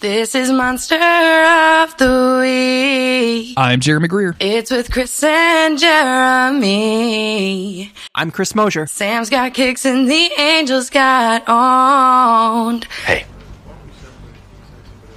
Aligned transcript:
This 0.00 0.36
is 0.36 0.52
Monster 0.52 0.94
of 0.94 1.96
the 1.96 2.38
Week. 2.40 3.54
I'm 3.56 3.80
Jeremy 3.80 4.06
Greer. 4.06 4.36
It's 4.38 4.70
with 4.70 4.92
Chris 4.92 5.24
and 5.24 5.76
Jeremy. 5.76 6.72
I'm 8.14 8.30
Chris 8.30 8.54
Mosier. 8.54 8.86
Sam's 8.86 9.28
got 9.28 9.54
kicks 9.54 9.84
and 9.84 10.08
the 10.08 10.30
Angels 10.38 10.88
got 10.88 11.48
owned. 11.48 12.84
Hey. 12.84 13.26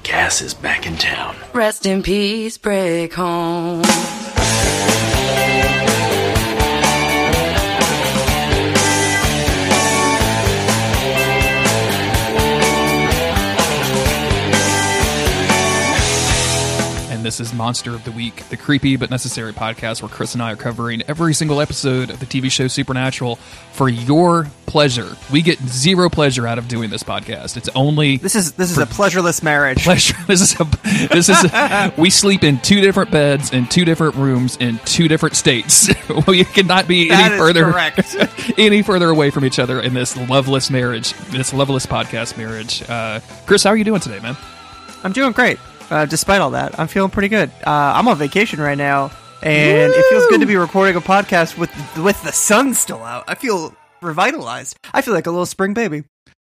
Cass 0.02 0.41
is 0.41 0.55
back 0.55 0.88
in 0.88 0.98
town. 0.98 1.36
Rest 1.54 1.86
in 1.86 2.02
peace, 2.02 2.57
break 2.57 3.13
home. 3.13 3.84
This 17.31 17.40
is 17.40 17.53
Monster 17.53 17.91
of 17.95 18.03
the 18.03 18.12
Week, 18.12 18.35
the 18.49 18.58
creepy 18.58 18.98
but 18.98 19.09
necessary 19.09 19.53
podcast 19.53 20.02
where 20.02 20.09
Chris 20.09 20.34
and 20.34 20.44
I 20.44 20.52
are 20.52 20.58
covering 20.58 21.02
every 21.08 21.34
single 21.34 21.62
episode 21.62 22.09
of 22.09 22.20
the 22.20 22.26
TV 22.26 22.52
show 22.52 22.67
Supernatural 22.67 23.38
for 23.71 23.88
your 23.88 24.48
pleasure. 24.66 25.16
We 25.31 25.41
get 25.41 25.57
zero 25.59 26.09
pleasure 26.09 26.45
out 26.45 26.57
of 26.57 26.67
doing 26.67 26.90
this 26.90 27.04
podcast. 27.04 27.55
It's 27.55 27.70
only 27.70 28.17
This 28.17 28.35
is 28.35 28.52
this 28.52 28.70
is 28.70 28.80
a 28.80 28.85
pleasureless 28.85 29.41
marriage. 29.44 29.81
pleasure. 29.85 30.13
This 30.27 30.41
is 30.41 30.59
a, 30.59 30.66
this 31.07 31.30
is 31.30 31.45
a, 31.45 31.94
we 31.98 32.09
sleep 32.09 32.44
in 32.44 32.59
two 32.59 32.81
different 32.81 33.12
beds 33.12 33.54
in 33.54 33.66
two 33.66 33.85
different 33.85 34.16
rooms 34.16 34.57
in 34.57 34.79
two 34.79 35.07
different 35.07 35.38
states. 35.38 35.90
we 36.27 36.43
cannot 36.43 36.85
be 36.85 37.07
That 37.07 37.32
any 37.32 37.38
further 37.38 37.73
any 38.57 38.82
further 38.82 39.07
away 39.09 39.29
from 39.29 39.45
each 39.45 39.57
other 39.57 39.79
in 39.79 39.93
this 39.93 40.18
loveless 40.18 40.70
marriage, 40.70 41.13
this 41.29 41.54
loveless 41.54 41.85
podcast 41.85 42.38
marriage. 42.38 42.84
Uh, 42.90 43.21
Chris, 43.45 43.63
how 43.63 43.70
are 43.70 43.77
you 43.77 43.85
doing 43.85 44.02
today, 44.02 44.20
man? 44.20 44.35
I'm 45.05 45.13
doing 45.13 45.32
great. 45.32 45.57
Uh, 45.91 46.05
despite 46.05 46.40
all 46.40 46.52
that, 46.52 46.80
I'm 46.80 46.88
feeling 46.88 47.12
pretty 47.12 47.27
good. 47.27 47.50
Uh, 47.68 47.70
I'm 47.95 48.08
on 48.08 48.18
vacation 48.18 48.62
right 48.62 48.77
now, 48.77 49.12
and 49.43 49.91
it 49.93 50.05
feels 50.10 50.26
good 50.27 50.40
to 50.40 50.48
be 50.48 50.55
recording 50.55 50.96
a 50.96 51.02
podcast 51.02 51.57
with 51.57 51.70
with 51.98 52.21
the 52.24 52.32
sun 52.32 52.74
still 52.74 53.04
out. 53.04 53.26
I 53.27 53.35
feel 53.35 53.76
revitalized. 54.02 54.77
I 54.93 55.02
feel 55.02 55.13
like 55.13 55.27
a 55.27 55.32
little 55.32 55.46
spring 55.46 55.74
baby. 55.74 56.04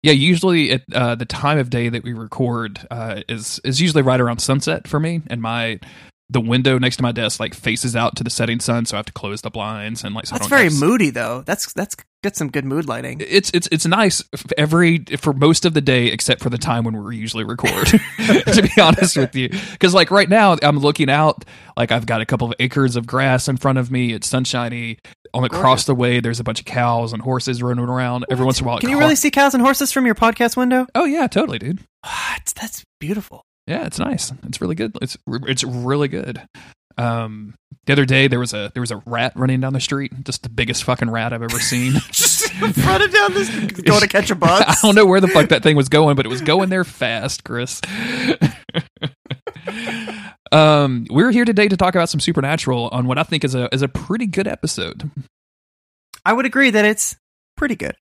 Yeah, 0.03 0.11
usually 0.11 0.71
at 0.71 0.83
uh, 0.93 1.15
the 1.15 1.25
time 1.25 1.57
of 1.57 1.69
day 1.69 1.89
that 1.89 2.03
we 2.03 2.13
record 2.13 2.85
uh, 2.91 3.21
is 3.27 3.59
is 3.63 3.81
usually 3.81 4.03
right 4.03 4.21
around 4.21 4.39
sunset 4.39 4.87
for 4.87 4.99
me, 4.99 5.21
and 5.27 5.41
my 5.41 5.79
the 6.29 6.41
window 6.41 6.79
next 6.79 6.97
to 6.97 7.03
my 7.03 7.11
desk 7.11 7.39
like 7.39 7.53
faces 7.53 7.95
out 7.95 8.15
to 8.15 8.23
the 8.23 8.29
setting 8.29 8.59
sun, 8.59 8.85
so 8.85 8.95
I 8.95 8.99
have 8.99 9.05
to 9.07 9.13
close 9.13 9.41
the 9.41 9.49
blinds 9.49 10.03
and 10.03 10.15
like. 10.15 10.25
So 10.25 10.35
That's 10.35 10.47
very 10.47 10.69
moody, 10.69 11.09
though. 11.09 11.43
That's 11.45 11.71
that's 11.73 11.95
got 12.23 12.35
some 12.35 12.49
good 12.49 12.65
mood 12.65 12.87
lighting. 12.87 13.21
It's 13.25 13.51
it's 13.53 13.67
it's 13.71 13.85
nice 13.85 14.23
every 14.57 14.99
for 15.17 15.33
most 15.33 15.65
of 15.65 15.73
the 15.73 15.81
day 15.81 16.07
except 16.07 16.41
for 16.41 16.49
the 16.49 16.57
time 16.57 16.85
when 16.85 17.03
we 17.03 17.17
usually 17.17 17.43
record. 17.43 17.87
to 17.87 18.69
be 18.75 18.81
honest 18.81 19.17
with 19.17 19.35
you, 19.35 19.49
because 19.71 19.93
like 19.93 20.09
right 20.09 20.29
now 20.29 20.57
I'm 20.63 20.79
looking 20.79 21.09
out, 21.09 21.45
like 21.77 21.91
I've 21.91 22.05
got 22.05 22.21
a 22.21 22.25
couple 22.25 22.47
of 22.47 22.53
acres 22.59 22.95
of 22.95 23.05
grass 23.05 23.47
in 23.47 23.57
front 23.57 23.77
of 23.77 23.91
me. 23.91 24.13
It's 24.13 24.27
sunshiny. 24.27 24.99
On 25.35 25.43
across 25.43 25.85
the 25.85 25.95
way, 25.95 26.19
there's 26.19 26.39
a 26.39 26.43
bunch 26.43 26.59
of 26.59 26.65
cows 26.67 27.11
and 27.11 27.19
horses 27.19 27.63
running 27.63 27.85
around. 27.85 28.25
Every 28.29 28.45
once 28.45 28.59
in 28.59 28.65
a 28.65 28.67
while, 28.67 28.77
Can 28.79 28.89
you 28.89 28.97
car- 28.97 29.01
really 29.03 29.15
see 29.15 29.31
cows 29.31 29.55
and 29.55 29.63
horses 29.63 29.91
from 29.91 30.05
your 30.05 30.13
podcast 30.13 30.55
window? 30.55 30.85
Oh 30.93 31.05
yeah, 31.05 31.27
totally, 31.27 31.59
dude. 31.59 31.79
What? 32.03 32.53
That's 32.59 32.83
beautiful. 32.99 33.45
Yeah, 33.67 33.85
it's 33.85 33.99
nice. 33.99 34.31
It's 34.45 34.61
really 34.61 34.75
good. 34.75 34.97
It's 35.01 35.17
it's 35.27 35.63
really 35.63 36.07
good. 36.07 36.41
Um, 36.97 37.55
the 37.85 37.93
other 37.93 38.05
day 38.05 38.27
there 38.27 38.39
was 38.39 38.53
a 38.53 38.71
there 38.73 38.81
was 38.81 38.91
a 38.91 38.97
rat 39.05 39.33
running 39.35 39.59
down 39.59 39.73
the 39.73 39.79
street, 39.79 40.11
just 40.23 40.43
the 40.43 40.49
biggest 40.49 40.83
fucking 40.83 41.09
rat 41.09 41.33
I've 41.33 41.41
ever 41.41 41.59
seen. 41.59 41.93
Just 42.11 42.53
running 42.85 43.09
down 43.09 43.33
this, 43.33 43.49
going 43.81 44.01
to 44.01 44.07
catch 44.07 44.29
a 44.31 44.35
bus. 44.35 44.63
I 44.67 44.75
don't 44.81 44.95
know 44.95 45.05
where 45.05 45.19
the 45.19 45.27
fuck 45.27 45.49
that 45.49 45.63
thing 45.63 45.75
was 45.75 45.89
going, 45.89 46.15
but 46.15 46.25
it 46.25 46.29
was 46.29 46.41
going 46.41 46.69
there 46.69 46.83
fast, 46.83 47.43
Chris. 47.43 47.81
um, 50.51 51.07
we're 51.09 51.31
here 51.31 51.45
today 51.45 51.67
to 51.67 51.75
talk 51.75 51.95
about 51.95 52.09
some 52.09 52.19
supernatural 52.19 52.89
on 52.91 53.07
what 53.07 53.17
I 53.17 53.23
think 53.23 53.43
is 53.43 53.55
a 53.55 53.73
is 53.73 53.81
a 53.81 53.87
pretty 53.87 54.27
good 54.27 54.47
episode. 54.47 55.09
I 56.25 56.33
would 56.33 56.45
agree 56.45 56.69
that 56.69 56.85
it's 56.85 57.17
pretty 57.57 57.75
good. 57.75 57.95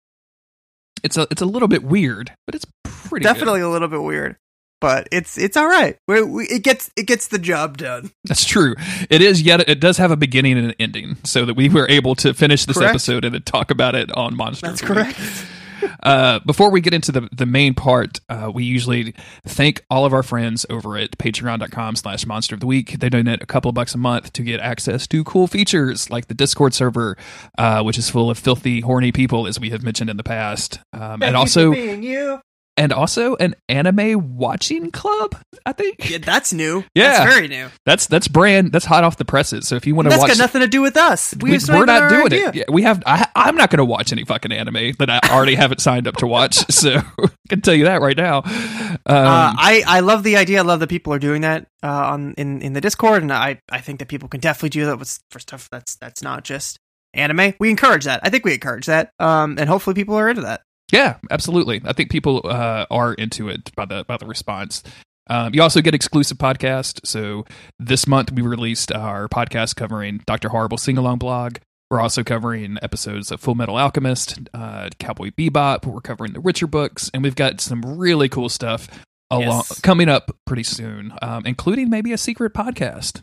It's 1.02 1.16
a 1.16 1.26
it's 1.30 1.42
a 1.42 1.46
little 1.46 1.68
bit 1.68 1.84
weird, 1.84 2.32
but 2.46 2.54
it's 2.54 2.66
pretty 2.84 3.22
good. 3.22 3.32
Definitely 3.32 3.60
a 3.60 3.68
little 3.68 3.88
bit 3.88 4.02
weird, 4.02 4.36
but 4.80 5.08
it's 5.12 5.38
it's 5.38 5.56
all 5.56 5.66
right. 5.66 5.96
We, 6.08 6.22
we, 6.22 6.44
it 6.44 6.62
gets 6.62 6.90
it 6.96 7.06
gets 7.06 7.28
the 7.28 7.38
job 7.38 7.78
done. 7.78 8.10
That's 8.24 8.44
true. 8.44 8.74
It 9.08 9.22
is 9.22 9.42
yet 9.42 9.68
it 9.68 9.80
does 9.80 9.98
have 9.98 10.10
a 10.10 10.16
beginning 10.16 10.58
and 10.58 10.68
an 10.68 10.74
ending, 10.78 11.16
so 11.24 11.44
that 11.44 11.54
we 11.54 11.68
were 11.68 11.88
able 11.88 12.14
to 12.16 12.34
finish 12.34 12.64
this 12.64 12.78
Correct. 12.78 12.90
episode 12.90 13.24
and 13.24 13.34
then 13.34 13.42
talk 13.42 13.70
about 13.70 13.94
it 13.94 14.10
on 14.12 14.36
Monster. 14.36 14.66
That's 14.66 14.80
correct. 14.80 15.18
Uh, 16.02 16.40
before 16.40 16.70
we 16.70 16.80
get 16.80 16.94
into 16.94 17.12
the, 17.12 17.28
the 17.32 17.46
main 17.46 17.74
part, 17.74 18.20
uh, 18.28 18.50
we 18.52 18.64
usually 18.64 19.14
thank 19.46 19.84
all 19.90 20.04
of 20.04 20.12
our 20.12 20.22
friends 20.22 20.66
over 20.70 20.96
at 20.96 21.12
patreon.com 21.18 21.96
slash 21.96 22.26
monster 22.26 22.54
of 22.54 22.60
the 22.60 22.66
week. 22.66 22.98
They 22.98 23.08
donate 23.08 23.42
a 23.42 23.46
couple 23.46 23.68
of 23.68 23.74
bucks 23.74 23.94
a 23.94 23.98
month 23.98 24.32
to 24.34 24.42
get 24.42 24.60
access 24.60 25.06
to 25.08 25.24
cool 25.24 25.46
features 25.46 26.10
like 26.10 26.28
the 26.28 26.34
Discord 26.34 26.74
server, 26.74 27.16
uh, 27.58 27.82
which 27.82 27.98
is 27.98 28.10
full 28.10 28.30
of 28.30 28.38
filthy, 28.38 28.80
horny 28.80 29.12
people, 29.12 29.46
as 29.46 29.60
we 29.60 29.70
have 29.70 29.82
mentioned 29.82 30.10
in 30.10 30.16
the 30.16 30.24
past. 30.24 30.80
Um, 30.92 31.22
and 31.22 31.36
also 31.36 31.72
being 31.72 32.02
you. 32.02 32.40
And 32.80 32.94
also 32.94 33.36
an 33.36 33.54
anime 33.68 34.38
watching 34.38 34.90
club, 34.90 35.36
I 35.66 35.72
think. 35.72 36.08
Yeah, 36.08 36.16
that's 36.16 36.50
new. 36.50 36.82
Yeah. 36.94 37.18
that's 37.18 37.34
very 37.34 37.46
new. 37.46 37.68
That's 37.84 38.06
that's 38.06 38.26
brand 38.26 38.72
that's 38.72 38.86
hot 38.86 39.04
off 39.04 39.18
the 39.18 39.26
presses. 39.26 39.68
So 39.68 39.76
if 39.76 39.86
you 39.86 39.94
want 39.94 40.06
to 40.06 40.10
That's 40.10 40.20
watch 40.20 40.30
got 40.30 40.38
nothing 40.38 40.62
to 40.62 40.66
do 40.66 40.80
with 40.80 40.96
us. 40.96 41.34
We 41.40 41.50
we, 41.50 41.52
have 41.56 41.68
no 41.68 41.82
are 41.82 41.86
not 41.86 42.08
doing 42.08 42.26
idea. 42.26 42.48
it. 42.48 42.54
Yeah, 42.54 42.64
we 42.70 42.82
have. 42.82 43.02
I, 43.04 43.28
I'm 43.36 43.54
not 43.54 43.68
going 43.70 43.78
to 43.78 43.84
watch 43.84 44.12
any 44.12 44.24
fucking 44.24 44.50
anime 44.50 44.94
that 44.98 45.10
I 45.10 45.20
already 45.30 45.56
haven't 45.56 45.80
signed 45.80 46.08
up 46.08 46.16
to 46.16 46.26
watch. 46.26 46.64
So 46.80 46.96
I 46.96 47.28
can 47.50 47.60
tell 47.60 47.74
you 47.74 47.84
that 47.84 48.00
right 48.00 48.16
now. 48.16 48.38
Um, 48.38 49.00
Uh, 49.04 49.52
I, 49.58 49.82
I 49.86 50.00
love 50.00 50.22
the 50.22 50.36
idea. 50.38 50.60
I 50.60 50.62
love 50.62 50.80
that 50.80 50.88
people 50.88 51.12
are 51.12 51.18
doing 51.18 51.42
that 51.42 51.66
uh, 51.82 51.88
on 51.88 52.32
in, 52.38 52.62
in 52.62 52.72
the 52.72 52.80
Discord, 52.80 53.22
and 53.22 53.30
I, 53.30 53.60
I 53.70 53.80
think 53.80 53.98
that 53.98 54.08
people 54.08 54.28
can 54.28 54.40
definitely 54.40 54.70
do 54.70 54.86
that 54.86 54.98
with 54.98 55.18
for 55.30 55.40
stuff 55.40 55.68
that's 55.70 55.96
that's 55.96 56.22
not 56.22 56.42
just 56.44 56.78
anime. 57.12 57.52
We 57.60 57.68
encourage 57.68 58.04
that. 58.04 58.20
I 58.22 58.30
think 58.30 58.46
we 58.46 58.54
encourage 58.54 58.86
that, 58.86 59.10
um, 59.18 59.58
and 59.58 59.68
hopefully 59.68 59.92
people 59.92 60.14
are 60.14 60.28
into 60.30 60.42
that. 60.42 60.62
Yeah, 60.92 61.16
absolutely. 61.30 61.80
I 61.84 61.92
think 61.92 62.10
people 62.10 62.42
uh, 62.44 62.86
are 62.90 63.14
into 63.14 63.48
it 63.48 63.70
by 63.76 63.84
the 63.84 64.04
by 64.04 64.16
the 64.16 64.26
response. 64.26 64.82
Um, 65.28 65.54
you 65.54 65.62
also 65.62 65.80
get 65.80 65.94
exclusive 65.94 66.38
podcast. 66.38 67.00
So 67.06 67.44
this 67.78 68.06
month 68.08 68.32
we 68.32 68.42
released 68.42 68.90
our 68.92 69.28
podcast 69.28 69.76
covering 69.76 70.20
Doctor 70.26 70.48
Horrible 70.48 70.78
sing 70.78 70.98
along 70.98 71.18
blog. 71.18 71.58
We're 71.90 72.00
also 72.00 72.22
covering 72.22 72.78
episodes 72.82 73.30
of 73.32 73.40
Full 73.40 73.54
Metal 73.56 73.76
Alchemist, 73.76 74.38
uh, 74.54 74.90
Cowboy 74.98 75.30
Bebop. 75.30 75.86
We're 75.86 76.00
covering 76.00 76.32
the 76.32 76.40
Witcher 76.40 76.66
books, 76.68 77.10
and 77.12 77.22
we've 77.22 77.34
got 77.34 77.60
some 77.60 77.82
really 77.82 78.28
cool 78.28 78.48
stuff 78.48 78.88
along 79.30 79.64
Yes. 79.68 79.80
coming 79.80 80.08
up 80.08 80.34
pretty 80.46 80.62
soon, 80.64 81.12
um, 81.22 81.44
including 81.46 81.90
maybe 81.90 82.12
a 82.12 82.18
secret 82.18 82.52
podcast. 82.54 83.22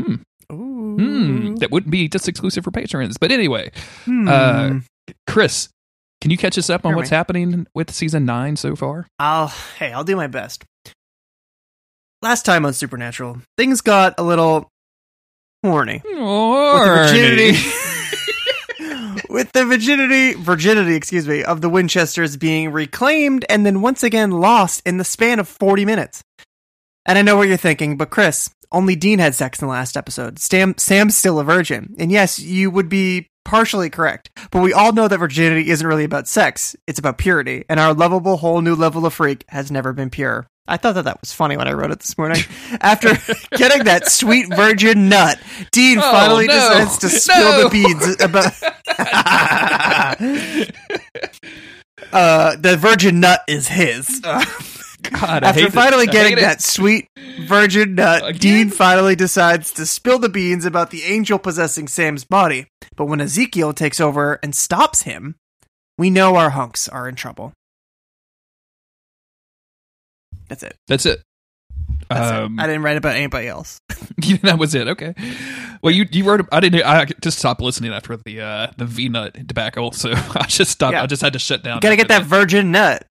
Hmm. 0.00 0.16
Ooh. 0.52 0.96
Hmm. 0.96 1.54
That 1.56 1.70
wouldn't 1.70 1.90
be 1.92 2.08
just 2.08 2.28
exclusive 2.28 2.64
for 2.64 2.70
patrons. 2.70 3.18
But 3.18 3.30
anyway, 3.32 3.70
Hmm. 4.04 4.28
uh, 4.28 4.70
Chris, 5.28 5.68
can 6.20 6.30
you 6.30 6.36
catch 6.36 6.58
us 6.58 6.68
up 6.70 6.84
on 6.84 6.94
what's 6.96 7.10
happening 7.10 7.66
with 7.74 7.92
season 7.92 8.24
nine 8.24 8.56
so 8.56 8.74
far? 8.74 9.06
I'll 9.18 9.48
hey, 9.78 9.92
I'll 9.92 10.04
do 10.04 10.16
my 10.16 10.26
best. 10.26 10.64
Last 12.22 12.44
time 12.44 12.66
on 12.66 12.72
Supernatural, 12.72 13.38
things 13.56 13.80
got 13.80 14.14
a 14.18 14.22
little 14.22 14.68
horny. 15.62 16.02
with 16.04 16.14
the 16.14 16.94
virginity 17.12 17.58
with 19.28 19.52
the 19.52 19.64
virginity 19.64 20.32
virginity 20.34 20.94
excuse 20.94 21.26
me 21.26 21.42
of 21.44 21.60
the 21.60 21.68
winchesters 21.68 22.36
being 22.36 22.70
reclaimed 22.72 23.44
and 23.48 23.66
then 23.66 23.80
once 23.82 24.02
again 24.02 24.30
lost 24.30 24.82
in 24.86 24.98
the 24.98 25.04
span 25.04 25.38
of 25.38 25.48
40 25.48 25.84
minutes 25.84 26.22
and 27.06 27.18
i 27.18 27.22
know 27.22 27.36
what 27.36 27.48
you're 27.48 27.56
thinking 27.56 27.96
but 27.96 28.10
chris 28.10 28.50
only 28.72 28.94
dean 28.96 29.18
had 29.18 29.34
sex 29.34 29.60
in 29.60 29.66
the 29.66 29.72
last 29.72 29.96
episode 29.96 30.38
sam 30.38 30.74
sam's 30.78 31.16
still 31.16 31.38
a 31.38 31.44
virgin 31.44 31.94
and 31.98 32.10
yes 32.12 32.38
you 32.38 32.70
would 32.70 32.88
be 32.88 33.26
partially 33.44 33.88
correct 33.88 34.30
but 34.50 34.60
we 34.62 34.72
all 34.74 34.92
know 34.92 35.08
that 35.08 35.18
virginity 35.18 35.70
isn't 35.70 35.86
really 35.86 36.04
about 36.04 36.28
sex 36.28 36.76
it's 36.86 36.98
about 36.98 37.16
purity 37.18 37.64
and 37.68 37.80
our 37.80 37.94
lovable 37.94 38.36
whole 38.36 38.60
new 38.60 38.74
level 38.74 39.06
of 39.06 39.14
freak 39.14 39.44
has 39.48 39.70
never 39.70 39.92
been 39.92 40.10
pure 40.10 40.46
I 40.70 40.76
thought 40.76 40.96
that 40.96 41.06
that 41.06 41.18
was 41.22 41.32
funny 41.32 41.56
when 41.56 41.66
I 41.66 41.72
wrote 41.72 41.92
it 41.92 42.00
this 42.00 42.18
morning. 42.18 42.42
After 42.82 43.14
getting 43.56 43.84
that 43.84 44.06
sweet 44.06 44.54
virgin 44.54 45.08
nut, 45.08 45.40
Dean 45.72 45.96
Oh, 45.96 46.02
finally 46.02 46.46
no. 46.46 46.52
decides 46.52 46.98
to 46.98 47.08
spill 47.08 47.52
No. 47.52 47.62
the 47.62 47.70
beans 47.70 48.22
about. 48.22 48.52
uh, 52.12 52.56
the 52.56 52.76
virgin 52.76 53.20
nut 53.20 53.40
is 53.48 53.66
his. 53.68 54.20
God, 55.02 55.44
after 55.44 55.60
hate 55.60 55.68
it. 55.68 55.72
finally 55.72 56.08
I 56.08 56.12
getting 56.12 56.36
hate 56.36 56.38
it. 56.38 56.46
that 56.46 56.62
sweet 56.62 57.08
virgin 57.42 57.94
nut, 57.94 58.26
Again? 58.26 58.40
Dean 58.40 58.70
finally 58.70 59.14
decides 59.14 59.72
to 59.72 59.86
spill 59.86 60.18
the 60.18 60.28
beans 60.28 60.64
about 60.64 60.90
the 60.90 61.04
angel 61.04 61.38
possessing 61.38 61.88
Sam's 61.88 62.24
body. 62.24 62.66
But 62.96 63.06
when 63.06 63.20
Ezekiel 63.20 63.72
takes 63.72 64.00
over 64.00 64.38
and 64.42 64.54
stops 64.54 65.02
him, 65.02 65.36
we 65.96 66.10
know 66.10 66.36
our 66.36 66.50
hunks 66.50 66.88
are 66.88 67.08
in 67.08 67.14
trouble. 67.14 67.52
That's 70.48 70.62
it. 70.62 70.76
That's 70.86 71.06
it. 71.06 71.22
That's 72.08 72.32
um, 72.32 72.58
it. 72.58 72.62
I 72.62 72.66
didn't 72.66 72.82
write 72.82 72.96
about 72.96 73.16
anybody 73.16 73.48
else. 73.48 73.80
that 74.42 74.58
was 74.58 74.74
it. 74.74 74.88
Okay. 74.88 75.14
Well, 75.82 75.92
you 75.92 76.06
you 76.10 76.24
wrote. 76.24 76.48
I 76.50 76.60
didn't. 76.60 76.82
I 76.84 77.04
just 77.20 77.38
stopped 77.38 77.60
listening 77.60 77.92
after 77.92 78.16
the 78.16 78.40
uh, 78.40 78.66
the 78.76 78.84
V 78.84 79.08
nut 79.08 79.46
debacle, 79.46 79.92
so 79.92 80.12
I 80.14 80.46
just 80.48 80.70
stopped. 80.70 80.94
Yeah. 80.94 81.02
I 81.02 81.06
just 81.06 81.22
had 81.22 81.34
to 81.34 81.38
shut 81.38 81.62
down. 81.62 81.80
Gotta 81.80 81.96
get 81.96 82.10
after 82.10 82.24
that 82.24 82.28
virgin 82.28 82.72
nut. 82.72 83.04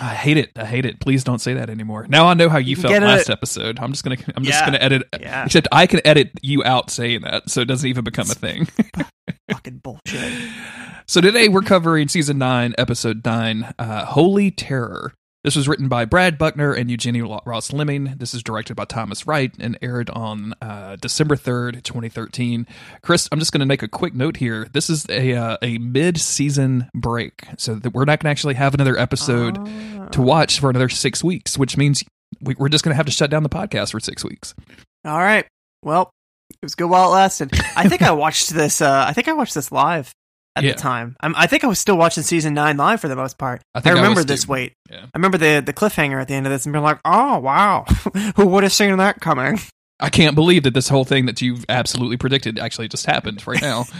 I 0.00 0.14
hate 0.14 0.38
it. 0.38 0.50
I 0.56 0.64
hate 0.64 0.86
it. 0.86 1.00
Please 1.00 1.22
don't 1.22 1.38
say 1.38 1.54
that 1.54 1.68
anymore. 1.68 2.06
Now 2.08 2.26
I 2.26 2.34
know 2.34 2.48
how 2.48 2.58
you, 2.58 2.70
You 2.70 2.76
felt 2.76 3.02
last 3.02 3.28
it. 3.28 3.32
episode. 3.32 3.78
I'm 3.78 3.92
just 3.92 4.02
gonna. 4.04 4.16
I'm 4.34 4.42
just 4.42 4.64
gonna 4.64 4.78
edit. 4.78 5.06
Yeah. 5.20 5.44
Except 5.44 5.68
I 5.70 5.86
can 5.86 6.00
edit 6.06 6.30
you 6.40 6.64
out 6.64 6.90
saying 6.90 7.20
that, 7.22 7.50
so 7.50 7.60
it 7.60 7.66
doesn't 7.66 7.88
even 7.88 8.02
become 8.02 8.30
a 8.30 8.34
thing. 8.34 8.66
Fucking 9.50 9.78
bullshit. 9.84 10.32
So 11.06 11.20
today 11.20 11.48
we're 11.48 11.60
covering 11.62 12.08
season 12.08 12.38
nine, 12.38 12.74
episode 12.78 13.24
nine, 13.24 13.74
uh, 13.78 14.06
Holy 14.06 14.50
Terror. 14.50 15.12
This 15.44 15.56
was 15.56 15.66
written 15.66 15.88
by 15.88 16.04
Brad 16.04 16.38
Buckner 16.38 16.72
and 16.72 16.88
Eugenie 16.88 17.20
Ross 17.20 17.72
Leming. 17.72 18.14
This 18.16 18.32
is 18.32 18.44
directed 18.44 18.76
by 18.76 18.84
Thomas 18.84 19.26
Wright 19.26 19.52
and 19.58 19.76
aired 19.82 20.08
on 20.10 20.54
uh, 20.62 20.94
December 20.96 21.34
third, 21.34 21.82
twenty 21.82 22.08
thirteen. 22.08 22.64
Chris, 23.02 23.28
I'm 23.32 23.40
just 23.40 23.50
going 23.50 23.58
to 23.58 23.66
make 23.66 23.82
a 23.82 23.88
quick 23.88 24.14
note 24.14 24.36
here. 24.36 24.68
This 24.72 24.88
is 24.88 25.04
a 25.08 25.34
uh, 25.34 25.56
a 25.60 25.78
mid 25.78 26.18
season 26.20 26.88
break, 26.94 27.42
so 27.58 27.74
that 27.74 27.90
we're 27.92 28.04
not 28.04 28.20
going 28.20 28.28
to 28.28 28.30
actually 28.30 28.54
have 28.54 28.72
another 28.74 28.96
episode 28.96 29.58
Ah. 29.58 30.06
to 30.12 30.22
watch 30.22 30.60
for 30.60 30.70
another 30.70 30.88
six 30.88 31.24
weeks, 31.24 31.58
which 31.58 31.76
means 31.76 32.04
we, 32.40 32.54
we're 32.56 32.68
just 32.68 32.84
going 32.84 32.92
to 32.92 32.96
have 32.96 33.06
to 33.06 33.12
shut 33.12 33.28
down 33.28 33.42
the 33.42 33.48
podcast 33.48 33.90
for 33.90 33.98
six 33.98 34.22
weeks. 34.24 34.54
All 35.04 35.18
right. 35.18 35.44
Well, 35.82 36.10
it 36.50 36.58
was 36.64 36.76
good 36.76 36.88
while 36.88 37.08
it 37.08 37.14
lasted. 37.14 37.50
I 37.76 37.88
think 37.88 38.02
I 38.02 38.12
watched 38.12 38.50
this. 38.50 38.80
Uh, 38.80 39.04
I 39.08 39.12
think 39.12 39.26
I 39.26 39.32
watched 39.32 39.54
this 39.54 39.72
live 39.72 40.12
at 40.56 40.64
Yeah. 40.64 40.72
the 40.72 40.78
time. 40.78 41.16
I'm, 41.20 41.34
I 41.36 41.46
think 41.46 41.64
I 41.64 41.66
was 41.66 41.78
still 41.78 41.96
watching 41.96 42.22
season 42.22 42.54
nine 42.54 42.76
live 42.76 43.00
for 43.00 43.08
the 43.08 43.16
most 43.16 43.38
part. 43.38 43.62
I 43.74 43.78
I, 43.78 43.82
I 43.90 43.92
remember 43.94 44.18
was 44.20 44.26
this 44.26 44.46
wait. 44.46 44.74
Yeah. 44.90 45.04
I 45.04 45.10
remember 45.18 45.38
the 45.38 45.62
the 45.64 45.72
cliffhanger 45.72 46.20
at 46.20 46.28
the 46.28 46.34
end 46.34 46.46
of 46.46 46.52
this, 46.52 46.66
and 46.66 46.72
being 46.72 46.82
like, 46.82 47.00
"Oh 47.04 47.38
wow, 47.38 47.84
who 48.36 48.46
would 48.46 48.62
have 48.62 48.72
seen 48.72 48.96
that 48.98 49.20
coming?" 49.20 49.58
I 50.02 50.10
can't 50.10 50.34
believe 50.34 50.64
that 50.64 50.74
this 50.74 50.88
whole 50.88 51.04
thing 51.04 51.26
that 51.26 51.40
you've 51.40 51.64
absolutely 51.68 52.16
predicted 52.16 52.58
actually 52.58 52.88
just 52.88 53.06
happened 53.06 53.46
right 53.46 53.62
now. 53.62 53.84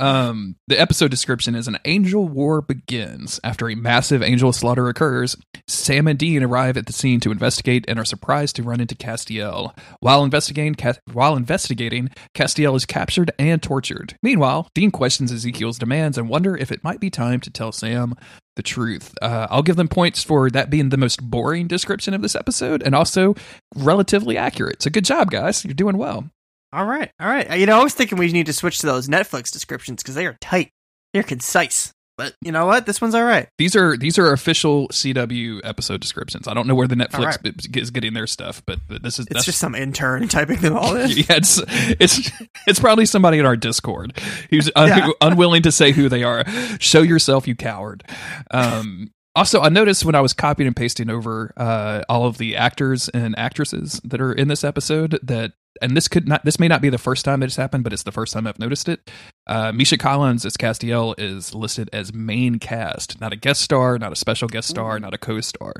Um, 0.00 0.56
the 0.66 0.80
episode 0.80 1.12
description 1.12 1.54
is 1.54 1.68
an 1.68 1.78
angel 1.84 2.26
war 2.26 2.60
begins. 2.60 3.38
After 3.44 3.68
a 3.68 3.76
massive 3.76 4.20
angel 4.20 4.52
slaughter 4.52 4.88
occurs, 4.88 5.36
Sam 5.68 6.08
and 6.08 6.18
Dean 6.18 6.42
arrive 6.42 6.76
at 6.76 6.86
the 6.86 6.92
scene 6.92 7.20
to 7.20 7.30
investigate 7.30 7.84
and 7.86 8.00
are 8.00 8.04
surprised 8.04 8.56
to 8.56 8.64
run 8.64 8.80
into 8.80 8.96
Castiel. 8.96 9.76
While 10.00 10.24
investigating, 10.24 10.74
while 11.12 11.36
investigating, 11.36 12.10
Castiel 12.34 12.74
is 12.74 12.84
captured 12.84 13.30
and 13.38 13.62
tortured. 13.62 14.16
Meanwhile, 14.24 14.68
Dean 14.74 14.90
questions 14.90 15.30
Ezekiel's 15.30 15.78
demands 15.78 16.18
and 16.18 16.28
wonder 16.28 16.56
if 16.56 16.72
it 16.72 16.82
might 16.82 16.98
be 16.98 17.10
time 17.10 17.38
to 17.40 17.50
tell 17.50 17.70
Sam 17.70 18.14
the 18.56 18.62
truth. 18.62 19.14
Uh, 19.22 19.46
I'll 19.50 19.62
give 19.62 19.76
them 19.76 19.88
points 19.88 20.22
for 20.22 20.50
that 20.50 20.70
being 20.70 20.90
the 20.90 20.96
most 20.96 21.22
boring 21.22 21.66
description 21.68 22.14
of 22.14 22.22
this 22.22 22.34
episode 22.34 22.82
and 22.82 22.94
also 22.94 23.34
relatively 23.74 24.36
accurate. 24.36 24.82
So 24.82 24.90
good 24.90 25.04
job, 25.04 25.30
guys. 25.30 25.64
You're 25.64 25.74
doing 25.74 25.96
well. 25.96 26.28
all 26.72 26.84
right, 26.86 27.10
all 27.20 27.28
right. 27.28 27.58
You 27.58 27.66
know, 27.66 27.80
I 27.80 27.84
was 27.84 27.94
thinking 27.94 28.18
we 28.18 28.32
need 28.32 28.46
to 28.46 28.52
switch 28.52 28.78
to 28.80 28.86
those 28.86 29.08
Netflix 29.08 29.50
descriptions 29.50 30.02
because 30.02 30.14
they 30.14 30.26
are 30.26 30.36
tight, 30.40 30.70
they're 31.12 31.22
concise. 31.22 31.92
But 32.18 32.34
you 32.42 32.52
know 32.52 32.66
what? 32.66 32.84
This 32.86 33.00
one's 33.00 33.14
all 33.14 33.24
right. 33.24 33.48
These 33.58 33.74
are 33.74 33.96
these 33.96 34.18
are 34.18 34.32
official 34.32 34.88
CW 34.88 35.60
episode 35.64 36.00
descriptions. 36.00 36.46
I 36.46 36.54
don't 36.54 36.66
know 36.66 36.74
where 36.74 36.86
the 36.86 36.94
Netflix 36.94 37.14
Alright. 37.14 37.42
b- 37.42 37.80
is 37.80 37.90
getting 37.90 38.12
their 38.12 38.26
stuff, 38.26 38.62
but 38.66 38.80
this 38.88 39.18
is 39.18 39.26
It's 39.26 39.34
that's 39.34 39.44
just 39.46 39.58
some 39.58 39.74
intern 39.74 40.28
typing 40.28 40.58
them 40.60 40.76
all 40.76 40.94
in. 40.94 41.10
yeah, 41.14 41.24
it's 41.30 41.60
it's 41.68 42.30
it's 42.66 42.78
probably 42.78 43.06
somebody 43.06 43.38
in 43.38 43.46
our 43.46 43.56
Discord 43.56 44.16
who's 44.50 44.70
un- 44.76 44.88
Yeah. 44.88 45.08
unwilling 45.22 45.62
to 45.62 45.72
say 45.72 45.92
who 45.92 46.08
they 46.08 46.22
are. 46.22 46.44
Show 46.78 47.00
yourself, 47.02 47.48
you 47.48 47.56
coward. 47.56 48.04
Um, 48.50 49.10
also, 49.34 49.62
I 49.62 49.70
noticed 49.70 50.04
when 50.04 50.14
I 50.14 50.20
was 50.20 50.34
copying 50.34 50.66
and 50.66 50.76
pasting 50.76 51.08
over 51.08 51.54
uh, 51.56 52.02
all 52.10 52.26
of 52.26 52.36
the 52.36 52.56
actors 52.56 53.08
and 53.08 53.34
actresses 53.38 54.00
that 54.04 54.20
are 54.20 54.32
in 54.32 54.48
this 54.48 54.64
episode 54.64 55.18
that. 55.22 55.52
And 55.80 55.96
this 55.96 56.06
could 56.06 56.28
not. 56.28 56.44
This 56.44 56.60
may 56.60 56.68
not 56.68 56.82
be 56.82 56.90
the 56.90 56.98
first 56.98 57.24
time 57.24 57.42
it's 57.42 57.56
happened, 57.56 57.82
but 57.82 57.94
it's 57.94 58.02
the 58.02 58.12
first 58.12 58.34
time 58.34 58.46
I've 58.46 58.58
noticed 58.58 58.90
it. 58.90 59.10
Uh, 59.46 59.72
Misha 59.72 59.98
Collins 59.98 60.44
as 60.46 60.56
Castiel 60.56 61.14
is 61.18 61.54
listed 61.54 61.90
as 61.92 62.12
main 62.14 62.58
cast, 62.58 63.20
not 63.20 63.32
a 63.32 63.36
guest 63.36 63.60
star, 63.60 63.98
not 63.98 64.12
a 64.12 64.16
special 64.16 64.48
guest 64.48 64.68
star, 64.68 64.96
Ooh. 64.96 65.00
not 65.00 65.14
a 65.14 65.18
co-star. 65.18 65.74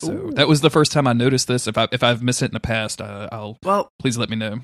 So 0.00 0.12
Ooh. 0.12 0.30
that 0.32 0.48
was 0.48 0.60
the 0.62 0.70
first 0.70 0.90
time 0.92 1.06
I 1.06 1.12
noticed 1.12 1.46
this. 1.48 1.66
If 1.68 1.78
I 1.78 1.86
if 1.92 2.02
I've 2.02 2.22
missed 2.22 2.42
it 2.42 2.46
in 2.46 2.52
the 2.54 2.60
past, 2.60 3.00
uh, 3.00 3.28
I'll 3.30 3.56
Well, 3.64 3.88
please 4.00 4.18
let 4.18 4.28
me 4.30 4.36
know. 4.36 4.60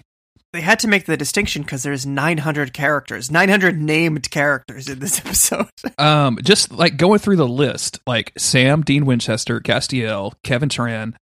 they 0.53 0.61
had 0.63 0.81
to 0.81 0.89
make 0.89 1.07
the 1.07 1.17
distinction 1.17 1.63
because 1.63 1.85
there's 1.85 2.05
900 2.05 2.73
characters, 2.73 3.31
900 3.31 3.79
named 3.81 4.29
characters 4.33 4.89
in 4.89 4.99
this 4.99 5.21
episode. 5.25 5.69
Um, 5.97 6.39
just 6.43 6.73
like 6.73 6.97
going 6.97 7.21
through 7.21 7.37
the 7.37 7.47
list, 7.47 8.01
like 8.07 8.33
Sam, 8.37 8.83
Dean 8.83 9.07
Winchester, 9.07 9.61
Castiel, 9.61 10.33
Kevin 10.43 10.69
Tran, 10.69 11.15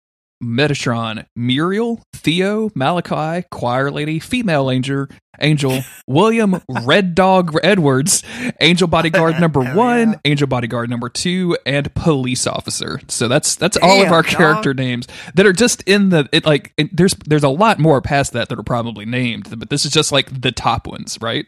Metatron, 0.43 1.27
Muriel, 1.35 2.03
Theo, 2.15 2.71
Malachi, 2.75 3.47
Choir 3.51 3.91
Lady, 3.91 4.19
Female 4.19 4.71
Angel, 4.71 5.07
Angel, 5.41 5.81
William, 6.07 6.61
Red 6.83 7.15
Dog 7.15 7.57
Edwards, 7.63 8.23
Angel 8.61 8.87
Bodyguard 8.89 9.41
number 9.41 9.61
one, 9.61 10.13
yeah. 10.13 10.19
Angel 10.25 10.47
Bodyguard 10.47 10.91
number 10.91 11.09
two, 11.09 11.57
and 11.65 11.93
Police 11.95 12.47
Officer. 12.47 13.01
So 13.09 13.29
that's 13.29 13.55
that's 13.57 13.77
all 13.79 14.03
of 14.03 14.13
our 14.13 14.23
dog. 14.23 14.31
character 14.33 14.75
names 14.75 15.07
that 15.35 15.47
are 15.47 15.53
just 15.53 15.83
in 15.83 16.11
the 16.11 16.29
it 16.33 16.45
like 16.45 16.73
it, 16.77 16.95
there's 16.97 17.15
there's 17.27 17.45
a 17.45 17.49
lot 17.49 17.79
more 17.79 18.01
past 18.03 18.33
that 18.33 18.49
that 18.49 18.59
are 18.59 18.63
probably 18.63 19.05
named, 19.07 19.59
but 19.59 19.71
this 19.71 19.85
is 19.85 19.93
just 19.93 20.13
like 20.13 20.41
the 20.43 20.53
top 20.53 20.87
ones, 20.87 21.19
right? 21.21 21.47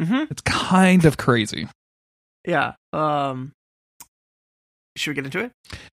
hmm 0.00 0.24
It's 0.30 0.42
kind 0.42 1.04
of 1.04 1.16
crazy. 1.16 1.68
Yeah. 2.46 2.74
Um. 2.92 3.52
Should 5.00 5.12
we 5.12 5.14
get 5.14 5.24
into 5.24 5.40
it? 5.40 5.52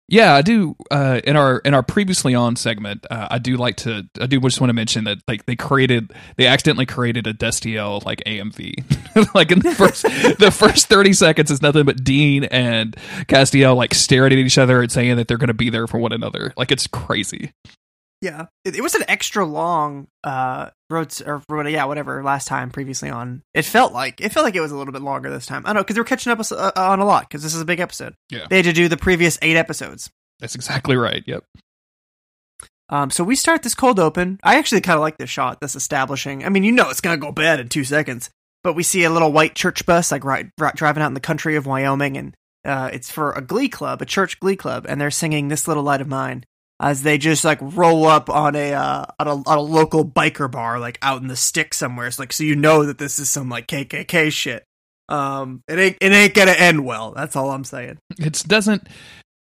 Yeah, 0.07 0.35
I 0.35 0.41
do. 0.41 0.75
Uh, 0.91 1.21
in 1.23 1.37
our 1.37 1.59
in 1.59 1.73
our 1.73 1.83
previously 1.83 2.35
on 2.35 2.57
segment, 2.57 3.05
uh, 3.09 3.29
I 3.31 3.39
do 3.39 3.55
like 3.55 3.77
to. 3.77 4.03
I 4.19 4.25
do 4.27 4.41
just 4.41 4.59
want 4.59 4.69
to 4.69 4.73
mention 4.73 5.05
that 5.05 5.19
like 5.25 5.45
they 5.45 5.55
created, 5.55 6.11
they 6.35 6.47
accidentally 6.47 6.85
created 6.85 7.27
a 7.27 7.33
Destiel 7.33 8.03
like 8.03 8.21
AMV. 8.25 9.33
like 9.33 9.51
in 9.51 9.59
the 9.59 9.73
first 9.73 10.03
the 10.39 10.51
first 10.51 10.87
thirty 10.87 11.13
seconds 11.13 11.49
is 11.49 11.61
nothing 11.61 11.85
but 11.85 12.03
Dean 12.03 12.43
and 12.43 12.95
Castiel 13.27 13.75
like 13.75 13.93
staring 13.93 14.33
at 14.33 14.37
each 14.37 14.57
other 14.57 14.81
and 14.81 14.91
saying 14.91 15.15
that 15.15 15.29
they're 15.29 15.37
going 15.37 15.47
to 15.47 15.53
be 15.53 15.69
there 15.69 15.87
for 15.87 15.97
one 15.97 16.11
another. 16.11 16.53
Like 16.57 16.73
it's 16.73 16.87
crazy. 16.87 17.53
Yeah. 18.21 18.47
It, 18.65 18.75
it 18.75 18.81
was 18.81 18.95
an 18.95 19.03
extra 19.07 19.45
long 19.45 20.07
uh 20.25 20.71
road 20.91 21.13
or 21.25 21.41
yeah 21.67 21.85
whatever 21.85 22.23
last 22.23 22.47
time 22.47 22.69
previously 22.69 23.09
on. 23.09 23.41
It 23.53 23.65
felt 23.65 23.93
like 23.93 24.21
it 24.21 24.31
felt 24.31 24.43
like 24.43 24.55
it 24.55 24.61
was 24.61 24.71
a 24.71 24.77
little 24.77 24.93
bit 24.93 25.01
longer 25.01 25.29
this 25.29 25.45
time. 25.45 25.63
I 25.65 25.69
don't 25.69 25.77
know 25.77 25.83
because 25.83 25.97
we're 25.97 26.03
catching 26.03 26.31
up 26.31 26.39
uh, 26.51 26.71
on 26.75 26.99
a 26.99 27.05
lot 27.05 27.27
because 27.27 27.43
this 27.43 27.55
is 27.55 27.61
a 27.61 27.65
big 27.65 27.79
episode. 27.79 28.15
Yeah. 28.29 28.45
They 28.49 28.57
had 28.57 28.65
to 28.65 28.73
do 28.73 28.87
the 28.87 28.97
previous 28.97 29.37
eight 29.41 29.57
episodes. 29.57 30.09
That's 30.39 30.55
exactly 30.55 30.95
right. 30.95 31.23
Yep. 31.25 31.43
Um, 32.89 33.09
so 33.09 33.23
we 33.23 33.35
start 33.35 33.63
this 33.63 33.75
cold 33.75 33.99
open. 33.99 34.39
I 34.43 34.57
actually 34.57 34.81
kind 34.81 34.97
of 34.97 35.01
like 35.01 35.17
this 35.17 35.29
shot, 35.29 35.61
this 35.61 35.75
establishing. 35.75 36.43
I 36.43 36.49
mean, 36.49 36.63
you 36.63 36.73
know, 36.73 36.89
it's 36.89 37.01
gonna 37.01 37.17
go 37.17 37.31
bad 37.31 37.59
in 37.59 37.69
two 37.69 37.83
seconds. 37.83 38.29
But 38.63 38.73
we 38.73 38.83
see 38.83 39.03
a 39.03 39.09
little 39.09 39.31
white 39.31 39.55
church 39.55 39.85
bus, 39.85 40.11
like 40.11 40.23
right, 40.23 40.47
right 40.59 40.75
driving 40.75 41.01
out 41.01 41.07
in 41.07 41.15
the 41.15 41.19
country 41.19 41.55
of 41.55 41.65
Wyoming, 41.65 42.15
and 42.15 42.35
uh, 42.63 42.91
it's 42.93 43.09
for 43.09 43.31
a 43.31 43.41
glee 43.41 43.69
club, 43.69 44.01
a 44.01 44.05
church 44.05 44.39
glee 44.39 44.55
club, 44.55 44.85
and 44.87 45.01
they're 45.01 45.09
singing 45.09 45.47
"This 45.47 45.67
Little 45.67 45.83
Light 45.83 46.01
of 46.01 46.07
Mine" 46.07 46.43
as 46.81 47.03
they 47.03 47.19
just 47.19 47.45
like 47.45 47.59
roll 47.61 48.07
up 48.07 48.29
on 48.29 48.55
a 48.55 48.73
uh, 48.73 49.05
on 49.19 49.27
a 49.27 49.35
on 49.35 49.57
a 49.57 49.61
local 49.61 50.03
biker 50.03 50.49
bar, 50.49 50.79
like 50.79 50.97
out 51.01 51.21
in 51.21 51.27
the 51.27 51.35
sticks 51.35 51.77
somewhere. 51.77 52.07
It's 52.07 52.17
like 52.17 52.33
so 52.33 52.43
you 52.43 52.55
know 52.55 52.85
that 52.85 52.97
this 52.97 53.19
is 53.19 53.29
some 53.29 53.49
like 53.49 53.67
KKK 53.67 54.31
shit. 54.31 54.63
Um, 55.07 55.61
it 55.67 55.77
ain't 55.77 55.97
it 56.01 56.11
ain't 56.11 56.33
gonna 56.33 56.51
end 56.51 56.83
well. 56.83 57.11
That's 57.11 57.35
all 57.35 57.51
I'm 57.51 57.63
saying. 57.63 57.99
It 58.17 58.43
doesn't. 58.47 58.87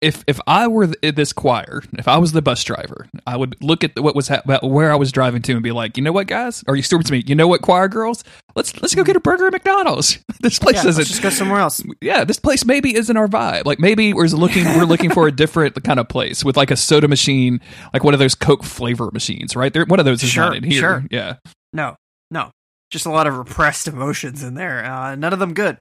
If 0.00 0.24
if 0.26 0.40
I 0.46 0.66
were 0.66 0.86
th- 0.86 1.14
this 1.14 1.32
choir, 1.34 1.82
if 1.98 2.08
I 2.08 2.16
was 2.16 2.32
the 2.32 2.40
bus 2.40 2.64
driver, 2.64 3.06
I 3.26 3.36
would 3.36 3.62
look 3.62 3.84
at 3.84 3.98
what 4.00 4.14
was 4.16 4.28
ha- 4.28 4.40
where 4.62 4.90
I 4.90 4.94
was 4.96 5.12
driving 5.12 5.42
to 5.42 5.52
and 5.52 5.62
be 5.62 5.72
like, 5.72 5.98
you 5.98 6.02
know 6.02 6.10
what, 6.12 6.26
guys, 6.26 6.64
or 6.66 6.74
you 6.74 6.82
still 6.82 7.00
to 7.00 7.12
me, 7.12 7.22
you 7.26 7.34
know 7.34 7.46
what, 7.46 7.60
choir 7.60 7.86
girls, 7.86 8.24
let's 8.56 8.80
let's 8.80 8.94
go 8.94 9.04
get 9.04 9.16
a 9.16 9.20
burger 9.20 9.46
at 9.46 9.52
McDonald's. 9.52 10.18
This 10.40 10.58
place 10.58 10.76
Yeah, 10.76 10.88
isn't. 10.88 11.00
let's 11.00 11.10
just 11.10 11.22
go 11.22 11.28
somewhere 11.28 11.60
else. 11.60 11.82
yeah, 12.00 12.24
this 12.24 12.38
place 12.38 12.64
maybe 12.64 12.94
isn't 12.96 13.14
our 13.14 13.28
vibe. 13.28 13.66
Like 13.66 13.78
maybe 13.78 14.14
we're 14.14 14.24
looking 14.28 14.64
we're 14.64 14.84
looking 14.86 15.10
for 15.10 15.26
a 15.26 15.32
different 15.32 15.82
kind 15.84 16.00
of 16.00 16.08
place 16.08 16.42
with 16.42 16.56
like 16.56 16.70
a 16.70 16.76
soda 16.76 17.06
machine, 17.08 17.60
like 17.92 18.02
one 18.02 18.14
of 18.14 18.20
those 18.20 18.34
Coke 18.34 18.64
flavor 18.64 19.10
machines, 19.12 19.54
right? 19.54 19.70
There, 19.70 19.84
one 19.84 19.98
of 19.98 20.06
those 20.06 20.22
is 20.22 20.30
Sure, 20.30 20.44
not 20.46 20.56
in 20.56 20.64
here. 20.64 20.80
sure. 20.80 21.04
Yeah, 21.10 21.34
No, 21.74 21.96
no, 22.30 22.50
just 22.90 23.04
a 23.04 23.10
lot 23.10 23.26
of 23.26 23.36
repressed 23.36 23.86
emotions 23.86 24.42
in 24.42 24.54
there. 24.54 24.82
Uh, 24.82 25.14
none 25.14 25.34
of 25.34 25.38
them 25.40 25.52
good. 25.52 25.76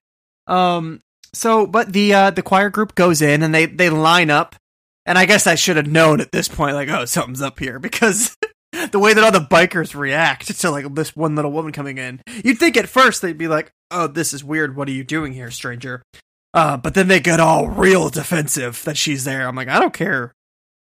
Um. 0.48 1.00
So, 1.33 1.67
but 1.67 1.93
the 1.93 2.13
uh, 2.13 2.29
the 2.31 2.41
choir 2.41 2.69
group 2.69 2.95
goes 2.95 3.21
in 3.21 3.43
and 3.43 3.53
they 3.53 3.65
they 3.65 3.89
line 3.89 4.29
up, 4.29 4.55
and 5.05 5.17
I 5.17 5.25
guess 5.25 5.48
I 5.48 5.55
should 5.55 5.77
have 5.77 5.88
known 5.88 6.21
at 6.21 6.31
this 6.31 6.48
point, 6.48 6.75
like, 6.75 6.89
oh, 6.89 7.05
something's 7.05 7.41
up 7.41 7.59
here 7.59 7.79
because 7.79 8.38
the 8.91 9.00
way 9.00 9.13
that 9.13 9.24
all 9.24 9.31
the 9.31 9.39
bikers 9.39 9.95
react 9.95 10.59
to 10.59 10.71
like 10.71 10.93
this 10.95 11.15
one 11.15 11.36
little 11.36 11.51
woman 11.51 11.71
coming 11.71 11.98
in, 11.98 12.21
you'd 12.43 12.57
think 12.57 12.77
at 12.77 12.89
first 12.89 13.21
they'd 13.21 13.38
be 13.38 13.48
like, 13.48 13.71
oh, 13.91 14.07
this 14.07 14.33
is 14.33 14.43
weird. 14.43 14.75
What 14.75 14.88
are 14.88 14.93
you 14.93 15.03
doing 15.03 15.33
here, 15.33 15.51
stranger? 15.51 16.03
Uh, 16.53 16.77
but 16.77 16.93
then 16.95 17.07
they 17.07 17.19
get 17.19 17.39
all 17.39 17.67
real 17.67 18.09
defensive 18.09 18.83
that 18.83 18.98
she's 18.98 19.24
there. 19.24 19.48
I'm 19.48 19.55
like, 19.55 19.67
I 19.67 19.79
don't 19.79 19.93
care 19.93 20.33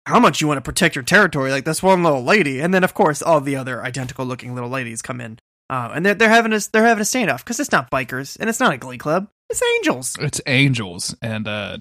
how 0.05 0.19
much 0.19 0.41
you 0.41 0.48
want 0.48 0.58
to 0.58 0.62
protect 0.62 0.96
your 0.96 1.03
territory, 1.03 1.51
like 1.51 1.65
this 1.65 1.84
one 1.84 2.03
little 2.03 2.24
lady, 2.24 2.60
and 2.60 2.74
then 2.74 2.84
of 2.84 2.93
course 2.93 3.22
all 3.22 3.41
the 3.41 3.55
other 3.55 3.84
identical 3.84 4.25
looking 4.25 4.55
little 4.55 4.69
ladies 4.69 5.01
come 5.01 5.22
in, 5.22 5.39
uh, 5.69 5.91
and 5.93 6.05
they're 6.05 6.15
they're 6.15 6.29
having 6.29 6.53
a 6.53 6.60
they're 6.72 6.86
having 6.86 7.01
a 7.01 7.05
standoff 7.05 7.39
because 7.39 7.60
it's 7.60 7.72
not 7.72 7.91
bikers 7.91 8.38
and 8.39 8.50
it's 8.50 8.60
not 8.60 8.74
a 8.74 8.77
glee 8.77 8.98
club. 8.98 9.27
It's 9.50 9.63
angels. 9.77 10.15
It's 10.20 10.39
angels, 10.46 11.15
and 11.24 11.48
uh, 11.48 11.77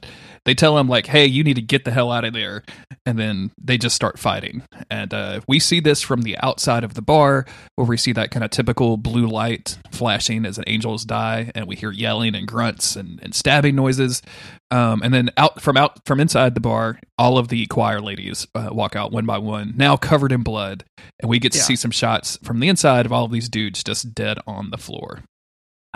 they 0.47 0.55
tell 0.55 0.79
him 0.79 0.89
like, 0.89 1.07
"Hey, 1.07 1.27
you 1.27 1.45
need 1.45 1.57
to 1.57 1.63
get 1.63 1.85
the 1.85 1.91
hell 1.91 2.11
out 2.11 2.25
of 2.25 2.33
there," 2.33 2.63
and 3.05 3.19
then 3.19 3.51
they 3.63 3.77
just 3.77 3.95
start 3.95 4.19
fighting. 4.19 4.63
And 4.91 5.13
uh, 5.13 5.41
we 5.47 5.59
see 5.61 5.79
this 5.81 6.01
from 6.01 6.23
the 6.23 6.39
outside 6.39 6.83
of 6.83 6.95
the 6.95 7.03
bar, 7.03 7.45
where 7.75 7.87
we 7.87 7.99
see 7.99 8.13
that 8.13 8.31
kind 8.31 8.43
of 8.43 8.51
typical 8.51 8.97
blue 8.97 9.27
light 9.27 9.77
flashing 9.93 10.47
as 10.47 10.57
the 10.57 10.67
angels 10.67 11.05
die, 11.05 11.53
and 11.55 11.67
we 11.67 11.77
hear 11.77 11.91
yelling 11.91 12.35
and 12.35 12.49
grunts 12.49 12.97
and, 12.97 13.21
and 13.23 13.35
stabbing 13.35 13.75
noises. 13.77 14.23
Um, 14.71 15.03
and 15.03 15.13
then 15.13 15.31
out 15.37 15.61
from 15.61 15.77
out 15.77 16.07
from 16.07 16.21
inside 16.21 16.55
the 16.55 16.61
bar, 16.61 16.99
all 17.19 17.37
of 17.37 17.49
the 17.49 17.67
choir 17.67 18.01
ladies 18.01 18.47
uh, 18.55 18.71
walk 18.73 18.97
out 18.97 19.13
one 19.13 19.27
by 19.27 19.37
one, 19.39 19.75
now 19.77 19.99
covered 19.99 20.33
in 20.33 20.43
blood, 20.43 20.85
and 21.21 21.29
we 21.29 21.39
get 21.39 21.53
to 21.53 21.59
Yeah. 21.59 21.65
see 21.65 21.77
some 21.77 21.91
shots 21.91 22.39
from 22.43 22.61
the 22.61 22.69
inside 22.69 23.05
of 23.05 23.13
all 23.13 23.27
of 23.27 23.31
these 23.33 23.51
dudes 23.51 23.85
just 23.85 24.15
dead 24.15 24.39
on 24.47 24.71
the 24.71 24.79
floor. 24.79 25.21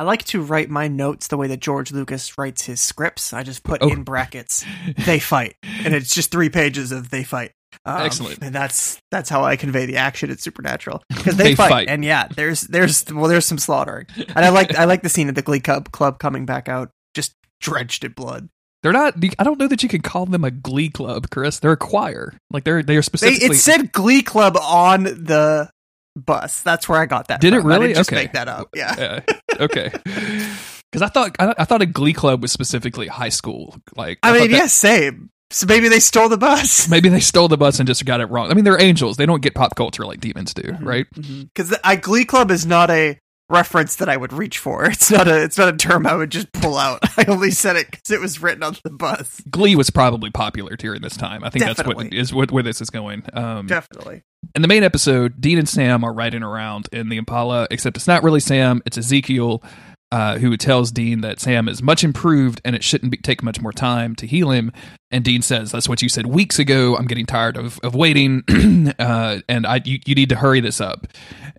I 0.03 0.05
like 0.05 0.25
to 0.27 0.43
write 0.43 0.69
my 0.69 0.89
notes 0.89 1.29
the 1.29 1.37
way 1.37 1.47
that 1.47 1.61
George 1.61 1.93
Lucas 1.93 2.37
writes 2.37 2.63
his 2.67 2.81
scripts. 2.81 3.33
I 3.33 3.45
just 3.45 3.63
put 3.63 3.81
Oh. 3.83 3.89
in 3.89 4.03
brackets 4.03 4.65
"they 5.07 5.21
fight," 5.21 5.55
and 5.85 5.95
it's 5.95 6.13
just 6.13 6.33
three 6.33 6.49
pages 6.49 6.91
of 6.91 7.11
"they 7.11 7.23
fight." 7.23 7.53
Um, 7.87 8.03
Excellent. 8.03 8.41
and 8.43 8.53
that's 8.53 8.99
that's 9.13 9.31
how 9.31 9.45
I 9.45 9.55
convey 9.55 9.87
the 9.87 9.99
action 9.99 10.29
at 10.33 10.41
Supernatural 10.41 11.05
because 11.09 11.37
they, 11.37 11.45
They 11.51 11.55
fight, 11.55 11.71
fight. 11.71 11.89
and 11.89 12.05
yeah, 12.05 12.27
there's 12.35 12.63
there's 12.63 13.05
well, 13.13 13.29
there's 13.29 13.47
some 13.47 13.59
slaughtering, 13.59 14.07
and 14.17 14.45
I 14.45 14.49
like 14.49 14.75
I 14.77 14.85
like 14.87 15.03
the 15.03 15.09
scene 15.09 15.29
of 15.29 15.37
the 15.37 15.43
Glee 15.43 15.61
Club 15.61 15.93
club 15.93 16.19
coming 16.19 16.47
back 16.47 16.69
out 16.69 16.91
just 17.15 17.35
drenched 17.61 18.03
in 18.03 18.11
blood. 18.13 18.49
They're 18.83 18.93
not. 18.93 19.15
I 19.39 19.45
don't 19.45 19.61
know 19.61 19.69
that 19.69 19.85
you 19.85 19.89
can 19.89 20.03
call 20.03 20.27
them 20.27 20.43
a 20.43 20.51
glee 20.51 20.89
club, 20.91 21.31
Chris. 21.31 21.61
They're 21.61 21.71
a 21.71 21.77
choir. 21.77 22.35
Like 22.51 22.65
they're 22.65 22.83
they 22.83 22.95
are 22.95 22.97
They, 22.97 23.03
specifically. 23.03 23.55
it 23.55 23.59
said 23.61 23.93
Glee 23.93 24.23
Club 24.23 24.57
on 24.61 25.05
the 25.05 25.71
bus. 26.17 26.63
That's 26.63 26.89
where 26.89 27.01
I 27.01 27.07
got 27.07 27.29
that. 27.29 27.41
Did 27.41 27.55
it 27.55 27.63
from. 27.63 27.71
I 27.73 27.75
really? 27.77 27.87
didn't 27.89 27.97
just 27.99 28.11
Okay. 28.13 28.23
make 28.23 28.33
that 28.35 28.49
up. 28.49 28.69
Yeah. 28.75 29.21
Okay. 29.59 29.91
Because 30.93 31.09
I 31.09 31.09
thought 31.09 31.35
I, 31.39 31.55
I 31.57 31.65
thought 31.65 31.81
a 31.81 31.87
glee 31.87 32.13
club 32.13 32.43
was 32.43 32.53
specifically 32.53 33.07
high 33.07 33.31
school. 33.31 33.75
Like 33.97 34.19
I 34.23 34.29
thought 34.33 34.41
mean, 34.43 34.51
that- 34.51 34.57
yeah, 34.59 34.67
same. 34.67 35.31
So 35.51 35.67
maybe 35.67 35.89
they 35.89 36.01
stole 36.01 36.29
the 36.29 36.37
bus. 36.37 36.87
Maybe 36.91 37.09
they 37.11 37.21
stole 37.21 37.49
the 37.49 37.57
bus 37.59 37.79
and 37.79 37.87
just 37.87 38.05
got 38.07 38.21
it 38.21 38.27
wrong. 38.27 38.51
I 38.51 38.55
mean, 38.55 38.65
they're 38.65 38.81
angels. 38.81 39.17
They 39.19 39.25
don't 39.27 39.43
get 39.43 39.55
pop 39.55 39.75
culture 39.75 40.05
like 40.07 40.21
demons 40.21 40.53
do, 40.55 40.63
Mm-hmm. 40.63 40.87
right? 40.87 41.07
Because 41.15 41.75
I 41.85 41.97
Glee 41.97 42.25
Club 42.27 42.51
is 42.51 42.65
not 42.67 42.91
a 42.91 43.19
reference 43.51 43.97
that 43.97 44.09
I 44.09 44.17
would 44.17 44.33
reach 44.33 44.59
for. 44.59 44.85
It's 44.93 45.11
not 45.11 45.27
a 45.27 45.43
it's 45.43 45.59
not 45.59 45.73
a 45.73 45.77
term 45.77 46.07
I 46.07 46.15
would 46.15 46.31
just 46.31 46.53
pull 46.53 46.77
out. 46.77 47.01
I 47.19 47.25
only 47.29 47.51
said 47.51 47.77
it 47.77 47.91
because 47.91 48.11
it 48.11 48.21
was 48.21 48.41
written 48.41 48.63
on 48.63 48.77
the 48.85 48.91
bus. 48.91 49.41
Glee 49.51 49.75
was 49.75 49.91
probably 49.91 50.31
popular 50.31 50.77
during 50.77 51.03
this 51.03 51.17
time. 51.17 51.43
I 51.43 51.51
think 51.51 51.65
that's 51.65 51.85
what 51.85 52.13
is 52.13 52.33
what 52.33 52.51
where 52.53 52.63
this 52.63 52.81
is 52.81 52.91
going. 52.91 53.25
Um, 53.33 53.67
Definitely. 53.67 54.23
in 54.55 54.63
the 54.63 54.69
main 54.69 54.85
episode, 54.85 55.41
Dean 55.41 55.59
and 55.59 55.69
Sam 55.69 56.05
are 56.05 56.13
riding 56.13 56.43
around 56.43 56.89
in 56.93 57.09
the 57.09 57.17
Impala, 57.17 57.67
except 57.71 57.97
it's 57.97 58.07
not 58.07 58.23
really 58.23 58.41
Sam, 58.41 58.83
it's 58.87 58.99
Ezekiel, 58.99 59.63
uh, 60.13 60.37
who 60.37 60.59
tells 60.59 60.93
Dean 60.93 61.23
that 61.23 61.41
Sam 61.41 61.71
is 61.71 61.83
much 61.83 62.05
improved 62.05 62.61
and 62.67 62.77
it 62.77 62.85
shouldn't 62.85 63.11
be, 63.11 63.17
take 63.17 63.43
much 63.43 63.63
more 63.63 63.73
time 63.73 64.15
to 64.17 64.27
heal 64.27 64.51
him. 64.51 64.71
And 65.11 65.25
Dean 65.25 65.41
says, 65.41 65.73
That's 65.73 65.89
what 65.89 66.03
you 66.03 66.11
said 66.11 66.27
weeks 66.27 66.59
ago. 66.59 66.97
I'm 66.97 67.07
getting 67.07 67.25
tired 67.25 67.57
of, 67.57 67.81
of 67.83 67.95
waiting, 67.95 68.43
uh, 68.99 69.39
and 69.49 69.67
I, 69.67 69.81
you, 69.83 70.01
you 70.05 70.15
need 70.15 70.29
to 70.29 70.37
hurry 70.37 70.61
this 70.61 70.83
up. 70.83 71.07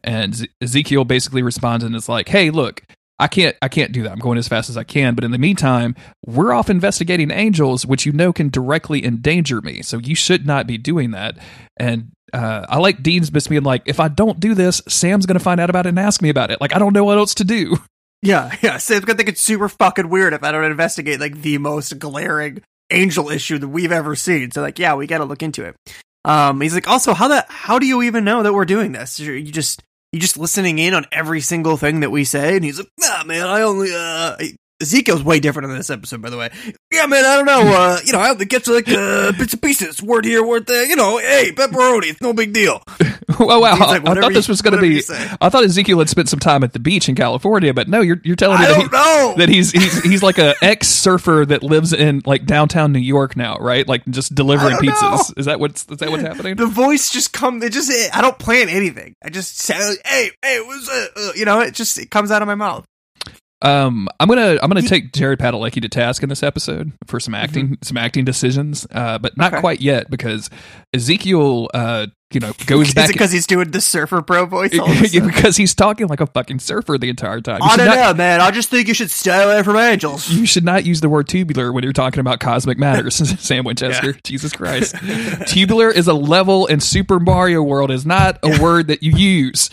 And 0.04 0.48
Ezekiel 0.62 1.04
basically 1.04 1.42
responds 1.42 1.84
and 1.84 1.96
is 1.96 2.08
like, 2.08 2.30
Hey, 2.30 2.52
look. 2.52 2.84
I 3.20 3.28
can't 3.28 3.56
I 3.62 3.70
can't 3.70 3.92
do 3.92 4.04
that. 4.04 4.12
I'm 4.12 4.20
going 4.20 4.40
as 4.40 4.48
fast 4.48 4.72
as 4.72 4.76
I 4.76 4.84
can, 4.84 5.14
but 5.14 5.24
in 5.24 5.30
the 5.30 5.38
meantime, 5.38 5.96
we're 6.26 6.52
off 6.52 6.70
investigating 6.70 7.30
angels 7.30 7.86
which 7.86 8.08
you 8.08 8.12
know 8.12 8.34
can 8.34 8.50
directly 8.50 9.06
endanger 9.06 9.62
me. 9.62 9.84
So 9.84 10.00
you 10.00 10.16
should 10.16 10.48
not 10.48 10.66
be 10.66 10.80
doing 10.80 11.12
that. 11.12 11.38
And 11.78 12.12
uh, 12.34 12.66
I 12.68 12.80
like 12.80 13.04
Dean's 13.04 13.30
just 13.30 13.50
being 13.50 13.64
like, 13.64 13.84
if 13.86 14.00
I 14.00 14.08
don't 14.08 14.40
do 14.40 14.56
this, 14.56 14.82
Sam's 14.88 15.28
going 15.28 15.38
to 15.38 15.44
find 15.44 15.60
out 15.60 15.70
about 15.70 15.86
it 15.86 15.90
and 15.90 16.00
ask 16.00 16.22
me 16.22 16.30
about 16.30 16.50
it. 16.50 16.60
Like, 16.60 16.76
I 16.76 16.80
don't 16.80 16.92
know 16.92 17.04
what 17.04 17.20
else 17.20 17.36
to 17.36 17.44
do. 17.44 17.78
Yeah, 18.24 18.56
yeah. 18.62 18.78
Sam's 18.78 19.06
gonna 19.06 19.18
think 19.18 19.30
it's 19.30 19.42
super 19.42 19.70
fucking 19.70 20.10
weird 20.10 20.34
if 20.34 20.44
I 20.44 20.52
don't 20.52 20.64
investigate 20.64 21.20
like 21.20 21.42
the 21.42 21.58
most 21.60 22.00
glaring 22.00 22.64
angel 22.90 23.30
issue 23.30 23.60
that 23.60 23.68
we've 23.68 23.92
ever 23.92 24.16
seen. 24.16 24.52
So 24.52 24.62
like, 24.62 24.80
yeah, 24.80 24.96
we 24.96 25.08
got 25.08 25.20
to 25.20 25.26
look 25.26 25.44
into 25.44 25.66
it. 25.66 25.76
Um, 26.26 26.62
he's 26.62 26.74
like, 26.74 26.88
also, 26.88 27.14
how 27.14 27.28
that? 27.28 27.48
How 27.50 27.80
do 27.80 27.86
you 27.86 28.02
even 28.02 28.24
know 28.24 28.44
that 28.44 28.54
we're 28.54 28.66
doing 28.66 28.94
this? 28.94 29.20
You 29.20 29.34
you 29.34 29.52
just 29.52 29.84
you 30.12 30.20
just 30.20 30.38
listening 30.38 30.80
in 30.80 30.94
on 30.94 31.06
every 31.12 31.42
single 31.42 31.76
thing 31.78 32.00
that 32.00 32.12
we 32.12 32.24
say? 32.24 32.56
And 32.56 32.64
he's 32.64 32.80
like, 32.80 32.90
nah, 33.00 33.24
man, 33.26 33.46
I 33.46 33.62
only 33.62 33.94
uh. 33.94 34.38
Ezekiel's 34.82 35.24
way 35.24 35.40
different 35.40 35.70
in 35.70 35.78
this 35.78 35.90
episode, 35.90 36.22
by 36.22 36.30
the 36.30 36.38
way. 36.38 36.50
Yeah, 36.92 37.06
man, 37.06 37.24
I 37.24 37.38
don't 37.38 37.46
know. 37.46 37.62
Uh, 37.74 38.00
you 38.06 38.12
know, 38.12 38.20
I 38.20 38.30
only 38.30 38.46
get 38.46 38.66
to 38.66 38.74
like 38.74 38.90
uh, 38.90 39.32
bits 39.32 39.54
and 39.54 39.62
pieces, 39.62 40.02
word 40.02 40.26
here, 40.26 40.44
word 40.44 40.68
there. 40.68 40.86
You 40.86 40.96
know, 40.96 41.20
hey, 41.20 41.52
pepperoni, 41.54 42.10
it's 42.10 42.22
no 42.22 42.34
big 42.34 42.54
deal. 42.54 42.84
oh 43.40 43.60
wow! 43.60 43.78
Like, 43.78 43.82
I 43.82 44.00
"Whatever 44.00 44.22
thought 44.22 44.34
this 44.34 44.48
was 44.48 44.62
going 44.62 44.76
to 44.76 44.82
be. 44.82 45.02
I 45.42 45.50
thought 45.50 45.64
Ezekiel 45.64 46.00
had 46.00 46.10
spent 46.10 46.30
some 46.30 46.40
time 46.40 46.64
at 46.64 46.74
the 46.74 46.80
beach 46.80 47.08
in 47.10 47.16
California, 47.16 47.74
but 47.74 47.88
no, 47.88 48.02
you're 48.02 48.20
you're 48.24 48.36
telling 48.36 48.60
me 48.60 48.66
that, 48.66 49.34
he, 49.36 49.40
that 49.40 49.50
he's 49.50 49.72
he's 49.72 50.04
he's 50.04 50.24
like 50.24 50.38
a 50.38 50.56
ex 50.62 50.88
surfer 50.88 51.46
that 51.48 51.64
lives 51.64 51.94
in 51.94 52.22
like 52.26 52.46
downtown 52.46 52.92
New 52.92 53.00
York 53.00 53.36
now, 53.36 53.58
right? 53.58 53.88
Like 53.88 54.06
just 54.08 54.34
delivering 54.36 54.78
pizzas. 54.78 55.02
know. 55.02 55.22
Is 55.38 55.46
that 55.46 55.60
what's 55.60 55.86
is 55.90 55.98
that 55.98 56.10
what's 56.10 56.24
happening? 56.24 56.56
the 56.56 56.66
voice 56.66 57.12
just 57.12 57.34
come. 57.34 57.62
It 57.64 57.72
just 57.74 57.92
I 58.14 58.22
don't 58.22 58.38
plan 58.40 58.70
anything. 58.70 59.16
I 59.24 59.30
just 59.30 59.58
say, 59.60 59.76
hey, 60.06 60.32
hey, 60.44 60.62
what's 60.62 60.90
uh, 60.90 61.32
you 61.36 61.46
know? 61.46 61.62
It 61.62 61.74
just 61.74 61.98
it 62.00 62.10
comes 62.12 62.32
out 62.32 62.42
of 62.42 62.48
my 62.48 62.56
mouth. 62.56 62.86
Um, 63.62 64.10
I'm 64.20 64.28
gonna 64.28 64.58
I'm 64.62 64.70
gonna 64.70 64.82
take 64.82 65.14
Jared 65.14 65.40
Padalecki 65.40 65.82
to 65.84 65.88
task 65.88 66.22
in 66.22 66.28
this 66.28 66.44
episode 66.44 66.92
for 67.08 67.22
some 67.22 67.34
acting 67.34 67.78
some 67.82 67.96
acting 67.96 68.26
decisions, 68.26 68.86
uh, 68.92 69.18
but 69.20 69.38
not 69.38 69.46
Mm-hmm. 69.48 69.56
Okay. 69.56 69.62
quite 69.62 69.82
yet 69.82 70.10
because 70.10 70.50
Ezekiel, 70.94 71.70
uh, 71.74 72.08
you 72.34 72.40
know, 72.42 72.54
goes 72.66 72.90
Is 72.90 72.94
back 72.94 73.10
it 73.10 73.14
because 73.14 73.32
he's 73.32 73.48
doing 73.48 73.72
the 73.72 73.82
surfer 73.82 74.22
bro 74.22 74.46
voice? 74.46 74.78
All 74.78 74.88
because 75.12 75.58
he's 75.58 75.74
talking 75.76 76.08
like 76.08 76.22
a 76.22 76.28
fucking 76.28 76.60
surfer 76.60 76.98
the 76.98 77.10
entire 77.10 77.42
time. 77.42 77.60
You 77.62 77.68
I 77.70 77.78
don't 77.78 77.86
not- 77.88 77.96
know, 77.96 78.14
man. 78.16 78.42
I 78.42 78.52
just 78.52 78.70
think 78.70 78.88
you 78.88 78.94
should 78.94 79.12
stay 79.12 79.44
away 79.44 79.64
from 79.64 79.76
angels. 79.78 80.30
You 80.30 80.46
should 80.46 80.64
not 80.64 80.86
use 80.86 81.02
the 81.02 81.10
word 81.10 81.28
tubular 81.28 81.72
when 81.72 81.84
you're 81.84 81.94
talking 81.94 82.20
about 82.20 82.40
cosmic 82.40 82.78
matters, 82.78 83.16
Sam 83.40 83.64
Winchester. 83.66 84.14
Jesus 84.24 84.54
Christ. 84.54 84.96
tubular 85.48 85.90
is 85.90 86.08
a 86.08 86.14
level 86.14 86.66
in 86.68 86.80
Super 86.80 87.20
Mario 87.20 87.62
World 87.64 87.92
is 87.92 88.06
not 88.06 88.40
a 88.44 88.62
word 88.62 88.88
that 88.88 89.04
you 89.04 89.12
use. 89.16 89.70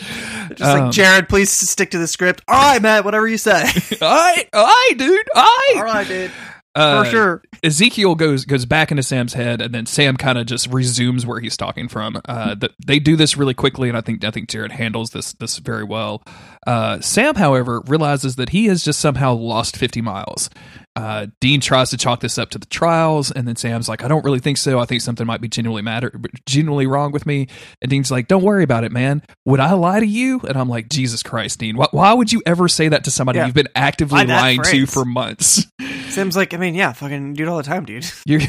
Just 0.51 0.63
Um, 0.63 0.81
like 0.81 0.93
Jared, 0.93 1.29
please 1.29 1.51
stick 1.51 1.91
to 1.93 1.99
the 1.99 2.07
script. 2.07 2.43
All 2.49 2.55
right, 2.57 2.83
man. 2.83 3.05
Whatever 3.05 3.27
you 3.29 3.39
say. 3.39 3.63
I, 4.03 4.47
I, 4.53 4.95
dude, 4.97 5.29
I. 5.35 5.73
All 5.77 5.85
right, 5.85 6.07
dude. 6.07 6.31
Uh, 6.81 7.05
For 7.05 7.11
sure. 7.11 7.43
Ezekiel 7.63 8.15
goes 8.15 8.45
goes 8.45 8.65
back 8.65 8.91
into 8.91 9.03
Sam's 9.03 9.35
head, 9.35 9.61
and 9.61 9.75
then 9.75 9.87
Sam 9.87 10.17
kind 10.17 10.39
of 10.39 10.47
just 10.47 10.67
resumes 10.69 11.27
where 11.27 11.41
he's 11.41 11.57
talking 11.57 11.89
from. 11.89 12.21
Uh, 12.25 12.55
th- 12.55 12.73
they 12.85 12.99
do 12.99 13.17
this 13.17 13.37
really 13.37 13.55
quickly, 13.55 13.89
and 13.89 13.99
I 13.99 14.01
think 14.01 14.25
I 14.25 14.31
think 14.31 14.49
Jared 14.49 14.73
handles 14.73 15.11
this 15.11 15.33
this 15.35 15.59
very 15.59 15.85
well. 15.85 16.23
Uh, 16.67 17.01
Sam, 17.01 17.35
however, 17.37 17.81
realizes 17.87 18.37
that 18.37 18.51
he 18.51 18.67
has 18.67 18.85
just 18.85 19.01
somehow 19.01 19.35
lost 19.35 19.77
fifty 19.77 20.01
miles. 20.03 20.51
Uh, 20.97 21.29
Dean 21.41 21.61
tries 21.61 21.89
to 21.91 21.97
chalk 21.97 22.21
this 22.21 22.37
up 22.37 22.51
to 22.51 22.59
the 22.59 22.67
trials, 22.67 23.31
and 23.31 23.47
then 23.49 23.57
Sam's 23.57 23.89
like, 23.89 24.03
"I 24.05 24.09
don't 24.09 24.25
really 24.25 24.41
think 24.41 24.59
so. 24.59 24.79
I 24.79 24.85
think 24.85 25.01
something 25.01 25.27
might 25.27 25.41
be 25.41 25.49
genuinely 25.49 25.83
matter, 25.83 26.13
genuinely 26.47 26.87
wrong 26.87 27.13
with 27.13 27.25
me." 27.27 27.47
And 27.81 27.91
Dean's 27.91 28.11
like, 28.11 28.29
"Don't 28.29 28.43
worry 28.43 28.65
about 28.65 28.85
it, 28.85 28.93
man. 28.93 29.23
Would 29.47 29.61
I 29.61 29.73
lie 29.73 30.01
to 30.01 30.07
you?" 30.07 30.41
And 30.41 30.59
I'm 30.59 30.69
like, 30.69 30.89
"Jesus 30.91 31.23
Christ, 31.23 31.61
Dean, 31.61 31.77
why, 31.77 31.87
why 31.93 32.13
would 32.13 32.33
you 32.33 32.43
ever 32.45 32.69
say 32.69 32.89
that 32.89 33.05
to 33.05 33.11
somebody 33.11 33.39
Yeah. 33.39 33.47
you've 33.47 33.55
been 33.55 33.69
actively 33.75 34.27
lying 34.27 34.61
to 34.63 34.87
for 34.87 35.05
months?" 35.05 35.67
Sam's 36.11 36.37
like, 36.37 36.53
I 36.53 36.57
mean, 36.57 36.75
yeah, 36.75 36.93
fucking 36.93 37.35
do 37.35 37.45
it 37.45 37.49
all 37.49 37.57
the 37.57 37.63
time, 37.63 37.85
dude. 37.85 38.05
You're, 38.27 38.41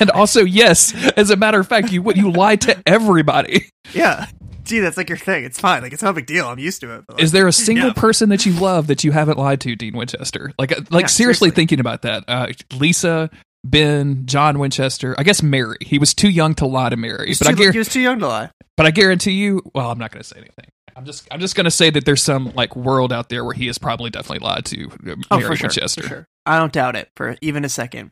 and 0.00 0.10
also, 0.10 0.44
yes, 0.44 0.94
as 1.16 1.30
a 1.30 1.36
matter 1.36 1.58
of 1.58 1.66
fact, 1.66 1.90
you 1.90 2.04
you 2.12 2.30
lie 2.30 2.56
to 2.56 2.76
everybody. 2.86 3.70
yeah. 3.94 4.26
Gee, 4.66 4.80
that's 4.80 4.96
like 4.96 5.08
your 5.08 5.16
thing. 5.18 5.44
It's 5.44 5.58
fine. 5.60 5.80
Like 5.82 5.92
it's 5.92 6.02
not 6.02 6.10
a 6.10 6.14
big 6.14 6.26
deal. 6.26 6.46
I'm 6.48 6.58
used 6.58 6.80
to 6.82 6.94
it. 6.96 7.04
Like, 7.08 7.22
Is 7.22 7.32
there 7.32 7.46
a 7.46 7.52
single 7.52 7.86
Yeah. 7.88 7.92
person 7.94 8.28
that 8.30 8.44
you 8.44 8.52
love 8.52 8.88
that 8.88 9.04
you 9.04 9.12
haven't 9.12 9.38
lied 9.38 9.60
to, 9.62 9.74
Dean 9.76 9.96
Winchester? 9.96 10.52
Like, 10.58 10.72
uh, 10.72 10.76
like 10.90 11.02
Yeah, 11.02 11.06
seriously 11.06 11.06
seriously. 11.08 11.50
thinking 11.52 11.80
about 11.80 12.02
that. 12.02 12.24
Uh, 12.26 12.48
Lisa, 12.74 13.30
Ben, 13.64 14.26
John 14.26 14.58
Winchester. 14.58 15.14
I 15.18 15.22
guess 15.22 15.42
Mary. 15.42 15.76
He 15.80 15.98
was 15.98 16.14
too 16.14 16.28
young 16.28 16.54
to 16.56 16.66
lie 16.66 16.88
to 16.90 16.96
Mary, 16.96 17.34
but 17.38 17.48
I 17.48 17.52
too- 17.52 17.70
he 17.72 17.78
was 17.78 17.88
too 17.88 18.00
young 18.00 18.18
to 18.20 18.26
lie. 18.28 18.50
but 18.76 18.86
I 18.86 18.90
guarantee 18.90 19.32
you. 19.32 19.62
Well, 19.74 19.90
I'm 19.90 19.98
not 19.98 20.10
going 20.12 20.22
to 20.22 20.28
say 20.28 20.36
anything. 20.36 20.66
I'm 20.96 21.04
just 21.04 21.28
I'm 21.30 21.40
just 21.40 21.54
going 21.56 21.66
to 21.66 21.70
say 21.70 21.90
that 21.90 22.04
there's 22.06 22.22
some 22.22 22.52
like 22.54 22.74
world 22.74 23.12
out 23.12 23.28
there 23.28 23.44
where 23.44 23.52
he 23.54 23.66
has 23.66 23.76
probably 23.78 24.08
definitely 24.10 24.46
lied 24.46 24.64
to 24.66 24.86
uh, 24.88 25.14
Oh, 25.30 25.36
Mary 25.38 25.50
for 25.50 25.56
sure, 25.56 25.64
Winchester. 25.68 26.02
for 26.02 26.08
sure. 26.08 26.24
I 26.46 26.58
don't 26.58 26.72
doubt 26.72 26.96
it 26.96 27.08
for 27.16 27.36
even 27.42 27.64
a 27.64 27.68
second. 27.68 28.10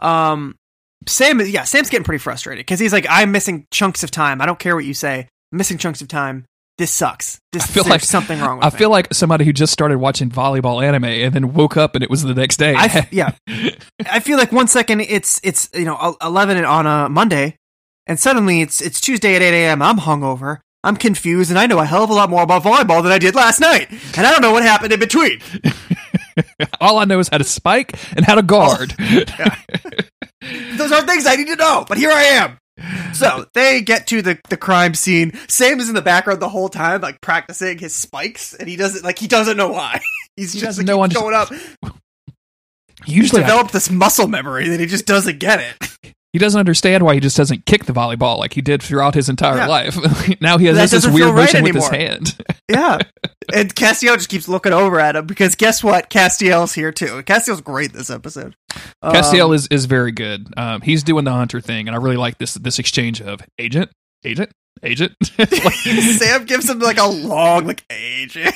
Um, 0.00 0.56
Sam, 1.06 1.40
yeah, 1.40 1.64
Sam's 1.64 1.90
getting 1.90 2.04
pretty 2.04 2.18
frustrated 2.22 2.64
because 2.64 2.80
he's 2.80 2.92
like, 2.92 3.06
I'm 3.08 3.30
missing 3.30 3.66
chunks 3.70 4.02
of 4.02 4.10
time. 4.10 4.40
I 4.40 4.46
don't 4.46 4.58
care 4.58 4.74
what 4.74 4.84
you 4.84 4.94
say. 4.94 5.28
Missing 5.56 5.78
chunks 5.78 6.00
of 6.02 6.08
time. 6.08 6.44
This 6.76 6.90
sucks. 6.90 7.38
This 7.52 7.62
I 7.62 7.66
feel 7.68 7.84
like 7.84 8.00
something 8.00 8.40
wrong. 8.40 8.56
with 8.58 8.66
I 8.66 8.70
me. 8.70 8.76
feel 8.78 8.90
like 8.90 9.14
somebody 9.14 9.44
who 9.44 9.52
just 9.52 9.72
started 9.72 9.98
watching 9.98 10.28
volleyball 10.28 10.82
anime 10.84 11.04
and 11.04 11.32
then 11.32 11.52
woke 11.54 11.76
up 11.76 11.94
and 11.94 12.02
it 12.02 12.10
was 12.10 12.22
the 12.24 12.34
next 12.34 12.56
day. 12.56 12.74
I 12.74 12.86
f- 12.86 13.12
yeah, 13.12 13.30
I 14.10 14.18
feel 14.18 14.36
like 14.38 14.50
one 14.50 14.66
second 14.66 15.00
it's 15.02 15.40
it's 15.44 15.68
you 15.72 15.84
know 15.84 16.16
eleven 16.20 16.64
on 16.64 16.86
a 16.86 17.08
Monday, 17.08 17.54
and 18.08 18.18
suddenly 18.18 18.60
it's 18.60 18.80
it's 18.80 19.00
Tuesday 19.00 19.36
at 19.36 19.42
eight 19.42 19.54
a.m. 19.66 19.80
I'm 19.82 19.98
hungover. 19.98 20.58
I'm 20.82 20.96
confused, 20.96 21.50
and 21.50 21.58
I 21.60 21.66
know 21.66 21.78
a 21.78 21.84
hell 21.86 22.02
of 22.04 22.10
a 22.10 22.12
lot 22.14 22.28
more 22.28 22.42
about 22.42 22.62
volleyball 22.64 23.02
than 23.04 23.12
I 23.12 23.18
did 23.18 23.36
last 23.36 23.60
night, 23.60 23.88
and 24.16 24.26
I 24.26 24.32
don't 24.32 24.42
know 24.42 24.52
what 24.52 24.64
happened 24.64 24.92
in 24.92 24.98
between. 25.00 25.40
All 26.80 26.98
I 26.98 27.04
know 27.04 27.20
is 27.20 27.28
how 27.28 27.38
to 27.38 27.44
spike 27.44 27.94
and 28.16 28.24
how 28.26 28.34
to 28.34 28.42
guard. 28.42 28.94
Oh, 29.00 29.24
Those 30.76 30.92
are 30.92 31.02
things 31.06 31.24
I 31.26 31.36
need 31.36 31.46
to 31.46 31.56
know, 31.56 31.84
but 31.88 31.96
here 31.98 32.10
I 32.10 32.22
am. 32.24 32.58
So 33.14 33.46
they 33.54 33.80
get 33.80 34.06
to 34.08 34.22
the, 34.22 34.38
the 34.48 34.56
crime 34.56 34.94
scene. 34.94 35.32
Sam 35.48 35.80
is 35.80 35.88
in 35.88 35.94
the 35.94 36.02
background 36.02 36.40
the 36.40 36.48
whole 36.48 36.68
time, 36.68 37.00
like 37.00 37.20
practicing 37.20 37.78
his 37.78 37.94
spikes, 37.94 38.54
and 38.54 38.68
he 38.68 38.76
doesn't 38.76 39.04
like 39.04 39.18
he 39.18 39.26
doesn't 39.26 39.56
know 39.56 39.70
why. 39.70 40.00
He's 40.36 40.54
just 40.54 40.82
like, 40.82 40.96
one- 40.96 41.10
going 41.10 41.34
up. 41.34 41.50
Usually, 43.06 43.42
He's 43.42 43.48
developed 43.48 43.72
this 43.72 43.90
muscle 43.90 44.28
memory 44.28 44.68
that 44.68 44.80
he 44.80 44.86
just 44.86 45.06
doesn't 45.06 45.38
get 45.38 45.60
it. 45.60 46.14
he 46.34 46.38
doesn't 46.40 46.58
understand 46.58 47.04
why 47.04 47.14
he 47.14 47.20
just 47.20 47.36
doesn't 47.36 47.64
kick 47.64 47.84
the 47.84 47.92
volleyball 47.92 48.38
like 48.40 48.54
he 48.54 48.60
did 48.60 48.82
throughout 48.82 49.14
his 49.14 49.28
entire 49.28 49.56
Yeah. 49.56 49.68
life. 49.68 49.96
now 50.40 50.58
he 50.58 50.66
has 50.66 50.76
That 50.76 50.90
this, 50.90 51.04
this 51.04 51.14
weird 51.14 51.28
right 51.28 51.44
motion 51.44 51.62
with 51.62 51.76
his 51.76 51.86
hand. 51.88 52.36
Yeah. 52.68 52.98
and 53.54 53.72
Castiel 53.72 54.16
just 54.16 54.28
keeps 54.30 54.48
looking 54.48 54.72
over 54.72 54.98
at 54.98 55.14
him 55.14 55.26
because 55.26 55.54
guess 55.54 55.84
what? 55.84 56.10
Castiel's 56.10 56.72
here 56.74 56.90
too. 56.90 57.22
Castiel's 57.22 57.60
great 57.60 57.92
this 57.92 58.10
episode. 58.10 58.56
Castiel 59.04 59.46
Um, 59.48 59.52
is 59.54 59.68
is 59.68 59.84
very 59.84 60.10
good. 60.10 60.48
Um, 60.56 60.80
he's 60.80 61.04
doing 61.04 61.24
the 61.24 61.30
hunter 61.30 61.60
thing, 61.60 61.86
and 61.86 61.94
I 61.94 62.00
really 62.00 62.16
like 62.16 62.38
this 62.38 62.54
this 62.54 62.78
exchange 62.80 63.20
of 63.22 63.40
agent, 63.60 63.90
agent, 64.24 64.50
agent. 64.82 65.12
Like- 65.38 65.74
Sam 65.74 66.46
gives 66.46 66.68
him 66.68 66.80
like 66.80 66.98
a 66.98 67.06
long 67.06 67.66
like 67.68 67.84
agent, 67.90 68.54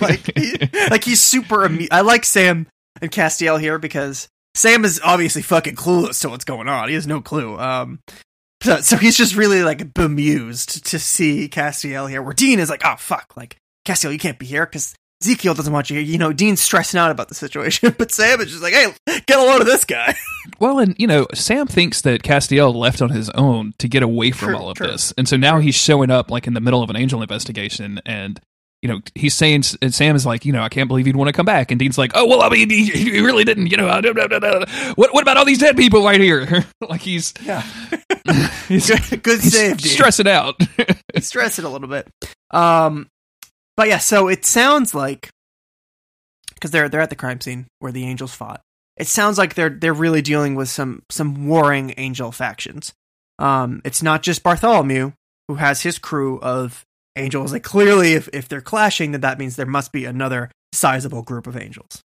like 0.00 0.30
he, 0.38 0.52
like 0.90 1.02
he's 1.02 1.20
super. 1.20 1.64
Amu- 1.64 1.88
I 1.90 2.02
like 2.02 2.24
Sam 2.24 2.68
and 3.02 3.10
Castiel 3.10 3.58
here 3.58 3.78
because 3.78 4.28
Sam 4.54 4.84
is 4.84 5.00
obviously 5.04 5.42
fucking 5.42 5.76
clueless 5.76 6.20
to 6.22 6.28
what's 6.28 6.44
going 6.44 6.68
on. 6.68 6.88
He 6.88 6.94
has 6.94 7.06
no 7.06 7.20
clue. 7.20 7.58
Um, 7.58 8.00
so, 8.62 8.80
so 8.80 8.96
he's 8.96 9.16
just 9.16 9.36
really 9.36 9.62
like 9.62 9.94
bemused 9.94 10.86
to 10.86 10.98
see 10.98 11.48
Castiel 11.48 12.08
here. 12.08 12.22
Where 12.22 12.34
Dean 12.34 12.58
is 12.58 12.68
like, 12.70 12.82
oh 12.84 12.96
fuck, 12.98 13.32
like 13.36 13.56
Castiel, 13.86 14.12
you 14.12 14.18
can't 14.18 14.38
be 14.38 14.46
here 14.46 14.66
because 14.66 14.94
Ezekiel 15.22 15.54
doesn't 15.54 15.72
want 15.72 15.90
you 15.90 15.96
here. 15.96 16.04
You 16.04 16.18
know, 16.18 16.32
Dean's 16.32 16.60
stressing 16.60 16.98
out 16.98 17.10
about 17.10 17.28
the 17.28 17.34
situation, 17.34 17.94
but 17.98 18.10
Sam 18.10 18.40
is 18.40 18.50
just 18.50 18.62
like, 18.62 18.74
hey, 18.74 18.92
get 19.26 19.38
a 19.38 19.42
load 19.42 19.60
of 19.60 19.66
this 19.66 19.84
guy. 19.84 20.14
well, 20.58 20.78
and 20.78 20.94
you 20.98 21.06
know, 21.06 21.26
Sam 21.34 21.66
thinks 21.66 22.02
that 22.02 22.22
Castiel 22.22 22.74
left 22.74 23.00
on 23.00 23.10
his 23.10 23.30
own 23.30 23.74
to 23.78 23.88
get 23.88 24.02
away 24.02 24.30
from 24.30 24.48
True, 24.48 24.56
all 24.58 24.70
of 24.70 24.76
true. 24.76 24.88
this, 24.88 25.12
and 25.16 25.28
so 25.28 25.36
now 25.36 25.58
he's 25.58 25.74
showing 25.74 26.10
up 26.10 26.30
like 26.30 26.46
in 26.46 26.54
the 26.54 26.60
middle 26.60 26.82
of 26.82 26.90
an 26.90 26.96
angel 26.96 27.22
investigation, 27.22 28.00
and 28.04 28.40
you 28.82 28.88
know, 28.88 29.00
he's 29.14 29.34
saying, 29.34 29.64
and 29.82 29.94
Sam 29.94 30.16
is 30.16 30.24
like, 30.24 30.44
you 30.46 30.52
know, 30.52 30.62
I 30.62 30.70
can't 30.70 30.88
believe 30.88 31.06
you'd 31.06 31.16
want 31.16 31.28
to 31.28 31.32
come 31.32 31.44
back, 31.44 31.70
and 31.70 31.78
Dean's 31.78 31.98
like, 31.98 32.12
oh 32.14 32.26
well, 32.26 32.42
I 32.42 32.48
mean, 32.48 32.70
he, 32.70 32.86
he 32.86 33.20
really 33.20 33.44
didn't, 33.44 33.66
you 33.66 33.76
know, 33.76 33.88
uh, 33.88 34.00
what 34.94 35.12
what 35.12 35.22
about 35.22 35.36
all 35.36 35.44
these 35.44 35.58
dead 35.58 35.76
people 35.76 36.02
right 36.02 36.20
here? 36.20 36.64
like 36.80 37.02
he's 37.02 37.34
Yeah, 37.42 37.60
he's, 38.68 38.88
good, 38.88 39.22
good 39.22 39.40
he's 39.40 39.52
save, 39.52 39.78
Dean. 39.78 39.92
stressing 39.92 40.28
out. 40.28 40.56
stress 41.20 41.58
it 41.58 41.64
a 41.64 41.68
little 41.68 41.88
bit. 41.88 42.08
Um, 42.50 43.08
but 43.76 43.88
yeah, 43.88 43.98
so 43.98 44.28
it 44.28 44.46
sounds 44.46 44.94
like 44.94 45.28
because 46.54 46.70
they're 46.70 46.88
they're 46.88 47.00
at 47.00 47.10
the 47.10 47.16
crime 47.16 47.40
scene 47.40 47.66
where 47.80 47.92
the 47.92 48.04
angels 48.04 48.34
fought. 48.34 48.62
It 48.96 49.06
sounds 49.08 49.36
like 49.36 49.54
they're 49.54 49.70
they're 49.70 49.92
really 49.92 50.22
dealing 50.22 50.54
with 50.54 50.70
some 50.70 51.02
some 51.10 51.46
warring 51.46 51.92
angel 51.98 52.32
factions. 52.32 52.94
Um, 53.38 53.82
it's 53.84 54.02
not 54.02 54.22
just 54.22 54.42
Bartholomew 54.42 55.12
who 55.48 55.54
has 55.56 55.82
his 55.82 55.98
crew 55.98 56.38
of 56.40 56.84
angels. 57.20 57.52
Like 57.52 57.62
clearly, 57.62 58.14
if 58.14 58.28
if 58.32 58.48
they're 58.48 58.60
clashing, 58.60 59.12
then 59.12 59.20
that 59.20 59.38
means 59.38 59.56
there 59.56 59.66
must 59.66 59.92
be 59.92 60.04
another 60.04 60.50
sizable 60.72 61.22
group 61.22 61.46
of 61.46 61.56
angels. 61.56 62.02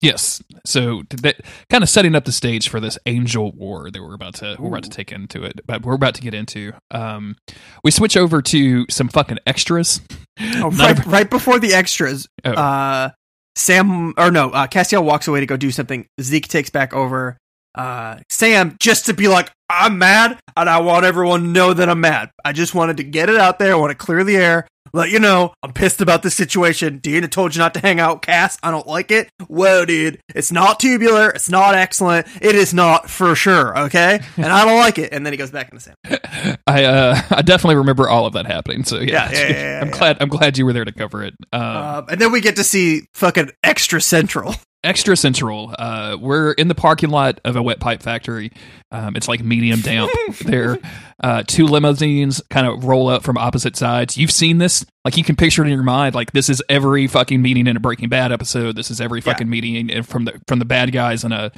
Yes. 0.00 0.42
So 0.64 1.02
that 1.10 1.36
kind 1.68 1.82
of 1.84 1.90
setting 1.90 2.14
up 2.14 2.24
the 2.24 2.32
stage 2.32 2.70
for 2.70 2.80
this 2.80 2.98
angel 3.04 3.52
war 3.52 3.90
that 3.90 4.00
we're 4.02 4.14
about 4.14 4.34
to 4.36 4.56
we're 4.58 4.68
about 4.68 4.84
to 4.84 4.90
take 4.90 5.12
into 5.12 5.42
it, 5.44 5.60
but 5.66 5.82
we're 5.84 5.94
about 5.94 6.14
to 6.14 6.22
get 6.22 6.32
into. 6.32 6.72
Um, 6.90 7.36
we 7.84 7.90
switch 7.90 8.16
over 8.16 8.40
to 8.40 8.86
some 8.88 9.08
fucking 9.08 9.38
extras. 9.46 10.00
Oh, 10.40 10.70
right, 10.78 11.04
right 11.06 11.28
before 11.30 11.58
the 11.58 11.74
extras, 11.74 12.26
Oh. 12.46 12.52
uh, 12.52 13.10
Sam 13.56 14.14
or 14.16 14.30
no, 14.30 14.48
uh, 14.50 14.68
Castiel 14.68 15.04
walks 15.04 15.28
away 15.28 15.40
to 15.40 15.46
go 15.46 15.58
do 15.58 15.70
something. 15.70 16.06
Zeke 16.18 16.48
takes 16.48 16.70
back 16.70 16.94
over. 16.94 17.36
Uh, 17.74 18.18
Sam 18.28 18.76
just 18.80 19.06
to 19.06 19.14
be 19.14 19.28
like, 19.28 19.50
I'm 19.68 19.98
mad, 19.98 20.38
and 20.56 20.68
I 20.68 20.80
want 20.80 21.04
everyone 21.04 21.42
to 21.42 21.46
know 21.46 21.72
that 21.72 21.88
I'm 21.88 22.00
mad. 22.00 22.30
I 22.44 22.52
just 22.52 22.74
wanted 22.74 22.96
to 22.96 23.04
get 23.04 23.28
it 23.28 23.36
out 23.36 23.58
there. 23.58 23.72
I 23.72 23.76
want 23.76 23.90
to 23.90 23.94
clear 23.96 24.24
the 24.24 24.36
air. 24.36 24.66
Let 24.92 25.10
you 25.10 25.20
know 25.20 25.54
I'm 25.62 25.72
pissed 25.72 26.00
about 26.00 26.24
this 26.24 26.34
situation. 26.34 26.98
Dean, 26.98 27.22
I 27.22 27.28
told 27.28 27.54
you 27.54 27.60
not 27.60 27.74
to 27.74 27.80
hang 27.80 28.00
out, 28.00 28.22
Cass. 28.22 28.58
I 28.60 28.72
don't 28.72 28.88
like 28.88 29.12
it. 29.12 29.28
Whoa, 29.46 29.84
dude. 29.84 30.18
It's 30.34 30.50
not 30.50 30.80
tubular. 30.80 31.30
It's 31.30 31.48
not 31.48 31.76
excellent. 31.76 32.26
It 32.42 32.56
is 32.56 32.74
not 32.74 33.08
for 33.08 33.36
sure. 33.36 33.78
Okay, 33.78 34.18
and 34.36 34.46
I 34.46 34.64
don't 34.64 34.78
like 34.78 34.98
it. 34.98 35.12
And 35.12 35.24
then 35.24 35.32
he 35.32 35.36
goes 35.36 35.52
back 35.52 35.70
into 35.70 35.80
Sam. 35.80 35.94
I 36.66 36.84
uh, 36.84 37.20
I 37.30 37.42
definitely 37.42 37.76
remember 37.76 38.08
all 38.08 38.26
of 38.26 38.32
that 38.32 38.46
happening. 38.46 38.82
So 38.82 38.98
yeah, 38.98 39.30
Yeah, 39.30 39.40
yeah, 39.42 39.48
yeah, 39.52 39.80
I'm 39.84 39.90
glad 39.90 40.16
I'm 40.20 40.28
glad 40.28 40.58
you 40.58 40.66
were 40.66 40.72
there 40.72 40.84
to 40.84 40.92
cover 40.92 41.22
it. 41.22 41.34
Um, 41.52 41.62
Um, 41.62 42.06
and 42.08 42.20
then 42.20 42.32
we 42.32 42.40
get 42.40 42.56
to 42.56 42.64
see 42.64 43.02
fucking 43.14 43.50
extra 43.62 44.00
central. 44.00 44.56
Extra 44.82 45.16
central. 45.16 45.74
Uh, 45.78 46.16
we're 46.20 46.52
in 46.52 46.68
the 46.68 46.74
parking 46.74 47.10
lot 47.10 47.40
of 47.44 47.56
a 47.56 47.62
wet 47.62 47.80
pipe 47.80 48.02
factory. 48.02 48.50
Um, 48.90 49.14
it's 49.16 49.28
like 49.28 49.42
medium 49.42 49.80
damp 49.80 50.10
there. 50.44 50.78
Uh, 51.22 51.42
two 51.46 51.66
limousines 51.66 52.42
kind 52.50 52.66
of 52.66 52.84
roll 52.84 53.08
up 53.08 53.22
from 53.22 53.36
opposite 53.36 53.76
sides. 53.76 54.16
You've 54.16 54.30
seen 54.30 54.58
this, 54.58 54.84
like 55.04 55.16
you 55.16 55.24
can 55.24 55.36
picture 55.36 55.62
it 55.62 55.66
in 55.66 55.72
your 55.74 55.82
mind. 55.82 56.14
Like 56.14 56.32
this 56.32 56.48
is 56.48 56.62
every 56.68 57.06
fucking 57.06 57.40
meeting 57.42 57.66
in 57.66 57.76
a 57.76 57.80
Breaking 57.80 58.08
Bad 58.08 58.32
episode. 58.32 58.74
This 58.76 58.90
is 58.90 59.00
every 59.00 59.20
Yeah. 59.20 59.24
fucking 59.32 59.48
meeting 59.50 60.02
from 60.02 60.24
the 60.24 60.40
from 60.48 60.58
the 60.58 60.64
bad 60.64 60.92
guys 60.92 61.24
in 61.24 61.32
a 61.32 61.52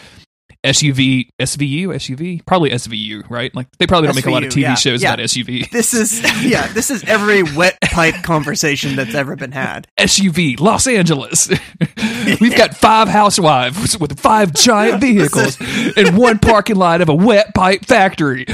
SUV, 0.65 1.29
SVU, 1.41 1.87
SUV, 1.89 2.47
probably 2.47 2.71
SVU, 2.71 3.29
right? 3.29 3.55
Like 3.55 3.67
they 3.79 3.87
probably 3.87 4.07
don't 4.07 4.17
make 4.17 4.27
a 4.27 4.31
lot 4.31 4.45
of 4.45 4.51
TV 4.53 4.63
yeah, 4.63 4.75
shows 4.75 5.03
yeah. 5.03 5.15
about 5.15 5.25
SUV. 5.25 5.69
This 5.71 5.93
is 5.93 6.23
yeah, 6.43 6.69
this 6.69 6.91
is 6.91 7.03
every 7.05 7.43
wet 7.43 7.79
pipe 7.83 8.15
conversation 8.23 8.95
that's 8.95 9.15
ever 9.15 9.35
been 9.35 9.53
had. 9.53 9.89
SUV, 9.99 10.61
Los 10.61 10.87
Angeles. 10.87 11.49
We've 12.41 12.57
got 12.57 12.77
five 12.77 13.09
housewives 13.09 13.99
with 13.99 14.21
five 14.21 14.55
giant 14.55 15.01
vehicles 15.01 15.61
in 15.97 16.17
one 16.17 16.39
parking 16.39 16.77
lot 16.77 17.01
of 17.01 17.09
a 17.09 17.15
wet 17.15 17.55
pipe 17.55 17.85
factory. 17.85 18.47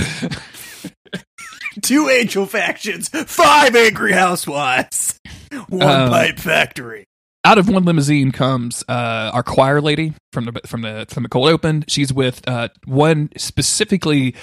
Two 1.82 2.08
angel 2.08 2.46
factions, 2.46 3.08
five 3.08 3.76
angry 3.76 4.12
housewives, 4.12 5.20
one 5.68 5.82
Um, 5.82 6.10
pipe 6.10 6.38
factory. 6.38 7.04
Out 7.44 7.56
of 7.56 7.68
one 7.68 7.84
limousine 7.84 8.32
comes 8.32 8.82
uh, 8.88 9.30
our 9.32 9.44
choir 9.44 9.80
lady 9.80 10.12
from 10.32 10.44
the 10.46 10.60
from 10.66 10.82
the 10.82 11.06
from 11.08 11.22
the 11.22 11.28
cold 11.28 11.48
open. 11.48 11.84
She's 11.88 12.12
with 12.12 12.46
uh, 12.48 12.68
one 12.84 13.30
specifically 13.36 14.34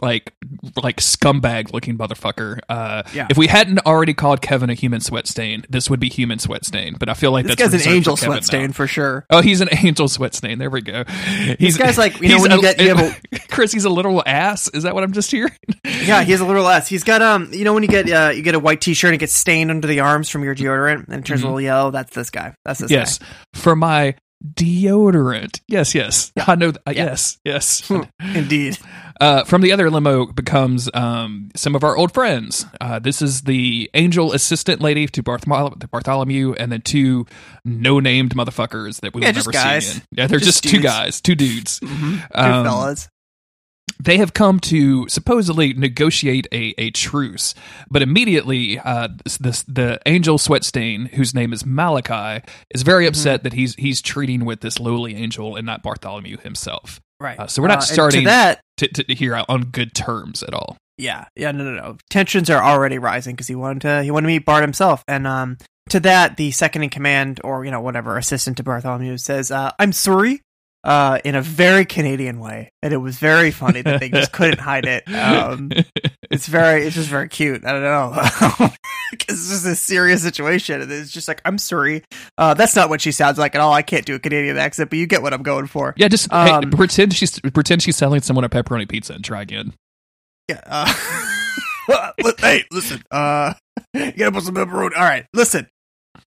like 0.00 0.32
like 0.82 0.96
scumbag 0.98 1.72
looking 1.72 1.96
motherfucker. 1.98 2.58
Uh, 2.68 3.02
Yeah. 3.14 3.26
If 3.30 3.36
we 3.36 3.46
hadn't 3.46 3.80
already 3.86 4.14
called 4.14 4.40
Kevin 4.42 4.70
a 4.70 4.74
human 4.74 5.00
sweat 5.00 5.26
stain, 5.26 5.64
this 5.68 5.88
would 5.90 6.00
be 6.00 6.08
human 6.08 6.38
sweat 6.38 6.64
stain. 6.64 6.96
But 6.98 7.08
I 7.08 7.14
feel 7.14 7.30
like 7.32 7.46
This 7.46 7.56
that's 7.56 7.72
guy's 7.72 7.86
an 7.86 7.92
angel 7.92 8.16
sweat 8.16 8.44
stain 8.44 8.72
for 8.72 8.86
sure. 8.86 9.26
Oh, 9.30 9.40
he's 9.42 9.60
an 9.60 9.68
angel 9.84 10.08
sweat 10.08 10.34
stain. 10.34 10.58
There 10.58 10.70
we 10.70 10.80
go. 10.82 11.04
He's 11.58 11.76
guy's 11.76 11.98
like, 11.98 12.20
you 12.20 12.28
know, 12.28 12.40
when 12.42 12.50
you 12.52 12.58
a- 12.58 12.62
get- 12.62 12.80
you 12.80 12.94
have 12.94 13.20
Chris. 13.48 13.72
He's 13.72 13.84
a 13.84 13.90
literal 13.90 14.22
ass. 14.26 14.68
Is 14.68 14.82
that 14.84 14.94
what 14.94 15.04
I'm 15.04 15.12
just 15.12 15.30
hearing? 15.30 15.52
Yeah, 16.02 16.22
he's 16.24 16.40
a 16.40 16.44
literal 16.44 16.66
ass. 16.68 16.88
He's 16.88 17.04
got 17.04 17.22
um, 17.22 17.52
you 17.52 17.64
know, 17.64 17.74
when 17.74 17.82
you 17.84 17.88
get 17.88 18.10
uh, 18.10 18.30
you 18.30 18.42
get 18.42 18.54
a 18.56 18.58
white 18.58 18.80
T-shirt 18.80 19.08
and 19.10 19.14
it 19.14 19.18
gets 19.18 19.34
stained 19.34 19.70
under 19.70 19.86
the 19.86 20.00
arms 20.00 20.28
from 20.28 20.42
your 20.42 20.54
deodorant 20.54 21.06
and 21.08 21.14
it 21.20 21.24
turns 21.24 21.40
Mhm. 21.40 21.44
a 21.44 21.46
little 21.46 21.60
yellow. 21.60 21.90
That's 21.92 22.12
this 22.14 22.30
guy. 22.30 22.54
That's 22.64 22.80
this 22.80 22.90
yes, 22.90 23.18
for 23.54 23.76
my 23.76 24.14
deodorant. 24.42 25.60
Yes, 25.68 25.94
yes. 25.94 26.32
I 26.36 26.54
know. 26.54 26.72
Th- 26.72 26.96
Yeah. 26.96 27.04
Yes, 27.04 27.38
yes. 27.44 27.90
Indeed. 28.34 28.78
uh, 29.20 29.44
from 29.44 29.62
the 29.62 29.72
other 29.72 29.90
limo 29.90 30.26
becomes 30.26 30.88
um, 30.94 31.50
some 31.54 31.74
of 31.74 31.84
our 31.84 31.96
old 31.96 32.12
friends. 32.12 32.66
Uh, 32.80 32.98
this 32.98 33.22
is 33.22 33.42
the 33.42 33.90
angel 33.94 34.32
assistant 34.32 34.80
lady 34.80 35.06
to 35.08 35.22
Barthol- 35.22 35.90
Bartholomew, 35.90 36.54
and 36.54 36.70
then 36.72 36.80
two 36.82 37.26
no-named 37.64 38.34
motherfuckers 38.34 39.00
that 39.00 39.14
we 39.14 39.22
Yeah, 39.22 39.28
will 39.28 39.34
never 39.34 39.52
guys. 39.52 39.86
see. 39.86 39.90
Again. 39.98 40.06
Yeah, 40.12 40.26
they're 40.26 40.38
Just 40.38 40.62
just, 40.62 40.74
two 40.74 40.80
guys, 40.82 41.20
two 41.20 41.34
dudes. 41.34 41.80
Mm-hmm. 41.80 42.16
Two 42.16 42.24
Um, 42.34 42.64
fellas. 42.64 43.08
They 44.02 44.18
have 44.18 44.34
come 44.34 44.58
to 44.60 45.08
supposedly 45.08 45.72
negotiate 45.74 46.46
a, 46.52 46.74
a 46.78 46.90
truce, 46.90 47.54
but 47.90 48.02
immediately 48.02 48.78
uh, 48.78 49.08
this, 49.24 49.38
this 49.38 49.62
the 49.62 50.00
angel 50.06 50.38
sweatstain, 50.38 51.08
whose 51.14 51.34
name 51.34 51.52
is 51.52 51.64
Malachi, 51.64 52.44
is 52.70 52.82
very 52.82 53.04
Mm-hmm. 53.04 53.08
upset 53.08 53.42
that 53.44 53.52
he's 53.52 53.74
he's 53.76 54.02
treating 54.02 54.44
with 54.44 54.60
this 54.60 54.78
lowly 54.80 55.14
angel 55.14 55.56
and 55.56 55.66
not 55.66 55.82
Bartholomew 55.82 56.38
himself. 56.38 57.00
Right. 57.20 57.38
uh, 57.38 57.46
so 57.46 57.62
we're 57.62 57.68
not 57.68 57.78
and 57.78 57.84
starting- 57.84 58.20
to 58.22 58.26
that. 58.26 58.60
To, 58.78 58.88
to 58.88 59.14
hear 59.14 59.34
out 59.34 59.46
on 59.48 59.64
good 59.64 59.94
terms 59.94 60.42
at 60.42 60.54
all. 60.54 60.76
Yeah, 60.98 61.26
yeah, 61.36 61.52
no, 61.52 61.62
no, 61.62 61.72
no. 61.74 61.96
Tensions 62.10 62.50
are 62.50 62.62
already 62.62 62.98
rising 62.98 63.34
because 63.36 63.46
he 63.46 63.54
wanted 63.54 63.82
to 63.82 64.02
he 64.02 64.10
wanted 64.10 64.26
to 64.28 64.32
meet 64.34 64.44
Bart 64.44 64.62
himself, 64.62 65.04
and 65.06 65.26
um, 65.26 65.56
to 65.90 66.00
that, 66.00 66.36
the 66.36 66.50
second 66.50 66.82
in 66.82 66.90
command 66.90 67.40
or 67.44 67.64
you 67.64 67.70
know 67.70 67.80
whatever 67.80 68.16
assistant 68.18 68.56
to 68.56 68.62
Bartholomew 68.62 69.18
says, 69.18 69.50
uh, 69.50 69.70
"I'm 69.78 69.92
sorry," 69.92 70.40
uh, 70.84 71.18
in 71.24 71.34
a 71.34 71.42
very 71.42 71.84
Canadian 71.84 72.40
way, 72.40 72.70
and 72.82 72.92
it 72.92 72.96
was 72.98 73.16
very 73.18 73.50
funny 73.50 73.82
that 73.82 74.00
they 74.00 74.08
just 74.08 74.32
couldn't 74.32 74.58
hide 74.60 74.84
it. 74.86 75.04
Um, 75.12 75.70
it's 76.30 76.46
very, 76.46 76.84
it's 76.84 76.96
just 76.96 77.08
very 77.08 77.28
cute. 77.28 77.64
I 77.64 77.72
don't 77.72 77.82
know 77.82 78.10
because 79.12 79.38
it's 79.40 79.50
just 79.50 79.66
a 79.66 79.76
serious 79.76 80.22
situation, 80.22 80.80
and 80.80 80.90
it's 80.90 81.10
just 81.12 81.28
like, 81.28 81.40
"I'm 81.44 81.58
sorry." 81.58 82.02
Uh, 82.36 82.54
that's 82.54 82.74
not 82.74 82.88
what 82.88 83.00
she 83.00 83.12
sounds 83.12 83.38
like 83.38 83.54
at 83.54 83.60
all. 83.60 83.72
I 83.72 83.82
can't 83.82 84.04
do 84.04 84.14
a 84.14 84.18
Canadian 84.18 84.58
accent, 84.58 84.90
but 84.90 84.98
you 84.98 85.06
get 85.06 85.22
what 85.22 85.32
I'm 85.32 85.42
going 85.42 85.66
for. 85.66 85.94
Yeah, 85.96 86.08
just 86.08 86.30
hey, 86.32 86.50
Um, 86.50 86.70
pretend 86.70 87.14
she's 87.14 87.38
pretend 87.40 87.82
she's 87.82 87.96
selling 87.96 88.20
someone 88.22 88.44
a 88.44 88.48
pepperoni 88.48 88.88
pizza 88.88 89.12
and 89.14 89.24
try 89.24 89.42
again. 89.42 89.74
Yeah. 90.48 90.60
Uh, 90.66 92.12
hey, 92.40 92.64
listen. 92.72 93.02
Uh, 93.10 93.54
you 93.94 94.12
gotta 94.12 94.32
put 94.32 94.42
some 94.44 94.54
pepperoni. 94.54 94.96
All 94.96 95.02
right, 95.02 95.26
listen. 95.32 95.68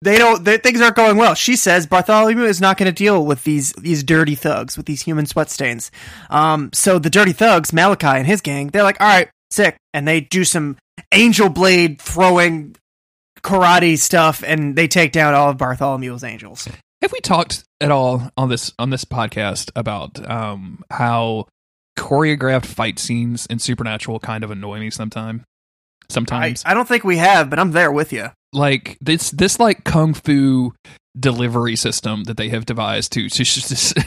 They 0.01 0.19
don't. 0.19 0.45
They, 0.45 0.59
things 0.59 0.81
aren't 0.81 0.97
going 0.97 1.17
well. 1.17 1.35
She 1.35 1.57
says 1.57 1.87
Bartholomew 1.87 2.45
is 2.45 2.61
not 2.61 2.77
going 2.77 2.87
to 2.87 2.93
deal 2.93 3.25
with 3.25 3.45
these 3.45 3.73
these 3.75 4.03
dirty 4.03 4.35
thugs 4.35 4.77
with 4.77 4.87
these 4.87 5.03
human 5.03 5.27
sweat 5.27 5.51
stains. 5.51 5.91
Um, 6.31 6.71
so 6.73 6.99
the 6.99 7.11
dirty 7.11 7.33
thugs, 7.33 7.73
Malachi 7.73 8.07
and 8.07 8.27
his 8.27 8.41
gang, 8.41 8.69
they're 8.69 8.83
like, 8.83 9.01
all 9.01 9.07
right, 9.07 9.29
sick, 9.51 9.77
and 9.93 10.07
they 10.07 10.21
do 10.21 10.45
some 10.45 10.77
angel 11.13 11.49
blade 11.49 12.01
throwing 12.01 12.77
karate 13.43 13.99
stuff, 13.99 14.43
and 14.47 14.77
they 14.77 14.89
take 14.89 15.13
down 15.13 15.35
all 15.35 15.51
of 15.51 15.57
Bartholomew's 15.57 16.25
angels. 16.25 16.69
have 17.03 17.13
we 17.13 17.21
talked 17.21 17.65
at 17.81 17.91
all 17.91 18.31
on 18.37 18.49
this 18.49 18.73
on 18.79 18.91
this 18.91 19.05
podcast 19.05 19.71
about 19.77 20.29
um 20.31 20.83
how 20.91 21.47
choreographed 21.99 22.67
fight 22.67 22.99
scenes 22.99 23.47
in 23.47 23.59
Supernatural 23.59 24.19
kind 24.19 24.45
of 24.45 24.51
annoy 24.51 24.81
me 24.81 24.91
sometimes? 24.91 25.43
I, 26.11 26.13
Sometimes, 26.13 26.63
I 26.67 26.75
don't 26.75 26.87
think 26.89 27.05
we 27.05 27.17
have, 27.19 27.51
but 27.51 27.59
I'm 27.59 27.73
there 27.73 27.93
with 27.93 28.13
you. 28.13 28.29
like 28.53 28.97
this 29.01 29.31
this 29.31 29.59
like 29.59 29.85
kung 29.85 30.15
fu 30.15 30.73
delivery 31.19 31.77
system 31.77 32.25
that 32.25 32.37
they 32.37 32.49
have 32.49 32.67
devised 32.67 33.13
to 33.13 33.29
to 33.29 33.45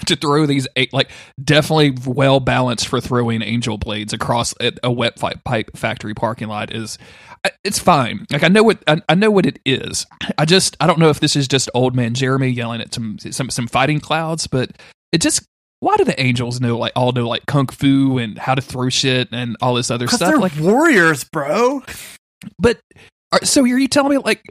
to 0.05 0.15
throw 0.15 0.45
these 0.45 0.67
eight, 0.75 0.91
like 0.93 1.09
definitely 1.41 1.95
well 2.05 2.39
balanced 2.39 2.87
for 2.87 2.99
throwing 2.99 3.41
angel 3.41 3.77
blades 3.77 4.11
across 4.13 4.53
a, 4.61 4.73
a 4.83 4.91
wet 4.91 5.17
fi- 5.17 5.35
pipe 5.45 5.75
factory 5.75 6.13
parking 6.13 6.47
lot 6.49 6.73
is 6.73 6.97
it's 7.63 7.79
fine. 7.79 8.25
Like 8.31 8.43
i 8.43 8.49
know 8.49 8.63
what 8.63 8.83
I, 8.87 9.01
I 9.07 9.15
know 9.15 9.31
what 9.31 9.45
it 9.45 9.59
is. 9.65 10.05
I 10.37 10.43
just 10.45 10.75
i 10.81 10.87
don't 10.87 10.99
know 10.99 11.09
if 11.09 11.19
this 11.21 11.35
is 11.37 11.47
just 11.47 11.69
old 11.73 11.95
man 11.95 12.13
jeremy 12.13 12.49
yelling 12.49 12.81
at 12.81 12.93
some 12.93 13.17
some 13.19 13.49
some 13.49 13.67
fighting 13.67 13.99
clouds 14.01 14.47
but 14.47 14.71
it 15.13 15.21
just 15.21 15.43
why 15.79 15.95
do 15.97 16.03
the 16.03 16.19
angels 16.19 16.59
know 16.59 16.77
like 16.77 16.91
all 16.95 17.11
know 17.11 17.27
like 17.27 17.45
kung 17.45 17.67
fu 17.67 18.17
and 18.17 18.37
how 18.37 18.55
to 18.55 18.61
throw 18.61 18.89
shit 18.89 19.29
and 19.31 19.55
all 19.61 19.73
this 19.75 19.91
other 19.91 20.07
stuff 20.07 20.29
they're 20.29 20.37
like 20.37 20.57
warriors, 20.59 21.23
bro. 21.23 21.83
but 22.59 22.79
so 23.43 23.61
are 23.61 23.67
you 23.67 23.87
telling 23.87 24.11
me 24.11 24.17
like 24.17 24.43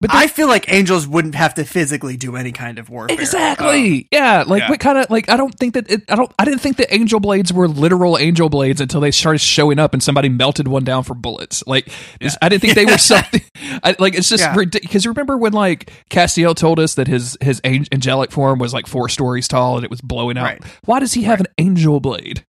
but 0.00 0.12
I 0.14 0.28
feel 0.28 0.46
like 0.46 0.72
angels 0.72 1.06
wouldn't 1.08 1.34
have 1.34 1.54
to 1.54 1.64
physically 1.64 2.16
do 2.16 2.36
any 2.36 2.52
kind 2.52 2.78
of 2.78 2.88
warfare. 2.88 3.18
Exactly. 3.20 4.02
Uh, 4.02 4.04
yeah. 4.12 4.44
Like 4.46 4.62
yeah. 4.62 4.70
what 4.70 4.80
kind 4.80 4.98
of 4.98 5.10
like 5.10 5.28
I 5.28 5.36
don't 5.36 5.52
think 5.58 5.74
that 5.74 5.90
it, 5.90 6.02
I 6.08 6.14
don't 6.16 6.32
I 6.38 6.44
didn't 6.44 6.60
think 6.60 6.76
the 6.76 6.92
angel 6.94 7.18
blades 7.20 7.52
were 7.52 7.66
literal 7.68 8.16
angel 8.18 8.48
blades 8.48 8.80
until 8.80 9.00
they 9.00 9.10
started 9.10 9.40
showing 9.40 9.78
up 9.78 9.92
and 9.94 10.02
somebody 10.02 10.28
melted 10.28 10.68
one 10.68 10.84
down 10.84 11.02
for 11.02 11.14
bullets. 11.14 11.64
Like 11.66 11.88
it's- 12.20 12.36
I 12.40 12.48
didn't 12.48 12.62
think 12.62 12.74
they 12.74 12.84
were 12.86 12.98
something. 12.98 13.42
I, 13.82 13.96
like 13.98 14.14
it's 14.14 14.28
just 14.28 14.42
Yeah. 14.44 14.54
ridiculous. 14.54 14.88
Because 14.88 15.06
remember 15.06 15.36
when 15.36 15.52
like 15.52 15.90
Castiel 16.10 16.54
told 16.54 16.78
us 16.78 16.94
that 16.94 17.08
his 17.08 17.36
his 17.40 17.60
angelic 17.64 18.30
form 18.30 18.58
was 18.58 18.72
like 18.72 18.86
four 18.86 19.08
stories 19.08 19.48
tall 19.48 19.76
and 19.76 19.84
it 19.84 19.90
was 19.90 20.00
blowing 20.00 20.38
out. 20.38 20.44
Right. 20.44 20.64
Why 20.84 21.00
does 21.00 21.14
he 21.14 21.22
have 21.24 21.40
an 21.40 21.46
angel 21.58 21.98
blade? 22.00 22.44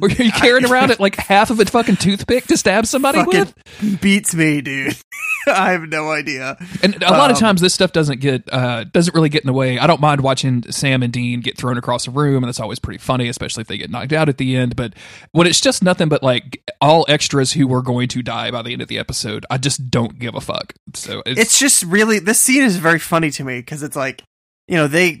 Were 0.00 0.08
you 0.10 0.32
carrying 0.32 0.66
around 0.70 0.90
it 0.90 1.00
like 1.00 1.16
half 1.16 1.50
of 1.50 1.60
a 1.60 1.64
fucking 1.64 1.96
toothpick 1.96 2.44
to 2.48 2.56
stab 2.56 2.86
somebody 2.86 3.22
with? 3.24 3.54
beats 4.00 4.34
me, 4.34 4.60
dude. 4.60 4.96
I 5.46 5.70
have 5.72 5.82
no 5.82 6.10
idea. 6.10 6.56
And 6.82 7.00
a 7.04 7.10
lot 7.12 7.30
of 7.30 7.36
Um, 7.36 7.40
times 7.40 7.60
this 7.60 7.72
stuff 7.72 7.92
doesn't 7.92 8.20
get 8.20 8.42
uh 8.52 8.82
doesn't 8.84 9.14
really 9.14 9.28
get 9.28 9.42
in 9.44 9.46
the 9.46 9.52
way. 9.52 9.78
I 9.78 9.86
don't 9.86 10.00
mind 10.00 10.20
watching 10.22 10.64
Sam 10.72 11.04
and 11.04 11.12
Dean 11.12 11.40
get 11.40 11.56
thrown 11.56 11.78
across 11.78 12.08
a 12.08 12.10
room, 12.10 12.42
and 12.42 12.48
that's 12.48 12.58
always 12.58 12.80
pretty 12.80 12.98
funny, 12.98 13.28
especially 13.28 13.60
if 13.60 13.68
they 13.68 13.78
get 13.78 13.88
knocked 13.90 14.12
out 14.12 14.28
at 14.28 14.38
the 14.38 14.56
end. 14.56 14.74
But 14.74 14.94
when 15.30 15.46
it's 15.46 15.60
just 15.60 15.84
nothing 15.84 16.08
but 16.08 16.22
like 16.24 16.62
all 16.80 17.06
extras 17.08 17.52
who 17.52 17.68
were 17.68 17.82
going 17.82 18.08
to 18.08 18.22
die 18.22 18.50
by 18.50 18.62
the 18.62 18.72
end 18.72 18.82
of 18.82 18.88
the 18.88 18.98
episode, 18.98 19.46
I 19.48 19.58
just 19.58 19.88
don't 19.88 20.18
give 20.18 20.34
a 20.34 20.40
fuck. 20.40 20.72
So 20.94 21.22
it's, 21.24 21.40
It's 21.40 21.58
just 21.60 21.84
really 21.84 22.18
this 22.18 22.40
scene 22.40 22.64
is 22.64 22.76
very 22.78 22.98
funny 22.98 23.30
to 23.30 23.44
me 23.44 23.60
because 23.60 23.84
it's 23.84 23.94
like, 23.96 24.24
you 24.66 24.74
know, 24.76 24.88
they 24.88 25.20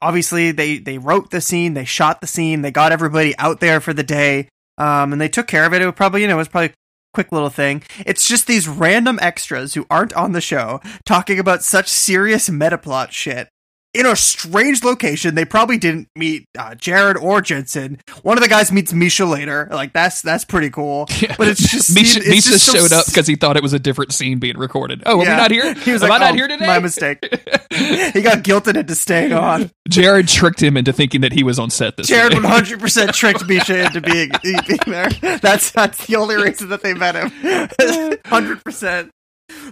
obviously 0.00 0.50
they 0.50 0.78
they 0.78 0.98
wrote 0.98 1.30
the 1.30 1.40
scene, 1.40 1.74
they 1.74 1.84
shot 1.84 2.20
the 2.20 2.26
scene, 2.26 2.62
they 2.62 2.70
got 2.70 2.92
everybody 2.92 3.36
out 3.38 3.60
there 3.60 3.80
for 3.80 3.92
the 3.92 4.02
day, 4.02 4.48
um, 4.78 5.12
and 5.12 5.20
they 5.20 5.28
took 5.28 5.46
care 5.46 5.64
of 5.64 5.72
it. 5.72 5.82
It 5.82 5.86
was 5.86 5.94
probably 5.94 6.22
you 6.22 6.28
know 6.28 6.34
it 6.34 6.38
was 6.38 6.48
probably 6.48 6.74
quick 7.14 7.32
little 7.32 7.50
thing. 7.50 7.82
It's 8.00 8.28
just 8.28 8.46
these 8.46 8.68
random 8.68 9.18
extras 9.22 9.74
who 9.74 9.86
aren't 9.88 10.12
on 10.12 10.32
the 10.32 10.40
show 10.40 10.80
talking 11.04 11.38
about 11.38 11.62
such 11.62 11.88
serious 11.88 12.48
metaplot 12.48 13.10
shit. 13.10 13.48
In 13.98 14.06
a 14.06 14.14
strange 14.14 14.84
location, 14.84 15.34
they 15.34 15.44
probably 15.44 15.78
didn't 15.78 16.08
meet 16.14 16.46
uh, 16.58 16.74
Jared 16.74 17.16
or 17.16 17.40
Jensen. 17.40 17.98
One 18.22 18.36
of 18.36 18.42
the 18.42 18.48
guys 18.48 18.70
meets 18.70 18.92
Misha 18.92 19.24
later. 19.24 19.68
Like 19.70 19.92
that's 19.92 20.20
that's 20.22 20.44
pretty 20.44 20.70
cool. 20.70 21.06
But 21.38 21.48
it's 21.48 21.68
just 21.70 21.94
Misha, 21.94 22.20
it's 22.20 22.28
Misha 22.28 22.50
just 22.50 22.64
so 22.66 22.72
showed 22.74 22.92
up 22.92 23.06
because 23.06 23.26
he 23.26 23.36
thought 23.36 23.56
it 23.56 23.62
was 23.62 23.72
a 23.72 23.78
different 23.78 24.12
scene 24.12 24.38
being 24.38 24.56
recorded. 24.58 25.02
Oh, 25.06 25.14
are 25.14 25.16
we 25.18 25.24
Yeah. 25.24 25.36
not 25.36 25.50
here? 25.50 25.74
He 25.86 25.92
was 25.92 26.02
Am 26.02 26.08
like, 26.10 26.20
I 26.20 26.24
not 26.26 26.32
"Oh, 26.32 26.36
here 26.36 26.48
today? 26.48 26.66
my 26.66 26.78
mistake." 26.78 27.18
he 27.70 28.22
got 28.22 28.42
guilted 28.44 28.76
into 28.76 28.94
staying 28.94 29.32
on. 29.32 29.70
Jared 29.88 30.28
tricked 30.28 30.62
him 30.62 30.76
into 30.76 30.92
thinking 30.92 31.20
that 31.22 31.32
he 31.32 31.42
was 31.42 31.58
on 31.58 31.70
set 31.70 31.96
this 31.96 32.06
Jared 32.08 32.34
one 32.34 32.44
hundred 32.44 32.80
percent 32.80 33.12
tricked 33.14 33.46
Misha 33.46 33.86
into 33.86 34.00
being, 34.00 34.30
being 34.42 34.60
there. 34.86 35.08
That's 35.40 35.70
that's 35.72 36.06
the 36.06 36.16
only 36.16 36.36
reason 36.36 36.68
that 36.68 36.82
they 36.82 36.94
met 36.94 37.14
him. 37.14 38.18
Hundred 38.26 38.62
percent. 38.64 39.10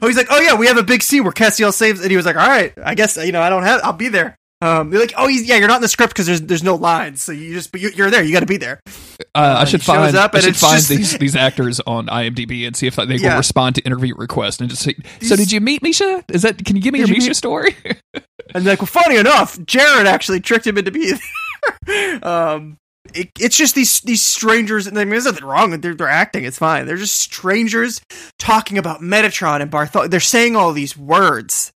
Oh, 0.03 0.07
he's 0.07 0.17
like, 0.17 0.27
oh 0.31 0.41
yeah, 0.41 0.55
we 0.55 0.67
have 0.67 0.77
a 0.79 0.83
big 0.83 1.03
scene 1.03 1.23
where 1.25 1.33
Castiel 1.33 1.73
saves, 1.73 2.01
and 2.01 2.11
he 2.11 2.17
was 2.17 2.27
like, 2.27 2.37
all 2.37 2.47
right, 2.47 2.73
I 2.83 2.95
guess 2.95 3.17
you 3.17 3.33
know 3.33 3.43
I 3.43 3.49
don't 3.51 3.63
have, 3.63 3.81
I'll 3.85 3.93
be 3.93 4.09
there. 4.09 4.37
Um, 4.61 4.89
they're 4.89 5.01
like, 5.01 5.13
oh, 5.19 5.27
he's, 5.27 5.47
yeah, 5.47 5.57
you're 5.57 5.69
not 5.69 5.77
in 5.77 5.83
the 5.83 5.89
script 5.89 6.15
because 6.15 6.27
there's 6.27 6.41
there's 6.41 6.63
no 6.63 6.75
lines, 6.77 7.23
so 7.23 7.33
you 7.33 7.53
just 7.53 7.71
but 7.71 7.81
you, 7.83 7.91
you're 7.91 8.11
there, 8.11 8.23
you 8.23 8.33
got 8.33 8.41
to 8.41 8.47
be 8.47 8.57
there. 8.57 8.81
Uh, 9.35 9.57
I 9.59 9.65
should 9.65 9.83
find 9.83 10.17
up 10.17 10.35
I 10.35 10.41
should 10.41 10.57
find 10.57 10.77
just- 10.77 10.89
these 10.89 11.19
these 11.19 11.37
actors 11.37 11.81
on 11.87 12.07
IMDb 12.07 12.67
and 12.67 12.75
see 12.75 12.87
if 12.87 12.97
they 12.97 13.05
will 13.05 13.37
respond 13.37 13.75
to 13.75 13.83
interview 13.83 14.15
requests 14.17 14.61
and 14.61 14.71
just 14.71 14.83
say. 14.83 14.95
So 15.21 15.37
did 15.37 15.53
you 15.53 15.61
meet 15.61 15.83
Misha? 15.83 16.25
Is 16.29 16.43
that? 16.43 16.65
Can 16.65 16.77
you 16.77 16.83
give 16.83 16.93
me 16.93 17.01
Did 17.01 17.09
your 17.09 17.15
you 17.17 17.21
Misha 17.21 17.31
meet- 17.31 17.37
story? 17.37 17.77
And 18.55 18.65
like, 18.65 18.79
well, 18.81 18.87
funny 18.87 19.17
enough, 19.17 19.59
Jared 19.67 20.07
actually 20.07 20.41
tricked 20.41 20.67
him 20.67 20.79
into 20.79 20.91
being 20.93 21.19
there. 21.87 22.27
um, 22.27 22.79
it, 23.13 23.31
it's 23.39 23.57
just 23.57 23.75
these 23.75 24.01
these 24.01 24.23
strangers, 24.23 24.87
and 24.87 24.99
I 24.99 25.05
mean, 25.05 25.11
there's 25.11 25.27
nothing 25.27 25.45
wrong 25.45 25.71
with 25.71 25.83
they're, 25.83 25.95
they're 25.95 26.09
acting. 26.09 26.45
It's 26.45 26.59
fine. 26.59 26.87
They're 26.87 26.97
just 26.97 27.21
strangers 27.21 28.01
talking 28.39 28.79
about 28.79 29.01
Metatron 29.01 29.61
and 29.61 29.71
Barthol. 29.71 30.09
They're 30.09 30.21
saying 30.21 30.57
all 30.57 30.73
these 30.73 30.97
words, 30.97 31.73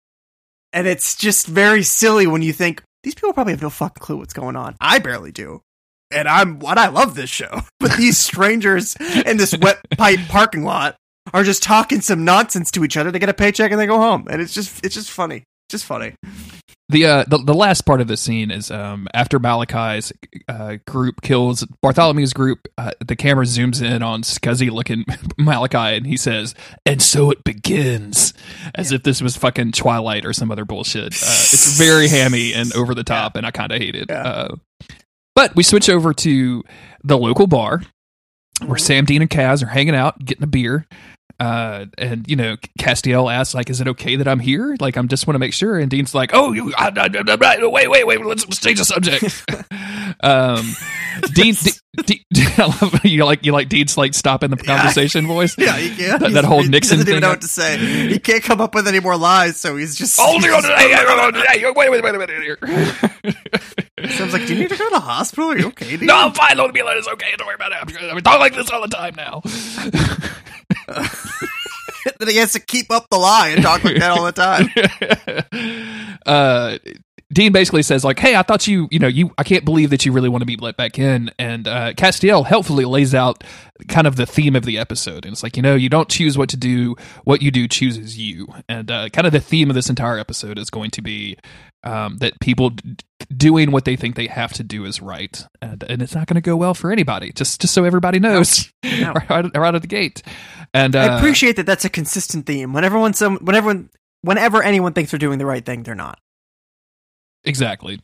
and 0.72 0.88
it's 0.88 1.16
just 1.16 1.48
very 1.48 1.84
silly 1.84 2.28
when 2.28 2.42
you 2.42 2.54
think 2.54 2.84
these 3.04 3.16
people 3.16 3.34
probably 3.34 3.54
have 3.54 3.62
no 3.62 3.70
fucking 3.70 4.02
clue 4.02 4.18
what's 4.18 4.34
going 4.34 4.56
on. 4.56 4.76
I 4.80 5.00
barely 5.00 5.32
do. 5.32 5.62
And 6.12 6.28
I'm 6.28 6.60
what 6.60 6.78
I 6.78 6.88
love 6.90 7.16
this 7.16 7.30
show, 7.30 7.62
but 7.80 7.98
these 7.98 8.18
strangers 8.18 8.96
in 8.96 9.38
this 9.38 9.58
wet 9.58 9.80
pipe 9.98 10.20
parking 10.28 10.64
lot 10.64 10.96
are 11.34 11.44
just 11.44 11.64
talking 11.64 12.02
some 12.02 12.24
nonsense 12.24 12.70
to 12.72 12.84
each 12.84 12.98
other. 12.98 13.10
They 13.10 13.20
get 13.20 13.30
a 13.30 13.34
paycheck 13.34 13.72
and 13.72 13.80
they 13.80 13.88
go 13.88 13.98
home, 13.98 14.28
and 14.30 14.42
it's 14.42 14.54
just 14.54 14.86
it's 14.86 14.96
just 14.96 15.10
funny, 15.10 15.44
just 15.70 15.86
funny. 15.86 16.14
The 16.90 17.06
uh 17.06 17.24
the, 17.28 17.40
the 17.40 17.54
last 17.54 17.82
part 17.82 18.00
of 18.00 18.08
the 18.08 18.16
scene 18.16 18.52
is 18.52 18.70
um 18.70 19.08
after 19.14 19.40
Malachi's 19.40 20.14
uh 20.48 20.78
group 20.86 21.22
kills 21.22 21.66
Bartholomew's 21.84 22.32
group, 22.34 22.68
uh, 22.78 22.92
the 23.04 23.16
camera 23.16 23.46
zooms 23.46 23.82
in 23.82 24.04
on 24.04 24.22
scuzzy 24.22 24.70
looking 24.70 25.04
Malachi 25.38 25.98
and 25.98 26.06
he 26.06 26.16
says, 26.16 26.54
"And 26.86 27.02
so 27.02 27.32
it 27.32 27.44
begins," 27.44 28.34
as 28.76 28.92
if 28.92 29.02
this 29.02 29.20
was 29.22 29.36
fucking 29.36 29.72
Twilight 29.72 30.26
or 30.26 30.34
some 30.34 30.52
other 30.52 30.66
bullshit. 30.66 31.14
Uh, 31.16 31.42
it's 31.52 31.78
very 31.80 32.08
hammy 32.08 32.54
and 32.54 32.72
over 32.74 32.94
the 32.94 33.04
top, 33.04 33.36
and 33.36 33.48
I 33.48 33.52
kind 33.52 33.72
of 33.72 33.80
hate 33.82 33.96
it. 33.96 34.06
Yeah. 34.10 34.24
Uh, 34.24 34.56
but 35.34 35.56
we 35.56 35.64
switch 35.64 35.90
over 35.90 36.14
to 36.14 36.64
the 37.04 37.18
local 37.18 37.48
bar 37.48 37.82
where 38.66 38.78
Sam, 38.78 39.06
Dean, 39.06 39.22
and 39.22 39.30
Cass 39.30 39.62
are 39.62 39.68
hanging 39.68 39.96
out, 39.96 40.24
getting 40.24 40.44
a 40.44 40.48
beer. 40.48 40.86
Uh, 41.40 41.86
and 41.98 42.26
you 42.30 42.36
know, 42.36 42.56
Castiel 42.80 43.32
asks, 43.34 43.54
like, 43.54 43.70
"Is 43.70 43.82
it 43.82 43.88
okay 43.90 44.16
that 44.16 44.28
I'm 44.28 44.40
here? 44.40 44.76
Like, 44.80 44.96
I'm 44.96 45.08
just 45.10 45.28
want 45.28 45.36
to 45.36 45.40
make 45.40 45.54
sure." 45.54 45.78
And 45.78 45.90
Dean's 45.92 46.16
like, 46.16 46.32
"Oh, 46.34 46.54
you, 46.54 46.74
I, 46.78 46.88
I, 46.96 47.10
I, 47.34 47.68
wait, 47.68 47.90
wait, 47.90 48.08
wait, 48.08 48.26
let's, 48.26 48.46
let's 48.46 48.60
change 48.62 48.80
the 48.80 48.86
subject." 48.86 49.44
um, 50.24 50.66
Dean, 51.34 51.56
D- 52.06 52.24
D- 52.34 52.46
I 52.58 52.66
love 52.82 53.04
you 53.06 53.26
like 53.26 53.46
you 53.46 53.52
like 53.52 53.68
Dean's 53.70 53.98
like 53.98 54.14
stopping 54.14 54.50
the 54.50 54.58
Yeah. 54.64 54.78
conversation 54.78 55.28
voice. 55.28 55.58
Yeah, 55.58 55.76
he 55.78 55.94
can't. 55.96 56.22
That- 56.22 56.32
that 56.34 56.46
whole 56.46 56.64
he 56.64 56.70
Nixon 56.70 56.98
doesn't 57.00 57.10
even 57.10 57.16
thing. 57.16 57.22
know 57.22 57.30
what 57.32 57.42
to 57.42 57.48
say. 57.48 57.78
He 58.08 58.20
can't 58.20 58.44
come 58.44 58.62
up 58.62 58.74
with 58.74 58.88
any 58.88 59.00
more 59.02 59.18
lies, 59.18 59.58
so 59.58 59.76
he's 59.76 59.96
just. 59.96 60.18
Oh, 60.22 60.34
he's 60.34 60.44
no, 60.46 60.62
just- 60.62 60.68
no, 60.70 60.76
hey, 60.76 60.90
hey, 61.60 61.72
wait, 61.76 61.92
wait, 61.92 62.04
wait 62.04 62.16
a 62.16 62.18
minute 62.18 62.42
here. 62.44 63.82
Sounds 64.12 64.34
like, 64.34 64.48
do 64.48 64.54
you 64.54 64.62
need 64.62 64.70
to 64.70 64.78
go 64.78 64.90
to 64.90 64.96
the 64.96 65.00
hospital? 65.00 65.52
Are 65.52 65.58
you 65.58 65.68
okay? 65.68 65.98
dude?" 65.98 66.08
No, 66.08 66.16
I'm 66.16 66.34
fine. 66.34 66.58
Let 66.58 66.74
me 66.74 66.80
alone. 66.80 66.98
It's 66.98 67.08
okay. 67.08 67.34
Don't 67.38 67.48
worry 67.48 67.56
about 67.56 67.72
it. 67.72 67.78
I'm, 67.82 67.90
I'm 68.18 68.22
talking 68.22 68.40
like 68.40 68.56
this 68.56 68.70
all 68.70 68.82
the 68.82 68.88
time 68.88 69.16
now. 69.16 69.42
then 72.20 72.30
he 72.30 72.38
has 72.38 72.54
to 72.54 72.60
keep 72.60 72.92
up 72.92 73.08
the 73.10 73.18
lie 73.18 73.50
and 73.50 73.64
talk 73.64 73.84
like 73.84 73.98
that 73.98 74.12
all 74.12 74.26
the 74.26 74.32
time. 74.32 74.70
uh, 76.26 76.78
Dean 77.34 77.52
basically 77.52 77.82
says 77.82 78.04
like, 78.04 78.20
"Hey, 78.20 78.36
I 78.36 78.44
thought 78.44 78.68
you, 78.68 78.88
you 78.92 79.00
know, 79.00 79.08
you, 79.08 79.32
I 79.38 79.44
can't 79.44 79.66
believe 79.66 79.90
that 79.90 80.06
you 80.06 80.12
really 80.12 80.30
want 80.30 80.44
to 80.44 80.46
be 80.46 80.58
let 80.58 80.78
back 80.78 81.00
in." 81.00 81.32
And 81.40 81.68
uh, 81.68 81.94
Castiel 81.94 82.46
helpfully 82.46 82.86
lays 82.86 83.16
out 83.16 83.44
kind 83.88 84.06
of 84.06 84.16
the 84.16 84.28
theme 84.28 84.56
of 84.56 84.64
the 84.64 84.78
episode, 84.78 85.26
and 85.26 85.34
it's 85.34 85.42
like, 85.42 85.58
you 85.58 85.64
know, 85.64 85.76
you 85.76 85.90
don't 85.90 86.08
choose 86.08 86.38
what 86.38 86.50
to 86.50 86.58
do; 86.58 86.96
what 87.24 87.42
you 87.42 87.50
do 87.50 87.68
chooses 87.68 88.18
you. 88.18 88.48
And 88.70 88.92
uh, 88.92 89.10
kind 89.10 89.26
of 89.26 89.34
the 89.34 89.40
theme 89.40 89.72
of 89.72 89.76
this 89.76 89.90
entire 89.90 90.20
episode 90.20 90.60
is 90.60 90.70
going 90.70 90.92
to 90.92 91.02
be 91.02 91.38
um, 91.84 92.18
that 92.18 92.40
people 92.42 92.72
d- 92.72 92.96
doing 93.36 93.72
what 93.72 93.86
they 93.86 93.96
think 93.96 94.16
they 94.16 94.28
have 94.28 94.54
to 94.54 94.64
do 94.64 94.86
is 94.86 95.02
right, 95.02 95.46
and, 95.62 95.84
and 95.84 96.02
it's 96.02 96.14
not 96.14 96.28
going 96.28 96.36
to 96.36 96.42
go 96.42 96.56
well 96.56 96.74
for 96.74 96.92
anybody. 96.92 97.32
Just, 97.32 97.62
just 97.62 97.74
so 97.74 97.86
everybody 97.86 98.20
knows, 98.20 98.72
No. 98.84 99.14
right, 99.30 99.46
right 99.56 99.76
of 99.76 99.82
the 99.82 99.88
gate. 99.88 100.22
And 100.74 100.96
uh, 100.96 101.00
I 101.00 101.18
appreciate 101.18 101.56
that. 101.56 101.66
That's 101.66 101.86
a 101.86 101.90
consistent 101.90 102.46
theme. 102.46 102.74
Whenever 102.74 103.00
when 103.00 103.14
some, 103.14 103.38
whenever, 103.38 103.86
whenever 104.22 104.62
anyone 104.62 104.94
thinks 104.94 105.12
they're 105.12 105.20
doing 105.20 105.40
the 105.40 105.46
right 105.46 105.66
thing, 105.66 105.84
they're 105.84 105.96
not. 105.96 106.20
Exactly. 107.46 108.00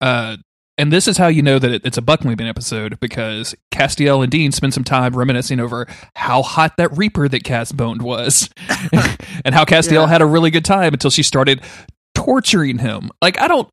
Uh, 0.00 0.36
and 0.76 0.92
this 0.92 1.08
is 1.08 1.16
how 1.16 1.26
you 1.26 1.42
know 1.42 1.58
that 1.58 1.70
it, 1.72 1.82
it's 1.84 1.98
a 1.98 2.02
Buckleming 2.02 2.48
episode 2.48 3.00
because 3.00 3.54
Castiel 3.72 4.22
and 4.22 4.30
Dean 4.30 4.52
spend 4.52 4.72
some 4.74 4.84
time 4.84 5.14
reminiscing 5.16 5.58
over 5.60 5.86
how 6.14 6.42
hot 6.42 6.76
that 6.78 6.96
Reaper 6.96 7.28
that 7.28 7.42
Cass 7.42 7.72
boned 7.72 8.00
was, 8.02 8.48
and 9.44 9.54
how 9.54 9.64
Castiel 9.64 9.92
Yeah. 10.02 10.06
had 10.06 10.22
a 10.22 10.26
really 10.26 10.50
good 10.50 10.64
time 10.64 10.92
until 10.92 11.10
she 11.10 11.22
started 11.24 11.62
torturing 12.14 12.78
him. 12.78 13.10
Like 13.20 13.40
I 13.40 13.48
don't. 13.48 13.68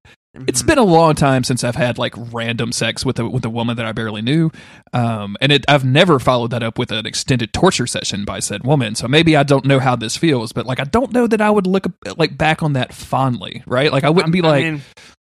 It's 0.47 0.61
been 0.63 0.77
a 0.77 0.83
long 0.83 1.15
time 1.15 1.43
since 1.43 1.63
I've 1.63 1.75
had 1.75 1.97
like 1.97 2.13
random 2.17 2.71
sex 2.71 3.05
with 3.05 3.19
a 3.19 3.27
with 3.29 3.45
a 3.45 3.49
woman 3.49 3.77
that 3.77 3.85
I 3.85 3.91
barely 3.91 4.21
knew, 4.21 4.51
um, 4.93 5.37
and 5.41 5.51
it 5.51 5.65
I've 5.67 5.85
never 5.85 6.19
followed 6.19 6.51
that 6.51 6.63
up 6.63 6.77
with 6.77 6.91
an 6.91 7.05
extended 7.05 7.53
torture 7.53 7.87
session 7.87 8.25
by 8.25 8.39
said 8.39 8.63
woman. 8.63 8.95
So 8.95 9.07
maybe 9.07 9.35
I 9.35 9.43
don't 9.43 9.65
know 9.65 9.79
how 9.79 9.95
this 9.95 10.17
feels, 10.17 10.51
but 10.51 10.65
like 10.65 10.79
I 10.79 10.85
don't 10.85 11.11
know 11.13 11.27
that 11.27 11.41
I 11.41 11.49
would 11.49 11.67
look 11.67 11.85
like 12.17 12.37
back 12.37 12.63
on 12.63 12.73
that 12.73 12.93
fondly, 12.93 13.63
right? 13.65 13.91
Like 13.91 14.03
I 14.03 14.09
wouldn't 14.09 14.33
be 14.33 14.41
I 14.41 14.47
like, 14.47 14.63
mean, 14.63 14.81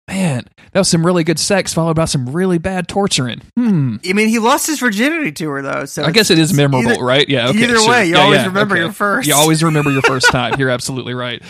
man, 0.08 0.46
that 0.72 0.80
was 0.80 0.88
some 0.90 1.06
really 1.06 1.24
good 1.24 1.40
sex 1.40 1.74
followed 1.74 1.96
by 1.96 2.06
some 2.06 2.30
really 2.30 2.58
bad 2.58 2.88
torturing. 2.88 3.42
Hmm. 3.56 3.98
I 4.08 4.14
mean, 4.14 4.30
he 4.30 4.40
lost 4.40 4.68
his 4.68 4.80
virginity 4.80 5.32
to 5.34 5.50
her 5.50 5.62
though, 5.62 5.86
so 5.86 6.04
I 6.04 6.12
guess 6.12 6.30
it 6.32 6.40
is 6.40 6.54
memorable, 6.54 6.92
either- 6.94 7.04
right? 7.04 7.28
Yeah. 7.30 7.50
Okay, 7.50 7.64
either 7.64 7.78
sure. 7.78 7.90
way, 7.90 8.06
you 8.08 8.16
Yeah, 8.16 8.22
always 8.24 8.40
yeah, 8.40 8.46
remember 8.48 8.76
okay. 8.76 8.84
your 8.84 8.92
first. 8.94 9.28
You 9.28 9.36
always 9.36 9.64
remember 9.64 9.92
your 9.92 10.02
first 10.02 10.28
time. 10.32 10.56
You're 10.60 10.70
absolutely 10.72 11.14
right. 11.14 11.42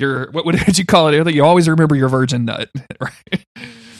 Your 0.00 0.30
what, 0.32 0.44
what 0.44 0.56
did 0.66 0.78
you 0.78 0.86
call 0.86 1.08
it? 1.08 1.34
You 1.34 1.44
always 1.44 1.68
remember 1.68 1.94
your 1.94 2.08
virgin 2.08 2.44
nut, 2.46 2.68
right? 3.00 3.44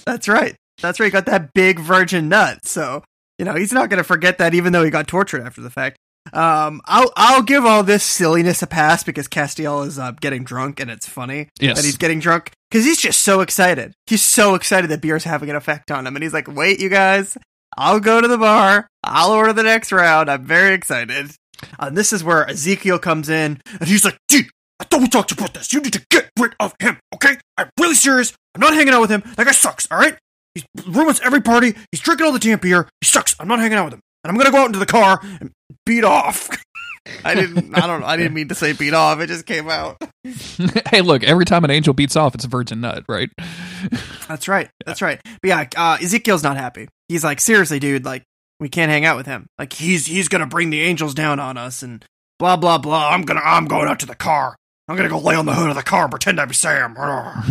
That's 0.04 0.28
right. 0.28 0.54
That's 0.80 0.98
right. 0.98 1.06
He 1.06 1.10
got 1.10 1.26
that 1.26 1.52
big 1.54 1.78
virgin 1.78 2.28
nut. 2.28 2.60
So, 2.64 3.04
you 3.38 3.44
know, 3.44 3.54
he's 3.54 3.72
not 3.72 3.90
going 3.90 3.98
to 3.98 4.04
forget 4.04 4.38
that 4.38 4.54
even 4.54 4.72
though 4.72 4.82
he 4.82 4.90
got 4.90 5.06
tortured 5.06 5.42
after 5.42 5.60
the 5.60 5.70
fact. 5.70 5.96
Um, 6.34 6.80
I'll, 6.84 7.10
I'll 7.16 7.42
give 7.42 7.64
all 7.64 7.82
this 7.82 8.04
silliness 8.04 8.62
a 8.62 8.66
pass 8.66 9.02
because 9.02 9.26
Castiel 9.26 9.86
is 9.86 9.98
uh, 9.98 10.12
getting 10.20 10.44
drunk 10.44 10.78
and 10.78 10.90
it's 10.90 11.08
funny 11.08 11.48
Yes. 11.58 11.76
that 11.76 11.84
he's 11.84 11.96
getting 11.96 12.20
drunk 12.20 12.50
because 12.70 12.84
he's 12.84 13.00
just 13.00 13.22
so 13.22 13.40
excited. 13.40 13.92
He's 14.06 14.22
so 14.22 14.54
excited 14.54 14.90
that 14.90 15.00
beer's 15.00 15.24
having 15.24 15.48
an 15.50 15.56
effect 15.56 15.90
on 15.90 16.06
him. 16.06 16.14
And 16.16 16.22
he's 16.22 16.34
like, 16.34 16.46
wait, 16.46 16.78
you 16.80 16.88
guys, 16.90 17.36
I'll 17.76 18.00
go 18.00 18.20
to 18.20 18.28
the 18.28 18.36
bar. 18.38 18.86
I'll 19.02 19.32
order 19.32 19.52
the 19.54 19.62
next 19.62 19.92
round. 19.92 20.30
I'm 20.30 20.44
very 20.44 20.74
excited. 20.74 21.30
Uh, 21.62 21.86
and 21.86 21.96
this 21.96 22.12
is 22.12 22.22
where 22.22 22.48
Ezekiel 22.48 22.98
comes 22.98 23.28
in 23.30 23.60
and 23.80 23.88
he's 23.88 24.04
like, 24.04 24.18
dude, 24.28 24.50
I 24.80 24.84
thought 24.84 25.02
we 25.02 25.08
talked 25.08 25.30
about 25.30 25.52
this. 25.52 25.72
You 25.72 25.80
need 25.80 25.92
to 25.92 26.04
get 26.10 26.30
rid 26.38 26.54
of 26.58 26.74
him, 26.80 26.98
okay? 27.14 27.36
I'm 27.58 27.68
really 27.78 27.94
serious. 27.94 28.32
I'm 28.54 28.60
not 28.60 28.74
hanging 28.74 28.94
out 28.94 29.02
with 29.02 29.10
him. 29.10 29.22
That 29.36 29.44
guy 29.44 29.52
sucks, 29.52 29.86
all 29.90 29.98
right? 29.98 30.16
He 30.54 30.64
ruins 30.88 31.20
every 31.20 31.42
party. 31.42 31.74
He's 31.92 32.00
drinking 32.00 32.26
all 32.26 32.32
the 32.32 32.38
damn 32.38 32.58
beer. 32.58 32.88
He 33.00 33.06
sucks. 33.06 33.36
I'm 33.38 33.46
not 33.46 33.60
hanging 33.60 33.78
out 33.78 33.84
with 33.84 33.94
him. 33.94 34.00
And 34.24 34.30
I'm 34.30 34.36
gonna 34.36 34.50
go 34.50 34.58
out 34.58 34.66
into 34.66 34.78
the 34.78 34.86
car 34.86 35.20
and 35.22 35.52
beat 35.86 36.02
off. 36.02 36.48
I 37.24 37.34
didn't. 37.34 37.76
I 37.76 37.86
don't. 37.86 38.02
I 38.02 38.16
didn't 38.16 38.34
mean 38.34 38.48
to 38.48 38.54
say 38.54 38.72
beat 38.72 38.92
off. 38.92 39.20
It 39.20 39.28
just 39.28 39.46
came 39.46 39.68
out. 39.68 39.96
hey, 40.90 41.00
look, 41.00 41.22
every 41.24 41.44
time 41.44 41.64
an 41.64 41.70
angel 41.70 41.94
beats 41.94 42.16
off, 42.16 42.34
it's 42.34 42.44
a 42.44 42.48
virgin 42.48 42.80
nut, 42.80 43.04
right? 43.08 43.30
That's 44.28 44.48
right. 44.48 44.68
That's 44.84 45.00
right. 45.00 45.20
But 45.42 45.48
yeah, 45.48 45.64
uh, 45.76 45.98
Ezekiel's 46.00 46.42
not 46.42 46.56
happy. 46.56 46.88
He's 47.08 47.24
like, 47.24 47.40
seriously, 47.40 47.78
dude. 47.78 48.04
Like, 48.04 48.22
we 48.58 48.68
can't 48.68 48.90
hang 48.90 49.04
out 49.06 49.16
with 49.16 49.26
him. 49.26 49.46
Like, 49.58 49.72
he's 49.72 50.06
he's 50.06 50.28
gonna 50.28 50.46
bring 50.46 50.70
the 50.70 50.82
angels 50.82 51.14
down 51.14 51.40
on 51.40 51.56
us 51.56 51.82
and 51.82 52.04
blah 52.38 52.56
blah 52.56 52.78
blah. 52.78 53.10
I'm 53.10 53.22
gonna. 53.22 53.42
I'm 53.42 53.66
going 53.66 53.88
out 53.88 54.00
to 54.00 54.06
the 54.06 54.14
car. 54.14 54.56
I'm 54.90 54.96
gonna 54.96 55.08
go 55.08 55.20
lay 55.20 55.36
on 55.36 55.46
the 55.46 55.54
hood 55.54 55.70
of 55.70 55.76
the 55.76 55.84
car 55.84 56.02
and 56.02 56.10
pretend 56.10 56.40
I'm 56.40 56.52
Sam. 56.52 56.96
uh, 56.98 57.42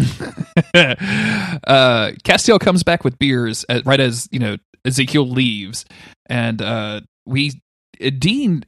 Castiel 2.24 2.60
comes 2.60 2.84
back 2.84 3.06
with 3.06 3.18
beers 3.18 3.64
uh 3.70 3.80
right 3.86 4.02
as 4.02 4.28
you 4.30 4.40
know 4.40 4.58
Ezekiel 4.86 5.28
leaves, 5.28 5.86
and 6.28 6.62
uh, 6.62 7.02
we 7.26 7.62
uh, 8.04 8.10
Dean. 8.18 8.64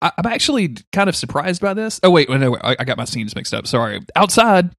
I, 0.00 0.10
I'm 0.18 0.26
actually 0.26 0.76
kind 0.92 1.08
of 1.08 1.14
surprised 1.16 1.62
by 1.62 1.74
this. 1.74 2.00
Oh 2.02 2.10
wait, 2.10 2.28
no, 2.28 2.56
I, 2.56 2.74
I 2.78 2.84
got 2.84 2.96
my 2.96 3.04
scenes 3.04 3.34
mixed 3.36 3.54
up. 3.54 3.68
Sorry. 3.68 4.00
Outside, 4.16 4.70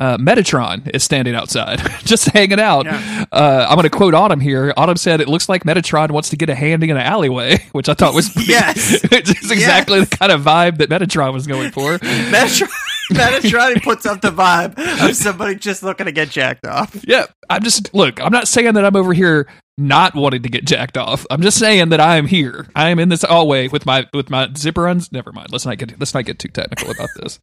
uh, 0.00 0.16
Metatron 0.18 0.90
is 0.92 1.04
standing 1.04 1.36
outside, 1.36 1.78
just 2.04 2.28
hanging 2.30 2.58
out. 2.58 2.86
Yeah. 2.86 3.24
Uh, 3.30 3.66
I'm 3.68 3.76
going 3.76 3.84
to 3.88 3.90
quote 3.90 4.14
Autumn 4.14 4.40
here. 4.40 4.74
Autumn 4.76 4.96
said, 4.96 5.20
"It 5.20 5.28
looks 5.28 5.48
like 5.48 5.62
Metatron 5.64 6.10
wants 6.10 6.30
to 6.30 6.36
get 6.36 6.50
a 6.50 6.54
handy 6.56 6.90
in 6.90 6.96
an 6.96 7.02
alleyway," 7.02 7.64
which 7.72 7.88
I 7.88 7.94
thought 7.94 8.14
was 8.14 8.30
Yes. 8.48 9.04
it's 9.10 9.50
exactly 9.50 10.00
the 10.00 10.16
kind 10.16 10.32
of 10.32 10.42
vibe 10.42 10.78
that 10.78 10.88
Metatron 10.88 11.32
was 11.32 11.46
going 11.46 11.70
for. 11.70 11.98
Metatron, 11.98 12.68
Metatron 13.12 13.82
puts 13.82 14.06
up 14.06 14.20
the 14.20 14.30
vibe 14.30 14.78
of 15.08 15.16
somebody 15.16 15.56
just 15.56 15.82
looking 15.82 16.06
to 16.06 16.12
get 16.12 16.30
jacked 16.30 16.66
off. 16.66 16.96
Yeah, 17.06 17.26
I'm 17.48 17.62
just 17.62 17.92
look. 17.94 18.20
I'm 18.22 18.32
not 18.32 18.48
saying 18.48 18.74
that 18.74 18.84
I'm 18.84 18.96
over 18.96 19.12
here 19.12 19.48
not 19.78 20.14
wanting 20.14 20.42
to 20.42 20.48
get 20.48 20.64
jacked 20.64 20.96
off. 20.96 21.26
I'm 21.30 21.42
just 21.42 21.58
saying 21.58 21.88
that 21.90 22.00
I 22.00 22.16
am 22.16 22.26
here. 22.26 22.66
I 22.74 22.90
am 22.90 22.98
in 22.98 23.08
this 23.08 23.22
hallway 23.22 23.68
with 23.68 23.86
my 23.86 24.06
with 24.12 24.30
my 24.30 24.48
zipper 24.56 24.88
uns. 24.88 25.10
Never 25.12 25.32
mind. 25.32 25.48
Let's 25.50 25.66
not 25.66 25.78
get 25.78 25.98
let's 25.98 26.14
not 26.14 26.24
get 26.24 26.38
too 26.38 26.48
technical 26.48 26.90
about 26.90 27.10
this. 27.16 27.40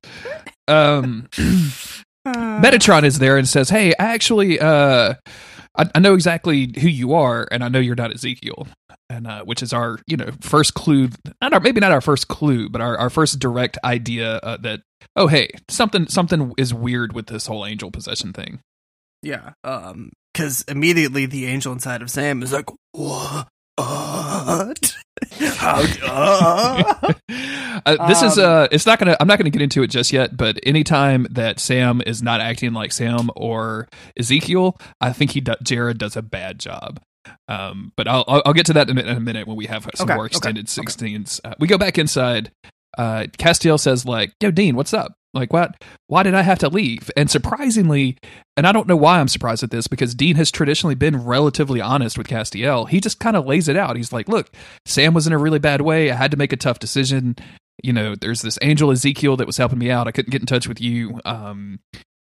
Um, 0.68 1.28
Metatron 2.28 3.04
is 3.04 3.20
there 3.20 3.38
and 3.38 3.48
says, 3.48 3.70
"Hey, 3.70 3.94
I 4.00 4.14
actually, 4.14 4.60
uh, 4.60 5.16
I, 5.80 5.90
I 5.96 6.00
know 6.00 6.14
exactly 6.14 6.72
who 6.80 6.88
you 6.88 7.14
are, 7.14 7.48
and 7.52 7.64
I 7.64 7.70
know 7.70 7.80
you're 7.80 7.96
not 7.96 8.14
Ezekiel." 8.14 8.68
And 9.10 9.26
uh, 9.26 9.44
which 9.44 9.64
is 9.64 9.74
our, 9.74 10.00
you 10.06 10.18
know, 10.18 10.30
first 10.42 10.76
clue. 10.76 11.10
Not 11.42 11.54
our, 11.54 11.60
maybe 11.60 11.80
not 11.80 11.92
our 11.92 12.02
first 12.02 12.28
clue, 12.28 12.70
but 12.70 12.82
our, 12.82 12.96
our 12.98 13.10
first 13.10 13.40
direct 13.40 13.80
idea 13.84 14.36
uh, 14.38 14.58
that 14.58 14.82
oh, 15.16 15.26
hey, 15.28 15.50
something 15.68 16.08
something 16.08 16.54
is 16.58 16.74
weird 16.74 17.14
with 17.14 17.26
this 17.26 17.48
whole 17.48 17.66
angel 17.66 17.90
possession 17.90 18.34
thing. 18.34 18.60
Yeah. 19.24 19.54
Um. 19.64 20.12
Because 20.32 20.62
immediately 20.68 21.26
the 21.26 21.48
angel 21.48 21.74
inside 21.74 22.04
of 22.04 22.12
Sam 22.12 22.44
is 22.44 22.54
like, 22.54 22.70
what? 22.92 23.48
Uh? 27.86 28.08
this 28.08 28.22
is 28.22 28.38
Um, 28.38 28.46
uh 28.46 28.68
it's 28.72 28.86
not 28.86 29.00
gonna 29.00 29.16
i'm 29.22 29.28
not 29.28 29.38
gonna 29.38 29.50
get 29.50 29.62
into 29.62 29.82
it 29.84 29.88
just 29.88 30.12
yet 30.12 30.36
but 30.36 30.60
anytime 30.64 31.26
that 31.32 31.60
sam 31.60 32.02
is 32.06 32.22
not 32.22 32.42
acting 32.42 32.74
like 32.74 32.92
sam 32.92 33.30
or 33.38 33.88
ezekiel 34.18 34.78
i 35.00 35.14
think 35.14 35.32
he 35.32 35.40
do- 35.40 35.56
jared 35.64 35.98
does 35.98 36.18
a 36.18 36.22
bad 36.22 36.60
job 36.60 37.00
um 37.48 37.94
but 37.96 38.08
i'll 38.08 38.26
i'll, 38.28 38.54
get 38.54 38.66
to 38.66 38.74
that 38.74 38.90
in 38.90 38.98
a, 38.98 39.02
in 39.02 39.08
a 39.18 39.20
minute 39.20 39.48
when 39.48 39.56
we 39.56 39.66
have 39.68 39.88
some 39.96 40.08
Okay, 40.10 40.16
more 40.16 40.26
extended 40.26 40.66
okay. 40.66 40.82
16s 40.82 41.40
uh, 41.46 41.54
we 41.60 41.68
go 41.68 41.78
back 41.78 41.98
inside 41.98 42.52
uh 42.98 43.26
castiel 43.38 43.80
says 43.80 44.06
like 44.06 44.34
yo 44.42 44.52
dean 44.52 44.76
what's 44.76 44.94
up 44.94 45.14
like 45.34 45.54
what 45.54 45.84
why 46.08 46.24
did 46.24 46.34
i 46.34 46.42
have 46.42 46.60
to 46.60 46.70
leave? 46.70 47.12
And 47.16 47.30
surprisingly 47.30 48.18
and 48.58 48.66
i 48.68 48.72
don't 48.72 48.88
know 48.88 48.96
why 48.96 49.20
i'm 49.20 49.28
surprised 49.28 49.64
at 49.64 49.72
this 49.72 49.88
because 49.88 50.16
dean 50.16 50.36
has 50.36 50.52
traditionally 50.52 50.96
been 50.96 51.24
relatively 51.24 51.82
honest 51.82 52.18
with 52.18 52.28
castiel. 52.28 52.90
He 52.90 53.00
just 53.00 53.20
kind 53.20 53.36
of 53.36 53.46
lays 53.46 53.68
it 53.68 53.78
out. 53.78 53.96
He's 53.96 54.14
like 54.14 54.28
look 54.28 54.52
sam 54.86 55.14
was 55.14 55.28
in 55.28 55.34
a 55.34 55.38
really 55.38 55.60
bad 55.60 55.82
way. 55.82 56.12
I 56.12 56.16
had 56.16 56.32
to 56.32 56.38
make 56.38 56.54
a 56.54 56.58
tough 56.58 56.80
decision. 56.80 57.36
You 57.84 57.94
know 57.94 58.16
there's 58.16 58.42
this 58.42 58.60
angel 58.62 58.92
ezekiel 58.92 59.38
that 59.38 59.48
was 59.48 59.58
helping 59.58 59.80
me 59.80 59.92
out. 59.92 60.08
I 60.08 60.12
couldn't 60.12 60.32
get 60.32 60.42
in 60.42 60.48
touch 60.48 60.68
with 60.68 60.82
you. 60.82 61.20
Um 61.26 61.80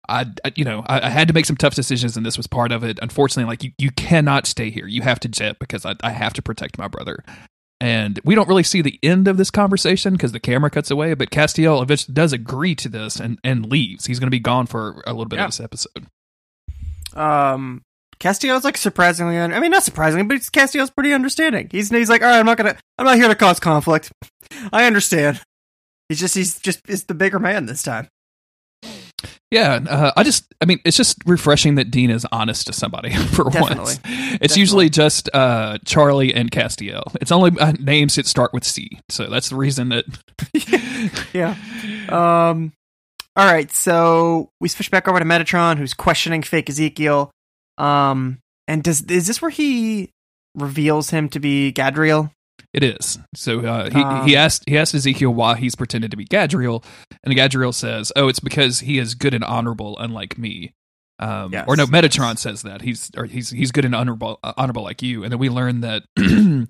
I, 0.08 0.26
you 0.56 0.64
know 0.64 0.84
I, 0.86 1.06
I 1.06 1.10
had 1.10 1.28
to 1.28 1.34
make 1.34 1.46
some 1.46 1.56
tough 1.56 1.74
decisions 1.74 2.16
and 2.16 2.26
this 2.26 2.36
was 2.36 2.46
part 2.46 2.72
of 2.72 2.84
it. 2.84 2.98
Unfortunately 3.00 3.48
like 3.48 3.64
you, 3.64 3.72
you 3.78 3.90
cannot 3.92 4.46
stay 4.46 4.70
here. 4.70 4.86
You 4.86 5.02
have 5.02 5.20
to 5.20 5.28
jet 5.28 5.58
because 5.58 5.86
I, 5.86 5.94
I 6.02 6.10
have 6.10 6.34
to 6.34 6.42
protect 6.42 6.76
my 6.76 6.88
brother 6.88 7.24
and 7.82 8.20
we 8.24 8.34
don't 8.36 8.48
really 8.48 8.62
see 8.62 8.80
the 8.80 8.98
end 9.02 9.26
of 9.26 9.36
this 9.36 9.50
conversation 9.50 10.12
because 10.12 10.30
the 10.32 10.38
camera 10.40 10.70
cuts 10.70 10.90
away 10.90 11.12
but 11.14 11.30
castiel 11.30 11.82
eventually 11.82 12.14
does 12.14 12.32
agree 12.32 12.74
to 12.76 12.88
this 12.88 13.18
and, 13.18 13.38
and 13.42 13.66
leaves 13.70 14.06
he's 14.06 14.18
going 14.20 14.28
to 14.28 14.30
be 14.30 14.38
gone 14.40 14.66
for 14.66 15.02
a 15.06 15.10
little 15.12 15.26
bit 15.26 15.36
Yeah. 15.38 15.44
of 15.46 15.50
this 15.50 15.60
episode 15.60 16.06
um. 17.14 17.82
Castiel's 18.20 18.62
like 18.62 18.76
surprisingly, 18.76 19.36
un- 19.36 19.52
I 19.52 19.58
mean, 19.58 19.72
not 19.72 19.82
surprisingly, 19.82 20.24
but 20.24 20.42
Castiel's 20.42 20.90
pretty 20.90 21.12
understanding. 21.12 21.68
He's 21.72 21.90
he's 21.90 22.08
like, 22.08 22.22
all 22.22 22.28
right, 22.28 22.38
I'm 22.38 22.46
not 22.46 22.56
gonna, 22.56 22.76
I'm 22.96 23.04
not 23.04 23.16
here 23.16 23.26
to 23.26 23.34
cause 23.34 23.58
conflict. 23.58 24.12
I 24.72 24.84
understand. 24.84 25.40
He's 26.08 26.20
just, 26.20 26.36
he's 26.36 26.60
just, 26.60 26.88
is 26.88 27.02
the 27.06 27.14
bigger 27.14 27.40
man 27.40 27.66
this 27.66 27.82
time. 27.82 28.06
Yeah, 29.52 29.80
uh, 29.86 30.12
I 30.16 30.22
just, 30.22 30.52
I 30.62 30.64
mean, 30.64 30.80
it's 30.82 30.96
just 30.96 31.18
refreshing 31.26 31.74
that 31.74 31.90
Dean 31.90 32.08
is 32.08 32.26
honest 32.32 32.68
to 32.68 32.72
somebody 32.72 33.14
for 33.34 33.50
Definitely. 33.50 33.76
once. 33.76 34.00
It's 34.40 34.56
usually 34.56 34.88
just 34.88 35.28
uh, 35.34 35.76
Charlie 35.84 36.32
and 36.34 36.50
Castiel. 36.50 37.02
It's 37.20 37.30
only 37.30 37.60
uh, 37.60 37.72
names 37.72 38.14
that 38.14 38.26
start 38.26 38.54
with 38.54 38.64
C, 38.64 38.98
so 39.10 39.26
that's 39.26 39.50
the 39.50 39.56
reason 39.56 39.90
that. 39.90 40.04
Yeah. 41.34 41.56
Um. 42.08 42.72
All 43.36 43.44
right, 43.46 43.70
so 43.70 44.50
we 44.60 44.68
switch 44.68 44.90
back 44.90 45.08
over 45.08 45.18
to 45.18 45.24
Metatron, 45.24 45.76
who's 45.78 45.94
questioning 45.94 46.42
fake 46.42 46.68
Ezekiel. 46.70 47.30
Um, 47.78 48.38
and 48.68 48.82
does 48.82 49.02
is 49.02 49.26
this 49.26 49.42
where 49.42 49.50
he 49.50 50.10
reveals 50.54 51.10
him 51.10 51.28
to 51.30 51.40
be 51.40 51.72
Gadriel? 51.72 52.30
It 52.72 52.82
is. 52.82 53.18
So 53.34 53.60
uh, 53.66 53.90
he 53.90 54.00
Um, 54.00 54.26
he 54.26 54.36
asked 54.36 54.64
he 54.66 54.78
asked 54.78 54.94
Ezekiel 54.94 55.32
why 55.34 55.56
he's 55.56 55.74
pretended 55.74 56.10
to 56.10 56.16
be 56.16 56.24
Gadriel, 56.24 56.82
and 57.22 57.34
Gadriel 57.34 57.74
says, 57.74 58.12
"Oh, 58.16 58.28
it's 58.28 58.40
because 58.40 58.80
he 58.80 58.98
is 58.98 59.14
good 59.14 59.34
and 59.34 59.44
honorable, 59.44 59.98
unlike 59.98 60.38
me." 60.38 60.72
Um, 61.18 61.52
Yes. 61.52 61.66
Or 61.68 61.76
no, 61.76 61.86
Metatron 61.86 62.38
says 62.38 62.62
that 62.62 62.80
he's 62.82 63.10
or 63.16 63.26
he's 63.26 63.50
he's 63.50 63.72
good 63.72 63.84
and 63.84 63.94
honorable 63.94 64.38
uh, 64.42 64.54
honorable 64.56 64.82
like 64.82 65.02
you, 65.02 65.22
and 65.22 65.30
then 65.30 65.38
we 65.38 65.50
learn 65.50 65.82
that 65.82 66.04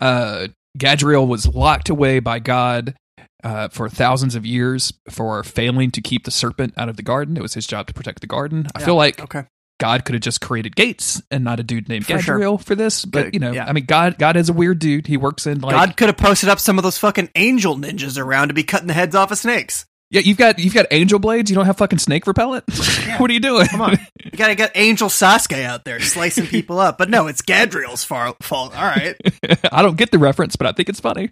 uh, 0.00 0.48
Gadriel 0.78 1.26
was 1.26 1.46
locked 1.46 1.88
away 1.88 2.18
by 2.20 2.38
God 2.38 2.94
uh, 3.42 3.68
for 3.68 3.88
thousands 3.88 4.34
of 4.34 4.44
years 4.46 4.92
for 5.10 5.42
failing 5.42 5.90
to 5.92 6.00
keep 6.00 6.24
the 6.24 6.30
serpent 6.30 6.74
out 6.76 6.88
of 6.88 6.96
the 6.96 7.02
garden. 7.02 7.36
It 7.36 7.42
was 7.42 7.54
his 7.54 7.66
job 7.66 7.86
to 7.88 7.94
protect 7.94 8.20
the 8.20 8.26
garden. 8.26 8.66
I 8.74 8.80
Yeah. 8.80 8.84
feel 8.86 8.96
like 8.96 9.20
Okay. 9.20 9.44
God 9.78 10.04
could 10.04 10.14
have 10.14 10.22
just 10.22 10.40
created 10.40 10.74
Gates 10.74 11.22
and 11.30 11.44
not 11.44 11.60
a 11.60 11.62
dude 11.62 11.88
named 11.88 12.06
For 12.06 12.18
sure. 12.18 12.38
Gadriel 12.38 12.62
for 12.62 12.74
this, 12.74 13.04
but 13.04 13.24
Good, 13.24 13.34
you 13.34 13.40
know, 13.40 13.52
yeah. 13.52 13.66
I 13.66 13.72
mean, 13.72 13.84
God 13.84 14.18
God 14.18 14.36
is 14.36 14.48
a 14.48 14.52
weird 14.52 14.78
dude. 14.78 15.06
He 15.06 15.16
works 15.16 15.46
in 15.46 15.60
like 15.60 15.74
God 15.74 15.96
could 15.96 16.08
have 16.08 16.16
posted 16.16 16.48
up 16.48 16.58
some 16.58 16.78
of 16.78 16.84
those 16.84 16.98
fucking 16.98 17.30
angel 17.34 17.76
ninjas 17.76 18.18
around 18.18 18.48
to 18.48 18.54
be 18.54 18.64
cutting 18.64 18.88
the 18.88 18.94
heads 18.94 19.14
off 19.14 19.30
of 19.30 19.38
snakes. 19.38 19.86
Yeah, 20.10 20.22
you've 20.22 20.38
got 20.38 20.58
you've 20.58 20.74
got 20.74 20.86
angel 20.90 21.18
blades. 21.18 21.50
You 21.50 21.54
don't 21.54 21.66
have 21.66 21.76
fucking 21.76 21.98
snake 21.98 22.26
repellent. 22.26 22.64
what 23.18 23.30
are 23.30 23.32
you 23.32 23.40
doing? 23.40 23.66
Come 23.66 23.82
on, 23.82 23.98
you 24.24 24.30
gotta 24.30 24.54
get 24.54 24.72
Angel 24.74 25.08
Sasuke 25.08 25.62
out 25.62 25.84
there 25.84 26.00
slicing 26.00 26.46
people 26.46 26.80
up. 26.80 26.96
But 26.96 27.10
no, 27.10 27.26
it's 27.26 27.42
Gadriel's 27.42 28.04
fault. 28.04 28.36
All 28.50 28.66
right, 28.68 29.16
I 29.72 29.82
don't 29.82 29.96
get 29.98 30.10
the 30.10 30.18
reference, 30.18 30.56
but 30.56 30.66
I 30.66 30.72
think 30.72 30.88
it's 30.88 31.00
funny. 31.00 31.30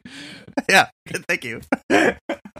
yeah, 0.69 0.89
thank 1.27 1.45
you. 1.45 1.63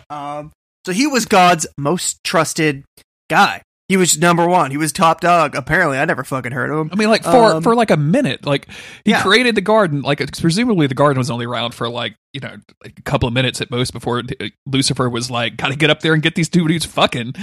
um, 0.09 0.53
so 0.87 0.93
he 0.93 1.07
was 1.07 1.27
God's 1.27 1.67
most 1.77 2.25
trusted 2.25 2.85
guy. 3.29 3.61
He 3.89 3.97
was 3.97 4.19
number 4.19 4.47
one. 4.49 4.73
He 4.73 4.77
was 4.77 4.91
top 4.93 5.21
dog. 5.21 5.55
Apparently, 5.55 5.97
I 5.97 6.05
never 6.07 6.25
fucking 6.25 6.51
heard 6.51 6.71
of 6.71 6.79
him. 6.79 6.91
I 6.93 6.97
mean, 6.97 7.09
like 7.09 7.23
for 7.23 7.53
Um, 7.55 7.63
for 7.63 7.75
like 7.77 7.93
a 7.93 7.97
minute, 7.97 8.45
like 8.45 8.67
he 9.05 9.13
yeah. 9.13 9.23
created 9.23 9.55
the 9.55 9.61
garden. 9.61 10.03
Like 10.03 10.19
presumably 10.41 10.89
the 10.89 10.95
garden 10.95 11.19
was 11.19 11.31
only 11.31 11.47
around 11.47 11.73
for 11.73 11.89
like 11.89 12.17
you 12.33 12.41
know 12.41 12.57
like 12.83 12.99
a 12.99 13.03
couple 13.03 13.29
of 13.29 13.33
minutes 13.33 13.61
at 13.61 13.71
most 13.71 13.93
before 13.93 14.25
uh, 14.41 14.47
Lucifer 14.67 15.09
was 15.09 15.31
like, 15.31 15.57
got 15.57 15.69
to 15.69 15.77
get 15.77 15.91
up 15.91 16.01
there 16.01 16.15
and 16.15 16.23
get 16.23 16.35
these 16.35 16.49
two 16.49 16.67
dudes 16.67 16.85
fucking. 16.85 17.35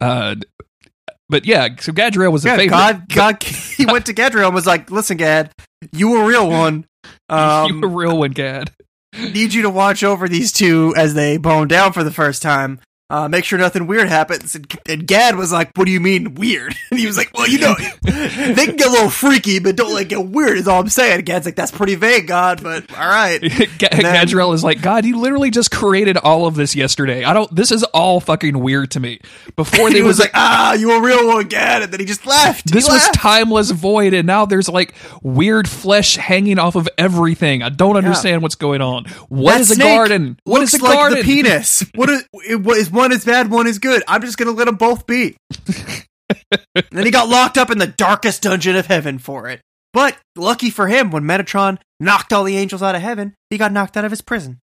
Uh, 0.00 0.36
but 1.28 1.44
yeah, 1.46 1.68
so 1.78 1.92
Gadriel 1.92 2.32
was 2.32 2.44
a 2.44 2.48
Yeah, 2.48 2.56
favorite. 2.56 2.76
God, 2.76 3.08
God, 3.08 3.42
he 3.42 3.84
went 3.86 4.06
to 4.06 4.14
Gadriel 4.14 4.46
and 4.46 4.54
was 4.54 4.66
like, 4.66 4.90
"Listen, 4.90 5.16
Gad, 5.18 5.50
you 5.92 6.16
a 6.16 6.26
real 6.26 6.48
one. 6.48 6.86
Um, 7.28 7.68
you 7.68 7.82
a 7.82 7.88
real 7.88 8.16
one, 8.18 8.30
Gad. 8.30 8.70
need 9.18 9.52
you 9.54 9.62
to 9.62 9.70
watch 9.70 10.04
over 10.04 10.28
these 10.28 10.52
two 10.52 10.94
as 10.96 11.14
they 11.14 11.36
bone 11.36 11.66
down 11.66 11.92
for 11.92 12.04
the 12.04 12.12
first 12.12 12.42
time. 12.42 12.78
Uh, 13.12 13.28
make 13.28 13.44
sure 13.44 13.58
nothing 13.58 13.86
weird 13.86 14.08
happens. 14.08 14.54
And, 14.54 14.66
and 14.88 15.06
Gad 15.06 15.36
was 15.36 15.52
like, 15.52 15.70
"What 15.76 15.84
do 15.84 15.90
you 15.92 16.00
mean 16.00 16.32
weird?" 16.34 16.74
And 16.90 16.98
he 16.98 17.06
was 17.06 17.16
like, 17.18 17.30
"Well, 17.34 17.46
you 17.48 17.58
know, 17.58 17.74
they 18.02 18.66
can 18.66 18.76
get 18.76 18.86
a 18.88 18.90
little 18.90 19.10
freaky, 19.10 19.58
but 19.58 19.76
don't 19.76 19.92
like 19.92 20.08
get 20.08 20.24
weird." 20.26 20.56
Is 20.56 20.66
all 20.66 20.80
I'm 20.80 20.88
saying. 20.88 21.16
And 21.16 21.26
Gad's 21.26 21.44
like, 21.44 21.54
"That's 21.56 21.70
pretty 21.70 21.94
vague, 21.94 22.26
God, 22.26 22.62
but 22.62 22.90
all 22.98 23.06
right." 23.06 23.38
Ga- 23.78 23.88
And 23.92 24.00
then- 24.04 24.26
Gadriel 24.26 24.54
is 24.54 24.64
like, 24.64 24.80
God, 24.80 25.04
you 25.04 25.18
literally 25.18 25.50
just 25.50 25.70
created 25.70 26.16
all 26.16 26.46
of 26.46 26.54
this 26.54 26.74
yesterday. 26.74 27.22
I 27.24 27.34
don't. 27.34 27.54
This 27.54 27.70
is 27.70 27.82
all 27.84 28.18
fucking 28.20 28.58
weird 28.58 28.90
to 28.92 29.00
me. 29.00 29.20
Before 29.56 29.90
they 29.90 29.96
he 29.96 30.02
was 30.02 30.18
like, 30.18 30.30
"Ah, 30.32 30.72
you 30.72 30.90
a 30.92 31.02
real 31.02 31.26
one, 31.28 31.48
Gad," 31.48 31.82
and 31.82 31.92
then 31.92 32.00
he 32.00 32.06
just 32.06 32.26
left. 32.26 32.70
He 32.70 32.74
This 32.74 32.86
was 32.88 33.02
left. 33.02 33.14
timeless 33.14 33.70
void, 33.72 34.14
and 34.14 34.26
now 34.26 34.46
there's 34.46 34.68
like 34.70 34.94
weird 35.22 35.68
flesh 35.68 36.16
hanging 36.16 36.58
off 36.58 36.76
of 36.76 36.88
everything. 36.96 37.62
I 37.62 37.68
don't 37.68 37.96
understand 37.96 38.40
what's 38.42 38.54
going 38.54 38.80
on. 38.80 39.04
What 39.28 39.52
That 39.52 39.60
is 39.60 39.70
a 39.72 39.76
garden? 39.78 40.38
What 40.44 40.62
is 40.62 40.72
a 40.74 40.82
like 40.82 40.94
garden? 40.94 41.18
the 41.18 41.24
penis. 41.24 41.84
What 41.94 42.08
is, 42.08 42.24
what 42.32 42.76
is 42.78 42.90
one 43.02 43.10
is 43.10 43.24
bad, 43.24 43.50
one 43.50 43.66
is 43.66 43.80
good. 43.80 44.04
I'm 44.06 44.20
just 44.20 44.38
gonna 44.38 44.52
let 44.52 44.66
them 44.66 44.76
both 44.76 45.08
be. 45.08 45.36
and 46.52 46.84
then 46.92 47.04
he 47.04 47.10
got 47.10 47.28
locked 47.28 47.58
up 47.58 47.68
in 47.68 47.78
the 47.78 47.86
darkest 47.88 48.42
dungeon 48.42 48.76
of 48.76 48.86
heaven 48.86 49.18
for 49.18 49.48
it. 49.48 49.60
But 49.92 50.16
lucky 50.36 50.70
for 50.70 50.86
him, 50.86 51.10
when 51.10 51.24
Metatron 51.24 51.78
knocked 51.98 52.32
all 52.32 52.44
the 52.44 52.56
angels 52.56 52.80
out 52.80 52.94
of 52.94 53.02
heaven, 53.02 53.34
he 53.50 53.58
got 53.58 53.72
knocked 53.72 53.96
out 53.96 54.04
of 54.04 54.12
his 54.12 54.20
prison. 54.20 54.60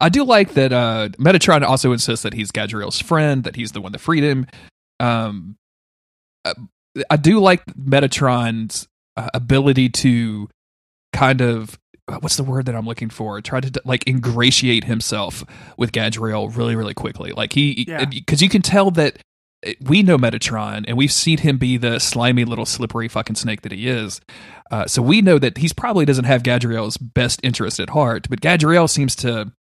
I 0.00 0.08
do 0.08 0.22
like 0.22 0.54
that. 0.54 0.72
Uh, 0.72 1.08
Metatron 1.18 1.62
also 1.62 1.90
insists 1.92 2.22
that 2.22 2.32
he's 2.32 2.52
Gadriel's 2.52 3.00
friend, 3.00 3.42
that 3.42 3.56
he's 3.56 3.72
the 3.72 3.80
one 3.80 3.90
that 3.90 3.98
freed 3.98 4.22
him. 4.22 4.46
Um, 5.00 5.56
uh, 6.44 6.54
I 7.10 7.16
do 7.16 7.40
like 7.40 7.66
Metatron's 7.74 8.86
uh, 9.16 9.30
ability 9.34 9.88
to 9.88 10.48
kind 11.12 11.40
of 11.40 11.76
what's 12.20 12.36
the 12.36 12.42
word 12.44 12.66
that 12.66 12.74
I'm 12.74 12.86
looking 12.86 13.10
for? 13.10 13.40
Try 13.40 13.60
to 13.60 13.80
like 13.84 14.06
ingratiate 14.08 14.84
himself 14.84 15.44
with 15.76 15.92
Gadriel 15.92 16.54
really, 16.56 16.76
really 16.76 16.94
quickly. 16.94 17.32
Like 17.32 17.52
he, 17.52 17.84
Yeah. 17.88 18.04
because 18.06 18.42
you 18.42 18.48
can 18.48 18.62
tell 18.62 18.90
that 18.92 19.18
uh, 19.66 19.72
we 19.80 20.02
know 20.02 20.16
Metatron 20.18 20.84
and 20.88 20.96
we've 20.96 21.12
seen 21.12 21.38
him 21.38 21.58
be 21.58 21.76
the 21.76 21.98
slimy 21.98 22.44
little 22.44 22.66
slippery 22.66 23.08
fucking 23.08 23.36
snake 23.36 23.62
that 23.62 23.72
he 23.72 23.88
is. 23.88 24.20
Uh, 24.70 24.86
so 24.86 25.00
we 25.02 25.20
know 25.22 25.38
that 25.38 25.58
he's 25.58 25.72
probably 25.72 26.04
doesn't 26.04 26.24
have 26.24 26.42
Gadriel's 26.42 26.96
best 26.96 27.40
interest 27.42 27.80
at 27.80 27.90
heart, 27.90 28.26
but 28.28 28.40
Gadriel 28.40 28.88
seems 28.88 29.14
to. 29.16 29.52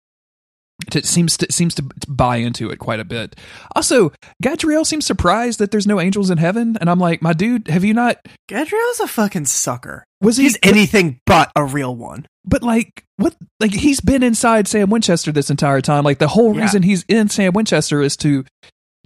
It 0.93 1.05
seems 1.05 1.37
to 1.37 1.51
seems 1.51 1.73
to 1.75 1.83
buy 2.07 2.37
into 2.37 2.69
it 2.69 2.77
quite 2.77 2.99
a 2.99 3.03
bit. 3.05 3.35
Also, 3.75 4.11
Gadriel 4.43 4.85
seems 4.85 5.05
surprised 5.07 5.57
that 5.59 5.71
there's 5.71 5.87
no 5.87 5.99
angels 5.99 6.29
in 6.29 6.37
heaven, 6.37 6.77
and 6.79 6.87
I'm 6.89 6.99
like, 6.99 7.21
my 7.21 7.33
dude, 7.33 7.67
have 7.67 7.83
you 7.83 7.95
not? 7.95 8.17
Gadriel's 8.47 8.99
a 8.99 9.07
fucking 9.07 9.45
sucker. 9.45 10.03
Was 10.21 10.37
he? 10.37 10.43
He's 10.43 10.57
anything 10.61 11.19
but 11.25 11.51
a 11.55 11.65
real 11.65 11.95
one. 11.95 12.27
But 12.45 12.61
like 12.63 13.03
what 13.17 13.35
like 13.59 13.73
he's 13.73 13.99
been 14.01 14.21
inside 14.23 14.67
Sam 14.67 14.89
Winchester 14.91 15.31
this 15.31 15.49
entire 15.49 15.81
time. 15.81 16.03
Like 16.03 16.19
the 16.19 16.27
whole 16.27 16.55
Yeah. 16.55 16.61
reason 16.61 16.83
he's 16.83 17.03
in 17.07 17.27
Sam 17.29 17.53
Winchester 17.53 18.01
is 18.01 18.15
to 18.17 18.45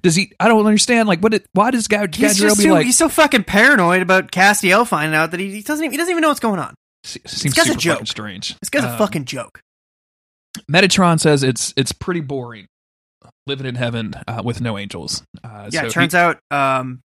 does 0.04 0.16
he 0.16 0.34
I 0.42 0.48
don't 0.50 0.66
understand 0.66 1.08
like 1.08 1.22
what 1.22 1.34
it, 1.34 1.46
why 1.54 1.72
does 1.72 1.88
Gad, 1.88 2.14
He's 2.14 2.38
Gadriel 2.40 2.58
be 2.58 2.64
so, 2.64 2.70
like 2.74 2.86
he's 2.86 2.98
so 2.98 3.08
fucking 3.10 3.46
paranoid 3.46 4.02
about 4.02 4.32
Castiel 4.32 4.86
finding 4.86 5.16
out 5.16 5.32
that 5.32 5.40
he, 5.40 5.52
he 5.52 5.62
doesn't 5.62 5.84
even, 5.86 5.92
he 5.92 5.98
doesn't 5.98 6.12
even 6.12 6.22
know 6.22 6.28
what's 6.28 6.40
going 6.42 6.60
on. 6.60 6.76
se- 7.06 7.22
seems 7.26 7.56
guy's 7.56 7.70
a 7.70 7.76
joke. 7.76 8.06
strange. 8.08 8.58
This 8.60 8.70
guy's 8.70 8.84
a 8.84 8.92
Um, 8.92 8.98
fucking 8.98 9.26
joke. 9.26 9.60
Metatron 10.72 11.20
says 11.20 11.44
it's 11.44 11.74
it's 11.78 11.92
pretty 11.92 12.22
boring 12.22 12.68
living 13.48 13.66
in 13.66 13.76
heaven 13.76 14.14
uh, 14.28 14.42
with 14.44 14.62
no 14.62 14.78
angels. 14.78 15.24
Uh, 15.44 15.70
Yeah, 15.72 15.82
so 15.82 15.88
it 15.88 15.92
turns 15.92 16.16
out 16.16 16.40
um, 16.52 17.02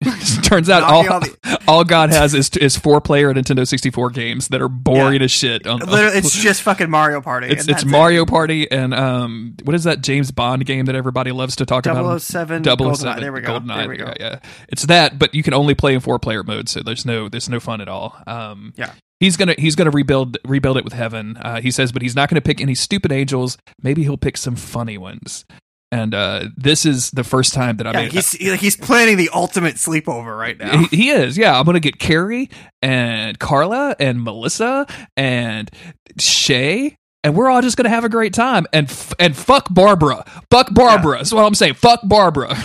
he- 0.00 0.08
turns 0.42 0.70
out 0.70 0.82
all, 0.82 1.06
all 1.12 1.22
all 1.68 1.84
God 1.84 2.10
has 2.10 2.32
is 2.34 2.48
is 2.56 2.76
four 2.76 3.00
player 3.00 3.32
Nintendo 3.34 3.66
64 3.66 4.10
games 4.10 4.48
that 4.48 4.62
are 4.62 4.68
boring 4.68 5.20
as 5.22 5.30
shit. 5.30 5.66
On, 5.66 5.78
literally, 5.80 6.16
it's 6.18 6.34
just 6.34 6.62
fucking 6.62 6.88
Mario 6.88 7.20
Party. 7.20 7.48
it's 7.48 7.66
it's 7.68 7.84
Mario 7.84 8.24
Party 8.24 8.70
and 8.70 8.94
um 8.94 9.56
what 9.64 9.74
is 9.74 9.84
that 9.84 10.00
James 10.00 10.30
Bond 10.30 10.64
game 10.64 10.86
that 10.86 10.94
everybody 10.94 11.32
loves 11.32 11.56
to 11.56 11.66
talk 11.66 11.84
it. 11.86 11.90
about? 11.90 12.22
007 12.22 12.62
GoldenEye. 12.62 12.96
seven. 12.96 13.20
There 13.22 13.32
we 13.32 13.40
go. 13.40 13.58
GoldenEye, 13.60 13.76
There 13.76 13.88
we 13.88 13.96
go. 13.96 14.04
Yeah, 14.06 14.14
yeah. 14.20 14.38
It's 14.68 14.86
that, 14.86 15.18
but 15.18 15.34
you 15.34 15.42
can 15.42 15.52
only 15.54 15.74
play 15.74 15.94
in 15.94 16.00
four 16.00 16.18
player 16.18 16.42
mode, 16.44 16.68
so 16.68 16.80
there's 16.80 17.04
no 17.04 17.28
there's 17.28 17.48
no 17.48 17.60
fun 17.60 17.80
at 17.80 17.88
all. 17.88 18.16
Um, 18.26 18.72
Yeah. 18.76 18.92
He's 19.20 19.36
gonna 19.36 19.54
he's 19.58 19.74
gonna 19.74 19.90
rebuild 19.90 20.38
rebuild 20.46 20.76
it 20.76 20.84
with 20.84 20.92
heaven. 20.92 21.36
Uh, 21.38 21.60
he 21.60 21.70
says, 21.70 21.90
but 21.92 22.02
he's 22.02 22.14
not 22.14 22.28
gonna 22.28 22.40
pick 22.40 22.60
any 22.60 22.74
stupid 22.74 23.10
angels. 23.12 23.58
Maybe 23.82 24.02
he'll 24.04 24.16
pick 24.16 24.36
some 24.36 24.54
funny 24.56 24.96
ones. 24.98 25.44
And 25.90 26.14
uh, 26.14 26.44
this 26.56 26.84
is 26.84 27.10
the 27.12 27.24
first 27.24 27.54
time 27.54 27.78
that 27.78 27.86
I 27.86 27.92
Yeah, 27.92 28.00
mean, 28.02 28.10
he's 28.10 28.32
he- 28.32 28.54
he's 28.56 28.76
planning 28.76 29.16
the 29.16 29.30
ultimate 29.32 29.76
sleepover 29.76 30.38
right 30.38 30.58
now. 30.58 30.78
he, 30.84 30.96
he 30.96 31.10
is. 31.10 31.38
Yeah, 31.38 31.58
I'm 31.58 31.64
gonna 31.64 31.80
get 31.80 31.98
Carrie 31.98 32.50
and 32.82 33.38
Carla 33.38 33.96
and 33.98 34.22
Melissa 34.22 34.86
and 35.16 35.70
Shay. 36.18 36.94
And 37.24 37.34
we're 37.34 37.50
all 37.50 37.60
just 37.62 37.76
gonna 37.76 37.88
have 37.88 38.04
a 38.04 38.08
great 38.08 38.32
time, 38.34 38.66
and 38.72 38.88
f- 38.88 39.12
and 39.18 39.36
fuck 39.36 39.66
Barbara, 39.74 40.24
fuck 40.50 40.72
Barbara. 40.72 41.16
That's 41.16 41.32
what 41.32 41.44
I'm 41.44 41.54
saying. 41.54 41.74
Fuck 41.74 42.00
Barbara. 42.04 42.56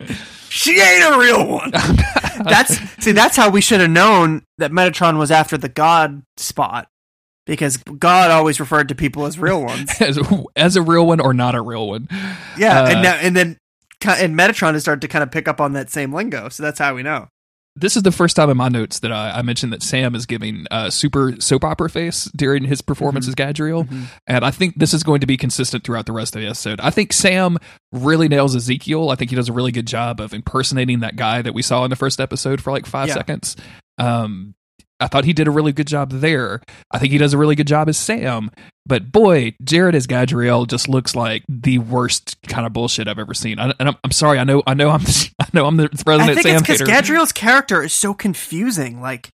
She 0.56 0.80
ain't 0.80 1.14
a 1.14 1.18
real 1.18 1.46
one. 1.46 1.70
that's 2.44 2.78
see, 3.02 3.12
that's 3.12 3.36
how 3.36 3.50
we 3.50 3.60
should 3.60 3.80
have 3.80 3.90
known 3.90 4.44
that 4.58 4.70
Metatron 4.70 5.18
was 5.18 5.30
after 5.30 5.56
the 5.56 5.68
God 5.68 6.22
spot, 6.36 6.88
because 7.46 7.76
God 7.76 8.30
always 8.30 8.58
referred 8.60 8.88
to 8.88 8.94
people 8.94 9.26
as 9.26 9.38
real 9.38 9.62
ones. 9.62 9.90
as, 10.00 10.18
as 10.56 10.76
a 10.76 10.82
real 10.82 11.06
one 11.06 11.20
or 11.20 11.34
not 11.34 11.54
a 11.54 11.60
real 11.60 11.88
one. 11.88 12.08
Yeah, 12.58 12.82
Uh, 12.82 12.86
and 12.88 13.02
now, 13.02 13.14
and 13.14 13.36
then 13.36 13.58
and 14.04 14.38
Metatron 14.38 14.74
has 14.74 14.82
started 14.82 15.00
to 15.00 15.08
kind 15.08 15.22
of 15.22 15.30
pick 15.30 15.48
up 15.48 15.60
on 15.60 15.72
that 15.72 15.90
same 15.90 16.12
lingo, 16.12 16.48
so 16.48 16.62
that's 16.62 16.78
how 16.78 16.94
we 16.94 17.02
know. 17.02 17.28
This 17.78 17.94
is 17.96 18.02
the 18.02 18.10
first 18.10 18.34
time 18.36 18.48
in 18.50 18.56
my 18.56 18.68
notes 18.68 19.00
that 19.00 19.12
I, 19.12 19.32
I 19.32 19.42
mentioned 19.42 19.72
that 19.72 19.82
Sam 19.82 20.14
is 20.14 20.24
giving 20.26 20.66
uh, 20.70 20.88
super 20.90 21.34
soap 21.40 21.62
opera 21.62 21.88
face 21.90 22.24
during 22.34 22.64
his 22.64 22.80
performance 22.80 23.28
as 23.28 23.34
Gadriel, 23.34 23.86
and 24.26 24.44
I 24.44 24.50
think 24.50 24.78
this 24.78 24.94
is 24.94 25.02
going 25.02 25.20
to 25.20 25.26
be 25.26 25.36
consistent 25.36 25.84
throughout 25.84 26.06
the 26.06 26.12
rest 26.12 26.34
of 26.34 26.40
the 26.40 26.46
episode. 26.48 26.80
I 26.80 26.90
think 26.90 27.12
Sam 27.12 27.58
really 27.92 28.28
nails 28.28 28.56
Ezekiel. 28.56 29.10
I 29.10 29.14
think 29.14 29.30
he 29.30 29.36
does 29.36 29.48
a 29.48 29.52
really 29.52 29.72
good 29.72 29.86
job 29.86 30.20
of 30.20 30.32
impersonating 30.34 31.00
that 31.00 31.16
guy 31.16 31.42
that 31.42 31.54
we 31.54 31.62
saw 31.62 31.84
in 31.84 31.90
the 31.90 31.96
first 31.96 32.18
episode 32.18 32.60
for 32.62 32.70
like 32.72 32.86
five 32.86 33.08
Yeah. 33.08 33.14
seconds. 33.14 33.56
Um, 33.98 34.54
I 34.98 35.08
thought 35.08 35.24
he 35.24 35.32
did 35.32 35.46
a 35.46 35.50
really 35.50 35.72
good 35.72 35.86
job 35.86 36.10
there. 36.10 36.62
I 36.90 36.98
think 36.98 37.12
he 37.12 37.18
does 37.18 37.34
a 37.34 37.38
really 37.38 37.54
good 37.54 37.66
job 37.66 37.88
as 37.88 37.98
Sam. 37.98 38.50
But 38.86 39.12
boy, 39.12 39.54
Jared 39.62 39.94
as 39.94 40.06
Gadriel 40.06 40.66
just 40.66 40.88
looks 40.88 41.14
like 41.14 41.44
the 41.48 41.78
worst 41.78 42.36
kind 42.48 42.66
of 42.66 42.72
bullshit 42.72 43.08
I've 43.08 43.18
ever 43.18 43.34
seen. 43.34 43.58
I, 43.58 43.74
and 43.78 43.88
I'm, 43.90 43.96
I'm 44.04 44.12
sorry. 44.12 44.38
I 44.38 44.44
know. 44.44 44.62
I 44.66 44.74
know. 44.74 44.90
I'm. 44.90 45.02
I 45.40 45.46
know. 45.52 45.66
I'm 45.66 45.76
the 45.76 45.84
I 46.06 46.34
think 46.34 46.42
Sam 46.42 46.56
it's 46.56 46.66
because. 46.66 46.80
Gadriel's 46.80 47.32
character 47.32 47.82
is 47.82 47.92
so 47.92 48.14
confusing. 48.14 49.00
Like 49.00 49.28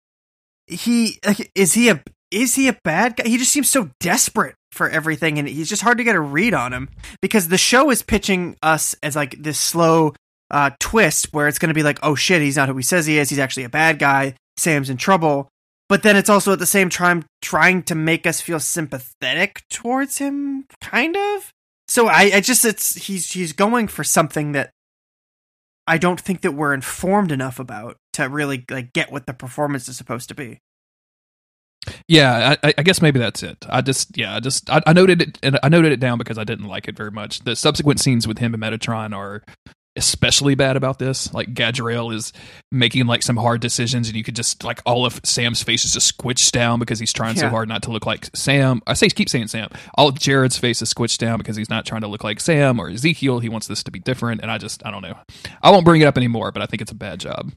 he 0.66 1.18
like, 1.26 1.50
is 1.54 1.74
he 1.74 1.88
a 1.88 2.02
is 2.30 2.54
he 2.54 2.68
a 2.68 2.78
bad 2.84 3.16
guy? 3.16 3.28
He 3.28 3.38
just 3.38 3.52
seems 3.52 3.70
so 3.70 3.90
desperate 4.00 4.54
for 4.72 4.88
everything, 4.88 5.38
and 5.38 5.48
he's 5.48 5.68
just 5.68 5.82
hard 5.82 5.98
to 5.98 6.04
get 6.04 6.14
a 6.14 6.20
read 6.20 6.54
on 6.54 6.72
him 6.72 6.88
because 7.22 7.48
the 7.48 7.58
show 7.58 7.90
is 7.90 8.02
pitching 8.02 8.56
us 8.62 8.94
as 9.02 9.16
like 9.16 9.42
this 9.42 9.58
slow 9.58 10.14
uh, 10.50 10.70
twist 10.78 11.32
where 11.32 11.48
it's 11.48 11.58
going 11.58 11.68
to 11.68 11.74
be 11.74 11.82
like, 11.82 11.98
oh 12.02 12.14
shit, 12.14 12.42
he's 12.42 12.56
not 12.56 12.68
who 12.68 12.76
he 12.76 12.82
says 12.82 13.06
he 13.06 13.18
is. 13.18 13.30
He's 13.30 13.38
actually 13.38 13.64
a 13.64 13.70
bad 13.70 13.98
guy. 13.98 14.34
Sam's 14.58 14.90
in 14.90 14.96
trouble. 14.96 15.48
But 15.88 16.02
then 16.02 16.16
it's 16.16 16.28
also 16.28 16.52
at 16.52 16.58
the 16.58 16.66
same 16.66 16.90
time 16.90 17.24
trying 17.40 17.82
to 17.84 17.94
make 17.94 18.26
us 18.26 18.40
feel 18.42 18.60
sympathetic 18.60 19.62
towards 19.70 20.18
him, 20.18 20.66
kind 20.82 21.16
of. 21.16 21.50
So 21.86 22.08
I, 22.08 22.30
I 22.34 22.40
just 22.40 22.64
it's 22.66 23.06
he's 23.06 23.32
he's 23.32 23.54
going 23.54 23.88
for 23.88 24.04
something 24.04 24.52
that 24.52 24.70
I 25.86 25.96
don't 25.96 26.20
think 26.20 26.42
that 26.42 26.52
we're 26.52 26.74
informed 26.74 27.32
enough 27.32 27.58
about 27.58 27.96
to 28.12 28.28
really 28.28 28.66
like 28.70 28.92
get 28.92 29.10
what 29.10 29.26
the 29.26 29.32
performance 29.32 29.88
is 29.88 29.96
supposed 29.96 30.28
to 30.28 30.34
be. 30.34 30.58
Yeah, 32.06 32.56
I, 32.62 32.74
I 32.76 32.82
guess 32.82 33.00
maybe 33.00 33.18
that's 33.18 33.42
it. 33.42 33.64
I 33.70 33.80
just, 33.80 34.18
yeah, 34.18 34.36
I 34.36 34.40
just, 34.40 34.68
I, 34.68 34.82
I 34.86 34.92
noted 34.92 35.22
it, 35.22 35.38
and 35.42 35.58
I 35.62 35.70
noted 35.70 35.92
it 35.92 36.00
down 36.00 36.18
because 36.18 36.36
I 36.36 36.44
didn't 36.44 36.66
like 36.66 36.88
it 36.88 36.96
very 36.96 37.10
much. 37.10 37.40
The 37.40 37.56
subsequent 37.56 38.00
scenes 38.00 38.28
with 38.28 38.38
him 38.38 38.52
and 38.52 38.62
Metatron 38.62 39.16
are 39.16 39.42
especially 39.98 40.54
bad 40.54 40.76
about 40.76 40.98
this. 40.98 41.32
Like 41.34 41.52
Gadriel 41.52 42.14
is 42.14 42.32
making 42.72 43.06
like 43.06 43.22
some 43.22 43.36
hard 43.36 43.60
decisions, 43.60 44.08
and 44.08 44.16
you 44.16 44.24
could 44.24 44.34
just 44.36 44.64
like 44.64 44.80
all 44.86 45.04
of 45.04 45.20
Sam's 45.24 45.62
face 45.62 45.84
is 45.84 45.92
just 45.92 46.16
squished 46.16 46.52
down 46.52 46.78
because 46.78 46.98
he's 46.98 47.12
trying 47.12 47.36
so 47.36 47.48
hard 47.50 47.68
not 47.68 47.82
to 47.82 47.90
look 47.90 48.06
like 48.06 48.30
Sam. 48.34 48.80
I 48.86 48.94
say 48.94 49.08
keep 49.08 49.28
saying 49.28 49.48
Sam. 49.48 49.68
All 49.96 50.08
of 50.08 50.18
Jared's 50.18 50.56
face 50.56 50.80
is 50.80 50.92
squished 50.92 51.18
down 51.18 51.36
because 51.38 51.56
he's 51.56 51.68
not 51.68 51.84
trying 51.84 52.00
to 52.00 52.08
look 52.08 52.24
like 52.24 52.40
Sam 52.40 52.80
or 52.80 52.88
Ezekiel. 52.88 53.40
He 53.40 53.48
wants 53.50 53.66
this 53.66 53.82
to 53.84 53.90
be 53.90 53.98
different, 53.98 54.40
and 54.40 54.50
I 54.50 54.56
just, 54.56 54.84
I 54.86 54.90
don't 54.90 55.02
know. 55.02 55.16
I 55.62 55.70
won't 55.70 55.84
bring 55.84 56.00
it 56.00 56.06
up 56.06 56.16
anymore, 56.16 56.52
but 56.52 56.62
I 56.62 56.66
think 56.66 56.80
it's 56.80 56.92
a 56.92 56.96
bad 56.96 57.20
job. 57.20 57.52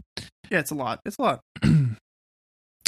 Yeah, 0.49 0.59
it's 0.59 0.71
a 0.71 0.75
lot. 0.75 0.99
It's 1.05 1.17
a 1.17 1.21
lot. 1.21 1.39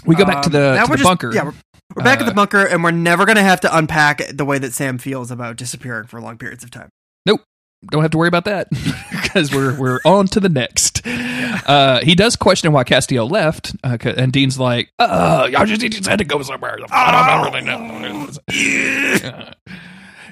We 0.06 0.16
go 0.16 0.26
back 0.26 0.42
to 0.44 0.48
Um, 0.48 0.52
the, 0.52 0.76
now 0.76 0.84
to 0.86 0.92
the 0.92 0.98
just- 0.98 1.08
bunker. 1.08 1.34
Yeah, 1.34 1.44
we're, 1.46 1.54
we're 1.96 2.04
back 2.04 2.18
at 2.20 2.24
Uh, 2.24 2.30
the 2.30 2.34
bunker, 2.36 2.66
and 2.66 2.84
we're 2.84 2.92
never 2.92 3.26
gonna 3.26 3.42
have 3.42 3.62
to 3.62 3.78
unpack 3.78 4.22
the 4.34 4.44
way 4.44 4.58
that 4.58 4.74
Sam 4.74 4.98
feels 4.98 5.32
about 5.32 5.56
disappearing 5.56 6.08
for 6.08 6.20
long 6.20 6.38
periods 6.38 6.62
of 6.64 6.72
time. 6.72 6.90
Nope, 7.26 7.42
don't 7.90 8.02
have 8.02 8.12
to 8.12 8.18
worry 8.18 8.28
about 8.28 8.44
that. 8.44 8.68
because 9.34 9.54
we're 9.54 9.78
we're 9.80 10.00
on 10.06 10.28
to 10.28 10.40
the 10.40 10.50
next. 10.50 11.02
Uh, 11.06 12.00
he 12.04 12.16
does 12.16 12.36
question 12.36 12.72
why 12.72 12.84
Castiel 12.84 13.30
left, 13.30 13.76
uh, 13.84 13.98
and 14.18 14.32
Dean's 14.32 14.60
like, 14.60 14.92
"Uh, 15.00 15.50
I 15.58 15.66
just, 15.66 15.82
he 15.82 15.90
just 15.90 16.08
had 16.08 16.20
to 16.20 16.26
go 16.26 16.42
somewhere. 16.42 16.74
I 16.74 16.78
don't, 16.78 16.92
I 16.94 17.44
don't 17.44 17.54
really 17.54 17.66
know." 17.66 19.50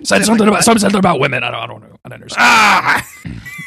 Said 0.04 0.26
something 0.26 0.48
about 0.48 0.64
something 0.64 0.96
about 0.96 1.20
women. 1.20 1.44
I 1.44 1.52
don't, 1.52 1.60
I 1.62 1.68
don't 1.68 1.82
know. 1.82 1.96
I 2.06 2.10
don't 2.10 2.14
understand. 2.22 2.46
Ah! 2.48 3.08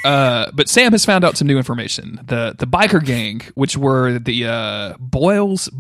Uh, 0.05 0.51
but 0.53 0.69
Sam 0.69 0.93
has 0.93 1.05
found 1.05 1.25
out 1.25 1.37
some 1.37 1.47
new 1.49 1.57
information. 1.57 2.21
The 2.25 2.55
the 2.59 2.67
biker 2.67 3.05
gang, 3.05 3.43
which 3.55 3.77
were 3.77 4.19
the 4.19 4.47
uh, 4.47 4.95
Boyles 4.99 5.71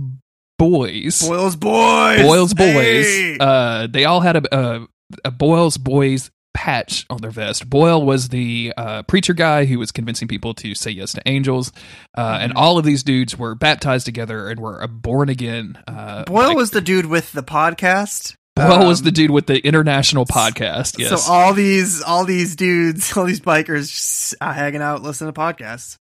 boys, 0.58 1.26
Boyle's 1.26 1.56
boys. 1.56 2.22
Boyles 2.22 2.54
boys, 2.54 3.04
Hey! 3.06 3.36
uh, 3.40 3.86
they 3.88 4.04
all 4.04 4.20
had 4.20 4.36
a, 4.36 4.56
a, 4.56 4.86
a 5.26 5.30
Boyles 5.30 5.76
boys 5.76 6.30
patch 6.54 7.04
on 7.10 7.18
their 7.20 7.30
vest. 7.30 7.68
Boyle 7.68 8.04
was 8.06 8.30
the 8.30 8.72
uh, 8.76 9.02
preacher 9.02 9.34
guy 9.34 9.64
who 9.66 9.78
was 9.78 9.92
convincing 9.92 10.28
people 10.28 10.54
to 10.54 10.74
say 10.74 10.90
yes 10.90 11.12
to 11.12 11.22
angels, 11.26 11.72
uh, 12.16 12.38
and 12.40 12.50
Mm-hmm. 12.52 12.58
all 12.58 12.78
of 12.78 12.84
these 12.84 13.02
dudes 13.02 13.36
were 13.38 13.54
baptized 13.54 14.06
together 14.06 14.48
and 14.48 14.60
were 14.60 14.82
uh, 14.82 14.86
born 14.86 15.28
again. 15.28 15.76
Uh, 15.86 16.24
Boyle 16.24 16.48
like- 16.48 16.56
was 16.56 16.70
the 16.70 16.80
dude 16.80 17.06
with 17.06 17.32
the 17.32 17.42
podcast. 17.42 18.36
Boyle 18.56 18.86
was 18.86 19.00
Um, 19.00 19.06
the 19.06 19.10
dude 19.10 19.32
with 19.32 19.46
the 19.46 19.58
international 19.66 20.24
podcast. 20.26 20.96
Yes, 20.96 21.24
So 21.24 21.32
all 21.32 21.52
these, 21.54 22.00
all 22.02 22.24
these 22.24 22.54
dudes, 22.54 23.12
all 23.16 23.24
these 23.24 23.40
bikers, 23.40 23.90
just, 23.90 24.36
uh, 24.40 24.52
hanging 24.52 24.80
out, 24.80 25.02
listening 25.02 25.32
to 25.32 25.38
podcasts. 25.40 25.96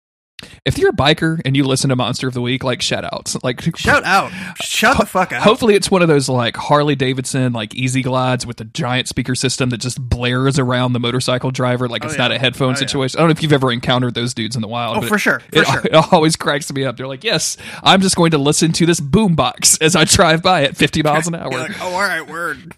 If 0.64 0.78
you're 0.78 0.90
a 0.90 0.94
biker 0.94 1.40
and 1.44 1.56
you 1.56 1.64
listen 1.64 1.90
to 1.90 1.96
Monster 1.96 2.28
of 2.28 2.34
the 2.34 2.40
Week, 2.40 2.62
like 2.64 2.82
shout 2.82 3.04
outs, 3.04 3.36
like 3.42 3.60
Shout 3.76 4.04
out! 4.04 4.30
Shout 4.62 4.98
the 4.98 5.06
fuck 5.06 5.32
out! 5.32 5.42
Hopefully, 5.42 5.74
it's 5.74 5.90
one 5.90 6.02
of 6.02 6.08
those 6.08 6.28
like 6.28 6.56
Harley 6.56 6.94
Davidson, 6.94 7.52
like 7.52 7.74
Easy 7.74 8.02
Glides 8.02 8.46
with 8.46 8.56
the 8.58 8.64
giant 8.64 9.08
speaker 9.08 9.34
system 9.34 9.70
that 9.70 9.78
just 9.78 10.00
blares 10.00 10.58
around 10.58 10.92
the 10.92 11.00
motorcycle 11.00 11.50
driver 11.50 11.88
like 11.88 12.04
Oh, 12.04 12.06
it's 12.08 12.14
yeah. 12.16 12.22
not 12.22 12.32
a 12.32 12.38
headphone 12.38 12.68
Oh, 12.68 12.70
yeah. 12.70 12.74
situation. 12.76 13.18
I 13.18 13.22
don't 13.22 13.28
know 13.28 13.32
if 13.32 13.42
you've 13.42 13.52
ever 13.52 13.70
encountered 13.72 14.14
those 14.14 14.34
dudes 14.34 14.54
in 14.56 14.62
the 14.62 14.68
wild. 14.68 14.96
Oh, 14.96 15.00
but 15.00 15.08
for 15.08 15.18
sure, 15.18 15.40
for 15.40 15.58
it, 15.60 15.66
sure. 15.66 15.82
it 15.84 15.94
always 16.12 16.36
cracks 16.36 16.72
me 16.72 16.84
up. 16.84 16.96
They're 16.96 17.06
like, 17.08 17.24
"Yes, 17.24 17.56
I'm 17.82 18.00
just 18.00 18.16
going 18.16 18.30
to 18.32 18.38
listen 18.38 18.72
to 18.72 18.86
this 18.86 19.00
boombox 19.00 19.80
as 19.82 19.96
I 19.96 20.04
drive 20.04 20.42
by 20.42 20.64
at 20.64 20.76
50 20.76 21.02
miles 21.02 21.26
an 21.26 21.34
hour." 21.36 21.50
like, 21.50 21.80
oh, 21.82 21.92
all 21.94 22.00
right, 22.00 22.26
word. 22.28 22.74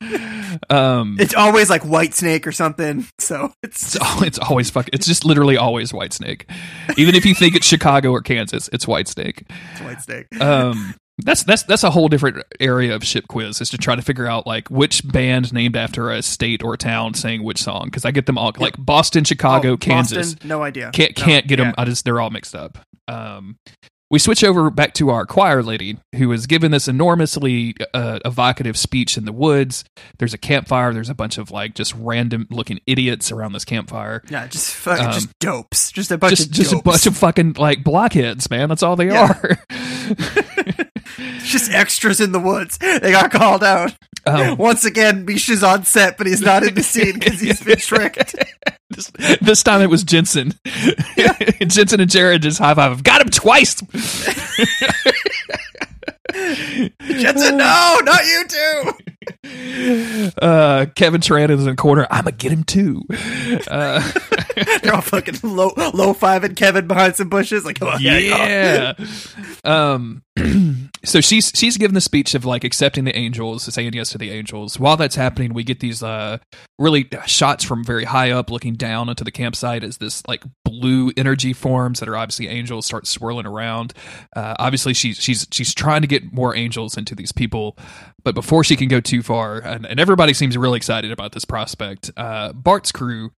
Um, 0.70 1.16
It's 1.20 1.34
always 1.34 1.70
like 1.70 1.82
White 1.82 2.14
Snake 2.14 2.46
or 2.46 2.52
something. 2.52 3.06
So 3.18 3.52
it's 3.62 3.94
it's, 3.96 4.22
it's 4.22 4.38
always 4.38 4.70
fuck. 4.70 4.88
It's 4.92 5.06
just 5.06 5.24
literally 5.24 5.56
always 5.56 5.92
White 5.92 6.12
Snake. 6.12 6.48
Even 6.96 7.14
if 7.14 7.24
you 7.26 7.34
think 7.34 7.51
it's 7.56 7.66
Chicago 7.66 8.10
or 8.10 8.20
Kansas, 8.22 8.68
it's 8.72 8.86
Whitesnake. 8.86 9.42
it's 9.72 9.80
White 9.80 10.00
Snake. 10.02 10.26
um 10.40 10.94
that's 11.18 11.44
that's 11.44 11.62
that's 11.64 11.84
a 11.84 11.90
whole 11.90 12.08
different 12.08 12.42
area 12.58 12.94
of 12.94 13.04
ship 13.04 13.28
quiz 13.28 13.60
is 13.60 13.68
to 13.70 13.78
try 13.78 13.94
to 13.94 14.02
figure 14.02 14.26
out 14.26 14.46
like 14.46 14.68
which 14.68 15.06
band 15.06 15.52
named 15.52 15.76
after 15.76 16.10
a 16.10 16.22
state 16.22 16.62
or 16.64 16.76
town 16.76 17.14
sang 17.14 17.42
which 17.42 17.62
song 17.62 17.84
because 17.84 18.04
I 18.04 18.10
get 18.10 18.26
them 18.26 18.38
all 18.38 18.50
like 18.58 18.74
Boston, 18.78 19.22
Chicago, 19.24 19.72
Oh, 19.72 19.76
Kansas. 19.76 20.34
Boston, 20.34 20.48
no 20.48 20.62
idea. 20.62 20.90
Can't 20.92 21.16
No, 21.16 21.24
can't 21.24 21.46
get 21.46 21.58
them. 21.58 21.74
I 21.76 21.84
just 21.84 22.04
they're 22.04 22.18
all 22.20 22.30
mixed 22.30 22.54
up. 22.54 22.78
Um, 23.08 23.58
we 24.12 24.18
switch 24.18 24.44
over 24.44 24.70
back 24.70 24.92
to 24.94 25.08
our 25.10 25.24
choir 25.26 25.62
lady 25.62 25.96
who 26.16 26.30
is 26.32 26.46
given 26.46 26.70
this 26.70 26.86
enormously 26.86 27.74
uh, 27.94 28.20
evocative 28.24 28.76
speech 28.76 29.16
in 29.16 29.24
the 29.24 29.32
woods. 29.32 29.84
There's 30.18 30.34
a 30.34 30.38
campfire. 30.38 30.92
There's 30.92 31.08
a 31.08 31.14
bunch 31.14 31.38
of 31.38 31.50
like 31.50 31.74
just 31.74 31.94
random 31.94 32.46
looking 32.50 32.78
idiots 32.86 33.32
around 33.32 33.54
this 33.54 33.64
campfire. 33.64 34.22
Yeah, 34.28 34.46
just 34.46 34.74
fucking, 34.76 35.06
Um, 35.06 35.12
just 35.12 35.38
dopes. 35.40 35.90
Just 35.90 36.10
a 36.10 36.18
bunch 36.18 36.36
Just 36.36 36.50
of 36.50 36.54
just 36.54 36.72
a 36.74 36.82
bunch 36.82 37.06
of 37.06 37.16
fucking 37.16 37.54
like 37.54 37.82
blockheads, 37.82 38.50
man. 38.50 38.68
That's 38.68 38.82
all 38.82 38.94
they 38.96 39.06
Yeah. 39.06 39.32
are. 39.42 39.58
just 41.44 41.72
extras 41.72 42.20
in 42.20 42.32
the 42.32 42.40
woods. 42.40 42.78
They 42.78 43.12
got 43.12 43.30
called 43.32 43.64
out. 43.64 43.92
um, 44.26 44.58
Once 44.58 44.84
again, 44.84 45.24
Misha's 45.24 45.62
on 45.64 45.84
set, 45.84 46.18
but 46.18 46.26
he's 46.26 46.42
not 46.42 46.62
in 46.62 46.74
the 46.74 46.82
scene 46.82 47.18
because 47.18 47.40
he's 47.40 47.60
been 47.62 47.78
tricked. 47.78 48.34
This, 48.92 49.12
this 49.40 49.62
time 49.62 49.80
it 49.80 49.90
was 49.90 50.04
Jensen. 50.04 50.54
Jensen 51.66 52.00
and 52.00 52.10
Jared 52.10 52.42
just 52.42 52.58
high 52.58 52.74
five. 52.74 53.02
Got 53.02 53.22
him 53.22 53.28
twice. 53.28 53.80
Jensen, 57.00 57.56
no, 57.56 58.00
not 58.04 58.24
you 58.24 58.44
too. 58.48 58.92
Uh, 60.40 60.86
Kevin 60.94 61.20
Tran 61.20 61.50
is 61.50 61.60
in 61.60 61.66
the 61.66 61.76
corner. 61.76 62.06
I'm 62.10 62.24
gonna 62.24 62.36
get 62.36 62.52
him 62.52 62.64
too. 62.64 63.02
Uh, 63.68 64.12
They're 64.82 64.94
all 64.94 65.00
fucking 65.00 65.38
low, 65.42 65.72
low 65.94 66.12
five 66.14 66.44
and 66.44 66.56
Kevin 66.56 66.86
behind 66.86 67.16
some 67.16 67.28
bushes. 67.28 67.64
Like, 67.64 67.78
oh, 67.82 67.96
yeah. 67.98 68.94
Um. 69.64 70.22
So 71.04 71.20
she's 71.20 71.50
she's 71.52 71.76
given 71.78 71.94
the 71.94 72.00
speech 72.00 72.36
of 72.36 72.44
like 72.44 72.62
accepting 72.62 73.02
the 73.04 73.16
angels, 73.16 73.64
saying 73.74 73.92
yes 73.92 74.10
to 74.10 74.18
the 74.18 74.30
angels. 74.30 74.78
While 74.78 74.96
that's 74.96 75.16
happening, 75.16 75.52
we 75.52 75.64
get 75.64 75.80
these 75.80 76.00
uh 76.00 76.38
really 76.78 77.08
shots 77.26 77.64
from 77.64 77.82
very 77.82 78.04
high 78.04 78.30
up, 78.30 78.50
looking 78.52 78.74
down 78.74 79.08
onto 79.08 79.24
the 79.24 79.32
campsite 79.32 79.82
as 79.82 79.96
this 79.98 80.22
like 80.28 80.44
blue 80.64 81.10
energy 81.16 81.52
forms 81.52 81.98
that 81.98 82.08
are 82.08 82.16
obviously 82.16 82.46
angels 82.46 82.86
start 82.86 83.08
swirling 83.08 83.46
around. 83.46 83.94
Uh, 84.36 84.54
obviously, 84.60 84.94
she's 84.94 85.18
she's 85.18 85.44
she's 85.50 85.74
trying 85.74 86.02
to 86.02 86.06
get 86.06 86.32
more 86.32 86.54
angels 86.54 86.96
into 86.96 87.16
these 87.16 87.32
people, 87.32 87.76
but 88.22 88.36
before 88.36 88.62
she 88.62 88.76
can 88.76 88.86
go 88.86 89.00
too 89.00 89.24
far, 89.24 89.41
and, 89.58 89.86
and 89.86 89.98
everybody 90.00 90.32
seems 90.34 90.56
really 90.56 90.76
excited 90.76 91.10
about 91.12 91.32
this 91.32 91.44
prospect. 91.44 92.10
Uh, 92.16 92.52
Bart's 92.52 92.92
crew 92.92 93.32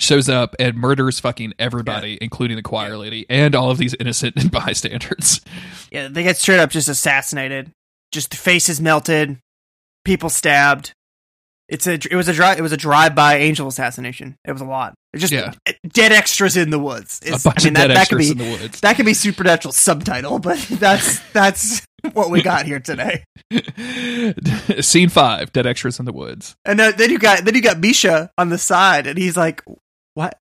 shows 0.00 0.28
up 0.28 0.56
and 0.58 0.76
murders 0.76 1.20
fucking 1.20 1.52
everybody, 1.58 2.18
including 2.22 2.56
the 2.56 2.62
choir 2.62 2.96
lady 2.96 3.26
and 3.28 3.54
all 3.54 3.70
of 3.70 3.78
these 3.78 3.94
innocent 4.00 4.50
bystanders. 4.52 5.40
Yeah, 5.90 6.08
they 6.08 6.22
get 6.22 6.36
straight 6.38 6.60
up 6.60 6.70
just 6.70 6.88
assassinated. 6.88 7.70
Just 8.12 8.34
faces 8.34 8.80
melted, 8.80 9.38
people 10.04 10.30
stabbed. 10.30 10.92
It's 11.68 11.86
a 11.86 11.92
it 11.92 12.14
was 12.16 12.26
a 12.26 12.32
drive 12.32 12.58
it 12.58 12.62
was 12.62 12.72
a 12.72 12.76
drive 12.76 13.14
by 13.14 13.36
angel 13.36 13.68
assassination. 13.68 14.34
It 14.44 14.50
was 14.50 14.60
a 14.60 14.64
lot. 14.64 14.94
It's 15.12 15.20
just 15.20 15.32
Yeah. 15.32 15.52
dead 15.86 16.10
extras 16.10 16.56
in 16.56 16.70
the 16.70 16.80
woods. 16.80 17.20
It's- 17.22 17.44
a 17.44 17.48
bunch 17.48 17.60
I 17.60 17.64
mean, 17.64 17.76
of 17.76 17.82
that, 17.82 17.86
dead 17.88 17.96
that 17.96 18.08
could 18.08 18.18
extras 18.18 18.26
be 18.26 18.32
in 18.32 18.38
the 18.52 18.58
woods. 18.62 18.80
that 18.80 18.96
could 18.96 19.06
be 19.06 19.14
supernatural 19.14 19.70
subtitle, 19.72 20.38
but 20.40 20.58
that's 20.68 21.20
that's 21.32 21.86
what 22.12 22.30
we 22.30 22.42
got 22.42 22.66
here 22.66 22.80
today. 22.80 23.24
Scene 24.80 25.08
five: 25.08 25.52
dead 25.52 25.66
extras 25.66 25.98
in 25.98 26.04
the 26.04 26.12
woods. 26.12 26.56
And 26.64 26.78
then, 26.78 26.94
then 26.96 27.10
you 27.10 27.18
got 27.18 27.44
then 27.44 27.54
you 27.54 27.62
got 27.62 27.78
Misha 27.78 28.30
on 28.38 28.48
the 28.48 28.58
side, 28.58 29.06
and 29.06 29.18
he's 29.18 29.36
like, 29.36 29.62
"What? 30.14 30.36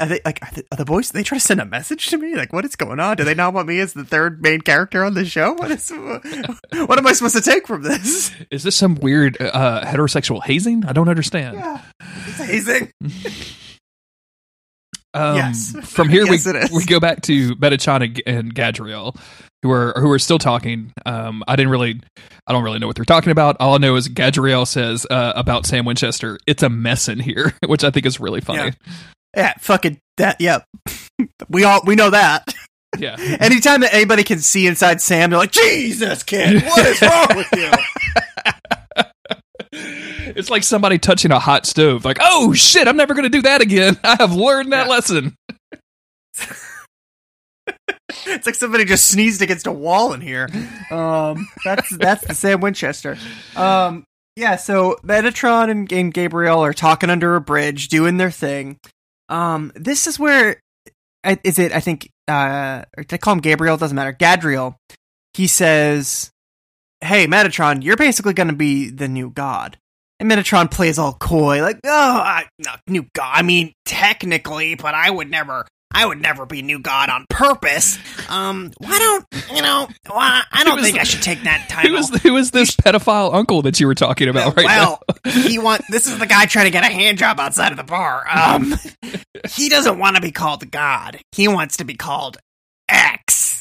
Are 0.00 0.06
they 0.06 0.20
like 0.24 0.42
are 0.42 0.54
the, 0.54 0.64
are 0.72 0.76
the 0.76 0.84
boys? 0.84 1.10
They 1.10 1.22
try 1.22 1.36
to 1.38 1.44
send 1.44 1.60
a 1.60 1.66
message 1.66 2.08
to 2.08 2.16
me? 2.16 2.34
Like, 2.34 2.52
what 2.52 2.64
is 2.64 2.76
going 2.76 2.98
on? 2.98 3.16
Do 3.16 3.24
they 3.24 3.34
not 3.34 3.52
want 3.52 3.68
me 3.68 3.78
as 3.78 3.92
the 3.92 4.04
third 4.04 4.42
main 4.42 4.62
character 4.62 5.04
on 5.04 5.14
the 5.14 5.24
show? 5.24 5.52
What 5.52 5.70
is 5.70 5.90
what 6.70 6.98
am 6.98 7.06
I 7.06 7.12
supposed 7.12 7.36
to 7.36 7.42
take 7.42 7.66
from 7.66 7.82
this? 7.82 8.32
Is 8.50 8.62
this 8.62 8.74
some 8.74 8.94
weird 8.96 9.36
uh, 9.40 9.82
heterosexual 9.84 10.42
hazing? 10.42 10.86
I 10.86 10.92
don't 10.92 11.08
understand. 11.08 11.56
Yeah, 11.56 11.82
it's 12.26 12.38
hazing. 12.38 12.90
Um, 15.14 15.36
Yes. 15.36 15.74
From 15.84 16.08
here, 16.08 16.24
Yes, 16.26 16.70
we 16.70 16.78
we 16.78 16.84
go 16.84 17.00
back 17.00 17.22
to 17.22 17.54
Metatron 17.56 18.20
and, 18.26 18.54
Gadriel, 18.54 19.16
who 19.62 19.70
are 19.70 19.92
who 19.96 20.10
are 20.10 20.18
still 20.18 20.38
talking. 20.38 20.92
Um, 21.06 21.42
I 21.46 21.56
didn't 21.56 21.70
really, 21.70 22.00
I 22.46 22.52
don't 22.52 22.64
really 22.64 22.78
know 22.78 22.86
what 22.86 22.96
they're 22.96 23.04
talking 23.04 23.30
about. 23.32 23.56
All 23.60 23.74
I 23.74 23.78
know 23.78 23.96
is 23.96 24.08
Gadriel 24.08 24.66
says 24.66 25.06
uh, 25.10 25.32
about 25.36 25.66
Sam 25.66 25.84
Winchester, 25.84 26.38
"It's 26.46 26.62
a 26.62 26.68
mess 26.68 27.08
in 27.08 27.18
here," 27.20 27.54
which 27.66 27.84
I 27.84 27.90
think 27.90 28.06
is 28.06 28.20
really 28.20 28.40
funny. 28.40 28.72
Yeah, 29.36 29.54
fucking 29.60 29.98
that. 30.16 30.40
Yep, 30.40 30.64
we 31.48 31.64
all 31.64 31.80
we 31.86 31.94
know 31.94 32.10
that. 32.10 32.54
Yeah, 32.98 33.16
Anytime 33.40 33.80
that 33.80 33.94
anybody 33.94 34.22
can 34.22 34.38
see 34.40 34.66
inside 34.66 35.00
Sam, 35.00 35.30
they're 35.30 35.38
like, 35.38 35.52
"Jesus, 35.52 36.22
kid, 36.22 36.62
what 36.62 36.86
is 36.86 37.00
wrong 37.00 37.28
with 37.36 37.48
you?" 37.56 37.70
It's 40.36 40.50
like 40.50 40.62
somebody 40.64 40.98
touching 40.98 41.30
a 41.30 41.38
hot 41.38 41.66
stove. 41.66 42.04
Like, 42.04 42.18
oh 42.20 42.52
shit, 42.52 42.88
I'm 42.88 42.96
never 42.96 43.14
going 43.14 43.24
to 43.24 43.28
do 43.30 43.42
that 43.42 43.60
again. 43.60 43.98
I 44.04 44.16
have 44.18 44.34
learned 44.34 44.72
that 44.72 44.86
Yeah. 44.86 44.90
lesson. 44.92 45.34
It's 48.26 48.46
like 48.46 48.54
somebody 48.54 48.84
just 48.84 49.08
sneezed 49.08 49.42
against 49.42 49.66
a 49.66 49.72
wall 49.72 50.12
in 50.12 50.20
here. 50.20 50.48
Um, 50.90 51.48
that's 51.64 51.88
that's 51.96 52.26
the 52.26 52.34
Sam 52.34 52.60
Winchester. 52.60 53.16
Um, 53.56 54.04
yeah. 54.36 54.56
So 54.56 54.98
Metatron 55.02 55.70
and, 55.70 55.90
and 55.92 56.12
Gabriel 56.14 56.60
are 56.60 56.74
talking 56.74 57.10
under 57.10 57.34
a 57.36 57.40
bridge, 57.40 57.88
doing 57.88 58.18
their 58.18 58.30
thing. 58.30 58.78
Um, 59.28 59.72
this 59.74 60.06
is 60.06 60.18
where 60.18 60.60
is 61.42 61.58
it? 61.58 61.72
I 61.72 61.80
think 61.80 62.10
uh, 62.28 62.82
I 62.96 63.16
call 63.18 63.34
him 63.34 63.40
Gabriel? 63.40 63.76
Doesn't 63.76 63.96
matter. 63.96 64.12
Gadriel. 64.12 64.76
He 65.34 65.46
says, 65.46 66.30
"Hey, 67.00 67.26
Metatron, 67.26 67.82
you're 67.82 67.96
basically 67.96 68.34
going 68.34 68.48
to 68.48 68.54
be 68.54 68.90
the 68.90 69.08
new 69.08 69.30
god." 69.30 69.78
And 70.22 70.30
Metatron 70.30 70.70
plays 70.70 71.00
all 71.00 71.14
coy, 71.14 71.62
like, 71.62 71.80
"Oh, 71.84 71.90
I, 71.90 72.44
no, 72.60 72.70
new 72.86 73.06
god. 73.12 73.32
I 73.34 73.42
mean, 73.42 73.72
technically, 73.84 74.76
but 74.76 74.94
I 74.94 75.10
would 75.10 75.28
never." 75.28 75.66
I 75.94 76.06
would 76.06 76.22
never 76.22 76.46
be 76.46 76.62
new 76.62 76.78
god 76.78 77.10
on 77.10 77.26
purpose. 77.28 77.98
Um, 78.30 78.72
why 78.78 78.98
don't 78.98 79.26
you 79.54 79.60
know? 79.60 79.88
Why, 80.08 80.42
I 80.50 80.64
don't 80.64 80.80
think 80.80 80.98
I 80.98 81.02
should 81.02 81.20
take 81.20 81.42
that 81.42 81.66
title. 81.68 81.90
Who 81.90 81.96
is 81.98 82.22
who 82.22 82.36
is 82.38 82.50
this 82.50 82.74
pedophile 82.74 83.34
uncle 83.34 83.60
that 83.60 83.78
you 83.78 83.86
were 83.86 83.94
talking 83.94 84.28
about 84.28 84.56
right 84.56 84.64
well, 84.64 85.02
now? 85.26 85.30
he 85.32 85.58
want 85.58 85.82
this 85.90 86.06
is 86.06 86.18
the 86.18 86.26
guy 86.26 86.46
trying 86.46 86.64
to 86.64 86.70
get 86.70 86.82
a 86.82 86.90
hand 86.90 87.18
job 87.18 87.38
outside 87.38 87.72
of 87.72 87.76
the 87.76 87.84
bar. 87.84 88.24
Um, 88.26 88.74
he 89.50 89.68
doesn't 89.68 89.98
want 89.98 90.16
to 90.16 90.22
be 90.22 90.32
called 90.32 90.70
God. 90.70 91.20
He 91.32 91.46
wants 91.46 91.76
to 91.76 91.84
be 91.84 91.94
called 91.94 92.38
X. 92.88 93.51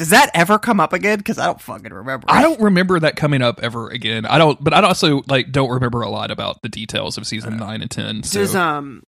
Does 0.00 0.08
that 0.08 0.30
ever 0.32 0.58
come 0.58 0.80
up 0.80 0.94
again? 0.94 1.18
Because 1.18 1.38
I 1.38 1.44
don't 1.44 1.60
fucking 1.60 1.92
remember. 1.92 2.24
I 2.26 2.40
don't 2.40 2.58
remember 2.58 2.98
that 3.00 3.16
coming 3.16 3.42
up 3.42 3.60
ever 3.62 3.90
again. 3.90 4.24
I 4.24 4.38
don't, 4.38 4.58
but 4.64 4.72
I 4.72 4.80
also 4.80 5.20
like 5.28 5.52
don't 5.52 5.68
remember 5.68 6.00
a 6.00 6.08
lot 6.08 6.30
about 6.30 6.62
the 6.62 6.70
details 6.70 7.18
of 7.18 7.26
season 7.26 7.58
nine 7.58 7.82
and 7.82 7.90
ten. 7.90 8.22
So 8.22 8.40
Does 8.40 8.56
um 8.56 9.02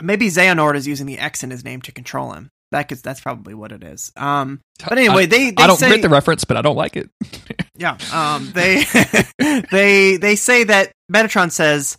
maybe 0.00 0.28
Xehanort 0.28 0.74
is 0.74 0.88
using 0.88 1.04
the 1.04 1.18
X 1.18 1.42
in 1.42 1.50
his 1.50 1.66
name 1.66 1.82
to 1.82 1.92
control 1.92 2.32
him. 2.32 2.48
That 2.70 2.84
could, 2.84 2.96
that's 2.96 3.20
probably 3.20 3.52
what 3.52 3.72
it 3.72 3.84
is. 3.84 4.10
Um, 4.16 4.62
but 4.82 4.96
anyway, 4.96 5.24
I, 5.24 5.26
they, 5.26 5.50
they 5.50 5.62
I 5.62 5.66
don't 5.66 5.76
say, 5.76 5.90
get 5.90 6.00
the 6.00 6.08
reference, 6.08 6.46
but 6.46 6.56
I 6.56 6.62
don't 6.62 6.76
like 6.76 6.96
it. 6.96 7.10
yeah. 7.76 7.98
Um, 8.10 8.50
they 8.54 8.84
they 9.70 10.16
they 10.16 10.34
say 10.34 10.64
that 10.64 10.92
Metatron 11.12 11.52
says 11.52 11.98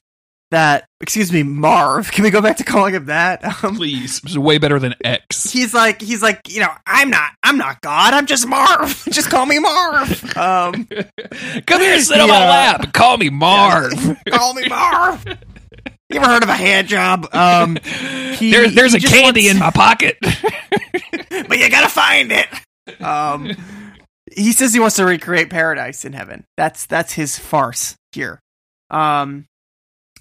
that. 0.51 0.85
Excuse 1.01 1.31
me, 1.31 1.43
Marv. 1.43 2.11
Can 2.11 2.23
we 2.23 2.29
go 2.29 2.41
back 2.41 2.57
to 2.57 2.63
calling 2.63 2.93
him 2.93 3.05
that? 3.05 3.41
Um, 3.63 3.75
Please, 3.75 4.19
it's 4.23 4.37
way 4.37 4.57
better 4.57 4.79
than 4.79 4.95
X. 5.03 5.51
he's 5.51 5.73
like 5.73 6.01
he's 6.01 6.21
like 6.21 6.41
you 6.53 6.59
know 6.61 6.69
I'm 6.85 7.09
not 7.09 7.31
I'm 7.43 7.57
not 7.57 7.81
God. 7.81 8.13
I'm 8.13 8.25
just 8.25 8.47
Marv. 8.47 9.03
just 9.09 9.29
call 9.29 9.45
me 9.45 9.59
Marv. 9.59 10.37
Um, 10.37 10.87
Come 11.67 11.81
here, 11.81 11.99
sit 12.01 12.19
on 12.19 12.29
my 12.29 12.39
lap, 12.39 12.83
and 12.83 12.93
call 12.93 13.17
me 13.17 13.29
Marv. 13.29 13.91
call 14.29 14.53
me 14.53 14.67
Marv. 14.67 15.25
You 16.09 16.19
ever 16.19 16.25
heard 16.25 16.43
of 16.43 16.49
a 16.49 16.55
hand 16.55 16.87
job? 16.87 17.27
Um, 17.33 17.77
he- 17.83 18.51
There, 18.51 18.67
there's 18.69 18.93
he 18.93 19.05
a 19.05 19.09
candy 19.09 19.41
wants- 19.45 19.51
in 19.53 19.59
my 19.59 19.71
pocket. 19.71 20.17
but 20.21 21.57
you 21.59 21.69
gotta 21.69 21.89
find 21.89 22.31
it. 22.31 22.47
Um, 23.01 23.51
he 24.35 24.51
says 24.51 24.73
he 24.73 24.79
wants 24.79 24.95
to 24.97 25.05
recreate 25.05 25.49
paradise 25.49 26.05
in 26.05 26.13
heaven. 26.13 26.45
That's 26.57 26.85
that's 26.87 27.13
his 27.13 27.37
farce 27.37 27.95
here. 28.11 28.39
Um, 28.89 29.45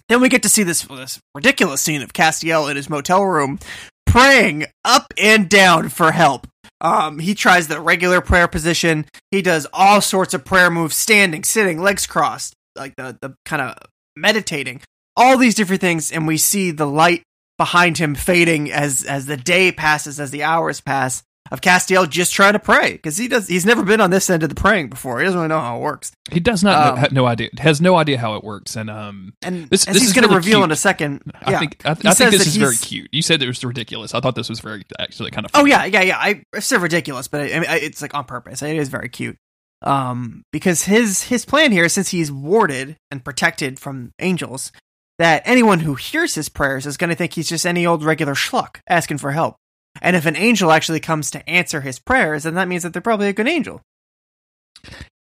then 0.08 0.20
we 0.20 0.28
get 0.28 0.42
to 0.42 0.48
see 0.48 0.62
this 0.62 0.82
this 0.82 1.20
ridiculous 1.34 1.80
scene 1.80 2.02
of 2.02 2.12
Castiel 2.12 2.70
in 2.70 2.76
his 2.76 2.90
motel 2.90 3.24
room 3.24 3.58
praying 4.06 4.64
up 4.84 5.12
and 5.18 5.48
down 5.48 5.88
for 5.90 6.12
help. 6.12 6.46
Um, 6.80 7.18
he 7.18 7.34
tries 7.34 7.68
the 7.68 7.80
regular 7.80 8.20
prayer 8.20 8.48
position. 8.48 9.04
He 9.30 9.42
does 9.42 9.66
all 9.72 10.00
sorts 10.00 10.32
of 10.34 10.44
prayer 10.44 10.70
moves, 10.70 10.96
standing, 10.96 11.44
sitting, 11.44 11.80
legs 11.80 12.06
crossed, 12.06 12.54
like 12.76 12.94
the 12.96 13.18
the 13.20 13.34
kind 13.44 13.62
of 13.62 13.76
meditating. 14.16 14.80
All 15.16 15.36
these 15.36 15.54
different 15.54 15.80
things, 15.80 16.12
and 16.12 16.26
we 16.26 16.36
see 16.36 16.70
the 16.70 16.86
light 16.86 17.22
behind 17.58 17.98
him 17.98 18.14
fading 18.14 18.70
as 18.70 19.04
as 19.04 19.26
the 19.26 19.36
day 19.36 19.72
passes, 19.72 20.20
as 20.20 20.30
the 20.30 20.44
hours 20.44 20.80
pass. 20.80 21.22
Of 21.50 21.60
Castiel 21.60 22.08
just 22.08 22.32
trying 22.32 22.52
to 22.54 22.58
pray 22.58 22.92
because 22.92 23.16
he 23.16 23.26
does. 23.28 23.48
He's 23.48 23.64
never 23.64 23.82
been 23.82 24.00
on 24.00 24.10
this 24.10 24.28
end 24.28 24.42
of 24.42 24.48
the 24.48 24.54
praying 24.54 24.88
before. 24.88 25.18
He 25.18 25.24
doesn't 25.24 25.38
really 25.38 25.48
know 25.48 25.60
how 25.60 25.78
it 25.78 25.80
works. 25.80 26.12
he 26.30 26.40
does 26.40 26.62
not 26.62 26.98
Um, 26.98 27.06
no 27.12 27.26
idea. 27.26 27.48
Has 27.58 27.80
no 27.80 27.96
idea 27.96 28.18
how 28.18 28.34
it 28.36 28.44
works, 28.44 28.76
and 28.76 28.90
um, 28.90 29.32
And 29.42 29.68
This- 29.70 29.84
this 29.86 29.94
he's 29.98 30.08
is 30.08 30.12
going 30.12 30.24
to 30.24 30.28
really 30.28 30.36
reveal 30.38 30.58
cute. 30.58 30.64
in 30.64 30.70
a 30.72 30.76
second, 30.76 31.22
I 31.42 31.50
yeah. 31.52 31.58
think 31.60 31.80
I, 31.86 31.90
I 31.92 31.94
think 31.94 32.30
this 32.32 32.46
is 32.46 32.56
very 32.56 32.76
cute. 32.76 33.08
You 33.12 33.22
said 33.22 33.42
it 33.42 33.46
was 33.46 33.64
ridiculous. 33.64 34.14
I 34.14 34.20
thought 34.20 34.34
this 34.34 34.48
was 34.48 34.60
very 34.60 34.84
actually 34.98 35.30
kind 35.30 35.44
of. 35.46 35.52
Oh 35.54 35.64
yeah, 35.64 35.84
yeah, 35.86 36.02
yeah. 36.02 36.18
I, 36.18 36.42
I 36.54 36.60
said 36.60 36.82
ridiculous, 36.82 37.28
but 37.28 37.40
I, 37.40 37.44
I 37.54 37.60
mean, 37.60 37.68
I- 37.70 37.78
it's 37.78 38.02
like 38.02 38.14
on 38.14 38.24
purpose. 38.24 38.60
It 38.62 38.76
is 38.76 38.88
very 38.88 39.08
cute. 39.08 39.36
Um, 39.82 40.42
because 40.52 40.82
his 40.84 41.22
his 41.24 41.44
plan 41.44 41.72
here, 41.72 41.88
since 41.88 42.08
he's 42.08 42.32
warded 42.32 42.96
and 43.10 43.24
protected 43.24 43.78
from 43.78 44.10
angels, 44.18 44.72
that 45.18 45.42
anyone 45.44 45.80
who 45.80 45.94
hears 45.94 46.34
his 46.34 46.48
prayers 46.48 46.84
is 46.84 46.96
going 46.96 47.10
to 47.10 47.16
think 47.16 47.34
he's 47.34 47.48
just 47.48 47.64
any 47.64 47.86
old 47.86 48.02
regular 48.04 48.34
schluck 48.34 48.78
asking 48.88 49.18
for 49.18 49.30
help. 49.32 49.56
And 50.02 50.16
if 50.16 50.26
an 50.26 50.36
angel 50.36 50.70
actually 50.70 51.00
comes 51.00 51.30
to 51.32 51.48
answer 51.48 51.80
his 51.80 51.98
prayers, 51.98 52.44
then 52.44 52.54
that 52.54 52.68
means 52.68 52.82
that 52.82 52.92
they're 52.92 53.02
probably 53.02 53.28
a 53.28 53.32
good 53.32 53.48
angel. 53.48 53.82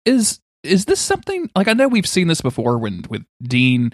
is 0.04 0.40
is 0.62 0.86
this 0.86 1.00
something 1.00 1.50
like 1.54 1.68
I 1.68 1.72
know 1.72 1.88
we've 1.88 2.06
seen 2.06 2.26
this 2.28 2.40
before 2.40 2.78
when 2.78 3.04
with 3.08 3.22
Dean 3.42 3.92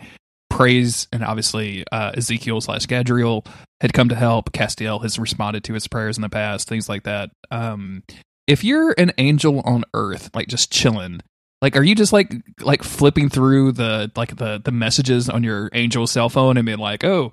prays 0.50 1.08
and 1.12 1.24
obviously 1.24 1.84
uh, 1.92 2.12
Ezekiel 2.16 2.60
slash 2.60 2.86
Gadriel 2.86 3.46
had 3.80 3.92
come 3.92 4.08
to 4.08 4.14
help. 4.14 4.52
Castiel 4.52 5.02
has 5.02 5.18
responded 5.18 5.64
to 5.64 5.74
his 5.74 5.88
prayers 5.88 6.16
in 6.16 6.22
the 6.22 6.28
past, 6.28 6.68
things 6.68 6.88
like 6.88 7.02
that. 7.02 7.30
Um, 7.50 8.02
if 8.46 8.64
you're 8.64 8.94
an 8.96 9.12
angel 9.18 9.60
on 9.60 9.84
Earth, 9.94 10.30
like 10.34 10.48
just 10.48 10.72
chilling, 10.72 11.20
like 11.60 11.76
are 11.76 11.82
you 11.82 11.94
just 11.94 12.12
like 12.12 12.32
like 12.60 12.82
flipping 12.82 13.28
through 13.28 13.72
the 13.72 14.10
like 14.16 14.36
the 14.36 14.60
the 14.64 14.72
messages 14.72 15.28
on 15.28 15.42
your 15.42 15.70
angel 15.72 16.06
cell 16.06 16.28
phone 16.28 16.56
and 16.56 16.66
being 16.66 16.78
like, 16.78 17.04
oh, 17.04 17.32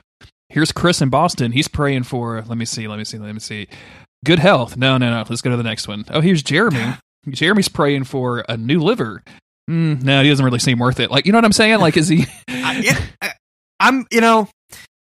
here's 0.51 0.71
Chris 0.71 1.01
in 1.01 1.09
Boston. 1.09 1.51
He's 1.51 1.67
praying 1.67 2.03
for. 2.03 2.43
Let 2.47 2.57
me 2.57 2.65
see. 2.65 2.87
Let 2.87 2.97
me 2.97 3.05
see. 3.05 3.17
Let 3.17 3.33
me 3.33 3.39
see. 3.39 3.67
Good 4.23 4.39
health. 4.39 4.77
No, 4.77 4.97
no, 4.97 5.09
no. 5.09 5.25
Let's 5.27 5.41
go 5.41 5.49
to 5.49 5.57
the 5.57 5.63
next 5.63 5.87
one. 5.87 6.05
Oh, 6.09 6.21
here's 6.21 6.43
Jeremy. 6.43 6.95
Jeremy's 7.29 7.69
praying 7.69 8.03
for 8.03 8.43
a 8.49 8.57
new 8.57 8.79
liver. 8.79 9.23
Mm, 9.69 10.03
no, 10.03 10.21
he 10.21 10.29
doesn't 10.29 10.43
really 10.43 10.59
seem 10.59 10.79
worth 10.79 10.99
it. 10.99 11.11
Like, 11.11 11.25
you 11.25 11.31
know 11.31 11.37
what 11.37 11.45
I'm 11.45 11.51
saying? 11.51 11.79
Like, 11.79 11.97
is 11.97 12.07
he? 12.07 12.25
I, 12.47 13.33
I'm, 13.79 14.05
you 14.11 14.21
know, 14.21 14.49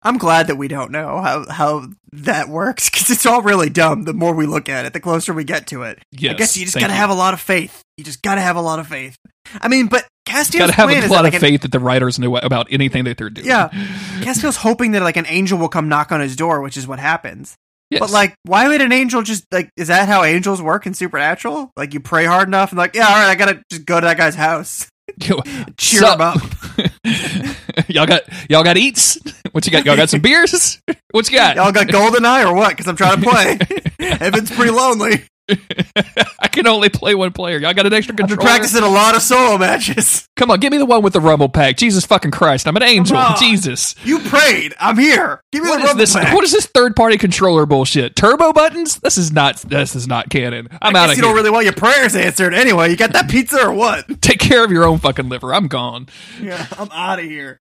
I'm 0.02 0.16
glad 0.18 0.46
that 0.46 0.56
we 0.56 0.68
don't 0.68 0.92
know 0.92 1.20
how 1.20 1.48
how 1.50 1.88
that 2.12 2.48
works 2.48 2.88
because 2.88 3.10
it's 3.10 3.26
all 3.26 3.42
really 3.42 3.68
dumb. 3.68 4.04
The 4.04 4.12
more 4.12 4.34
we 4.34 4.46
look 4.46 4.68
at 4.68 4.86
it, 4.86 4.92
the 4.92 5.00
closer 5.00 5.32
we 5.32 5.44
get 5.44 5.66
to 5.68 5.82
it. 5.82 5.98
yes, 6.12 6.34
I 6.34 6.36
guess 6.38 6.56
you 6.56 6.64
just 6.64 6.78
gotta 6.78 6.92
have 6.92 7.10
a 7.10 7.14
lot 7.14 7.34
of 7.34 7.40
faith. 7.40 7.82
You 7.96 8.04
just 8.04 8.22
gotta 8.22 8.40
have 8.40 8.56
a 8.56 8.60
lot 8.60 8.78
of 8.78 8.86
faith. 8.86 9.16
I 9.60 9.68
mean, 9.68 9.86
but 9.86 10.06
Castiel's 10.26 10.70
Gotta 10.70 10.72
have 10.74 10.90
a 10.90 11.08
lot 11.08 11.20
of 11.20 11.24
like, 11.24 11.34
an- 11.34 11.40
faith 11.40 11.62
that 11.62 11.72
the 11.72 11.80
writers 11.80 12.18
know 12.18 12.36
about 12.36 12.68
anything 12.70 13.04
that 13.04 13.16
they're 13.16 13.30
doing. 13.30 13.46
Yeah. 13.46 13.68
Castiel's 14.22 14.56
hoping 14.56 14.92
that 14.92 15.02
like 15.02 15.16
an 15.16 15.26
angel 15.26 15.58
will 15.58 15.70
come 15.70 15.88
knock 15.88 16.12
on 16.12 16.20
his 16.20 16.36
door, 16.36 16.60
which 16.60 16.76
is 16.76 16.86
what 16.86 16.98
happens. 16.98 17.56
Yes. 17.90 18.00
But 18.00 18.10
like, 18.10 18.34
why 18.44 18.68
would 18.68 18.82
an 18.82 18.92
angel 18.92 19.22
just 19.22 19.46
like? 19.50 19.70
Is 19.78 19.88
that 19.88 20.06
how 20.08 20.22
angels 20.22 20.60
work 20.60 20.86
in 20.86 20.92
Supernatural? 20.92 21.70
Like, 21.76 21.94
you 21.94 22.00
pray 22.00 22.26
hard 22.26 22.46
enough 22.46 22.70
and 22.70 22.78
like, 22.78 22.94
yeah, 22.94 23.06
all 23.08 23.14
right, 23.14 23.30
I 23.30 23.34
gotta 23.34 23.62
just 23.70 23.86
go 23.86 23.98
to 23.98 24.04
that 24.04 24.18
guy's 24.18 24.34
house, 24.34 24.86
cheer 25.20 26.00
sup? 26.00 26.14
him 26.16 26.20
up. 26.20 26.42
y'all 27.88 28.06
got 28.06 28.22
y'all 28.48 28.64
got 28.64 28.76
eats. 28.76 29.18
What 29.52 29.64
you 29.66 29.72
got? 29.72 29.86
Y'all 29.86 29.96
got 29.96 30.10
some 30.10 30.20
beers. 30.20 30.80
What 31.10 31.30
you 31.30 31.38
got? 31.38 31.56
Y'all 31.56 31.72
got 31.72 31.88
golden 31.88 32.26
eye 32.26 32.44
or 32.44 32.54
what? 32.54 32.68
Because 32.68 32.86
I'm 32.86 32.94
trying 32.94 33.20
to 33.20 33.26
play. 33.26 33.58
Evan's 33.98 34.50
pretty 34.50 34.70
lonely. 34.70 35.24
I 36.40 36.48
can 36.48 36.66
only 36.66 36.88
play 36.88 37.14
one 37.14 37.32
player. 37.32 37.58
Y'all 37.58 37.74
got 37.74 37.86
an 37.86 37.92
extra 37.92 38.12
I've 38.12 38.16
been 38.16 38.26
controller? 38.28 38.48
practicing 38.50 38.82
a 38.82 38.88
lot 38.88 39.14
of 39.16 39.22
solo 39.22 39.58
matches. 39.58 40.28
Come 40.36 40.50
on, 40.50 40.60
give 40.60 40.70
me 40.72 40.78
the 40.78 40.86
one 40.86 41.02
with 41.02 41.12
the 41.14 41.20
rumble 41.20 41.48
pack. 41.48 41.76
Jesus 41.76 42.04
fucking 42.06 42.30
Christ! 42.30 42.66
I'm 42.68 42.76
an 42.76 42.82
angel. 42.82 43.18
Jesus. 43.38 43.94
You 44.04 44.18
prayed. 44.20 44.74
I'm 44.78 44.98
here. 44.98 45.40
Give 45.52 45.62
me 45.64 45.70
What 45.70 45.78
the 45.78 45.84
rumble 45.84 45.98
this? 45.98 46.14
pack. 46.14 46.34
What 46.34 46.44
is 46.44 46.52
this 46.52 46.66
third 46.66 46.94
party 46.94 47.16
controller 47.18 47.66
bullshit? 47.66 48.14
Turbo 48.16 48.52
buttons? 48.52 48.96
This 48.96 49.18
is 49.18 49.32
not. 49.32 49.56
This 49.58 49.96
is 49.96 50.06
not 50.06 50.28
canon. 50.30 50.68
I'm 50.82 50.94
out 50.94 51.04
of 51.06 51.10
you 51.10 51.14
here. 51.16 51.22
don't 51.22 51.34
really 51.34 51.50
want 51.50 51.64
your 51.64 51.74
prayers 51.74 52.14
answered 52.14 52.54
anyway. 52.54 52.90
You 52.90 52.96
got 52.96 53.12
that 53.14 53.28
pizza 53.30 53.66
or 53.66 53.72
what? 53.72 54.06
Take 54.20 54.38
care 54.38 54.64
of 54.64 54.70
your 54.70 54.84
own 54.84 54.98
fucking 54.98 55.28
liver. 55.28 55.54
I'm 55.54 55.66
gone. 55.68 56.08
Yeah, 56.40 56.66
I'm 56.78 56.90
out 56.92 57.18
of 57.18 57.24
here. 57.24 57.60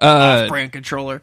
Uh, 0.00 0.48
Brand 0.48 0.72
controller. 0.72 1.22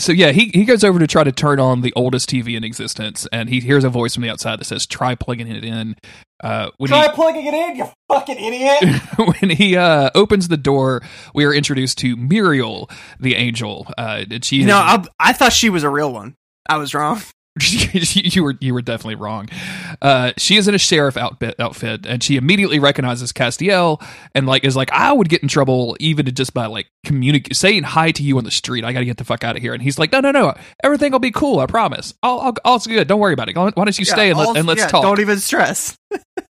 So 0.00 0.12
yeah, 0.12 0.30
he 0.30 0.50
he 0.54 0.64
goes 0.64 0.84
over 0.84 0.98
to 0.98 1.06
try 1.06 1.24
to 1.24 1.32
turn 1.32 1.58
on 1.58 1.80
the 1.80 1.92
oldest 1.94 2.30
TV 2.30 2.56
in 2.56 2.64
existence, 2.64 3.26
and 3.32 3.48
he 3.48 3.60
hears 3.60 3.84
a 3.84 3.88
voice 3.88 4.14
from 4.14 4.22
the 4.22 4.30
outside 4.30 4.60
that 4.60 4.64
says, 4.64 4.86
"Try 4.86 5.14
plugging 5.14 5.48
it 5.48 5.64
in." 5.64 5.96
Uh, 6.42 6.70
when 6.76 6.88
Try 6.88 7.08
plugging 7.08 7.46
it 7.46 7.54
in, 7.54 7.76
you 7.76 7.90
fucking 8.08 8.38
idiot. 8.38 9.02
when 9.40 9.50
he 9.50 9.76
uh, 9.76 10.10
opens 10.14 10.46
the 10.46 10.56
door, 10.56 11.02
we 11.34 11.44
are 11.44 11.52
introduced 11.52 11.98
to 11.98 12.16
Muriel, 12.16 12.88
the 13.18 13.34
angel. 13.34 13.88
Uh, 13.98 14.24
and 14.30 14.44
she 14.44 14.56
You 14.56 14.66
know, 14.66 14.76
I, 14.76 15.04
I 15.18 15.32
thought 15.32 15.52
she 15.52 15.68
was 15.68 15.82
a 15.82 15.90
real 15.90 16.12
one. 16.12 16.36
I 16.68 16.76
was 16.76 16.94
wrong. 16.94 17.20
you 17.92 18.44
were 18.44 18.54
you 18.60 18.74
were 18.74 18.82
definitely 18.82 19.16
wrong. 19.16 19.48
Uh, 20.00 20.32
she 20.36 20.56
is 20.56 20.68
in 20.68 20.74
a 20.74 20.78
sheriff 20.78 21.16
outfit, 21.16 21.54
outfit, 21.58 22.06
and 22.06 22.22
she 22.22 22.36
immediately 22.36 22.78
recognizes 22.78 23.32
Castiel, 23.32 24.02
and 24.34 24.46
like 24.46 24.64
is 24.64 24.76
like, 24.76 24.90
I 24.92 25.12
would 25.12 25.28
get 25.28 25.42
in 25.42 25.48
trouble 25.48 25.96
even 26.00 26.26
to 26.26 26.32
just 26.32 26.54
by 26.54 26.66
like 26.66 26.88
communicating, 27.04 27.54
saying 27.54 27.82
hi 27.84 28.12
to 28.12 28.22
you 28.22 28.38
on 28.38 28.44
the 28.44 28.50
street. 28.50 28.84
I 28.84 28.92
got 28.92 29.00
to 29.00 29.04
get 29.04 29.16
the 29.16 29.24
fuck 29.24 29.44
out 29.44 29.56
of 29.56 29.62
here. 29.62 29.74
And 29.74 29.82
he's 29.82 29.98
like, 29.98 30.12
No, 30.12 30.20
no, 30.20 30.30
no, 30.30 30.54
everything 30.82 31.12
will 31.12 31.18
be 31.18 31.30
cool. 31.30 31.58
I 31.60 31.66
promise. 31.66 32.14
I'll, 32.22 32.40
I'll 32.40 32.54
all's 32.64 32.86
good. 32.86 33.08
Don't 33.08 33.20
worry 33.20 33.34
about 33.34 33.48
it. 33.48 33.56
Why 33.56 33.70
don't 33.70 33.98
you 33.98 34.04
Yeah, 34.06 34.14
stay 34.14 34.30
and, 34.30 34.38
let, 34.38 34.56
and 34.56 34.66
let's 34.66 34.80
yeah, 34.80 34.88
talk? 34.88 35.02
Don't 35.02 35.20
even 35.20 35.38
stress. 35.38 35.96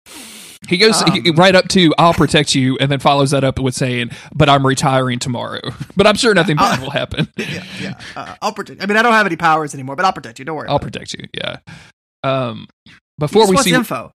He 0.69 0.77
goes 0.79 1.01
he- 1.03 1.31
Um, 1.31 1.37
right 1.37 1.55
up 1.55 1.69
to 1.69 1.93
"I'll 1.99 2.15
protect 2.15 2.55
you," 2.55 2.77
and 2.79 2.91
then 2.91 2.99
follows 3.01 3.33
that 3.33 3.43
up 3.45 3.59
with 3.59 3.75
saying, 3.75 4.11
"But 4.35 4.49
I'm 4.49 4.67
retiring 4.67 5.19
tomorrow." 5.19 5.61
But 5.97 6.07
I'm 6.07 6.17
sure 6.17 6.35
nothing 6.35 6.57
bad 6.57 6.81
will 6.81 6.91
happen. 6.91 7.29
yeah, 7.37 7.65
yeah. 7.81 7.95
Uh, 8.17 8.35
I'll 8.41 8.53
protect. 8.53 8.83
I 8.83 8.87
mean, 8.87 8.97
I 8.97 9.03
don't 9.03 9.13
have 9.13 9.27
any 9.27 9.37
powers 9.37 9.75
anymore, 9.75 9.95
but 9.97 10.05
I'll 10.05 10.13
protect 10.13 10.39
you. 10.39 10.45
Don't 10.45 10.57
worry. 10.57 10.69
I'll 10.69 10.77
about 10.77 10.89
it. 10.89 10.93
protect 10.93 11.13
you. 11.15 11.29
Yeah. 11.35 11.57
Um, 12.25 12.69
He 12.87 12.93
before 13.19 13.43
just 13.43 13.51
we 13.51 13.55
wants 13.57 13.71
see, 13.71 13.75
info. 13.75 14.13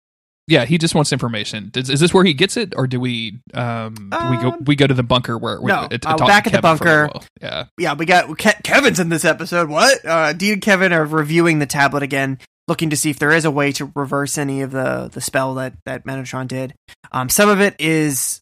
yeah, 0.47 0.65
he 0.65 0.77
just 0.77 0.95
wants 0.95 1.11
information. 1.13 1.71
Is, 1.75 1.89
is 1.89 1.99
this 1.99 2.13
where 2.13 2.23
he 2.23 2.33
gets 2.33 2.57
it, 2.57 2.73
or 2.75 2.87
do 2.87 2.99
we 2.99 3.39
um, 3.53 3.93
do 3.95 4.29
we 4.31 4.37
go 4.37 4.51
Um, 4.53 4.63
we 4.65 4.75
go 4.75 4.87
to 4.87 4.93
the 4.93 5.03
bunker 5.03 5.37
where, 5.37 5.59
we 5.61 5.67
no, 5.67 5.87
uh, 5.91 6.17
back 6.17 6.47
at 6.47 6.53
the 6.53 6.61
Kevin 6.61 6.77
for 6.77 7.03
a 7.03 7.07
bunker. 7.09 7.25
Yeah. 7.41 7.65
yeah, 7.77 7.93
we 7.93 8.05
got 8.05 8.37
Ke- 8.37 8.63
Kevin's 8.63 8.99
in 8.99 9.09
this 9.09 9.25
episode. 9.25 9.69
What? 9.69 10.05
Uh, 10.05 10.33
Dean 10.33 10.53
and 10.53 10.61
Kevin 10.61 10.93
are 10.93 11.05
reviewing 11.05 11.59
the 11.59 11.65
tablet 11.65 12.01
again, 12.03 12.39
looking 12.67 12.89
to 12.89 12.97
see 12.97 13.09
if 13.09 13.19
there 13.19 13.31
is 13.31 13.45
a 13.45 13.51
way 13.51 13.71
to 13.73 13.91
reverse 13.95 14.37
any 14.37 14.61
of 14.61 14.71
the 14.71 15.09
the 15.11 15.21
spell 15.21 15.55
that 15.55 15.73
that 15.85 16.05
Metatron 16.05 16.47
did. 16.47 16.73
Um, 17.11 17.29
some 17.29 17.49
of 17.49 17.61
it 17.61 17.75
is 17.79 18.41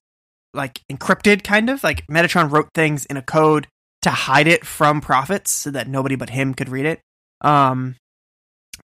like 0.53 0.81
encrypted, 0.91 1.43
kind 1.43 1.69
of 1.69 1.83
like 1.83 2.05
Metatron 2.07 2.51
wrote 2.51 2.69
things 2.73 3.05
in 3.05 3.17
a 3.17 3.21
code 3.21 3.67
to 4.01 4.09
hide 4.09 4.47
it 4.47 4.65
from 4.65 5.01
prophets 5.01 5.51
so 5.51 5.71
that 5.71 5.87
nobody 5.87 6.15
but 6.15 6.29
him 6.29 6.53
could 6.53 6.69
read 6.69 6.85
it. 6.85 7.01
Um, 7.41 7.95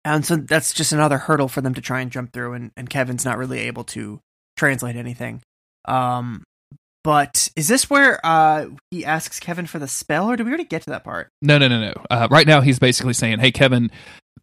and 0.05 0.25
so 0.25 0.37
that's 0.37 0.73
just 0.73 0.93
another 0.93 1.17
hurdle 1.17 1.47
for 1.47 1.61
them 1.61 1.73
to 1.73 1.81
try 1.81 2.01
and 2.01 2.11
jump 2.11 2.31
through, 2.31 2.53
and, 2.53 2.71
and 2.77 2.89
Kevin's 2.89 3.25
not 3.25 3.37
really 3.37 3.59
able 3.59 3.83
to 3.85 4.19
translate 4.55 4.95
anything. 4.95 5.41
Um, 5.85 6.43
but 7.03 7.49
is 7.55 7.67
this 7.67 7.89
where 7.89 8.19
uh 8.25 8.67
he 8.91 9.05
asks 9.05 9.39
Kevin 9.39 9.65
for 9.65 9.79
the 9.79 9.87
spell, 9.87 10.29
or 10.29 10.35
did 10.35 10.45
we 10.45 10.49
already 10.49 10.65
get 10.65 10.83
to 10.83 10.89
that 10.91 11.03
part? 11.03 11.29
No, 11.41 11.57
no, 11.57 11.67
no, 11.67 11.79
no. 11.79 11.93
Uh, 12.09 12.27
right 12.29 12.47
now, 12.47 12.61
he's 12.61 12.79
basically 12.79 13.13
saying, 13.13 13.39
"Hey, 13.39 13.51
Kevin, 13.51 13.91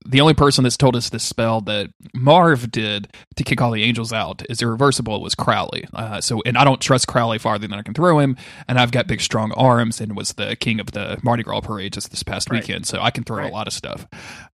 the 0.07 0.21
only 0.21 0.35
person 0.35 0.65
that's 0.65 0.77
told 0.77 0.97
us 0.97 1.09
this 1.11 1.23
spell 1.25 1.61
that 1.63 1.91
Marv 2.15 2.71
did 2.71 3.09
to 3.37 3.45
kick 3.45 3.61
all 3.63 3.71
the 3.71 3.83
angels 3.83 4.13
out 4.13 4.43
is 4.51 4.61
irreversible 4.63 5.21
was 5.23 5.35
Crowley. 5.35 5.87
Uh, 5.95 6.21
so, 6.21 6.43
and 6.45 6.59
I 6.59 6.65
don't 6.65 6.81
trust 6.81 7.07
Crowley 7.09 7.39
farther 7.39 7.67
than 7.67 7.79
I 7.79 7.83
can 7.83 7.95
throw 7.95 8.19
him, 8.19 8.37
and 8.69 8.79
I've 8.79 8.91
got 8.93 9.07
big 9.07 9.21
strong 9.21 9.53
arms, 9.53 10.01
and 10.01 10.17
was 10.17 10.35
the 10.35 10.57
king 10.57 10.81
of 10.81 10.93
the 10.93 11.19
Mardi 11.23 11.43
Gras 11.43 11.61
parade 11.61 11.93
just 11.95 12.11
this 12.11 12.23
past 12.23 12.51
Right. 12.51 12.61
weekend, 12.61 12.87
so 12.87 13.01
I 13.01 13.11
can 13.11 13.25
throw 13.25 13.39
Right. 13.39 13.51
a 13.51 13.55
lot 13.55 13.67
of 13.67 13.73
stuff. 13.73 14.07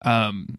Um, 0.03 0.57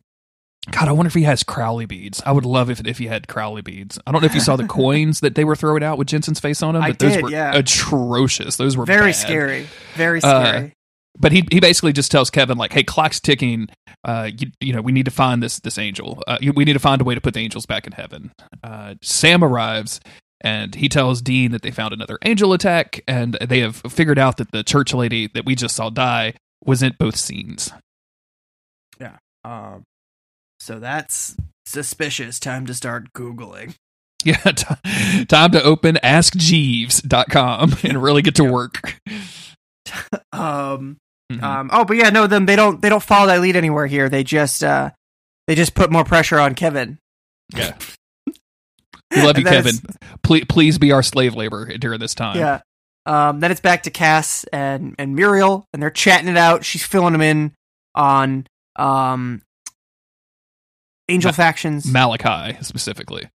God, 0.70 0.86
I 0.88 0.92
wonder 0.92 1.08
if 1.08 1.14
he 1.14 1.24
has 1.24 1.42
Crowley 1.42 1.86
beads. 1.86 2.22
I 2.24 2.30
would 2.30 2.44
love 2.46 2.70
if 2.70 2.86
if 2.86 2.98
he 2.98 3.08
had 3.08 3.26
Crowley 3.26 3.62
beads. 3.62 3.98
I 4.06 4.12
don't 4.12 4.20
know 4.22 4.26
if 4.26 4.34
you 4.34 4.40
saw 4.40 4.54
the 4.54 4.66
coins 4.68 5.18
that 5.20 5.34
they 5.34 5.42
were 5.44 5.56
throwing 5.56 5.82
out 5.82 5.98
with 5.98 6.06
Jensen's 6.06 6.38
face 6.38 6.62
on 6.62 6.74
them, 6.74 6.84
I 6.84 6.90
but 6.90 7.00
those 7.00 7.14
did, 7.14 7.22
were 7.24 7.30
yeah. 7.30 7.52
atrocious. 7.54 8.56
Those 8.58 8.76
were 8.76 8.84
Very 8.86 9.06
bad. 9.08 9.16
scary. 9.16 9.66
Very 9.96 10.20
Uh, 10.22 10.44
scary. 10.46 10.74
But 11.18 11.32
he 11.32 11.46
he 11.50 11.60
basically 11.60 11.92
just 11.92 12.10
tells 12.10 12.30
Kevin 12.30 12.56
like, 12.58 12.72
"Hey, 12.72 12.82
clock's 12.82 13.20
ticking. 13.20 13.68
Uh, 14.04 14.30
you, 14.36 14.50
you 14.60 14.72
know, 14.72 14.80
we 14.80 14.92
need 14.92 15.04
to 15.04 15.10
find 15.10 15.42
this 15.42 15.60
this 15.60 15.78
angel. 15.78 16.22
Uh, 16.26 16.38
we 16.54 16.64
need 16.64 16.72
to 16.72 16.78
find 16.78 17.00
a 17.00 17.04
way 17.04 17.14
to 17.14 17.20
put 17.20 17.34
the 17.34 17.40
angels 17.40 17.66
back 17.66 17.86
in 17.86 17.92
heaven." 17.92 18.32
Uh, 18.62 18.94
Sam 19.02 19.42
arrives. 19.44 20.00
And 20.44 20.74
he 20.74 20.88
tells 20.88 21.22
Dean 21.22 21.52
that 21.52 21.62
they 21.62 21.70
found 21.70 21.94
another 21.94 22.18
angel 22.24 22.52
attack, 22.52 23.04
and 23.06 23.34
they 23.40 23.60
have 23.60 23.76
figured 23.76 24.18
out 24.18 24.38
that 24.38 24.50
the 24.50 24.64
church 24.64 24.92
lady 24.92 25.28
that 25.34 25.44
we 25.46 25.54
just 25.54 25.76
saw 25.76 25.88
die 25.88 26.34
was 26.64 26.82
in 26.82 26.96
both 26.98 27.14
scenes. 27.16 27.70
Yeah. 29.00 29.18
Um, 29.44 29.84
so 30.58 30.80
that's 30.80 31.36
suspicious. 31.64 32.40
Time 32.40 32.66
to 32.66 32.74
start 32.74 33.12
googling. 33.12 33.74
Yeah, 34.24 34.36
t- 34.36 35.24
time 35.24 35.50
to 35.50 35.60
open 35.64 35.96
AskJeeves.com 35.96 37.74
and 37.82 38.00
really 38.00 38.22
get 38.22 38.36
to 38.36 38.44
work. 38.44 39.00
Um, 40.32 40.96
Mhm. 41.38 41.42
um, 41.42 41.70
oh, 41.72 41.84
but 41.84 41.96
yeah, 41.96 42.10
no, 42.10 42.26
them 42.26 42.46
they 42.46 42.56
don't 42.56 42.80
they 42.82 42.88
don't 42.88 43.02
follow 43.02 43.26
that 43.28 43.40
lead 43.40 43.56
anywhere 43.56 43.86
here. 43.86 44.08
They 44.08 44.24
just 44.24 44.62
uh, 44.64 44.90
they 45.46 45.54
just 45.54 45.74
put 45.74 45.90
more 45.90 46.04
pressure 46.04 46.38
on 46.38 46.54
Kevin. 46.54 46.98
Yeah. 47.54 47.74
We 49.14 49.20
love 49.20 49.36
you, 49.36 49.44
Kevin. 49.44 49.74
Please, 50.22 50.46
please 50.48 50.78
be 50.78 50.90
our 50.90 51.02
slave 51.02 51.34
labor 51.34 51.76
during 51.76 52.00
this 52.00 52.14
time. 52.14 52.38
Yeah. 52.38 52.60
Um, 53.04 53.40
then 53.40 53.50
it's 53.50 53.60
back 53.60 53.82
to 53.82 53.90
Cass 53.90 54.44
and 54.54 54.94
and 54.98 55.14
Muriel, 55.14 55.66
and 55.74 55.82
they're 55.82 55.90
chatting 55.90 56.28
it 56.28 56.38
out. 56.38 56.64
She's 56.64 56.82
filling 56.82 57.12
them 57.12 57.20
in 57.20 57.52
on 57.94 58.46
um, 58.76 59.42
angel 61.10 61.28
Ma- 61.28 61.32
factions. 61.34 61.86
Malachi 61.92 62.56
specifically. 62.62 63.28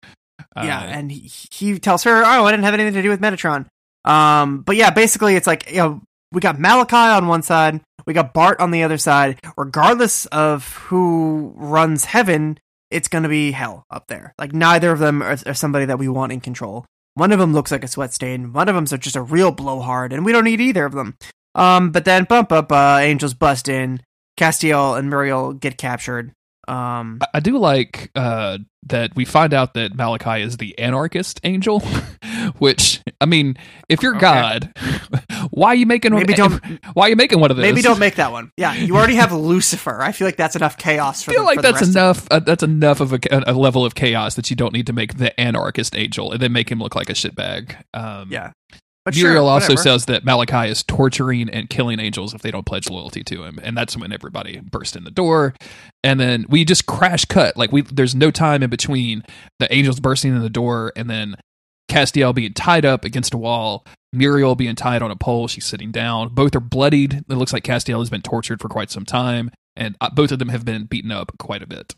yeah, 0.56 0.80
Uh, 0.80 0.84
and 0.86 1.12
he, 1.12 1.30
he 1.52 1.78
tells 1.80 2.04
her, 2.04 2.24
"Oh, 2.24 2.46
I 2.46 2.52
didn't 2.52 2.64
have 2.64 2.74
anything 2.74 2.94
to 2.94 3.02
do 3.02 3.10
with 3.10 3.20
Metatron." 3.20 3.66
Um, 4.06 4.62
but 4.62 4.78
yeah, 4.78 4.92
basically, 4.92 5.36
it's 5.36 5.48
like 5.48 5.70
you 5.72 5.78
know, 5.78 6.02
we 6.32 6.42
got 6.42 6.60
Malachi 6.60 6.96
on 6.96 7.28
one 7.28 7.42
side, 7.42 7.82
we 8.06 8.14
got 8.14 8.34
Bart 8.34 8.60
on 8.60 8.72
the 8.72 8.84
other 8.84 8.98
side. 8.98 9.40
Regardless 9.58 10.26
of 10.28 10.68
who 10.76 11.54
runs 11.56 12.06
heaven, 12.06 12.60
it's 12.92 13.08
going 13.08 13.24
to 13.24 13.30
be 13.30 13.52
hell 13.52 13.86
up 13.90 14.08
there. 14.08 14.34
Like 14.38 14.54
neither 14.54 14.92
of 14.92 15.00
them 15.00 15.22
are, 15.24 15.38
are 15.46 15.54
somebody 15.54 15.86
that 15.86 16.00
we 16.00 16.08
want 16.08 16.32
in 16.32 16.40
control. 16.42 16.86
One 17.16 17.32
of 17.32 17.40
them 17.40 17.54
looks 17.54 17.72
like 17.72 17.84
a 17.84 17.88
sweat 17.88 18.14
stain. 18.14 18.52
One 18.54 18.68
of 18.68 18.76
them's 18.76 18.92
just 19.00 19.16
a 19.16 19.22
real 19.22 19.52
blowhard, 19.52 20.12
and 20.12 20.26
we 20.26 20.32
don't 20.34 20.44
need 20.44 20.60
either 20.62 20.86
of 20.86 20.92
them. 20.94 21.16
Um, 21.56 21.92
but 21.92 22.04
then 22.06 22.26
bump 22.26 22.52
up, 22.52 22.72
uh, 22.72 22.98
angels 23.02 23.34
bust 23.34 23.70
in. 23.70 24.02
Castiel 24.38 25.00
and 25.00 25.10
Muriel 25.10 25.54
get 25.54 25.78
captured. 25.78 26.34
Um, 26.68 27.20
I- 27.34 27.40
do 27.40 27.58
like 27.58 28.12
uh, 28.16 28.58
that 28.88 29.16
we 29.16 29.24
find 29.24 29.54
out 29.54 29.76
that 29.76 29.96
Malachi 29.96 30.42
is 30.42 30.58
the 30.58 30.78
anarchist 30.78 31.40
angel, 31.44 31.80
which 32.58 33.02
I 33.22 33.26
mean, 33.26 33.58
if 33.90 34.02
you're 34.02 34.16
Okay. 34.16 34.22
God, 34.22 34.74
why 35.52 35.70
are 35.70 35.76
you 35.76 35.86
making 35.86 36.14
maybe 36.14 36.34
one? 36.34 36.60
don't 36.62 36.86
Why 36.94 37.08
are 37.08 37.10
you 37.10 37.16
making 37.16 37.40
one 37.40 37.52
of 37.52 37.58
those? 37.58 37.64
Maybe 37.64 37.82
don't 37.82 38.00
make 38.00 38.16
that 38.16 38.32
one. 38.32 38.52
Yeah, 38.58 38.74
you 38.74 38.96
already 38.96 39.16
have 39.16 39.32
Lucifer. 39.32 40.02
I 40.02 40.12
feel 40.12 40.28
like 40.28 40.38
that's 40.38 40.56
enough 40.56 40.78
chaos. 40.78 41.24
For 41.24 41.32
I 41.32 41.34
feel 41.34 41.44
the, 41.44 41.48
like 41.48 41.62
that's 41.62 41.88
enough. 41.88 42.28
Uh, 42.32 42.40
that's 42.40 42.64
enough 42.64 43.00
of 43.00 43.14
a, 43.14 43.20
a 43.32 43.54
level 43.54 43.86
of 43.86 43.96
chaos 43.96 44.36
that 44.36 44.50
you 44.50 44.56
don't 44.56 44.74
need 44.74 44.88
to 44.88 44.94
make 44.94 45.18
the 45.18 45.38
anarchist 45.40 45.96
angel 45.96 46.32
and 46.32 46.42
then 46.42 46.52
make 46.52 46.70
him 46.70 46.80
look 46.80 46.96
like 46.96 47.10
a 47.10 47.14
shitbag. 47.14 47.76
Um, 47.94 48.32
Yeah, 48.32 48.52
but 49.06 49.16
Muriel 49.16 49.46
sure, 49.46 49.52
also 49.52 49.76
says 49.76 50.06
that 50.08 50.26
Malachi 50.26 50.68
is 50.68 50.82
torturing 50.82 51.48
and 51.48 51.70
killing 51.70 52.00
angels 52.00 52.34
if 52.34 52.42
they 52.42 52.50
don't 52.50 52.66
pledge 52.66 52.90
loyalty 52.90 53.24
to 53.26 53.44
him, 53.44 53.60
and 53.62 53.78
that's 53.78 53.96
when 53.96 54.12
everybody 54.12 54.60
burst 54.60 54.96
in 54.96 55.04
the 55.04 55.12
door, 55.12 55.54
and 56.04 56.20
then 56.20 56.46
we 56.50 56.66
just 56.66 56.88
crash 56.88 57.24
cut. 57.26 57.56
Like 57.56 57.72
we, 57.72 57.82
there's 57.82 58.16
no 58.16 58.32
time 58.32 58.64
in 58.64 58.72
between 58.72 59.24
the 59.60 59.72
angels 59.72 60.00
bursting 60.00 60.36
in 60.36 60.42
the 60.42 60.50
door 60.50 60.92
and 60.96 61.08
then 61.08 61.36
Castiel 61.90 62.34
being 62.34 62.54
tied 62.54 62.86
up 62.86 63.06
against 63.06 63.34
a 63.34 63.38
wall, 63.38 63.86
Muriel 64.14 64.56
being 64.56 64.76
tied 64.76 65.02
on 65.02 65.12
a 65.12 65.16
pole. 65.16 65.48
She's 65.48 65.66
sitting 65.66 65.92
down. 65.92 66.30
Both 66.30 66.56
are 66.56 66.60
bloodied. 66.62 67.14
It 67.30 67.36
looks 67.36 67.54
like 67.54 67.64
Castiel 67.64 68.00
has 68.00 68.10
been 68.10 68.22
tortured 68.22 68.62
for 68.62 68.70
quite 68.70 68.90
some 68.92 69.06
time, 69.06 69.52
and 69.76 69.96
uh, 70.02 70.10
both 70.10 70.32
of 70.32 70.40
them 70.40 70.50
have 70.50 70.66
been 70.66 70.86
beaten 70.86 71.12
up 71.12 71.32
quite 71.38 71.62
a 71.62 71.68
bit. 71.68 71.94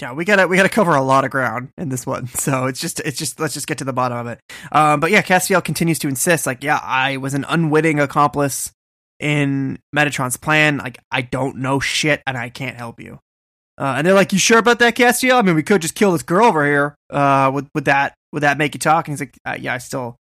yeah, 0.00 0.12
we 0.12 0.24
gotta 0.24 0.48
we 0.48 0.56
gotta 0.56 0.68
cover 0.68 0.94
a 0.94 1.02
lot 1.02 1.24
of 1.24 1.30
ground 1.30 1.70
in 1.76 1.88
this 1.90 2.06
one. 2.06 2.26
So 2.34 2.66
it's 2.66 2.80
just 2.80 3.00
it's 3.00 3.18
just 3.18 3.38
let's 3.38 3.54
just 3.54 3.66
get 3.66 3.78
to 3.78 3.84
the 3.84 3.92
bottom 3.92 4.18
of 4.18 4.26
it. 4.26 4.40
Um, 4.70 5.00
but 5.00 5.10
yeah, 5.10 5.22
Castiel 5.22 5.62
continues 5.62 5.98
to 6.00 6.08
insist, 6.08 6.46
like, 6.46 6.64
yeah, 6.64 6.80
I 6.82 7.18
was 7.18 7.34
an 7.34 7.44
unwitting 7.48 8.00
accomplice 8.00 8.72
in 9.20 9.78
Metatron's 9.94 10.36
plan. 10.36 10.78
Like, 10.78 10.98
I 11.10 11.22
don't 11.22 11.58
know 11.58 11.78
shit, 11.80 12.22
and 12.26 12.36
I 12.36 12.48
can't 12.48 12.76
help 12.76 12.98
you. 13.00 13.18
Uh, 13.78 13.94
and 13.96 14.06
they're 14.06 14.14
like, 14.14 14.32
"You 14.32 14.38
sure 14.38 14.58
about 14.58 14.78
that, 14.80 14.96
Castiel? 14.96 15.38
I 15.38 15.42
mean, 15.42 15.54
we 15.54 15.62
could 15.62 15.82
just 15.82 15.94
kill 15.94 16.12
this 16.12 16.22
girl 16.22 16.46
over 16.46 16.64
here. 16.64 16.96
Uh, 17.10 17.50
with 17.52 17.68
would 17.74 17.84
that 17.86 18.14
would 18.32 18.42
that 18.42 18.58
make 18.58 18.74
you 18.74 18.78
talk?" 18.80 19.08
And 19.08 19.12
he's 19.12 19.20
like, 19.20 19.36
uh, 19.46 19.56
"Yeah, 19.60 19.74
I 19.74 19.78
still, 19.78 20.16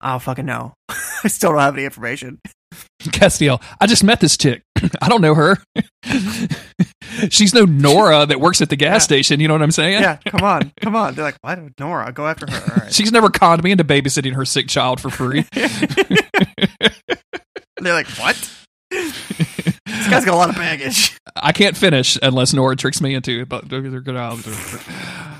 I 0.00 0.10
don't 0.12 0.22
fucking 0.22 0.46
know. 0.46 0.74
I 0.88 1.28
still 1.28 1.50
don't 1.52 1.60
have 1.60 1.74
any 1.74 1.84
information." 1.84 2.38
Castiel, 3.02 3.62
I 3.80 3.86
just 3.86 4.04
met 4.04 4.20
this 4.20 4.36
chick. 4.36 4.62
I 5.02 5.08
don't 5.08 5.20
know 5.22 5.34
her. 5.34 5.56
She's 7.30 7.54
no 7.54 7.64
Nora 7.64 8.26
that 8.26 8.40
works 8.40 8.60
at 8.60 8.68
the 8.70 8.76
gas 8.76 8.94
Yeah. 8.94 8.98
station. 8.98 9.40
You 9.40 9.48
know 9.48 9.54
what 9.54 9.62
I'm 9.62 9.70
saying? 9.72 10.02
yeah, 10.02 10.16
come 10.26 10.42
on, 10.42 10.72
come 10.80 10.94
on. 10.94 11.14
They're 11.14 11.24
like, 11.24 11.36
what? 11.40 11.58
Nora, 11.80 12.12
go 12.12 12.26
after 12.26 12.46
her. 12.50 12.56
All 12.72 12.82
right. 12.84 12.92
She's 12.92 13.10
never 13.10 13.30
conned 13.30 13.62
me 13.64 13.70
into 13.72 13.84
babysitting 13.84 14.34
her 14.34 14.44
sick 14.44 14.68
child 14.68 15.00
for 15.00 15.10
free. 15.10 15.44
They're 17.80 17.94
like, 17.94 18.06
what? 18.18 18.36
this 18.90 20.08
guy's 20.08 20.24
got 20.24 20.34
a 20.34 20.36
lot 20.36 20.50
of 20.50 20.56
baggage. 20.56 21.16
I 21.36 21.52
can't 21.52 21.76
finish 21.76 22.18
unless 22.22 22.52
Nora 22.52 22.76
tricks 22.76 23.00
me 23.00 23.14
into 23.14 23.42
it. 23.42 23.48
But 23.48 23.68
they're 23.68 23.80
good. 24.00 24.16
Albums. 24.16 24.78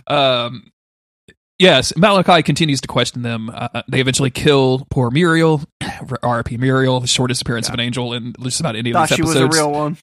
Um, 0.07 0.71
yes, 1.59 1.93
Malachi 1.97 2.43
continues 2.43 2.81
to 2.83 2.89
question 2.89 3.23
them. 3.23 3.51
Uh, 3.53 3.83
they 3.89 4.01
eventually 4.01 4.31
kill 4.31 4.87
poor 4.91 5.11
Muriel, 5.11 5.63
R.I.P. 6.23 6.57
Muriel, 6.57 7.05
shortest 7.07 7.43
appearance 7.43 7.69
of 7.69 7.75
an 7.75 7.81
angel 7.81 8.13
in 8.13 8.35
just 8.41 8.61
about 8.61 8.77
any 8.77 8.91
of 8.93 9.09
these 9.09 9.17
she 9.17 9.23
was 9.23 9.37
a 9.37 9.47
real 9.49 9.71
one. 9.73 9.97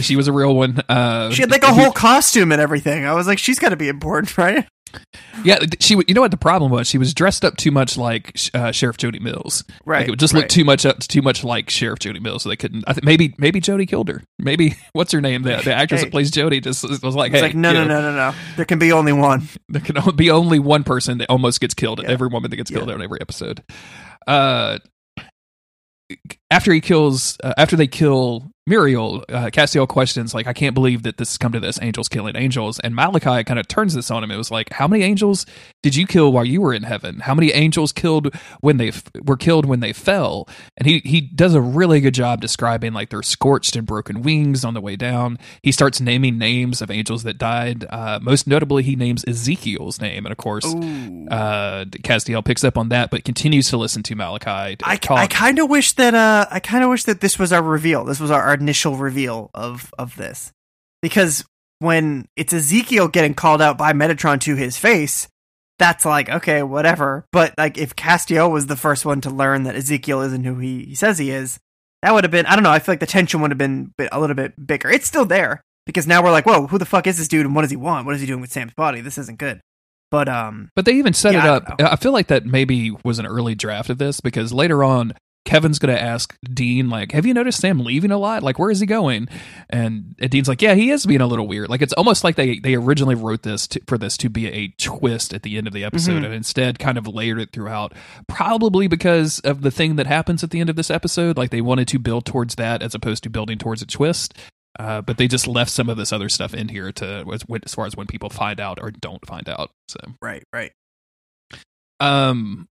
she 0.00 0.16
was 0.16 0.28
a 0.28 0.32
real 0.32 0.54
one. 0.54 0.80
Uh, 0.88 1.30
She 1.30 1.42
had 1.42 1.50
like 1.50 1.62
a 1.62 1.72
whole 1.72 1.92
costume 1.92 2.52
and 2.52 2.60
everything. 2.60 3.04
I 3.04 3.14
was 3.14 3.26
like, 3.26 3.38
she's 3.38 3.58
got 3.58 3.70
to 3.70 3.76
be 3.76 3.88
important, 3.88 4.36
right? 4.38 4.66
Yeah, 5.44 5.58
she. 5.80 5.94
You 6.06 6.14
know 6.14 6.20
what 6.20 6.30
the 6.30 6.36
problem 6.36 6.70
was? 6.70 6.86
She 6.86 6.98
was 6.98 7.14
dressed 7.14 7.44
up 7.44 7.56
too 7.56 7.70
much 7.70 7.96
like 7.96 8.38
uh, 8.54 8.72
Sheriff 8.72 8.96
Jody 8.96 9.18
Mills. 9.18 9.64
Right. 9.84 10.00
Like 10.00 10.14
it 10.14 10.18
just 10.18 10.34
right. 10.34 10.40
looked 10.40 10.52
too 10.52 10.64
much 10.64 10.86
up, 10.86 10.98
too 11.00 11.22
much 11.22 11.42
like 11.44 11.70
Sheriff 11.70 11.98
Jody 11.98 12.20
Mills. 12.20 12.42
So 12.42 12.48
they 12.48 12.56
couldn't. 12.56 12.84
I 12.86 12.92
think 12.92 13.04
maybe 13.04 13.34
maybe 13.38 13.60
Jody 13.60 13.86
killed 13.86 14.08
her. 14.08 14.22
Maybe 14.38 14.76
what's 14.92 15.12
her 15.12 15.20
name? 15.20 15.42
The, 15.42 15.60
the 15.64 15.74
actress 15.74 16.00
Hey. 16.00 16.06
that 16.06 16.10
plays 16.10 16.30
Jody 16.30 16.60
just 16.60 16.82
was 17.02 17.14
like, 17.14 17.32
It's 17.32 17.40
hey, 17.40 17.48
like, 17.48 17.54
no, 17.54 17.72
no, 17.72 17.84
know, 17.84 18.00
no, 18.00 18.10
no, 18.10 18.16
no. 18.30 18.34
There 18.56 18.64
can 18.64 18.78
be 18.78 18.92
only 18.92 19.12
one. 19.12 19.48
There 19.68 19.80
can 19.80 19.96
be 20.16 20.30
only 20.30 20.58
one 20.58 20.84
person 20.84 21.18
that 21.18 21.30
almost 21.30 21.60
gets 21.60 21.72
killed. 21.72 22.02
Yeah. 22.02 22.10
Every 22.10 22.28
woman 22.28 22.50
that 22.50 22.56
gets 22.56 22.70
killed 22.70 22.90
on 22.90 23.00
every 23.00 23.20
episode. 23.22 23.62
Uh, 24.26 24.78
after 26.52 26.72
he 26.72 26.80
kills, 26.80 27.38
uh, 27.42 27.54
after 27.56 27.76
they 27.76 27.86
kill 27.86 28.52
Muriel, 28.64 29.24
uh, 29.28 29.46
Castiel 29.46 29.88
questions 29.88 30.34
like, 30.34 30.46
"I 30.46 30.52
can't 30.52 30.74
believe 30.74 31.02
that 31.02 31.16
this 31.16 31.30
has 31.30 31.38
come 31.38 31.50
to 31.50 31.58
this. 31.58 31.80
Angels 31.82 32.08
killing 32.08 32.36
angels." 32.36 32.78
And 32.78 32.94
Malachi 32.94 33.42
kind 33.42 33.58
of 33.58 33.66
turns 33.66 33.94
this 33.94 34.08
on 34.08 34.22
him. 34.22 34.30
It 34.30 34.36
was 34.36 34.52
like, 34.52 34.72
"How 34.74 34.86
many 34.86 35.02
angels 35.02 35.44
did 35.82 35.96
you 35.96 36.06
kill 36.06 36.30
while 36.32 36.44
you 36.44 36.60
were 36.60 36.72
in 36.72 36.84
heaven? 36.84 37.20
How 37.20 37.34
many 37.34 37.52
angels 37.52 37.90
killed 37.90 38.32
when 38.60 38.76
they 38.76 38.88
f- 38.88 39.02
were 39.24 39.36
killed 39.36 39.66
when 39.66 39.80
they 39.80 39.92
fell?" 39.92 40.48
And 40.76 40.86
he 40.86 41.00
he 41.04 41.20
does 41.20 41.54
a 41.54 41.60
really 41.60 42.00
good 42.00 42.14
job 42.14 42.40
describing 42.40 42.92
like 42.92 43.10
their 43.10 43.22
scorched 43.22 43.74
and 43.74 43.84
broken 43.84 44.22
wings 44.22 44.64
on 44.64 44.74
the 44.74 44.80
way 44.80 44.94
down. 44.94 45.38
He 45.64 45.72
starts 45.72 46.00
naming 46.00 46.38
names 46.38 46.80
of 46.80 46.88
angels 46.88 47.24
that 47.24 47.38
died. 47.38 47.84
Uh, 47.90 48.20
most 48.22 48.46
notably, 48.46 48.84
he 48.84 48.94
names 48.94 49.24
Ezekiel's 49.26 50.00
name, 50.00 50.24
and 50.24 50.30
of 50.30 50.38
course, 50.38 50.66
uh, 50.66 51.86
Castiel 52.04 52.44
picks 52.44 52.62
up 52.62 52.78
on 52.78 52.90
that, 52.90 53.10
but 53.10 53.24
continues 53.24 53.68
to 53.70 53.76
listen 53.76 54.04
to 54.04 54.14
Malachi. 54.14 54.76
I. 54.84 54.98
I 55.22 55.26
kind 55.26 55.58
of 55.58 55.68
wish 55.68 55.94
that 55.94 56.14
uh 56.42 56.46
I 56.50 56.60
kind 56.60 56.84
of 56.84 56.90
wish 56.90 57.04
that 57.04 57.20
this 57.20 57.38
was 57.38 57.52
our 57.52 57.62
reveal. 57.62 58.04
This 58.04 58.20
was 58.20 58.30
our, 58.30 58.42
our 58.42 58.54
initial 58.54 58.96
reveal 58.96 59.50
of 59.54 59.92
of 59.98 60.16
this, 60.16 60.52
because 61.02 61.44
when 61.78 62.26
it's 62.36 62.52
Ezekiel 62.52 63.08
getting 63.08 63.34
called 63.34 63.60
out 63.60 63.76
by 63.78 63.92
Metatron 63.92 64.40
to 64.42 64.54
his 64.54 64.76
face, 64.76 65.28
that's 65.78 66.04
like 66.04 66.28
okay, 66.28 66.62
whatever. 66.62 67.24
But 67.32 67.54
like 67.58 67.78
if 67.78 67.96
Castiel 67.96 68.50
was 68.50 68.66
the 68.66 68.76
first 68.76 69.04
one 69.04 69.20
to 69.22 69.30
learn 69.30 69.64
that 69.64 69.74
Ezekiel 69.76 70.20
isn't 70.22 70.44
who 70.44 70.58
he, 70.58 70.84
he 70.84 70.94
says 70.94 71.18
he 71.18 71.30
is, 71.30 71.58
that 72.02 72.12
would 72.14 72.24
have 72.24 72.30
been 72.30 72.46
I 72.46 72.54
don't 72.54 72.62
know. 72.62 72.70
I 72.70 72.78
feel 72.78 72.92
like 72.92 73.00
the 73.00 73.06
tension 73.06 73.40
would 73.40 73.50
have 73.50 73.58
been 73.58 73.92
a 74.10 74.20
little 74.20 74.36
bit 74.36 74.54
bigger. 74.64 74.90
It's 74.90 75.06
still 75.06 75.24
there 75.24 75.60
because 75.86 76.06
now 76.06 76.22
we're 76.22 76.30
like, 76.30 76.46
whoa, 76.46 76.66
who 76.68 76.78
the 76.78 76.84
fuck 76.84 77.06
is 77.06 77.18
this 77.18 77.28
dude 77.28 77.46
and 77.46 77.54
what 77.54 77.62
does 77.62 77.70
he 77.70 77.76
want? 77.76 78.06
What 78.06 78.14
is 78.14 78.20
he 78.20 78.26
doing 78.26 78.40
with 78.40 78.52
Sam's 78.52 78.74
body? 78.74 79.00
This 79.00 79.18
isn't 79.18 79.38
good. 79.38 79.60
But 80.12 80.28
um, 80.28 80.68
But 80.76 80.84
they 80.84 80.92
even 80.92 81.14
set 81.14 81.32
Yeah, 81.32 81.44
it 81.44 81.48
up. 81.48 81.78
don't 81.78 81.92
I, 81.92 81.96
feel 81.96 82.12
like 82.12 82.26
that 82.28 82.44
maybe 82.44 82.94
was 83.02 83.18
an 83.18 83.26
early 83.26 83.54
draft 83.54 83.88
of 83.88 83.96
this 83.98 84.20
because 84.20 84.52
later 84.52 84.84
on, 84.84 85.14
Kevin's 85.44 85.78
going 85.80 85.94
to 85.94 86.00
ask 86.00 86.36
Dean, 86.44 86.88
like, 86.88 87.10
have 87.12 87.26
you 87.26 87.34
noticed 87.34 87.60
Sam 87.60 87.80
leaving 87.80 88.12
a 88.12 88.16
lot? 88.18 88.42
Like, 88.44 88.58
where 88.60 88.70
is 88.70 88.78
he 88.80 88.86
going? 88.86 89.28
And, 89.68 90.14
and 90.20 90.30
Dean's 90.30 90.48
like, 90.48 90.62
yeah, 90.62 90.74
he 90.74 90.90
is 90.90 91.04
being 91.04 91.20
a 91.20 91.26
little 91.26 91.48
weird. 91.48 91.68
Like, 91.68 91.82
it's 91.82 91.92
almost 91.94 92.22
like 92.22 92.36
they, 92.36 92.60
they 92.60 92.74
originally 92.76 93.16
wrote 93.16 93.42
this 93.42 93.66
to, 93.68 93.80
for 93.88 93.98
this 93.98 94.16
to 94.18 94.28
be 94.30 94.46
a 94.48 94.68
twist 94.78 95.34
at 95.34 95.42
the 95.42 95.58
end 95.58 95.66
of 95.66 95.72
the 95.72 95.82
episode 95.84 96.22
Mhm. 96.22 96.26
and 96.26 96.34
instead 96.34 96.78
kind 96.78 96.96
of 96.96 97.08
layered 97.08 97.40
it 97.40 97.52
throughout, 97.52 97.92
probably 98.28 98.86
because 98.86 99.40
of 99.40 99.62
the 99.62 99.70
thing 99.72 99.96
that 99.96 100.06
happens 100.06 100.44
at 100.44 100.50
the 100.50 100.60
end 100.60 100.70
of 100.70 100.76
this 100.76 100.90
episode. 100.90 101.36
Like, 101.36 101.50
they 101.50 101.60
wanted 101.60 101.88
to 101.88 101.98
build 101.98 102.24
towards 102.24 102.54
that 102.54 102.80
as 102.80 102.94
opposed 102.94 103.24
to 103.24 103.30
building 103.30 103.58
towards 103.58 103.82
a 103.82 103.86
twist. 103.86 104.34
Uh, 104.78 105.02
but 105.02 105.18
they 105.18 105.28
just 105.28 105.46
left 105.46 105.70
some 105.70 105.90
of 105.90 105.98
this 105.98 106.12
other 106.14 106.30
stuff 106.30 106.54
in 106.54 106.68
here 106.68 106.90
to 106.92 107.26
as, 107.32 107.44
as 107.64 107.74
far 107.74 107.84
as 107.86 107.94
when 107.94 108.06
people 108.06 108.30
find 108.30 108.58
out 108.58 108.78
or 108.80 108.90
don't 108.90 109.26
find 109.26 109.46
out. 109.48 109.70
So, 109.88 109.98
Right, 110.22 110.44
right. 110.54 110.72
um, 112.00 112.68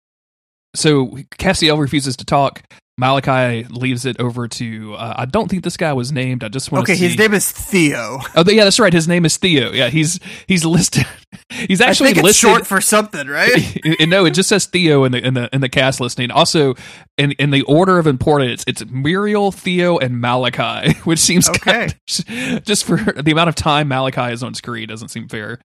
so 0.75 1.07
Cassiel 1.37 1.79
refuses 1.79 2.15
to 2.17 2.25
talk. 2.25 2.63
Malachi 2.97 3.63
leaves 3.69 4.05
it 4.05 4.19
over 4.19 4.47
to. 4.47 4.93
Uh, 4.93 5.13
I 5.17 5.25
don't 5.25 5.49
think 5.49 5.63
this 5.63 5.77
guy 5.77 5.91
was 5.93 6.11
named. 6.11 6.43
I 6.43 6.49
just 6.49 6.71
want 6.71 6.83
Okay, 6.83 6.93
see. 6.95 7.07
his 7.07 7.17
name 7.17 7.33
is 7.33 7.51
Theo. 7.51 8.19
Oh, 8.35 8.43
yeah, 8.47 8.63
that's 8.65 8.79
right. 8.79 8.93
His 8.93 9.07
name 9.07 9.25
is 9.25 9.37
Theo. 9.37 9.71
Yeah, 9.71 9.89
he's 9.89 10.19
he's 10.47 10.65
listed. 10.65 11.05
He's 11.49 11.79
actually 11.81 12.09
I 12.09 12.13
think 12.13 12.17
it's 12.19 12.25
listed. 12.43 12.49
short 12.49 12.67
for 12.67 12.81
something, 12.81 13.27
right? 13.27 13.77
and 13.99 14.09
no, 14.09 14.25
it 14.25 14.31
just 14.31 14.49
says 14.49 14.65
Theo 14.65 15.03
in 15.05 15.11
the 15.13 15.25
in 15.25 15.33
the 15.33 15.49
in 15.53 15.61
the 15.61 15.69
cast 15.69 15.99
listing. 16.01 16.29
Also, 16.31 16.75
in 17.17 17.31
in 17.33 17.51
the 17.51 17.61
order 17.63 17.99
of 17.99 18.07
importance, 18.07 18.63
it's 18.67 18.83
Muriel, 18.89 19.51
Theo, 19.51 19.97
and 19.97 20.19
Malachi, 20.19 20.93
which 21.03 21.19
seems 21.19 21.49
Okay. 21.49 21.59
kind 21.71 21.95
of- 22.55 22.63
just 22.65 22.83
for 22.85 22.97
the 22.97 23.31
amount 23.31 23.49
of 23.49 23.55
time 23.55 23.87
Malachi 23.87 24.33
is 24.33 24.43
on 24.43 24.53
screen 24.53 24.87
doesn't 24.87 25.09
seem 25.09 25.27
fair. 25.29 25.59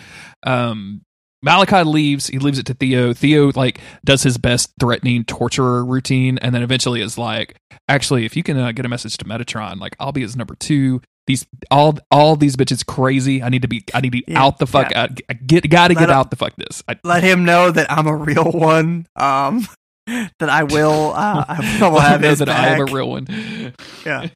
Um, 0.44 1.02
Malachi 1.46 1.82
leaves. 1.84 2.26
He 2.26 2.38
leaves 2.38 2.58
it 2.58 2.66
to 2.66 2.74
Theo. 2.74 3.14
Theo 3.14 3.52
like 3.54 3.80
does 4.04 4.22
his 4.22 4.36
best 4.36 4.72
threatening 4.78 5.24
torturer 5.24 5.84
routine, 5.84 6.36
and 6.38 6.54
then 6.54 6.62
eventually 6.62 7.00
is 7.00 7.16
like, 7.16 7.56
actually, 7.88 8.26
if 8.26 8.36
you 8.36 8.42
can 8.42 8.58
uh, 8.58 8.72
get 8.72 8.84
a 8.84 8.88
message 8.88 9.16
to 9.18 9.24
Metatron, 9.24 9.78
like 9.80 9.96
I'll 9.98 10.12
be 10.12 10.20
his 10.22 10.36
number 10.36 10.54
two. 10.56 11.00
These 11.26 11.46
all 11.70 11.98
all 12.10 12.36
these 12.36 12.54
bitches 12.56 12.84
crazy. 12.84 13.42
I 13.42 13.48
need 13.48 13.62
to 13.62 13.68
be. 13.68 13.84
I 13.94 14.00
need 14.00 14.08
to 14.12 14.18
be 14.18 14.24
Yeah, 14.28 14.42
out 14.44 14.58
the 14.58 14.66
fuck 14.66 14.90
yeah. 14.90 15.02
out. 15.04 15.20
I 15.30 15.32
get 15.34 15.68
got 15.70 15.88
to 15.88 15.94
Let 15.94 16.00
get 16.00 16.10
him- 16.10 16.16
out 16.16 16.30
the 16.30 16.36
fuck 16.36 16.54
this. 16.56 16.82
I, 16.88 16.96
Let 17.02 17.22
him 17.24 17.44
know 17.44 17.70
that 17.70 17.90
I'm 17.90 18.06
a 18.06 18.14
real 18.14 18.50
one. 18.52 19.06
Um, 19.16 19.66
that 20.06 20.48
I 20.50 20.62
will. 20.64 21.12
Uh, 21.14 21.44
I 21.48 21.78
will 21.80 21.98
have 21.98 22.20
know 22.20 22.28
his 22.28 22.38
that 22.40 22.46
back. 22.46 22.70
I 22.72 22.74
am 22.74 22.80
a 22.82 22.84
real 22.92 23.08
one. 23.08 23.72
Yeah. 24.04 24.28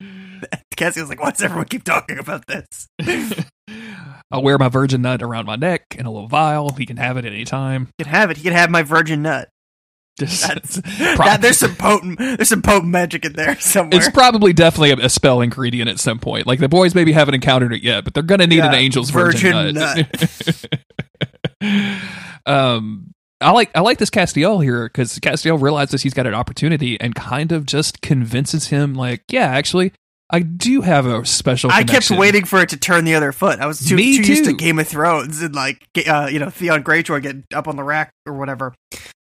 Cassie 0.76 1.00
was 1.00 1.08
like, 1.08 1.20
"Why 1.20 1.30
does 1.30 1.42
everyone 1.42 1.66
keep 1.66 1.82
talking 1.82 2.18
about 2.18 2.44
this?" 2.46 2.86
I'll 4.30 4.42
wear 4.42 4.58
my 4.58 4.68
virgin 4.68 5.02
nut 5.02 5.22
around 5.22 5.46
my 5.46 5.56
neck 5.56 5.96
in 5.98 6.04
a 6.06 6.10
little 6.10 6.28
vial. 6.28 6.70
He 6.74 6.84
can 6.86 6.98
have 6.98 7.16
it 7.16 7.24
at 7.24 7.32
any 7.32 7.44
time. 7.44 7.88
You 7.98 8.04
can 8.04 8.12
have 8.12 8.30
it. 8.30 8.36
He 8.36 8.42
can 8.42 8.52
have 8.52 8.70
my 8.70 8.82
virgin 8.82 9.22
nut. 9.22 9.48
Just, 10.18 10.46
That's, 10.46 10.80
Pro- 10.80 10.90
that, 11.26 11.40
there's 11.40 11.58
some 11.58 11.76
potent. 11.76 12.18
There's 12.18 12.48
some 12.48 12.60
potent 12.60 12.90
magic 12.90 13.24
in 13.24 13.34
there 13.34 13.58
somewhere. 13.60 13.98
it's 13.98 14.10
probably 14.10 14.52
definitely 14.52 14.90
a, 14.90 15.06
a 15.06 15.08
spell 15.08 15.40
ingredient 15.40 15.88
at 15.88 16.00
some 16.00 16.18
point. 16.18 16.46
Like 16.46 16.58
the 16.58 16.68
boys 16.68 16.94
maybe 16.94 17.12
haven't 17.12 17.34
encountered 17.34 17.72
it 17.72 17.82
yet, 17.82 18.04
but 18.04 18.14
they're 18.14 18.22
gonna 18.24 18.46
need 18.48 18.60
an 18.60 18.74
angel's 18.74 19.10
virgin, 19.10 19.52
virgin 19.52 19.74
nut. 19.74 20.66
um, 22.46 23.14
I 23.40 23.52
like 23.52 23.70
I 23.76 23.80
like 23.80 23.98
this 23.98 24.10
Castiel 24.10 24.62
here 24.62 24.88
because 24.88 25.18
Castiel 25.20 25.60
realizes 25.60 26.02
he's 26.02 26.14
got 26.14 26.26
an 26.26 26.34
opportunity 26.34 27.00
and 27.00 27.14
kind 27.14 27.52
of 27.52 27.64
just 27.64 28.02
convinces 28.02 28.66
him 28.66 28.94
like, 28.94 29.22
yeah, 29.30 29.46
actually, 29.46 29.92
I 30.30 30.40
do 30.40 30.82
have 30.82 31.06
a 31.06 31.24
special. 31.24 31.70
I 31.70 31.84
kept 31.84 32.10
waiting 32.10 32.44
for 32.44 32.60
it 32.60 32.68
to 32.70 32.76
turn 32.76 33.04
the 33.04 33.14
other 33.14 33.32
foot. 33.32 33.60
I 33.60 33.66
was 33.66 33.80
too, 33.80 33.96
too 33.96 34.02
used 34.02 34.44
to. 34.44 34.52
Game 34.52 34.78
of 34.78 34.86
Thrones 34.86 35.40
and 35.40 35.54
like 35.54 35.86
uh, 36.06 36.28
you 36.30 36.38
know 36.38 36.50
Theon 36.50 36.84
Greyjoy 36.84 37.22
getting 37.22 37.44
up 37.54 37.66
on 37.66 37.76
the 37.76 37.84
rack 37.84 38.12
or 38.26 38.34
whatever. 38.34 38.74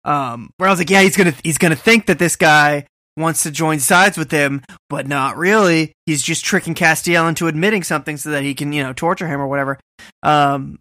Um, 0.05 0.49
where 0.57 0.69
I 0.69 0.71
was 0.71 0.79
like, 0.79 0.89
yeah, 0.89 1.01
he's 1.01 1.17
gonna 1.17 1.33
he's 1.43 1.57
gonna 1.57 1.75
think 1.75 2.05
that 2.05 2.19
this 2.19 2.35
guy 2.37 2.87
wants 3.17 3.43
to 3.43 3.51
join 3.51 3.79
sides 3.79 4.17
with 4.17 4.31
him, 4.31 4.63
but 4.89 5.07
not 5.07 5.35
really. 5.37 5.93
He's 6.05 6.21
just 6.21 6.45
tricking 6.45 6.73
Castiel 6.73 7.27
into 7.27 7.47
admitting 7.47 7.83
something 7.83 8.15
so 8.17 8.29
that 8.31 8.43
he 8.43 8.53
can 8.53 8.71
you 8.71 8.81
know 8.81 8.93
torture 8.93 9.27
him 9.27 9.41
or 9.41 9.47
whatever. 9.47 9.79
Um, 10.21 10.79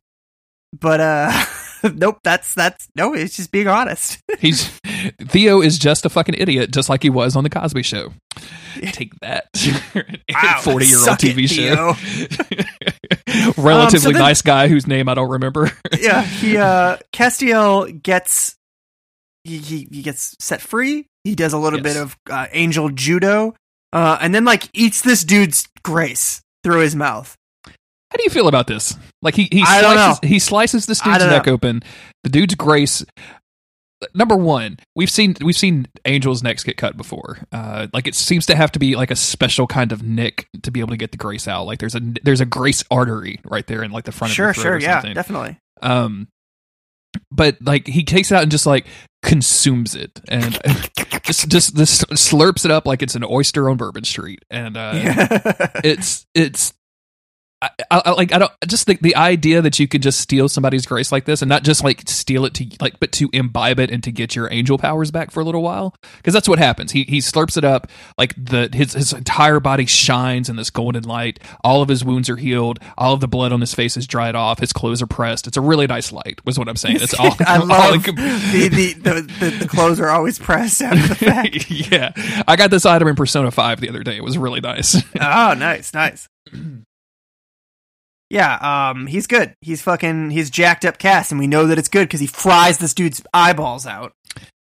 but 0.79 1.01
uh, 1.01 1.33
nope, 1.95 2.19
that's 2.23 2.55
that's 2.55 2.89
no, 2.97 3.15
it's 3.15 3.37
just 3.37 3.51
being 3.53 3.69
honest. 3.69 4.19
He's 4.39 4.69
Theo 5.21 5.61
is 5.61 5.79
just 5.79 6.05
a 6.07 6.09
fucking 6.11 6.35
idiot, 6.39 6.73
just 6.73 6.89
like 6.89 7.03
he 7.03 7.11
was 7.11 7.37
on 7.37 7.45
the 7.45 7.51
Cosby 7.51 7.83
Show. 7.83 8.13
Take 8.93 9.13
that, 9.21 9.45
forty 10.63 10.87
year 10.87 10.97
old 10.99 11.05
suck 11.05 11.23
it, 11.25 11.37
TV 11.37 11.49
show. 11.49 11.95
Relatively 13.61 14.09
Um, 14.09 14.13
then- 14.15 14.23
nice 14.23 14.43
guy 14.43 14.69
whose 14.69 14.87
name 14.87 15.09
I 15.09 15.15
don't 15.15 15.31
remember. 15.31 15.71
yeah, 15.99 16.23
he 16.23 16.57
uh 16.57 16.99
Castiel 17.13 18.03
gets 18.03 18.57
he, 19.45 19.59
he 19.59 19.89
he 19.91 20.03
gets 20.03 20.37
set 20.41 20.61
free. 20.61 21.07
He 21.25 21.35
does 21.35 21.53
a 21.53 21.59
little 21.59 21.79
Yes. 21.81 21.95
bit 21.95 22.03
of 22.03 22.17
uh, 22.31 22.47
angel 22.53 22.89
judo, 22.91 23.55
uh, 23.93 24.19
and 24.21 24.35
then 24.35 24.45
like 24.45 24.69
eats 24.75 25.03
this 25.03 25.25
dude's 25.25 25.69
grace 25.83 26.43
through 26.65 26.81
his 26.81 26.97
mouth. 26.97 27.35
How 28.13 28.17
do 28.19 28.25
you 28.25 28.31
feel 28.31 28.47
about 28.49 28.67
this? 28.67 28.95
Like 29.23 29.35
he 29.35 29.49
he 29.51 29.65
slices 29.65 30.19
he 30.23 30.39
slices 30.39 30.87
this 30.87 31.01
dude's 31.01 31.21
neck 31.25 31.47
know. 31.47 31.55
open. 31.55 31.83
The 32.25 32.29
dude's 32.29 32.55
grace. 32.55 33.05
Number 34.15 34.37
one, 34.37 34.79
we've 34.97 35.11
seen 35.11 35.37
we've 35.41 35.57
seen 35.57 35.87
angels' 36.05 36.43
necks 36.43 36.63
get 36.65 36.77
cut 36.77 36.97
before. 36.97 37.39
Uh, 37.53 37.87
like 37.95 38.07
it 38.07 38.15
seems 38.15 38.45
to 38.47 38.57
have 38.57 38.71
to 38.73 38.79
be 38.79 38.97
like 38.97 39.11
a 39.11 39.17
special 39.17 39.67
kind 39.67 39.93
of 39.93 40.03
nick 40.03 40.49
to 40.63 40.71
be 40.71 40.81
able 40.81 40.91
to 40.91 40.97
get 40.97 41.13
the 41.13 41.17
grace 41.17 41.47
out. 41.49 41.67
Like 41.67 41.79
there's 41.79 41.95
a 41.95 42.01
there's 42.23 42.41
a 42.41 42.45
grace 42.47 42.83
artery 42.91 43.41
right 43.45 43.67
there 43.67 43.83
in 43.83 43.93
like 43.93 44.05
the 44.05 44.13
front 44.13 44.33
Sure, 44.35 44.51
of 44.51 44.57
your 44.57 44.63
sure, 44.65 44.79
yeah, 44.79 44.95
something. 45.01 45.15
definitely. 45.15 45.57
Um, 45.81 46.29
but 47.31 47.57
like 47.63 47.87
he 47.87 48.03
takes 48.05 48.31
it 48.31 48.35
out 48.35 48.43
and 48.43 48.51
just 48.51 48.67
like 48.67 48.87
consumes 49.23 49.95
it 49.95 50.21
and 50.29 50.59
just 51.23 51.49
just 51.49 51.77
this 51.77 52.03
slurps 52.07 52.65
it 52.65 52.71
up 52.73 52.87
like 52.87 53.03
it's 53.03 53.15
an 53.15 53.23
oyster 53.25 53.71
on 53.71 53.77
Bourbon 53.77 54.03
Street, 54.05 54.45
and 54.51 54.77
uh, 54.77 54.93
Yeah. 54.97 55.71
it's 55.85 56.27
it's. 56.35 56.75
I, 57.63 57.71
I, 57.91 58.11
like 58.11 58.33
I 58.33 58.39
don't 58.39 58.53
just 58.67 58.87
think 58.87 59.01
the 59.03 59.15
idea 59.15 59.63
that 59.63 59.79
you 59.79 59.87
could 59.87 60.03
just 60.03 60.21
steal 60.21 60.49
somebody's 60.49 60.85
grace 60.85 61.13
like 61.13 61.27
this 61.27 61.43
and 61.43 61.49
not 61.49 61.63
just 61.63 61.85
like 61.85 62.09
steal 62.09 62.45
it 62.45 62.55
to 62.55 62.67
like 62.81 62.99
but 62.99 63.13
to 63.13 63.31
imbibe 63.33 63.79
it 63.79 63.91
and 63.91 64.03
to 64.03 64.11
get 64.11 64.35
your 64.35 64.53
angel 64.53 64.79
powers 64.79 65.13
back 65.13 65.31
for 65.31 65.41
a 65.41 65.45
little 65.45 65.63
while 65.63 65.95
because 66.17 66.35
that's 66.35 66.49
what 66.49 66.59
happens. 66.59 66.91
He 66.91 67.05
he 67.05 67.19
slurps 67.19 67.57
it 67.57 67.65
up 67.65 67.89
like 68.19 68.35
the 68.37 68.69
his 68.73 68.95
his 68.95 69.13
entire 69.13 69.61
body 69.61 69.87
shines 69.87 70.49
in 70.49 70.57
this 70.57 70.71
golden 70.71 71.05
light. 71.05 71.39
All 71.63 71.83
of 71.83 71.89
his 71.89 72.05
wounds 72.05 72.29
are 72.29 72.37
healed. 72.37 72.81
All 72.99 73.15
of 73.15 73.21
the 73.21 73.29
blood 73.29 73.53
on 73.53 73.61
his 73.61 73.75
face 73.75 73.97
is 73.97 74.07
dried 74.09 74.35
off. 74.35 74.59
His 74.59 74.73
clothes 74.73 75.01
are 75.01 75.07
pressed. 75.07 75.47
It's 75.47 75.57
a 75.57 75.61
really 75.61 75.87
nice 75.87 76.11
light 76.11 76.41
was 76.45 76.59
what 76.59 76.69
I'm 76.69 76.77
saying. 76.77 76.97
It's 76.97 77.15
all 77.15 77.37
I 77.47 77.59
all 77.59 77.67
love 77.67 78.03
the, 78.03 78.13
the, 78.13 78.93
the, 78.95 79.23
the 79.41 79.51
the 79.61 79.69
clothes 79.69 80.01
are 80.01 80.09
always 80.09 80.39
pressed 80.39 80.83
after 80.83 81.07
the 81.09 81.15
fact. 81.27 81.71
yeah. 81.71 82.13
I 82.49 82.57
got 82.57 82.71
this 82.71 82.85
item 82.85 83.07
in 83.07 83.15
Persona 83.15 83.51
5 83.51 83.81
the 83.81 83.89
other 83.89 84.03
day. 84.03 84.17
It 84.17 84.25
was 84.25 84.37
really 84.37 84.61
nice. 84.61 85.01
Oh, 85.21 85.55
nice, 85.55 85.95
nice. 85.95 86.29
Yeah, 88.33 88.55
um, 88.91 89.07
he's 89.07 89.27
good. 89.27 89.55
He's 89.61 89.83
fucking, 89.83 90.31
he's 90.31 90.49
jacked 90.49 90.87
up 90.87 90.97
cast, 90.97 91.33
and 91.33 91.39
we 91.39 91.47
know 91.47 91.67
that 91.67 91.79
it's 91.79 91.91
good 91.91 92.09
because 92.09 92.21
he 92.21 92.27
fries 92.27 92.79
this 92.79 92.95
dude's 92.95 93.23
eyeballs 93.35 93.87
out. 93.87 94.15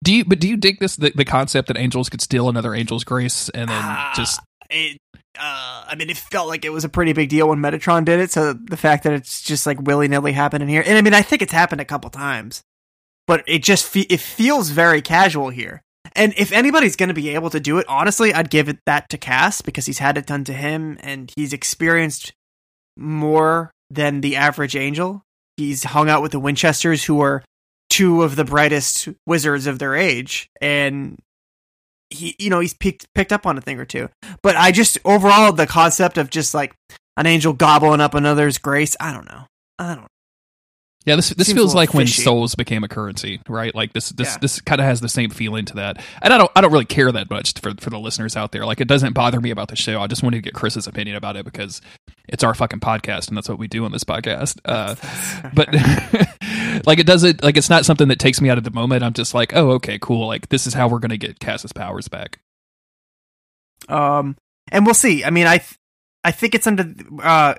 Do 0.03 0.11
you? 0.11 0.25
But 0.25 0.39
do 0.39 0.49
you 0.49 0.57
dig 0.57 0.79
this? 0.79 0.95
The, 0.95 1.11
the 1.13 1.23
concept 1.23 1.67
that 1.67 1.77
angels 1.77 2.09
could 2.09 2.19
steal 2.19 2.49
another 2.49 2.73
angel's 2.73 3.03
grace 3.03 3.49
and 3.49 3.69
then 3.69 3.79
Ah, 3.79 4.11
just 4.15 4.41
it, 4.71 4.97
uh, 5.39 5.85
I 5.87 5.93
mean, 5.95 6.09
it 6.09 6.17
felt 6.17 6.47
like 6.47 6.65
it 6.65 6.71
was 6.71 6.83
a 6.83 6.89
pretty 6.89 7.13
big 7.13 7.29
deal 7.29 7.47
when 7.47 7.59
Metatron 7.59 8.05
did 8.05 8.19
it. 8.19 8.31
So 8.31 8.53
the 8.53 8.75
fact 8.75 9.03
that 9.03 9.13
it's 9.13 9.43
just 9.43 9.67
like 9.67 9.79
willy 9.81 10.07
nilly 10.07 10.31
happening 10.31 10.67
here, 10.67 10.83
and 10.83 10.97
I 10.97 11.01
mean, 11.01 11.13
I 11.13 11.21
think 11.21 11.43
it's 11.43 11.53
happened 11.53 11.79
a 11.79 11.85
couple 11.85 12.09
times, 12.09 12.63
but 13.27 13.43
it 13.47 13.63
just 13.63 13.85
fe- 13.85 14.07
it 14.09 14.19
feels 14.19 14.71
very 14.71 15.03
casual 15.03 15.49
here. 15.49 15.83
And 16.15 16.33
if 16.37 16.51
anybody's 16.51 16.95
going 16.95 17.09
to 17.09 17.13
be 17.13 17.29
able 17.29 17.51
to 17.51 17.59
do 17.59 17.77
it, 17.77 17.85
honestly, 17.87 18.33
I'd 18.33 18.49
give 18.49 18.67
it 18.67 18.79
that 18.87 19.09
to 19.11 19.17
Cass 19.17 19.61
because 19.61 19.85
he's 19.85 19.99
had 19.99 20.17
it 20.17 20.25
done 20.25 20.43
to 20.45 20.53
him 20.53 20.97
and 21.01 21.31
he's 21.35 21.53
experienced 21.53 22.33
more 22.97 23.71
than 23.89 24.21
the 24.21 24.35
average 24.35 24.75
angel. 24.75 25.23
He's 25.57 25.83
hung 25.83 26.09
out 26.09 26.21
with 26.21 26.31
the 26.31 26.39
Winchesters, 26.39 27.03
who 27.03 27.21
are 27.21 27.43
two 27.89 28.23
of 28.23 28.35
the 28.35 28.43
brightest 28.43 29.09
wizards 29.27 29.67
of 29.67 29.77
their 29.79 29.95
age, 29.95 30.49
and 30.61 31.19
he, 32.09 32.35
you 32.39 32.49
know, 32.49 32.59
he's 32.59 32.73
picked 32.73 33.05
picked 33.13 33.31
up 33.31 33.45
on 33.45 33.57
a 33.57 33.61
thing 33.61 33.79
or 33.79 33.85
two. 33.85 34.09
But 34.41 34.55
I 34.55 34.71
just 34.71 34.97
overall 35.05 35.53
the 35.53 35.67
concept 35.67 36.17
of 36.17 36.29
just 36.29 36.53
like 36.53 36.73
an 37.17 37.25
angel 37.25 37.53
gobbling 37.53 38.01
up 38.01 38.13
another's 38.13 38.57
grace, 38.57 38.95
I 38.99 39.13
don't 39.13 39.27
know. 39.27 39.45
I 39.77 39.95
don't. 39.95 40.07
Yeah. 41.05 41.15
This 41.15 41.29
this 41.29 41.47
Seems 41.47 41.57
feels 41.57 41.75
like 41.75 41.93
when 41.93 42.05
fishy. 42.05 42.21
souls 42.21 42.55
became 42.55 42.83
a 42.83 42.87
currency, 42.87 43.41
right? 43.47 43.73
Like 43.75 43.93
this 43.93 44.09
this 44.09 44.29
Yeah. 44.33 44.37
this 44.39 44.61
kind 44.61 44.79
of 44.81 44.85
has 44.87 45.01
the 45.01 45.09
same 45.09 45.29
feeling 45.29 45.65
to 45.65 45.75
that. 45.75 46.03
And 46.21 46.33
I 46.33 46.37
don't 46.37 46.51
I 46.55 46.61
don't 46.61 46.71
really 46.71 46.85
care 46.85 47.11
that 47.11 47.29
much 47.29 47.59
for 47.59 47.73
for 47.79 47.89
the 47.89 47.99
listeners 47.99 48.35
out 48.37 48.51
there. 48.51 48.65
Like 48.65 48.79
it 48.81 48.87
doesn't 48.87 49.13
bother 49.13 49.39
me 49.41 49.51
about 49.51 49.67
the 49.67 49.75
show. 49.75 50.01
I 50.01 50.07
just 50.07 50.23
wanted 50.23 50.37
to 50.37 50.41
get 50.41 50.53
Chris's 50.53 50.87
opinion 50.87 51.15
about 51.17 51.35
it 51.35 51.45
because 51.45 51.81
it's 52.29 52.43
our 52.43 52.53
fucking 52.55 52.79
podcast 52.79 53.27
and 53.27 53.35
that's 53.37 53.49
what 53.49 53.59
we 53.59 53.67
do 53.67 53.83
on 53.85 53.91
this 53.91 54.03
podcast. 54.05 54.59
Uh, 54.65 54.95
but 55.53 55.67
like 56.85 56.99
it 56.99 57.05
doesn't 57.05 57.43
like 57.43 57.57
it's 57.57 57.69
not 57.69 57.85
something 57.85 58.07
that 58.07 58.19
takes 58.19 58.39
me 58.41 58.49
out 58.49 58.57
of 58.57 58.63
the 58.63 58.71
moment. 58.71 59.03
I'm 59.03 59.13
just 59.13 59.33
like, 59.33 59.53
oh, 59.55 59.71
okay, 59.71 59.99
cool. 59.99 60.27
Like 60.27 60.49
this 60.49 60.65
is 60.67 60.73
how 60.73 60.87
we're 60.87 60.99
gonna 60.99 61.17
get 61.17 61.39
Cass's 61.39 61.73
powers 61.73 62.07
back. 62.07 62.39
Um, 63.89 64.37
and 64.71 64.85
we'll 64.85 64.95
see. 64.95 65.23
I 65.25 65.29
mean, 65.29 65.45
I 65.47 65.57
th- 65.57 65.77
I 66.23 66.31
think 66.31 66.55
it's 66.55 66.67
under 66.67 66.93
uh 67.21 67.53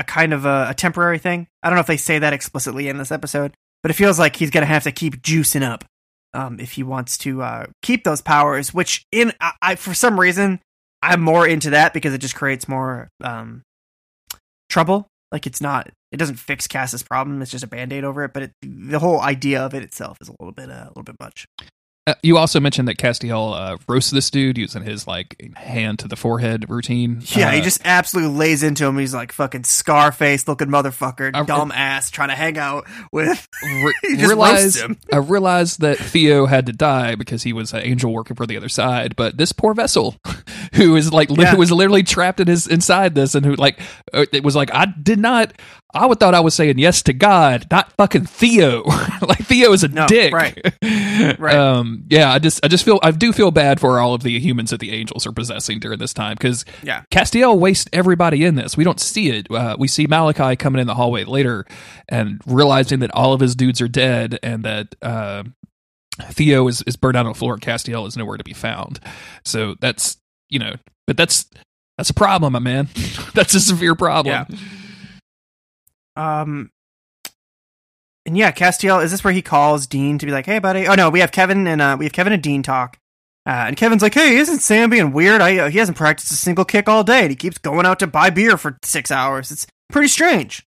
a 0.00 0.04
kind 0.04 0.32
of 0.32 0.46
a, 0.46 0.68
a 0.70 0.74
temporary 0.74 1.18
thing. 1.18 1.46
I 1.62 1.68
don't 1.68 1.76
know 1.76 1.82
if 1.82 1.86
they 1.86 1.98
say 1.98 2.18
that 2.18 2.32
explicitly 2.32 2.88
in 2.88 2.96
this 2.96 3.12
episode, 3.12 3.52
but 3.82 3.90
it 3.90 3.94
feels 3.94 4.18
like 4.18 4.34
he's 4.34 4.50
gonna 4.50 4.66
have 4.66 4.84
to 4.84 4.92
keep 4.92 5.22
juicing 5.22 5.62
up 5.62 5.84
um, 6.32 6.58
if 6.58 6.72
he 6.72 6.82
wants 6.82 7.18
to 7.18 7.42
uh, 7.42 7.66
keep 7.82 8.02
those 8.02 8.22
powers. 8.22 8.72
Which 8.72 9.04
in 9.12 9.32
I, 9.40 9.52
I 9.60 9.74
for 9.76 9.94
some 9.94 10.18
reason 10.18 10.60
I'm 11.02 11.20
more 11.20 11.46
into 11.46 11.70
that 11.70 11.92
because 11.92 12.14
it 12.14 12.18
just 12.18 12.34
creates 12.34 12.66
more 12.66 13.10
um, 13.22 13.62
trouble. 14.70 15.06
Like 15.30 15.46
it's 15.46 15.60
not 15.60 15.90
it 16.10 16.16
doesn't 16.16 16.36
fix 16.36 16.66
Cass's 16.66 17.02
problem. 17.02 17.40
It's 17.42 17.50
just 17.50 17.62
a 17.64 17.68
band 17.68 17.92
aid 17.92 18.04
over 18.04 18.24
it. 18.24 18.32
But 18.32 18.44
it, 18.44 18.52
the 18.62 18.98
whole 18.98 19.20
idea 19.20 19.60
of 19.60 19.74
it 19.74 19.82
itself 19.82 20.16
is 20.22 20.28
a 20.28 20.34
little 20.40 20.52
bit 20.52 20.70
uh, 20.70 20.84
a 20.86 20.88
little 20.88 21.02
bit 21.02 21.16
much. 21.20 21.46
Uh, 22.06 22.14
you 22.22 22.38
also 22.38 22.58
mentioned 22.60 22.88
that 22.88 22.96
Castiel 22.96 23.54
uh, 23.54 23.76
roasts 23.86 24.10
this 24.10 24.30
dude 24.30 24.56
using 24.56 24.82
his 24.82 25.06
like 25.06 25.38
hand 25.54 25.98
to 25.98 26.08
the 26.08 26.16
forehead 26.16 26.68
routine. 26.70 27.22
Yeah, 27.36 27.48
uh, 27.48 27.52
he 27.52 27.60
just 27.60 27.82
absolutely 27.84 28.36
lays 28.38 28.62
into 28.62 28.86
him. 28.86 28.96
He's 28.96 29.12
like 29.12 29.32
fucking 29.32 29.64
Scarface 29.64 30.48
looking 30.48 30.68
motherfucker, 30.68 31.30
I- 31.34 31.42
dumb 31.44 31.70
ass, 31.70 32.10
trying 32.10 32.30
to 32.30 32.34
hang 32.34 32.56
out 32.56 32.86
with. 33.12 33.46
re- 33.62 33.94
he 34.02 34.16
just 34.16 34.28
realized 34.28 34.78
him. 34.78 34.98
I 35.12 35.18
realized 35.18 35.80
that 35.82 35.98
Theo 35.98 36.46
had 36.46 36.66
to 36.66 36.72
die 36.72 37.16
because 37.16 37.42
he 37.42 37.52
was 37.52 37.74
an 37.74 37.82
angel 37.82 38.12
working 38.12 38.34
for 38.34 38.46
the 38.46 38.56
other 38.56 38.70
side. 38.70 39.14
But 39.14 39.36
this 39.36 39.52
poor 39.52 39.74
vessel, 39.74 40.16
who 40.80 40.96
is 40.96 41.12
like 41.12 41.30
li- 41.30 41.44
Yeah. 41.44 41.54
was 41.54 41.70
literally 41.70 42.02
trapped 42.02 42.40
in 42.40 42.48
his 42.48 42.66
inside 42.66 43.14
this, 43.14 43.34
and 43.34 43.44
who 43.44 43.54
like 43.54 43.78
uh, 44.12 44.24
it 44.32 44.42
was 44.42 44.56
like 44.56 44.72
I 44.74 44.86
did 44.86 45.18
not. 45.18 45.52
I 45.92 46.06
would 46.06 46.20
thought 46.20 46.34
I 46.34 46.40
was 46.40 46.54
saying 46.54 46.78
yes 46.78 47.02
to 47.02 47.12
God, 47.12 47.66
not 47.70 47.92
fucking 47.96 48.26
Theo. 48.26 48.82
like 49.22 49.38
Theo 49.38 49.72
is 49.72 49.82
a 49.84 49.88
No, 49.88 50.06
dick. 50.06 50.32
right. 50.32 50.56
Right. 51.38 51.54
Um. 51.54 52.04
Yeah. 52.08 52.32
I 52.32 52.38
just 52.38 52.64
I 52.64 52.68
just 52.68 52.84
feel 52.84 52.98
I 53.02 53.10
do 53.10 53.32
feel 53.32 53.50
bad 53.50 53.78
for 53.80 53.98
all 54.00 54.14
of 54.14 54.22
the 54.22 54.38
humans 54.40 54.70
that 54.70 54.80
the 54.80 54.92
angels 54.92 55.26
are 55.26 55.32
possessing 55.32 55.80
during 55.80 55.98
this 55.98 56.14
time 56.14 56.34
because 56.38 56.64
Yeah. 56.82 57.02
Castiel 57.12 57.58
wastes 57.58 57.88
everybody 57.92 58.44
in 58.44 58.54
this. 58.54 58.76
We 58.76 58.84
don't 58.84 59.00
see 59.00 59.30
it. 59.30 59.50
Uh, 59.50 59.76
we 59.78 59.86
see 59.88 60.06
Malachi 60.06 60.56
coming 60.56 60.80
in 60.80 60.86
the 60.86 60.94
hallway 60.94 61.24
later 61.24 61.66
and 62.08 62.40
realizing 62.46 63.00
that 63.00 63.14
all 63.14 63.32
of 63.34 63.40
his 63.40 63.54
dudes 63.54 63.80
are 63.82 63.88
dead 63.88 64.38
and 64.42 64.64
that 64.64 64.94
uh, 65.02 65.42
Theo 66.22 66.68
is, 66.68 66.82
is 66.86 66.96
burned 66.96 67.16
out 67.16 67.26
on 67.26 67.32
the 67.32 67.38
floor 67.38 67.54
and 67.54 67.62
Castiel 67.62 68.06
is 68.06 68.16
nowhere 68.16 68.36
to 68.38 68.44
be 68.44 68.52
found. 68.54 69.00
So 69.44 69.74
that's, 69.80 70.16
you 70.50 70.58
know, 70.58 70.74
but 71.06 71.16
that's 71.16 71.46
that's 71.96 72.10
a 72.10 72.14
problem, 72.14 72.52
my 72.52 72.58
man. 72.58 72.88
that's 73.34 73.54
a 73.54 73.60
severe 73.60 73.94
problem. 73.94 74.46
Yeah. 76.16 76.40
Um, 76.40 76.70
and 78.26 78.36
yeah, 78.36 78.52
Castiel, 78.52 79.02
is 79.02 79.10
this 79.10 79.24
where 79.24 79.32
he 79.32 79.42
calls 79.42 79.86
Dean 79.86 80.18
to 80.18 80.26
be 80.26 80.32
like, 80.32 80.46
"Hey, 80.46 80.58
buddy"? 80.58 80.86
Oh 80.86 80.94
no, 80.94 81.10
we 81.10 81.20
have 81.20 81.32
Kevin 81.32 81.66
and 81.66 81.80
uh, 81.80 81.96
we 81.98 82.04
have 82.04 82.12
Kevin 82.12 82.32
and 82.32 82.42
Dean 82.42 82.62
talk. 82.62 82.98
Uh, 83.46 83.64
and 83.66 83.76
Kevin's 83.76 84.02
like, 84.02 84.14
"Hey, 84.14 84.36
isn't 84.36 84.60
Sam 84.60 84.90
being 84.90 85.12
weird? 85.12 85.40
I 85.40 85.58
uh, 85.58 85.70
he 85.70 85.78
hasn't 85.78 85.96
practiced 85.96 86.30
a 86.32 86.36
single 86.36 86.64
kick 86.64 86.88
all 86.88 87.02
day, 87.02 87.22
and 87.22 87.30
he 87.30 87.36
keeps 87.36 87.58
going 87.58 87.86
out 87.86 87.98
to 88.00 88.06
buy 88.06 88.30
beer 88.30 88.56
for 88.56 88.76
six 88.84 89.10
hours. 89.10 89.50
It's 89.50 89.66
pretty 89.90 90.08
strange." 90.08 90.62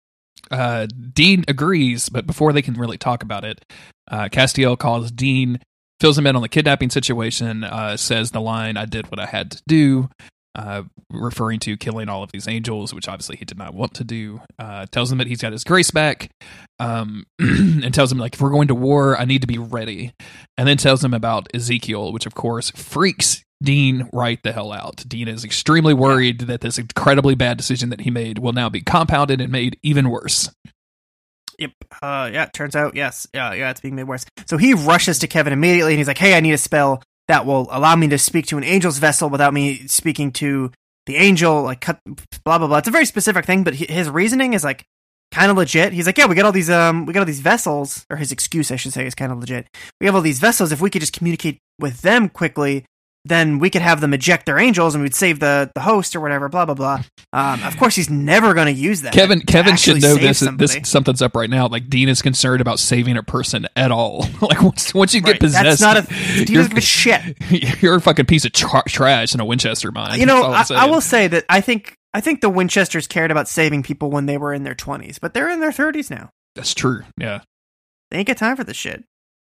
Uh, 0.51 0.87
Dean 0.87 1.45
agrees, 1.49 2.09
but 2.09 2.26
before 2.26 2.53
they 2.53 2.62
can 2.62 2.74
really 2.74 2.99
talk 2.99 3.22
about 3.22 3.45
it, 3.45 3.64
uh, 4.11 4.28
Castiel 4.28 4.78
calls 4.78 5.11
Dean, 5.11 5.61
fills 6.03 6.18
him 6.18 6.26
in 6.26 6.34
on 6.34 6.42
the 6.42 6.48
kidnapping 6.48 6.90
situation, 6.90 7.62
uh, 7.62 7.96
says 7.96 8.32
the 8.32 8.40
line, 8.40 8.76
I 8.76 8.86
did 8.86 9.09
what 9.09 9.20
I 9.20 9.26
had 9.26 9.53
to 9.53 9.62
do, 9.68 10.11
uh, 10.57 10.82
referring 11.12 11.61
to 11.61 11.76
killing 11.76 12.09
all 12.09 12.24
of 12.24 12.32
these 12.32 12.48
angels, 12.48 12.92
which 12.92 13.07
obviously 13.07 13.36
he 13.36 13.44
did 13.44 13.57
not 13.57 13.72
want 13.72 13.94
to 13.94 14.05
do. 14.05 14.40
Uh, 14.59 14.84
tells 14.90 15.12
him 15.12 15.18
that 15.18 15.28
he's 15.28 15.40
got 15.40 15.53
his 15.53 15.62
grace 15.62 15.92
back, 15.92 16.28
um, 16.80 17.24
and 17.38 17.94
tells 17.94 18.11
him, 18.11 18.18
like, 18.18 18.34
if 18.34 18.40
we're 18.40 18.50
going 18.50 18.66
to 18.66 18.74
war, 18.74 19.16
I 19.16 19.26
need 19.26 19.42
to 19.42 19.46
be 19.46 19.59
ready. 19.59 20.12
And 20.59 20.66
then 20.66 20.76
tells 20.76 21.05
him 21.05 21.14
about 21.14 21.46
Ezekiel, 21.55 22.12
which 22.12 22.26
of 22.26 22.34
course 22.34 22.72
freaks 22.72 23.44
Dean 23.62 24.11
right 24.12 24.42
the 24.42 24.50
hell 24.50 24.72
out. 24.72 25.05
Dean 25.07 25.28
is 25.28 25.44
extremely 25.44 25.94
worried 25.94 26.40
that 26.40 26.62
this 26.62 26.78
incredibly 26.78 27.36
bad 27.36 27.57
decision 27.57 27.90
that 27.90 28.00
he 28.00 28.11
made 28.11 28.40
will 28.40 28.53
now 28.53 28.68
be 28.68 28.80
compounded 28.80 29.40
and 29.40 29.53
made 29.53 29.78
even 29.84 30.11
worse. 30.11 30.50
Yep. 31.62 31.72
Uh, 32.02 32.30
yeah. 32.32 32.46
Turns 32.46 32.74
out, 32.74 32.96
yes. 32.96 33.26
Yeah. 33.32 33.52
Yeah. 33.54 33.70
It's 33.70 33.80
being 33.80 33.94
made 33.94 34.04
worse. 34.04 34.24
So 34.46 34.56
he 34.56 34.74
rushes 34.74 35.20
to 35.20 35.28
Kevin 35.28 35.52
immediately, 35.52 35.92
and 35.92 35.98
he's 35.98 36.08
like, 36.08 36.18
"Hey, 36.18 36.36
I 36.36 36.40
need 36.40 36.52
a 36.52 36.58
spell 36.58 37.02
that 37.28 37.46
will 37.46 37.68
allow 37.70 37.94
me 37.94 38.08
to 38.08 38.18
speak 38.18 38.46
to 38.46 38.58
an 38.58 38.64
angel's 38.64 38.98
vessel 38.98 39.30
without 39.30 39.54
me 39.54 39.86
speaking 39.86 40.32
to 40.32 40.72
the 41.06 41.16
angel." 41.16 41.62
Like, 41.62 41.80
cut. 41.80 42.00
Blah 42.44 42.58
blah 42.58 42.66
blah. 42.66 42.78
It's 42.78 42.88
a 42.88 42.92
very 42.92 43.06
specific 43.06 43.44
thing, 43.44 43.62
but 43.62 43.74
his 43.74 44.10
reasoning 44.10 44.54
is 44.54 44.64
like 44.64 44.84
kind 45.30 45.50
of 45.50 45.56
legit. 45.56 45.92
He's 45.92 46.06
like, 46.06 46.18
"Yeah, 46.18 46.26
we 46.26 46.34
got 46.34 46.44
all 46.44 46.52
these 46.52 46.70
um, 46.70 47.06
we 47.06 47.12
got 47.12 47.20
all 47.20 47.26
these 47.26 47.40
vessels, 47.40 48.04
or 48.10 48.16
his 48.16 48.32
excuse, 48.32 48.72
I 48.72 48.76
should 48.76 48.92
say, 48.92 49.06
is 49.06 49.14
kind 49.14 49.30
of 49.30 49.38
legit. 49.38 49.68
We 50.00 50.06
have 50.06 50.16
all 50.16 50.20
these 50.20 50.40
vessels. 50.40 50.72
If 50.72 50.80
we 50.80 50.90
could 50.90 51.00
just 51.00 51.12
communicate 51.12 51.58
with 51.78 52.02
them 52.02 52.28
quickly." 52.28 52.84
Then 53.24 53.60
we 53.60 53.70
could 53.70 53.82
have 53.82 54.00
them 54.00 54.12
eject 54.14 54.46
their 54.46 54.58
angels, 54.58 54.96
and 54.96 55.02
we'd 55.04 55.14
save 55.14 55.38
the, 55.38 55.70
the 55.76 55.80
host 55.82 56.16
or 56.16 56.20
whatever. 56.20 56.48
Blah 56.48 56.64
blah 56.64 56.74
blah. 56.74 57.02
Um, 57.32 57.62
of 57.62 57.76
course, 57.76 57.94
he's 57.94 58.10
never 58.10 58.52
going 58.52 58.66
to 58.66 58.72
use 58.72 59.02
that. 59.02 59.12
Kevin 59.12 59.40
Kevin 59.40 59.76
should 59.76 60.02
know 60.02 60.16
this, 60.16 60.40
somebody. 60.40 60.80
this 60.80 60.90
something's 60.90 61.22
up 61.22 61.36
right 61.36 61.48
now. 61.48 61.68
Like 61.68 61.88
Dean 61.88 62.08
is 62.08 62.20
concerned 62.20 62.60
about 62.60 62.80
saving 62.80 63.16
a 63.16 63.22
person 63.22 63.68
at 63.76 63.92
all. 63.92 64.26
like 64.42 64.60
once 64.60 64.92
once 64.92 65.14
you 65.14 65.20
get 65.20 65.32
Right. 65.32 65.40
possessed, 65.40 65.80
That's 65.80 65.80
not 65.80 65.96
a. 65.98 66.44
You're, 66.52 66.62
a 66.64 66.80
shit. 66.80 67.36
you're 67.82 67.94
a 67.94 68.00
fucking 68.00 68.26
piece 68.26 68.44
of 68.44 68.52
tra- 68.52 68.82
trash 68.88 69.34
in 69.34 69.40
a 69.40 69.44
Winchester 69.44 69.92
mine. 69.92 70.18
You 70.18 70.26
know, 70.26 70.42
I, 70.42 70.64
I'm 70.70 70.90
will 70.90 71.00
say 71.00 71.28
that 71.28 71.44
I 71.48 71.60
think 71.60 71.94
I 72.12 72.20
think 72.20 72.40
the 72.40 72.50
Winchesters 72.50 73.06
cared 73.06 73.30
about 73.30 73.46
saving 73.48 73.84
people 73.84 74.10
when 74.10 74.26
they 74.26 74.36
were 74.36 74.52
in 74.52 74.64
their 74.64 74.74
twenties, 74.74 75.20
but 75.20 75.32
they're 75.32 75.48
in 75.48 75.60
their 75.60 75.72
thirties 75.72 76.10
now. 76.10 76.30
That's 76.56 76.74
true. 76.74 77.02
Yeah, 77.16 77.42
They 78.10 78.18
ain't 78.18 78.26
got 78.26 78.36
time 78.36 78.56
for 78.56 78.64
this 78.64 78.76
shit. 78.76 79.04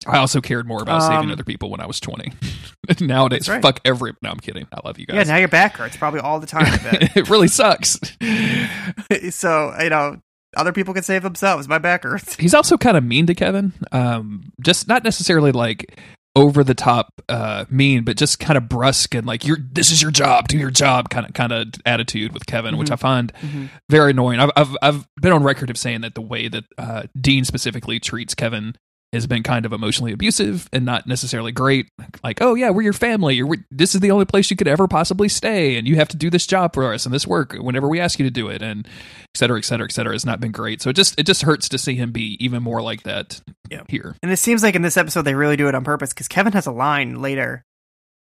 I 0.07 0.19
also 0.19 0.41
cared 0.41 0.67
more 0.67 0.83
about 0.83 1.03
saving 1.03 1.27
Um, 1.27 1.31
other 1.31 1.45
people 1.45 1.71
when 1.71 1.81
I 1.81 1.87
was 1.87 2.01
20. 2.01 2.33
Nowadays, 3.01 3.49
right. 3.49 3.63
fuck 3.63 3.81
every. 3.85 4.13
No, 4.23 4.31
I'm 4.31 4.39
kidding. 4.41 4.67
I 4.73 4.81
love 4.87 4.99
you 4.99 5.07
guys. 5.07 5.17
Yeah, 5.17 5.23
now 5.35 5.37
your 5.39 5.49
back 5.49 5.77
hurts 5.77 5.97
probably 5.97 6.21
all 6.21 6.41
the 6.41 6.47
time. 6.47 6.67
It 7.15 7.29
really 7.31 7.49
sucks. 7.49 7.99
so 9.31 9.75
you 9.81 9.91
know, 9.91 10.21
other 10.57 10.73
people 10.73 10.95
can 10.95 11.03
save 11.03 11.23
themselves. 11.23 11.69
My 11.69 11.79
back 11.79 12.05
hurts. 12.05 12.37
He's 12.37 12.55
also 12.55 12.77
kind 12.77 12.97
of 12.97 13.05
mean 13.05 13.27
to 13.27 13.35
Kevin. 13.35 13.73
Um, 13.93 14.53
just 14.61 14.89
not 14.89 15.05
necessarily 15.05 15.53
like 15.53 15.99
over 16.35 16.65
the 16.65 16.73
top 16.75 17.11
uh 17.29 17.67
mean 17.69 18.05
but 18.05 18.17
just 18.17 18.39
kind 18.41 18.57
of 18.57 18.67
brusque 18.67 19.15
and 19.15 19.27
like 19.27 19.45
you're 19.45 19.59
this 19.71 19.91
is 19.91 20.01
your 20.01 20.11
job 20.11 20.49
do 20.49 20.57
your 20.57 20.71
job 20.71 21.11
kind 21.11 21.27
of 21.27 21.35
kind 21.35 21.53
of 21.53 21.69
attitude 21.85 22.33
with 22.33 22.47
kevin 22.47 22.79
which 22.79 22.89
Mhm. 22.89 22.93
i 22.93 22.97
find 22.97 23.33
Mhm. 23.35 23.69
very 23.91 24.13
annoying 24.13 24.41
I've, 24.41 24.51
I've 24.57 24.75
i've 24.81 25.07
been 25.21 25.33
on 25.33 25.43
record 25.43 25.69
of 25.69 25.77
saying 25.77 26.01
that 26.01 26.15
the 26.15 26.23
way 26.23 26.49
that 26.49 26.65
uh 26.79 27.03
dean 27.21 27.45
specifically 27.45 28.01
treats 28.01 28.35
kevin 28.35 28.77
has 29.13 29.27
been 29.27 29.43
kind 29.43 29.67
of 29.67 29.73
emotionally 29.73 30.13
abusive 30.13 30.69
and 30.73 30.85
not 30.87 31.07
necessarily 31.07 31.53
great 31.53 31.87
like 32.25 32.41
oh 32.41 32.55
yeah 32.55 32.71
we're 32.71 32.83
your 32.83 32.93
family 32.93 33.35
You're, 33.37 33.57
this 33.71 33.95
is 33.95 34.01
the 34.01 34.11
only 34.11 34.25
place 34.25 34.51
you 34.51 34.57
could 34.57 34.69
ever 34.69 34.89
possibly 34.89 35.29
stay 35.29 35.77
and 35.77 35.87
you 35.87 35.97
have 35.97 36.09
to 36.09 36.17
do 36.17 36.31
this 36.31 36.47
job 36.47 36.73
for 36.75 36.93
us 36.95 37.05
and 37.05 37.15
this 37.15 37.27
work 37.27 37.53
whenever 37.55 37.89
we 37.89 38.01
ask 38.01 38.19
you 38.19 38.25
to 38.25 38.31
do 38.31 38.49
it 38.49 38.63
and 38.63 38.87
et 38.87 39.37
cetera 39.37 39.59
et 39.59 39.65
cetera 39.65 39.85
et 39.85 39.93
cetera 39.93 40.13
has 40.15 40.25
not 40.25 40.41
been 40.41 40.51
great 40.53 40.81
so 40.81 40.89
it 40.91 40.97
just 40.97 41.19
it 41.19 41.25
just 41.27 41.43
hurts 41.43 41.69
to 41.69 41.79
see 41.79 41.95
him 41.95 42.11
be 42.13 42.37
even 42.41 42.63
more 42.63 42.81
like 42.81 43.03
that 43.03 43.41
Yeah. 43.71 43.83
here 43.89 44.17
And 44.23 44.33
it 44.33 44.39
seems 44.39 44.63
like 44.63 44.75
in 44.75 44.83
this 44.83 44.97
episode 44.97 45.23
they 45.23 45.35
really 45.35 45.57
do 45.57 45.69
it 45.69 45.75
on 45.75 45.85
purpose 45.85 46.11
because 46.15 46.29
Kevin 46.29 46.53
has 46.55 46.67
a 46.67 46.73
line 46.73 47.21
later 47.21 47.63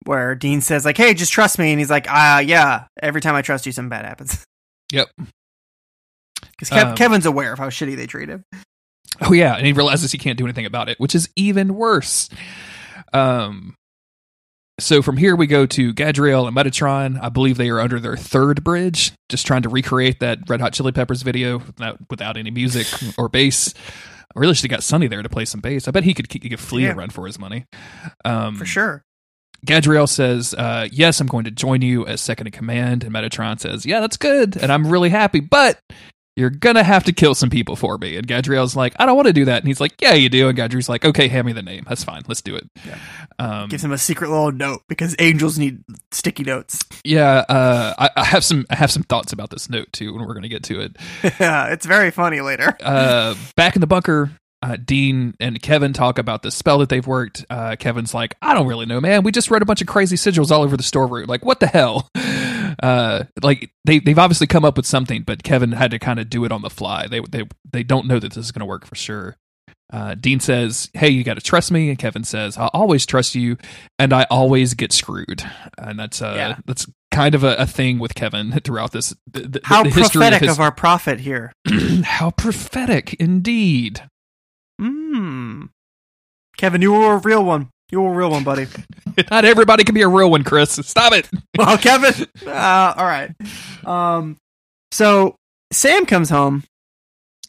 where 0.06 0.36
Dean 0.36 0.62
says 0.62 0.86
like, 0.86 0.96
"Hey, 0.96 1.14
just 1.16 1.34
trust 1.34 1.58
me," 1.60 1.72
and 1.72 1.80
he's 1.80 1.90
like, 1.90 2.06
"Ah, 2.08 2.40
yeah. 2.40 2.86
Every 3.02 3.20
time 3.20 3.34
I 3.36 3.42
trust 3.42 3.66
you, 3.66 3.72
something 3.72 3.90
bad 3.90 4.06
happens." 4.06 4.46
Yep. 4.94 5.08
Because 6.52 6.70
Kev- 6.70 6.90
Um, 6.92 6.96
Kevin's 6.96 7.26
aware 7.26 7.54
of 7.54 7.60
how 7.60 7.70
shitty 7.70 7.96
they 7.96 8.08
treat 8.08 8.30
him. 8.30 8.44
Oh 9.22 9.34
yeah, 9.34 9.56
and 9.56 9.66
he 9.66 9.74
realizes 9.74 10.12
he 10.12 10.18
can't 10.18 10.38
do 10.38 10.46
anything 10.46 10.66
about 10.66 10.90
it, 10.90 11.00
which 11.00 11.16
is 11.16 11.30
even 11.36 11.76
worse. 11.76 12.30
Um, 13.14 13.76
so 14.80 15.02
from 15.02 15.18
here 15.18 15.36
we 15.36 15.48
go 15.48 15.66
to 15.66 15.94
Gadriel 15.94 16.48
and 16.48 16.56
Metatron. 16.56 17.20
I 17.22 17.30
believe 17.30 17.58
they 17.58 17.70
are 17.70 17.80
under 17.80 18.00
their 18.00 18.16
third 18.16 18.64
bridge, 18.64 19.12
just 19.30 19.48
trying 19.48 19.64
to 19.64 19.70
recreate 19.70 20.20
that 20.20 20.40
Red 20.48 20.62
Hot 20.62 20.74
Chili 20.74 20.92
Peppers 20.92 21.24
video 21.24 21.58
without, 21.58 21.98
without 22.10 22.38
any 22.38 22.52
music 22.52 22.86
or 23.18 23.28
bass. 23.28 23.74
I 24.36 24.40
really 24.40 24.54
should 24.54 24.70
have 24.70 24.78
got 24.78 24.84
Sonny 24.84 25.08
there 25.08 25.24
to 25.24 25.30
play 25.30 25.46
some 25.46 25.62
bass. 25.62 25.88
I 25.88 25.92
bet 25.92 26.04
he 26.04 26.14
could 26.14 26.30
give 26.30 26.60
Flea 26.60 26.84
Yeah. 26.84 26.92
a 26.92 26.96
run 26.96 27.10
for 27.10 27.26
his 27.26 27.40
money. 27.40 27.66
Um, 28.24 28.56
For 28.56 28.66
sure. 28.66 29.02
Gadriel 29.66 30.08
says, 30.08 30.54
uh, 30.54 30.88
"Yes, 30.92 31.20
I'm 31.20 31.26
going 31.28 31.46
to 31.46 31.52
join 31.52 31.82
you 31.82 32.06
as 32.06 32.22
second 32.22 32.46
in 32.46 32.52
command." 32.54 33.04
And 33.04 33.12
Metatron 33.12 33.60
says, 33.60 33.84
"Yeah, 33.88 34.00
that's 34.00 34.18
good, 34.18 34.56
and 34.56 34.72
I'm 34.72 34.86
really 34.88 35.10
happy, 35.10 35.40
but." 35.40 35.80
You're 36.38 36.52
gonna 36.52 36.84
have 36.84 37.04
to 37.06 37.12
kill 37.12 37.34
some 37.36 37.50
people 37.50 37.76
for 37.76 37.98
me. 37.98 38.16
And 38.16 38.28
Gadriel's 38.28 38.76
like, 38.76 38.94
I 39.00 39.06
don't 39.06 39.16
want 39.16 39.28
to 39.28 39.34
do 39.34 39.46
that. 39.46 39.58
And 39.58 39.68
he's 39.68 39.82
like, 39.82 40.00
Yeah, 40.00 40.14
you 40.14 40.30
do. 40.30 40.48
And 40.48 40.58
Gadriel's 40.58 40.88
like, 40.88 41.04
Okay, 41.04 41.28
hand 41.28 41.48
me 41.48 41.52
the 41.54 41.64
name. 41.64 41.84
That's 41.90 42.04
fine. 42.04 42.22
Let's 42.28 42.42
do 42.44 42.56
it. 42.56 42.70
Yeah. 42.86 43.00
Um, 43.40 43.70
Gives 43.70 43.84
him 43.84 43.92
a 43.92 43.98
secret 43.98 44.30
little 44.30 44.52
note 44.52 44.84
because 44.88 45.16
angels 45.20 45.58
need 45.58 45.84
sticky 46.12 46.44
notes. 46.44 46.80
yeah. 47.04 47.44
Uh, 47.50 47.94
I, 47.98 48.10
I 48.18 48.24
have 48.24 48.44
some. 48.46 48.66
I 48.70 48.76
have 48.76 48.92
some 48.92 49.04
thoughts 49.04 49.34
about 49.34 49.50
this 49.50 49.70
note 49.70 49.92
too, 49.92 50.14
when 50.14 50.26
we're 50.28 50.36
gonna 50.36 50.48
get 50.48 50.64
to 50.66 50.80
it. 50.80 50.96
yeah, 51.40 51.66
it's 51.74 51.86
very 51.86 52.12
funny 52.12 52.40
later. 52.42 52.78
uh, 52.84 53.34
back 53.56 53.76
in 53.76 53.82
the 53.82 53.88
bunker, 53.88 54.30
uh, 54.62 54.76
Dean 54.84 55.34
and 55.40 55.62
Kevin 55.62 55.94
talk 55.94 56.18
about 56.20 56.42
the 56.44 56.52
spell 56.52 56.78
that 56.80 56.90
they've 56.90 57.06
worked. 57.06 57.46
Uh, 57.50 57.76
Kevin's 57.80 58.14
like, 58.14 58.36
I 58.42 58.54
don't 58.54 58.68
really 58.68 58.86
know, 58.86 59.02
man. 59.02 59.24
We 59.24 59.32
just 59.32 59.50
read 59.52 59.62
a 59.62 59.66
bunch 59.66 59.82
of 59.82 59.88
crazy 59.88 60.16
sigils 60.18 60.52
all 60.52 60.62
over 60.64 60.78
the 60.78 60.84
storeroom. 60.84 61.26
Like, 61.28 61.44
what 61.46 61.60
the 61.60 61.68
hell? 61.68 62.10
Uh, 62.82 63.24
like 63.42 63.72
they 63.86 64.00
they've 64.00 64.20
obviously 64.20 64.48
come 64.48 64.66
up 64.66 64.78
with 64.78 64.86
something, 64.86 65.24
but 65.24 65.44
Kevin 65.44 65.72
had 65.72 65.92
to 65.92 66.00
kind 66.00 66.20
of 66.20 66.30
do 66.30 66.46
it 66.46 66.52
on 66.52 66.62
the 66.62 66.70
fly. 66.70 67.08
They 67.08 67.22
they 67.22 67.44
they 67.72 67.84
don't 67.84 68.08
know 68.08 68.20
that 68.20 68.34
this 68.34 68.46
is 68.46 68.52
going 68.52 68.62
to 68.62 68.66
work 68.66 68.86
for 68.86 68.96
sure. 68.96 69.38
Uh, 69.92 70.16
Dean 70.16 70.40
says, 70.40 70.90
"Hey, 70.94 71.10
you 71.10 71.24
got 71.24 71.36
to 71.36 71.42
trust 71.42 71.72
me," 71.72 71.90
and 71.90 71.98
Kevin 71.98 72.24
says, 72.24 72.58
"I'll 72.58 72.70
always 72.74 73.06
trust 73.06 73.36
you, 73.36 73.58
and 73.98 74.12
I 74.12 74.24
always 74.30 74.74
get 74.74 74.92
screwed." 74.92 75.44
And 75.78 75.98
that's 75.98 76.22
uh, 76.22 76.34
Yeah. 76.36 76.58
that's 76.66 76.88
kind 77.12 77.34
of 77.34 77.44
a, 77.44 77.56
a 77.56 77.66
thing 77.66 77.98
with 77.98 78.14
Kevin 78.14 78.52
throughout 78.64 78.92
this. 78.92 79.16
The, 79.32 79.40
the, 79.48 79.62
How 79.64 79.84
the 79.84 79.92
prophetic 79.92 80.42
of, 80.42 80.50
of, 80.50 80.60
our 80.60 80.74
prophet 80.74 81.22
here. 81.22 81.54
how 82.04 82.32
prophetic 82.32 83.14
indeed. 83.16 84.04
Hmm. 84.80 85.66
Kevin, 86.58 86.82
you 86.82 86.92
were 86.92 87.14
a 87.14 87.18
real 87.18 87.44
one. 87.46 87.70
You 87.92 88.02
were 88.02 88.12
a 88.14 88.16
real 88.16 88.32
one, 88.32 88.44
buddy. 88.44 88.68
Not 89.32 89.46
everybody 89.46 89.84
can 89.84 89.96
be 89.96 90.02
a 90.02 90.08
real 90.10 90.30
one, 90.30 90.44
Chris. 90.44 90.72
Stop 90.74 91.14
it. 91.14 91.30
well, 91.58 91.78
Kevin. 91.78 92.28
Uh, 92.46 92.94
all 92.98 93.06
right. 93.06 93.32
Um, 93.86 94.38
so 94.92 95.36
Sam 95.72 96.06
comes 96.06 96.30
home. 96.30 96.64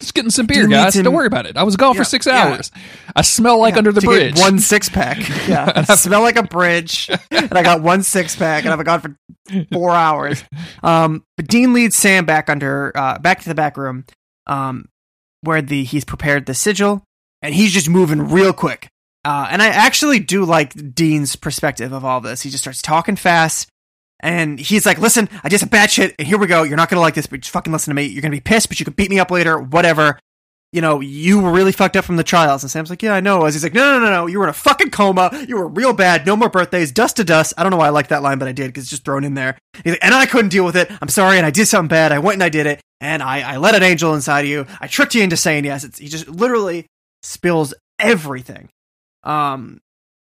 Just 0.01 0.15
getting 0.15 0.31
some 0.31 0.47
beer, 0.47 0.69
guys. 0.69 0.95
him- 0.95 1.03
Don't 1.03 1.13
worry 1.15 1.27
about 1.27 1.47
it. 1.47 1.57
I 1.57 1.65
was 1.65 1.75
gone 1.75 1.95
Yeah, 1.95 2.01
for 2.01 2.05
six 2.05 2.25
yeah. 2.27 2.45
hours. 2.45 2.71
I 3.17 3.23
smell 3.23 3.59
like 3.59 3.75
Yeah, 3.75 3.79
under 3.79 3.91
the 3.91 4.01
bridge. 4.01 4.39
One 4.39 4.61
six 4.61 4.89
pack. 4.89 5.19
Yeah. 5.49 5.73
I 5.89 5.97
smell 5.97 6.21
like 6.23 6.37
a 6.37 6.45
bridge. 6.45 7.11
and 7.33 7.53
I 7.53 7.65
got 7.65 7.83
one 7.83 8.05
six 8.05 8.37
pack 8.37 8.63
and 8.65 8.73
I've 8.73 8.79
been 8.79 8.87
gone 8.87 9.01
for 9.01 9.67
four 9.73 9.91
hours. 9.91 10.45
Um, 10.85 11.25
but 11.37 11.49
Dean 11.49 11.73
leads 11.73 11.97
Sam 11.97 12.27
back 12.27 12.49
under, 12.49 12.93
uh, 12.97 13.19
back 13.19 13.41
to 13.41 13.49
the 13.49 13.57
back 13.57 13.77
room, 13.77 14.05
um, 14.47 14.87
where 15.41 15.61
the, 15.63 15.83
he's 15.83 16.05
prepared 16.05 16.47
the 16.47 16.55
sigil 16.55 17.03
and 17.43 17.53
he's 17.53 17.73
just 17.73 17.89
moving 17.89 18.31
real 18.31 18.53
quick. 18.53 18.89
Uh, 19.29 19.47
and 19.51 19.61
I 19.61 19.67
actually 19.67 20.21
do 20.21 20.47
like 20.47 20.95
Dean's 20.95 21.37
perspective 21.37 21.93
of 21.93 22.03
all 22.05 22.21
this. 22.23 22.41
He 22.41 22.49
just 22.49 22.65
starts 22.65 22.81
talking 22.81 23.17
fast. 23.17 23.69
And 24.21 24.59
he's 24.59 24.87
like, 24.87 24.99
listen, 24.99 25.29
I 25.45 25.49
did 25.49 25.61
some 25.61 25.69
bad 25.69 25.91
shit, 25.91 26.15
and 26.19 26.27
here 26.27 26.39
we 26.39 26.47
go. 26.47 26.63
You're 26.63 26.77
not 26.77 26.89
gonna 26.89 27.03
like 27.03 27.15
this, 27.15 27.27
but 27.27 27.41
just 27.41 27.53
fucking 27.53 27.73
listen 27.73 27.91
to 27.91 27.95
me. 27.95 28.07
You're 28.07 28.23
gonna 28.23 28.33
be 28.33 28.41
pissed, 28.41 28.69
but 28.69 28.81
you 28.81 28.85
can 28.85 28.95
beat 28.95 29.11
me 29.11 29.21
up 29.21 29.31
later, 29.31 29.59
whatever 29.59 30.19
you 30.73 30.83
know, 30.83 31.01
you 31.01 31.41
were 31.41 31.51
really 31.51 31.73
fucked 31.73 31.97
up 31.97 32.05
from 32.05 32.17
the 32.17 32.25
trials. 32.25 32.63
And 32.63 32.71
Sam's 32.71 32.91
like, 32.91 33.03
yeah, 33.03 33.15
I 33.15 33.21
know. 33.21 33.47
As 33.47 33.55
he's 33.55 33.63
like, 33.63 33.73
no, 33.73 33.99
no, 33.99 34.05
no, 34.05 34.11
no, 34.11 34.27
you 34.27 34.39
were 34.39 34.45
in 34.45 34.51
a 34.51 34.55
fucking 34.55 34.91
coma. 34.91 35.31
You 35.49 35.57
were 35.57 35.67
real 35.67 35.95
bad. 35.95 36.27
No 36.27 36.37
more 36.37 36.51
birthdays. 36.51 36.93
Dust 36.93 37.17
to 37.17 37.25
dust. 37.25 37.55
I 37.57 37.63
don't 37.63 37.71
know 37.71 37.79
why 37.79 37.87
I 37.87 37.91
like 37.91 38.09
that 38.09 38.23
line, 38.23 38.39
but 38.39 38.49
I 38.49 38.53
did 38.53 38.67
because 38.67 38.85
it's 38.85 38.91
just 38.91 39.05
thrown 39.05 39.25
in 39.25 39.35
there. 39.35 39.57
He's 39.83 39.95
like, 39.95 40.05
and 40.05 40.15
I 40.15 40.27
couldn't 40.27 40.51
deal 40.51 40.65
with 40.65 40.77
it. 40.77 40.91
I'm 41.01 41.09
sorry. 41.09 41.39
And 41.39 41.47
I 41.47 41.51
did 41.51 41.67
something 41.67 41.89
bad. 41.89 42.13
I 42.13 42.19
went 42.19 42.35
and 42.35 42.43
I 42.43 42.51
did 42.51 42.67
it. 42.67 42.81
And 43.01 43.23
I, 43.23 43.55
I 43.55 43.57
let 43.57 43.75
an 43.75 43.83
angel 43.83 44.15
inside 44.15 44.41
of 44.41 44.49
you. 44.49 44.67
I 44.81 44.89
tricked 44.89 45.15
you 45.15 45.23
into 45.23 45.37
saying 45.37 45.65
yes. 45.65 45.85
It's, 45.85 45.99
he 45.99 46.09
just 46.09 46.29
literally 46.29 46.87
spills 47.23 47.73
everything. 47.99 48.69
Um, 49.25 49.81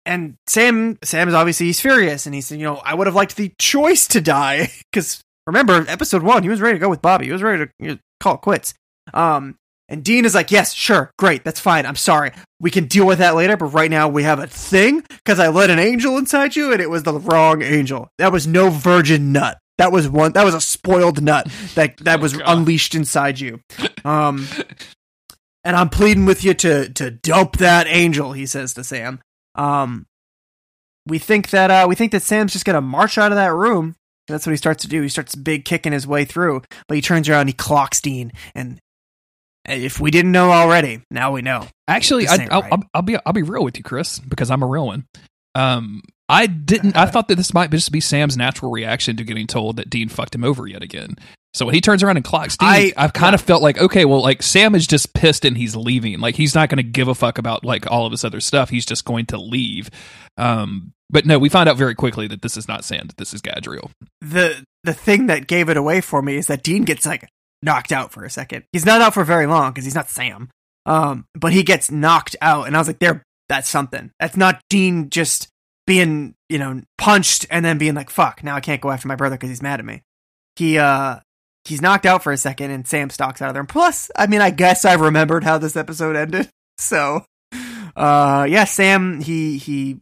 and 0.06 0.36
Sam, 0.46 0.98
Sam 1.02 1.28
is 1.28 1.34
obviously, 1.34 1.66
he's 1.66 1.80
furious. 1.80 2.26
And 2.26 2.34
he 2.34 2.40
said, 2.40 2.58
you 2.58 2.64
know, 2.64 2.76
I 2.76 2.94
would 2.94 3.06
have 3.06 3.14
liked 3.16 3.36
the 3.36 3.52
choice 3.58 4.06
to 4.08 4.20
die. 4.20 4.70
Cause 4.92 5.22
remember, 5.46 5.84
episode 5.88 6.22
one, 6.22 6.42
he 6.42 6.48
was 6.48 6.60
ready 6.60 6.76
to 6.76 6.80
go 6.80 6.88
with 6.90 7.02
Bobby. 7.02 7.26
He 7.26 7.32
was 7.32 7.42
ready 7.42 7.66
to 7.82 7.98
call 8.20 8.34
it 8.34 8.40
quits. 8.42 8.74
Um, 9.12 9.56
and 9.88 10.02
Dean 10.02 10.24
is 10.24 10.34
like, 10.34 10.50
yes, 10.50 10.72
sure, 10.72 11.10
great, 11.18 11.44
that's 11.44 11.60
fine. 11.60 11.84
I'm 11.84 11.96
sorry. 11.96 12.32
We 12.58 12.70
can 12.70 12.86
deal 12.86 13.06
with 13.06 13.18
that 13.18 13.34
later, 13.34 13.56
but 13.56 13.66
right 13.66 13.90
now 13.90 14.08
we 14.08 14.22
have 14.22 14.38
a 14.38 14.46
thing 14.46 15.02
because 15.08 15.38
I 15.38 15.48
let 15.48 15.68
an 15.70 15.78
angel 15.78 16.16
inside 16.16 16.56
you 16.56 16.72
and 16.72 16.80
it 16.80 16.88
was 16.88 17.02
the 17.02 17.18
wrong 17.20 17.60
angel. 17.62 18.08
That 18.18 18.32
was 18.32 18.46
no 18.46 18.70
virgin 18.70 19.32
nut. 19.32 19.58
That 19.76 19.90
was 19.92 20.08
one 20.08 20.32
that 20.32 20.44
was 20.44 20.54
a 20.54 20.60
spoiled 20.60 21.20
nut 21.22 21.48
that 21.74 21.96
that 21.98 22.20
Oh, 22.20 22.22
was 22.22 22.32
God. 22.34 22.42
unleashed 22.46 22.94
inside 22.94 23.40
you. 23.40 23.60
Um 24.04 24.46
and 25.64 25.76
I'm 25.76 25.88
pleading 25.88 26.26
with 26.26 26.44
you 26.44 26.54
to 26.54 26.88
to 26.90 27.10
dump 27.10 27.58
that 27.58 27.86
angel, 27.88 28.32
he 28.32 28.46
says 28.46 28.74
to 28.74 28.84
Sam. 28.84 29.20
Um 29.54 30.06
we 31.06 31.18
think 31.18 31.50
that 31.50 31.70
uh 31.70 31.86
we 31.88 31.94
think 31.94 32.12
that 32.12 32.22
Sam's 32.22 32.52
just 32.52 32.64
gonna 32.64 32.80
march 32.80 33.18
out 33.18 33.32
of 33.32 33.36
that 33.36 33.52
room. 33.52 33.96
That's 34.28 34.46
what 34.46 34.52
he 34.52 34.56
starts 34.56 34.82
to 34.82 34.88
do. 34.88 35.02
He 35.02 35.08
starts 35.08 35.34
big 35.34 35.64
kicking 35.64 35.92
his 35.92 36.06
way 36.06 36.24
through, 36.24 36.62
but 36.88 36.94
he 36.94 37.02
turns 37.02 37.28
around 37.28 37.42
and 37.42 37.50
he 37.50 37.54
clocks 37.54 38.00
Dean 38.00 38.32
and 38.54 38.78
if 39.66 39.98
we 39.98 40.10
didn't 40.10 40.32
know 40.32 40.50
already, 40.50 41.00
now 41.10 41.32
we 41.32 41.42
know. 41.42 41.66
Actually, 41.88 42.28
I, 42.28 42.48
I'll, 42.50 42.60
right. 42.60 42.72
I'll, 42.72 42.82
I'll 42.94 43.02
be 43.02 43.16
I'll 43.24 43.32
be 43.32 43.42
real 43.42 43.64
with 43.64 43.78
you, 43.78 43.82
Chris, 43.82 44.18
because 44.18 44.50
I'm 44.50 44.62
a 44.62 44.66
real 44.66 44.86
one. 44.86 45.06
Um, 45.54 46.02
I 46.28 46.46
didn't. 46.46 46.96
I 46.96 47.06
thought 47.10 47.28
that 47.28 47.36
this 47.36 47.54
might 47.54 47.70
just 47.70 47.92
be 47.92 48.00
Sam's 48.00 48.36
natural 48.36 48.70
reaction 48.70 49.16
to 49.16 49.24
getting 49.24 49.46
told 49.46 49.76
that 49.76 49.90
Dean 49.90 50.08
fucked 50.08 50.34
him 50.34 50.44
over 50.44 50.66
yet 50.66 50.82
again. 50.82 51.16
So 51.54 51.64
when 51.66 51.74
he 51.74 51.80
turns 51.80 52.02
around 52.02 52.16
and 52.16 52.24
clocks 52.24 52.56
Dean, 52.56 52.68
I- 52.68 52.92
have 52.96 53.12
kind 53.12 53.34
of 53.34 53.40
felt 53.40 53.62
like, 53.62 53.78
okay, 53.78 54.04
well, 54.04 54.20
like 54.20 54.42
Sam 54.42 54.74
is 54.74 54.86
just 54.86 55.14
pissed 55.14 55.44
and 55.44 55.56
he's 55.56 55.76
leaving. 55.76 56.18
Like 56.18 56.34
he's 56.34 56.54
not 56.54 56.68
going 56.68 56.78
to 56.78 56.82
give 56.82 57.06
a 57.08 57.14
fuck 57.14 57.38
about 57.38 57.64
like 57.64 57.90
all 57.90 58.06
of 58.06 58.10
this 58.10 58.24
other 58.24 58.40
stuff. 58.40 58.70
He's 58.70 58.84
just 58.84 59.04
going 59.04 59.26
to 59.26 59.38
leave. 59.38 59.88
Um, 60.36 60.92
but 61.10 61.26
no, 61.26 61.38
we 61.38 61.48
find 61.48 61.68
out 61.68 61.76
very 61.76 61.94
quickly 61.94 62.26
that 62.28 62.42
this 62.42 62.56
is 62.56 62.66
not 62.66 62.84
Sam. 62.84 63.06
That 63.06 63.16
this 63.18 63.32
is 63.32 63.40
Gadreel. 63.40 63.90
the 64.20 64.64
the 64.82 64.94
thing 64.94 65.26
that 65.26 65.46
gave 65.46 65.68
it 65.68 65.76
away 65.76 66.00
for 66.00 66.20
me 66.22 66.36
is 66.36 66.48
that 66.48 66.62
Dean 66.64 66.84
gets 66.84 67.06
like 67.06 67.28
knocked 67.62 67.92
out 67.92 68.12
for 68.12 68.24
a 68.24 68.30
second. 68.30 68.64
He's 68.72 68.84
not 68.84 69.00
out 69.00 69.14
for 69.14 69.22
very 69.24 69.46
long 69.46 69.70
because 69.72 69.84
he's 69.84 69.94
not 69.94 70.10
Sam. 70.10 70.50
Um, 70.86 71.24
but 71.34 71.52
he 71.52 71.62
gets 71.62 71.90
knocked 71.90 72.36
out, 72.42 72.66
and 72.66 72.76
I 72.76 72.78
was 72.80 72.88
like, 72.88 72.98
"There, 72.98 73.22
that's 73.48 73.68
something. 73.68 74.10
That's 74.20 74.36
not 74.36 74.60
Dean 74.68 75.08
just 75.08 75.48
being, 75.86 76.34
you 76.48 76.58
know, 76.58 76.82
punched 76.98 77.46
and 77.48 77.64
then 77.64 77.78
being 77.78 77.94
like, 77.94 78.10
fuck, 78.10 78.42
now 78.42 78.56
I 78.56 78.60
can't 78.60 78.80
go 78.80 78.90
after 78.90 79.08
my 79.08 79.16
brother 79.16 79.36
because 79.36 79.48
he's 79.50 79.62
mad 79.62 79.78
at 79.80 79.86
me." 79.86 80.02
He 80.56 80.78
uh, 80.78 81.20
he's 81.64 81.82
knocked 81.82 82.06
out 82.06 82.22
for 82.22 82.32
a 82.32 82.36
second, 82.36 82.70
and 82.70 82.86
Sam 82.86 83.10
stalks 83.10 83.40
out 83.42 83.48
of 83.48 83.54
there. 83.54 83.60
And 83.60 83.68
plus, 83.68 84.10
I 84.16 84.26
mean, 84.26 84.40
I 84.40 84.50
guess 84.50 84.84
I 84.84 84.94
remembered 84.94 85.44
how 85.44 85.58
this 85.58 85.76
episode 85.76 86.16
ended, 86.16 86.48
so 86.78 87.24
uh, 87.96 88.46
yeah, 88.48 88.64
Sam, 88.64 89.20
he 89.20 89.58
he, 89.58 90.00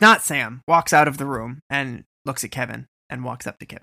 not 0.00 0.22
Sam, 0.22 0.62
walks 0.68 0.92
out 0.92 1.08
of 1.08 1.18
the 1.18 1.26
room 1.26 1.60
and 1.68 2.04
looks 2.24 2.44
at 2.44 2.50
Kevin 2.50 2.86
and 3.10 3.24
walks 3.24 3.46
up 3.46 3.58
to 3.58 3.66
Kevin. 3.66 3.82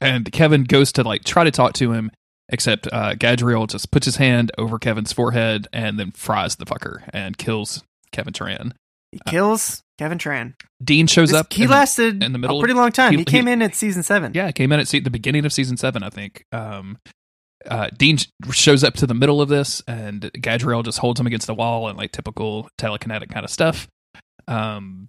and 0.00 0.30
Kevin 0.32 0.64
goes 0.64 0.92
to 0.92 1.02
like 1.02 1.24
try 1.24 1.44
to 1.44 1.50
talk 1.50 1.74
to 1.74 1.92
him, 1.92 2.10
except 2.48 2.88
uh, 2.92 3.14
Gadreel 3.14 3.68
just 3.68 3.90
puts 3.90 4.06
his 4.06 4.16
hand 4.16 4.50
over 4.58 4.78
Kevin's 4.78 5.12
forehead 5.12 5.68
and 5.72 5.98
then 5.98 6.12
fries 6.12 6.56
the 6.56 6.66
fucker 6.66 7.02
and 7.12 7.36
kills 7.38 7.84
Kevin 8.10 8.32
Tran. 8.32 8.72
He 9.12 9.18
kills 9.26 9.82
Kevin 9.98 10.18
Tran. 10.18 10.54
Dean 10.82 11.06
shows 11.06 11.30
This- 11.30 11.38
up. 11.40 11.52
he 11.52 11.66
lasted 11.66 12.22
in 12.22 12.32
the 12.32 12.38
middle 12.38 12.58
a 12.58 12.60
pretty 12.60 12.74
long 12.74 12.90
time. 12.90 13.12
he- 13.12 13.18
He, 13.18 13.24
came 13.24 13.46
he- 13.46 13.52
in 13.52 13.62
at 13.62 13.74
season 13.74 14.02
seven. 14.02 14.32
Yeah, 14.34 14.50
came 14.52 14.72
in 14.72 14.80
at 14.80 14.88
se- 14.88 15.00
the 15.00 15.10
beginning 15.10 15.44
of 15.44 15.52
season 15.52 15.76
seven, 15.76 16.02
I 16.02 16.10
think. 16.10 16.44
Um, 16.50 16.98
uh, 17.70 17.88
Dean 17.96 18.16
sh- 18.16 18.26
shows 18.50 18.82
up 18.82 18.94
to 18.94 19.06
the 19.06 19.14
middle 19.14 19.40
of 19.40 19.48
this, 19.48 19.82
and 19.86 20.22
Gadreel 20.38 20.84
just 20.84 20.98
holds 20.98 21.20
him 21.20 21.26
against 21.28 21.46
the 21.46 21.54
wall 21.54 21.88
and 21.88 21.96
like 21.96 22.10
typical 22.10 22.68
telekinetic 22.78 23.28
kind 23.30 23.44
of 23.44 23.50
stuff. 23.50 23.86
Um, 24.48 25.08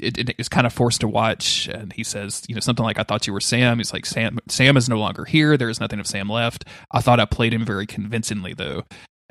it, 0.00 0.16
it 0.18 0.34
is 0.38 0.48
kind 0.48 0.66
of 0.66 0.72
forced 0.72 1.00
to 1.00 1.08
watch, 1.08 1.68
and 1.68 1.92
he 1.92 2.04
says, 2.04 2.42
you 2.48 2.54
know, 2.54 2.60
something 2.60 2.84
like, 2.84 2.98
"I 2.98 3.02
thought 3.02 3.26
you 3.26 3.32
were 3.32 3.40
Sam." 3.40 3.78
He's 3.78 3.92
like, 3.92 4.06
"Sam, 4.06 4.38
Sam 4.48 4.76
is 4.76 4.88
no 4.88 4.98
longer 4.98 5.24
here. 5.24 5.56
There 5.56 5.70
is 5.70 5.80
nothing 5.80 5.98
of 6.00 6.06
Sam 6.06 6.28
left." 6.28 6.64
I 6.92 7.00
thought 7.00 7.18
I 7.20 7.24
played 7.24 7.52
him 7.54 7.64
very 7.64 7.86
convincingly, 7.86 8.52
though. 8.54 8.84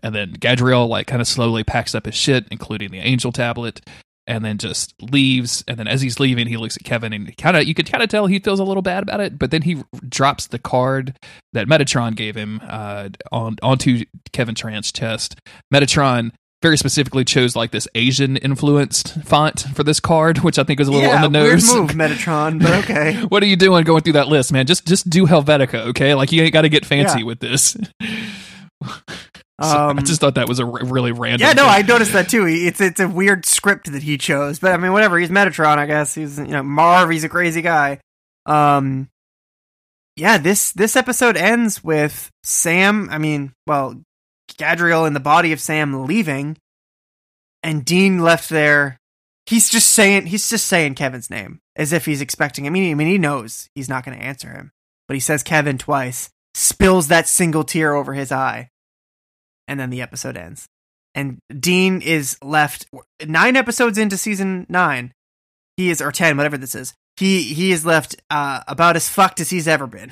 And 0.06 0.14
then 0.14 0.34
Gadreel 0.34 0.88
like 0.88 1.08
kind 1.08 1.20
of 1.20 1.28
slowly 1.28 1.64
packs 1.64 1.96
up 1.96 2.06
his 2.06 2.14
shit, 2.14 2.46
including 2.52 2.92
the 2.92 3.00
angel 3.00 3.32
tablet, 3.32 3.82
and 4.28 4.46
then 4.46 4.60
just 4.60 4.94
leaves. 5.02 5.64
And 5.68 5.80
then 5.80 5.88
as 5.88 6.00
he's 6.00 6.20
leaving, 6.20 6.46
he 6.46 6.58
looks 6.58 6.78
at 6.78 6.84
Kevin 6.84 7.12
and 7.12 7.36
kind 7.38 7.58
of 7.58 7.64
you 7.64 7.74
could 7.74 7.92
kind 7.92 8.04
of 8.04 8.10
tell 8.10 8.28
he 8.28 8.38
feels 8.38 8.60
a 8.60 8.64
little 8.64 8.84
bad 8.84 9.02
about 9.02 9.20
it. 9.20 9.40
But 9.40 9.50
then 9.50 9.64
he 9.64 9.84
drops 10.08 10.46
the 10.46 10.60
card 10.60 11.18
that 11.54 11.66
Metatron 11.66 12.16
gave 12.16 12.36
him 12.36 12.62
uh, 12.68 13.10
on 13.32 13.56
onto 13.64 14.06
Kevin 14.32 14.54
Tran's 14.54 14.92
chest. 14.92 15.40
Metatron 15.74 16.34
very 16.62 16.78
specifically 16.78 17.26
chose 17.26 17.56
like 17.56 17.72
this 17.72 17.88
Asian 17.96 18.38
influenced 18.38 19.24
font 19.24 19.62
for 19.76 19.84
this 19.84 20.00
card, 20.00 20.40
which 20.40 20.60
I 20.60 20.64
think 20.64 20.78
was 20.78 20.88
a 20.88 20.92
little 20.92 21.10
yeah, 21.10 21.24
on 21.24 21.32
the 21.34 21.40
nose. 21.40 21.68
Weird 21.72 21.82
move, 21.82 21.92
Metatron, 21.98 22.62
but 22.62 22.74
okay. 22.84 23.22
what 23.24 23.42
are 23.42 23.48
you 23.48 23.56
doing 23.56 23.84
going 23.84 24.02
through 24.04 24.14
that 24.14 24.28
list, 24.28 24.52
man? 24.54 24.68
Just 24.68 24.86
just 24.86 25.10
do 25.10 25.26
Helvetica, 25.26 25.88
okay? 25.88 26.14
Like 26.14 26.32
you 26.32 26.44
ain't 26.44 26.54
got 26.54 26.62
to 26.62 26.70
get 26.70 26.86
fancy 26.86 27.22
Yeah. 27.22 27.26
with 27.26 27.40
this. 27.40 27.76
So 29.62 29.90
Um, 29.90 30.00
I 30.00 30.02
just 30.02 30.20
thought 30.20 30.36
that 30.36 30.50
was 30.50 30.60
a 30.60 30.66
r- 30.66 30.84
really 30.86 31.12
random. 31.14 31.48
yeah, 31.48 31.54
no, 31.54 31.64
thing. 31.64 31.72
I 31.72 31.88
noticed 31.88 32.12
that 32.14 32.28
too. 32.30 32.46
It's 32.46 32.82
it's 32.82 33.00
a 33.00 33.08
weird 33.08 33.46
script 33.46 33.92
that 33.92 34.04
he 34.04 34.18
chose, 34.18 34.60
but 34.60 34.74
I 34.74 34.78
mean, 34.78 34.92
whatever. 34.92 35.18
He's 35.18 35.30
Metatron, 35.30 35.78
I 35.78 35.86
guess. 35.86 36.14
He's 36.14 36.38
you 36.38 36.48
know 36.48 36.64
Marv. 36.64 37.10
He's 37.10 37.24
a 37.24 37.30
crazy 37.30 37.62
guy. 37.62 38.00
Um, 38.46 39.10
yeah 40.18 40.38
this 40.38 40.72
this 40.74 40.96
episode 40.96 41.36
ends 41.38 41.84
with 41.84 42.30
Sam. 42.44 43.10
I 43.12 43.18
mean, 43.18 43.54
well, 43.66 44.02
Gadreel 44.58 45.08
in 45.08 45.14
the 45.14 45.20
body 45.22 45.52
of 45.54 45.60
Sam 45.62 46.06
leaving, 46.06 46.58
and 47.64 47.86
Dean 47.86 48.20
left 48.20 48.50
there. 48.50 48.98
He's 49.46 49.70
just 49.70 49.92
saying 49.92 50.26
he's 50.28 50.50
just 50.50 50.68
saying 50.68 50.96
Kevin's 50.96 51.30
name 51.30 51.60
as 51.76 51.94
if 51.94 52.06
he's 52.06 52.22
expecting. 52.22 52.66
I 52.68 52.70
mean, 52.72 52.92
I 52.92 52.96
mean, 52.96 53.08
he 53.08 53.18
knows 53.18 53.70
he's 53.76 53.88
not 53.90 54.04
going 54.04 54.18
to 54.18 54.24
answer 54.24 54.50
him, 54.50 54.72
but 55.08 55.14
he 55.14 55.20
says 55.22 55.44
Kevin 55.44 55.78
twice, 55.78 56.30
spills 56.56 57.08
that 57.10 57.28
single 57.28 57.64
tear 57.64 57.94
over 57.94 58.14
his 58.14 58.32
eye, 58.32 58.70
and 59.68 59.80
then 59.80 59.90
the 59.90 60.02
episode 60.02 60.38
ends. 60.38 60.66
And 61.14 61.40
Dean 61.60 62.02
is 62.02 62.38
left 62.44 62.88
nine 63.26 63.56
episodes 63.56 63.98
into 63.98 64.18
season 64.18 64.66
nine. 64.68 65.14
He 65.78 65.90
is 65.90 66.02
or 66.02 66.12
ten, 66.12 66.38
whatever 66.38 66.58
this 66.58 66.76
is. 66.76 66.94
He 67.18 67.44
he 67.44 67.72
is 67.72 67.86
left 67.86 68.16
uh, 68.30 68.62
about 68.68 68.96
as 68.96 69.08
fucked 69.08 69.40
as 69.40 69.50
he's 69.50 69.68
ever 69.68 69.88
been. 69.88 70.12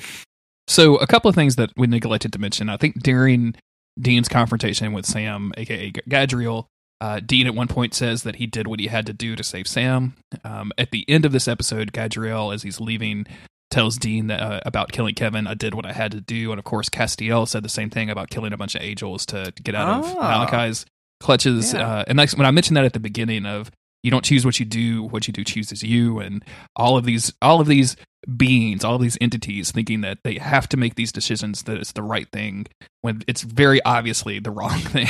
So 0.66 0.96
a 0.96 1.06
couple 1.06 1.28
of 1.28 1.34
things 1.34 1.56
that 1.56 1.70
we 1.76 1.86
neglected 1.86 2.32
to 2.32 2.38
mention. 2.38 2.70
I 2.70 2.78
think 2.78 3.02
during 3.02 3.54
Dean's 4.00 4.28
confrontation 4.28 4.92
with 4.92 5.04
Sam, 5.04 5.52
aka 5.56 5.92
Gadreel, 5.92 6.66
uh, 7.00 7.20
Dean 7.20 7.46
at 7.46 7.54
one 7.54 7.68
point 7.68 7.92
says 7.92 8.22
that 8.22 8.36
he 8.36 8.46
did 8.46 8.66
what 8.66 8.80
he 8.80 8.86
had 8.86 9.04
to 9.06 9.12
do 9.12 9.36
to 9.36 9.44
save 9.44 9.68
Sam. 9.68 10.14
Um, 10.42 10.72
at 10.78 10.90
the 10.90 11.04
end 11.08 11.26
of 11.26 11.32
this 11.32 11.46
episode, 11.46 11.92
Gadreel, 11.92 12.54
as 12.54 12.62
he's 12.62 12.80
leaving, 12.80 13.26
tells 13.74 13.98
Dean 13.98 14.28
that, 14.28 14.40
uh, 14.40 14.60
about 14.64 14.92
killing 14.92 15.14
Kevin. 15.14 15.46
I 15.46 15.54
did 15.54 15.74
what 15.74 15.84
I 15.84 15.92
had 15.92 16.12
to 16.12 16.20
do, 16.20 16.50
and 16.52 16.58
of 16.58 16.64
course, 16.64 16.88
Castiel 16.88 17.46
said 17.46 17.62
the 17.62 17.68
same 17.68 17.90
thing 17.90 18.08
about 18.08 18.30
killing 18.30 18.52
a 18.52 18.56
bunch 18.56 18.74
of 18.74 18.82
angels 18.82 19.26
to 19.26 19.52
get 19.62 19.74
out 19.74 20.04
of 20.04 20.16
Oh. 20.16 20.20
Malachi's 20.20 20.86
clutches. 21.20 21.74
Yeah. 21.74 21.86
Uh, 21.86 22.04
and 22.06 22.18
that's 22.18 22.36
when 22.36 22.46
I 22.46 22.50
mentioned 22.50 22.76
that 22.76 22.84
at 22.84 22.92
the 22.92 23.00
beginning 23.00 23.44
of 23.46 23.70
you 24.02 24.10
don't 24.10 24.24
choose 24.24 24.44
what 24.44 24.60
you 24.60 24.66
do 24.66 25.02
what 25.04 25.26
you 25.26 25.32
do 25.32 25.42
chooses 25.44 25.82
you 25.82 26.18
and 26.20 26.44
all 26.76 26.98
of 26.98 27.04
these 27.06 27.32
all 27.40 27.58
of 27.62 27.66
these 27.66 27.96
beings 28.36 28.84
all 28.84 28.96
of 28.96 29.00
these 29.00 29.16
entities 29.20 29.70
thinking 29.70 30.02
that 30.02 30.18
they 30.24 30.34
have 30.34 30.68
to 30.68 30.76
make 30.76 30.94
these 30.96 31.10
decisions 31.10 31.62
that 31.62 31.78
it's 31.78 31.92
the 31.92 32.02
right 32.02 32.28
thing 32.30 32.66
when 33.00 33.22
it's 33.26 33.40
very 33.40 33.82
obviously 33.84 34.38
the 34.38 34.50
wrong 34.58 34.78
thing 34.78 35.06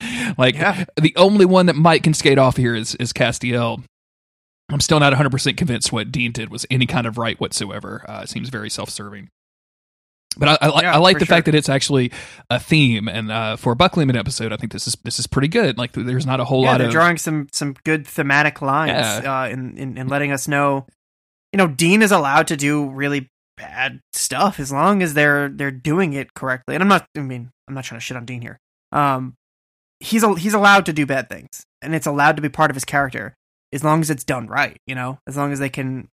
like 0.38 0.54
Yeah. 0.54 0.84
the 0.98 1.14
only 1.16 1.44
one 1.44 1.66
that 1.66 1.76
might 1.76 2.02
can 2.02 2.14
skate 2.14 2.38
off 2.38 2.56
here 2.56 2.74
is 2.74 2.94
is 2.94 3.12
castiel 3.12 3.82
i'm 4.70 4.80
still 4.80 5.00
not 5.00 5.12
100% 5.12 5.56
convinced 5.56 5.92
what 5.92 6.12
dean 6.12 6.32
did 6.32 6.50
was 6.50 6.66
any 6.70 6.86
kind 6.86 7.06
of 7.06 7.18
right 7.18 7.40
whatsoever 7.40 8.04
uh, 8.08 8.20
it 8.22 8.28
seems 8.28 8.48
very 8.48 8.70
self-serving 8.70 9.28
but 10.36 10.48
I, 10.48 10.58
I, 10.60 10.68
li- 10.68 10.82
Yeah, 10.82 10.94
I 10.94 10.98
like 10.98 11.18
the 11.18 11.26
fact 11.26 11.46
that 11.46 11.54
it's 11.54 11.68
actually 11.68 12.12
a 12.48 12.60
theme, 12.60 13.08
and 13.08 13.32
uh, 13.32 13.56
for 13.56 13.72
a 13.72 13.76
Buck 13.76 13.96
episode, 13.96 14.52
I 14.52 14.56
think 14.56 14.72
this 14.72 14.86
is 14.86 14.96
this 15.02 15.18
is 15.18 15.26
pretty 15.26 15.48
good. 15.48 15.78
Like, 15.78 15.92
there's 15.92 16.26
not 16.26 16.38
a 16.38 16.44
whole 16.44 16.62
yeah, 16.62 16.72
lot 16.72 16.78
they're 16.78 16.86
of 16.88 16.92
drawing 16.92 17.16
some 17.16 17.48
some 17.50 17.74
good 17.84 18.06
thematic 18.06 18.62
lines 18.62 18.90
Yeah. 19.24 19.40
uh, 19.42 19.48
in, 19.48 19.76
in 19.76 19.98
in 19.98 20.08
letting 20.08 20.30
us 20.30 20.46
know, 20.46 20.86
you 21.52 21.56
know, 21.56 21.66
Dean 21.66 22.02
is 22.02 22.12
allowed 22.12 22.46
to 22.48 22.56
do 22.56 22.88
really 22.88 23.28
bad 23.56 24.00
stuff 24.12 24.60
as 24.60 24.70
long 24.70 25.02
as 25.02 25.14
they're 25.14 25.48
they're 25.48 25.72
doing 25.72 26.12
it 26.12 26.34
correctly. 26.34 26.76
And 26.76 26.82
I'm 26.82 26.88
not, 26.88 27.06
I 27.16 27.20
mean, 27.20 27.50
I'm 27.66 27.74
not 27.74 27.84
trying 27.84 27.98
to 27.98 28.04
shit 28.04 28.16
on 28.16 28.24
Dean 28.24 28.42
here. 28.42 28.58
Um, 28.92 29.34
he's 29.98 30.24
he's 30.38 30.54
allowed 30.54 30.86
to 30.86 30.92
do 30.92 31.04
bad 31.06 31.28
things, 31.28 31.64
and 31.82 31.94
it's 31.94 32.06
allowed 32.06 32.36
to 32.36 32.42
be 32.42 32.48
part 32.48 32.70
of 32.70 32.76
his 32.76 32.84
character 32.84 33.34
as 33.72 33.84
long 33.84 34.00
as 34.00 34.10
it's 34.10 34.24
done 34.24 34.46
right. 34.46 34.80
You 34.86 34.94
know, 34.94 35.18
as 35.26 35.36
long 35.36 35.52
as 35.52 35.58
they 35.58 35.68
can 35.68 36.08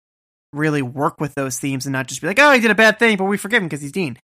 really 0.52 0.82
work 0.82 1.20
with 1.20 1.34
those 1.34 1.58
themes 1.58 1.86
and 1.86 1.92
not 1.92 2.06
just 2.06 2.20
be 2.20 2.26
like, 2.26 2.38
oh, 2.38 2.52
he 2.52 2.60
did 2.60 2.70
a 2.70 2.74
bad 2.74 2.98
thing, 2.98 3.16
but 3.16 3.24
we 3.24 3.36
forgive 3.36 3.62
him 3.62 3.68
because 3.68 3.80
he's 3.80 3.92
Dean. 3.92 4.18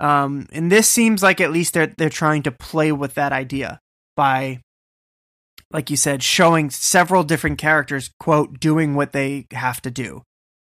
Um, 0.00 0.46
and 0.52 0.72
this 0.72 0.88
seems 0.88 1.22
like 1.22 1.40
at 1.40 1.52
least 1.52 1.74
they're 1.74 1.92
they're 1.98 2.08
trying 2.08 2.42
to 2.44 2.50
play 2.52 2.90
with 2.92 3.14
that 3.14 3.32
idea 3.32 3.80
by, 4.16 4.60
like 5.70 5.90
you 5.90 5.96
said, 5.96 6.22
showing 6.22 6.70
several 6.70 7.22
different 7.22 7.58
characters 7.58 8.10
quote 8.18 8.58
doing 8.58 8.94
what 8.94 9.12
they 9.12 9.46
have 9.52 9.80
to 9.82 9.90
do, 9.90 10.22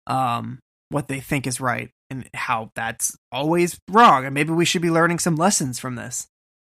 um, 0.06 0.60
what 0.88 1.08
they 1.08 1.20
think 1.20 1.46
is 1.46 1.60
right, 1.60 1.90
and 2.10 2.28
how 2.34 2.72
that's 2.74 3.16
always 3.30 3.78
wrong. 3.90 4.24
And 4.24 4.34
maybe 4.34 4.52
we 4.52 4.64
should 4.64 4.82
be 4.82 4.90
learning 4.90 5.18
some 5.18 5.36
lessons 5.36 5.78
from 5.78 5.96
this. 5.96 6.26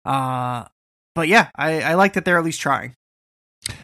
Uh, 0.06 0.66
but 1.16 1.28
yeah, 1.28 1.50
I, 1.56 1.82
I 1.82 1.94
like 1.96 2.14
that 2.14 2.26
they're 2.26 2.38
at 2.38 2.46
least 2.46 2.62
trying. 2.62 2.96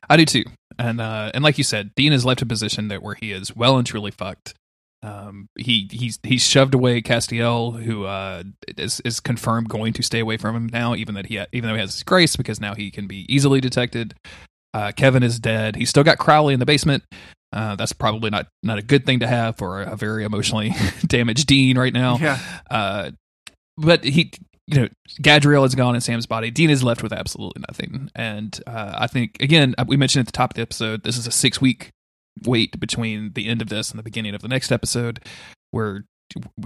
I 0.09 0.17
do 0.17 0.25
too. 0.25 0.43
And 0.79 1.01
uh, 1.01 1.31
and 1.33 1.43
like 1.43 1.57
you 1.57 1.63
said, 1.63 1.93
Dean 1.95 2.13
has 2.13 2.25
left 2.25 2.41
a 2.41 2.45
position 2.45 2.87
that 2.87 3.03
where 3.03 3.15
he 3.15 3.31
is 3.33 3.55
well 3.55 3.77
and 3.77 3.85
truly 3.85 4.11
fucked. 4.11 4.55
Um, 5.03 5.47
he 5.57 5.87
he's 5.91 6.19
he's 6.23 6.41
shoved 6.41 6.73
away 6.73 7.01
Castiel, 7.01 7.83
who 7.83 8.05
uh, 8.05 8.43
is 8.77 9.01
is 9.01 9.19
confirmed 9.19 9.69
going 9.69 9.93
to 9.93 10.01
stay 10.01 10.19
away 10.19 10.37
from 10.37 10.55
him 10.55 10.69
now, 10.71 10.95
even 10.95 11.15
that 11.15 11.27
he 11.27 11.37
ha- 11.37 11.47
even 11.51 11.69
though 11.69 11.75
he 11.75 11.81
has 11.81 11.93
his 11.93 12.03
grace 12.03 12.35
because 12.35 12.61
now 12.61 12.75
he 12.75 12.91
can 12.91 13.07
be 13.07 13.25
easily 13.33 13.59
detected. 13.59 14.15
Uh, 14.73 14.91
Kevin 14.95 15.21
is 15.21 15.39
dead. 15.39 15.75
He's 15.75 15.89
still 15.89 16.03
got 16.03 16.17
Crowley 16.17 16.53
in 16.53 16.59
the 16.59 16.65
basement. 16.65 17.03
Uh, 17.51 17.75
that's 17.75 17.93
probably 17.93 18.29
not 18.29 18.47
not 18.63 18.77
a 18.77 18.81
good 18.81 19.05
thing 19.05 19.19
to 19.19 19.27
have 19.27 19.57
for 19.57 19.81
a 19.81 19.97
very 19.97 20.23
emotionally 20.23 20.73
damaged 21.05 21.47
Dean 21.47 21.77
right 21.77 21.93
now. 21.93 22.17
Yeah. 22.17 22.39
Uh, 22.69 23.11
but 23.77 24.03
he, 24.03 24.31
you 24.69 24.81
know, 24.81 24.87
Gadreel 25.21 25.65
is 25.65 25.73
gone 25.73 25.95
in 25.95 26.01
Sam's 26.01 26.27
body. 26.27 26.51
Dean 26.51 26.69
is 26.69 26.83
left 26.83 27.01
with 27.01 27.11
absolutely 27.11 27.63
nothing. 27.67 28.11
And 28.15 28.59
uh, 28.67 28.93
I 28.97 29.07
think, 29.07 29.37
again, 29.41 29.73
we 29.87 29.97
mentioned 29.97 30.21
at 30.21 30.25
the 30.27 30.37
top 30.37 30.51
of 30.51 30.55
the 30.55 30.61
episode, 30.61 31.03
this 31.03 31.17
is 31.17 31.25
a 31.25 31.31
six 31.31 31.59
week 31.59 31.89
wait 32.45 32.79
between 32.79 33.33
the 33.33 33.47
end 33.47 33.61
of 33.61 33.69
this 33.69 33.89
and 33.89 33.97
the 33.97 34.03
beginning 34.03 34.35
of 34.35 34.41
the 34.41 34.47
next 34.47 34.71
episode, 34.71 35.19
where 35.71 36.05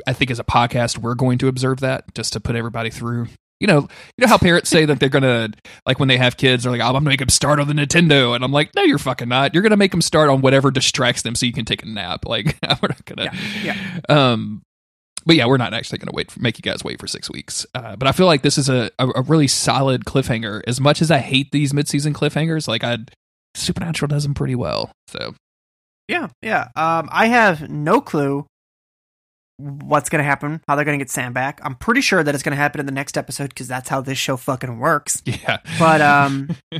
I 0.05 0.11
think 0.13 0.31
as 0.31 0.39
a 0.39 0.43
podcast, 0.43 0.97
we're 0.97 1.15
going 1.15 1.37
to 1.39 1.47
observe 1.47 1.79
that 1.79 2.13
just 2.13 2.33
to 2.33 2.41
put 2.41 2.55
everybody 2.57 2.89
through. 2.89 3.27
You 3.61 3.67
know, 3.67 3.79
you 3.79 4.25
know 4.25 4.27
how 4.27 4.37
parents 4.37 4.69
say 4.69 4.83
that 4.83 4.99
they're 4.99 5.07
gonna 5.07 5.47
like 5.85 5.97
when 5.97 6.09
they 6.09 6.17
have 6.17 6.35
kids, 6.35 6.63
they're 6.63 6.71
like, 6.71 6.81
"Oh, 6.81 6.87
I'm 6.87 6.93
gonna 6.93 7.09
make 7.11 7.19
them 7.19 7.29
start 7.29 7.61
on 7.61 7.67
the 7.67 7.73
Nintendo," 7.73 8.35
and 8.35 8.43
I'm 8.43 8.51
like, 8.51 8.75
"No, 8.75 8.83
you're 8.83 8.97
fucking 8.97 9.29
not. 9.29 9.53
You're 9.53 9.63
gonna 9.63 9.77
make 9.77 9.91
them 9.91 10.01
start 10.01 10.29
on 10.29 10.41
whatever 10.41 10.69
distracts 10.69 11.21
them 11.21 11.33
so 11.33 11.45
you 11.45 11.53
can 11.53 11.63
take 11.63 11.81
a 11.81 11.85
nap." 11.85 12.25
Like, 12.25 12.57
we're 12.81 12.89
not 12.89 13.05
gonna. 13.05 13.31
Yeah, 13.63 13.77
Um, 14.09 14.63
but 15.25 15.35
yeah, 15.35 15.45
we're 15.45 15.57
not 15.57 15.73
actually 15.73 15.99
going 15.99 16.07
to 16.07 16.15
wait 16.15 16.31
for, 16.31 16.39
make 16.41 16.57
you 16.57 16.61
guys 16.61 16.83
wait 16.83 16.99
for 16.99 17.07
six 17.07 17.29
weeks. 17.29 17.65
Uh, 17.73 17.95
but 17.95 18.07
I 18.07 18.11
feel 18.11 18.25
like 18.25 18.41
this 18.41 18.57
is 18.57 18.69
a, 18.69 18.91
a, 18.99 19.09
a 19.15 19.21
really 19.21 19.47
solid 19.47 20.05
cliffhanger. 20.05 20.61
As 20.67 20.81
much 20.81 21.01
as 21.01 21.11
I 21.11 21.19
hate 21.19 21.51
these 21.51 21.73
midseason 21.73 22.13
cliffhangers, 22.13 22.67
like 22.67 22.83
I, 22.83 22.99
Supernatural 23.55 24.07
does 24.07 24.23
them 24.23 24.33
pretty 24.33 24.55
well. 24.55 24.91
So 25.07 25.35
Yeah, 26.07 26.29
yeah. 26.41 26.69
Um, 26.75 27.09
I 27.11 27.27
have 27.27 27.69
no 27.69 28.01
clue 28.01 28.45
what's 29.57 30.09
going 30.09 30.19
to 30.19 30.25
happen, 30.25 30.61
how 30.67 30.75
they're 30.75 30.85
going 30.85 30.97
to 30.97 31.03
get 31.03 31.11
Sam 31.11 31.31
back. 31.31 31.61
I'm 31.63 31.75
pretty 31.75 32.01
sure 32.01 32.23
that 32.23 32.33
it's 32.33 32.43
going 32.43 32.55
to 32.55 32.61
happen 32.61 32.79
in 32.79 32.85
the 32.85 32.91
next 32.91 33.17
episode 33.17 33.49
because 33.49 33.67
that's 33.67 33.87
how 33.87 34.01
this 34.01 34.17
show 34.17 34.35
fucking 34.35 34.79
works. 34.79 35.21
yeah, 35.25 35.59
But 35.79 36.01
um, 36.01 36.49
uh, 36.71 36.79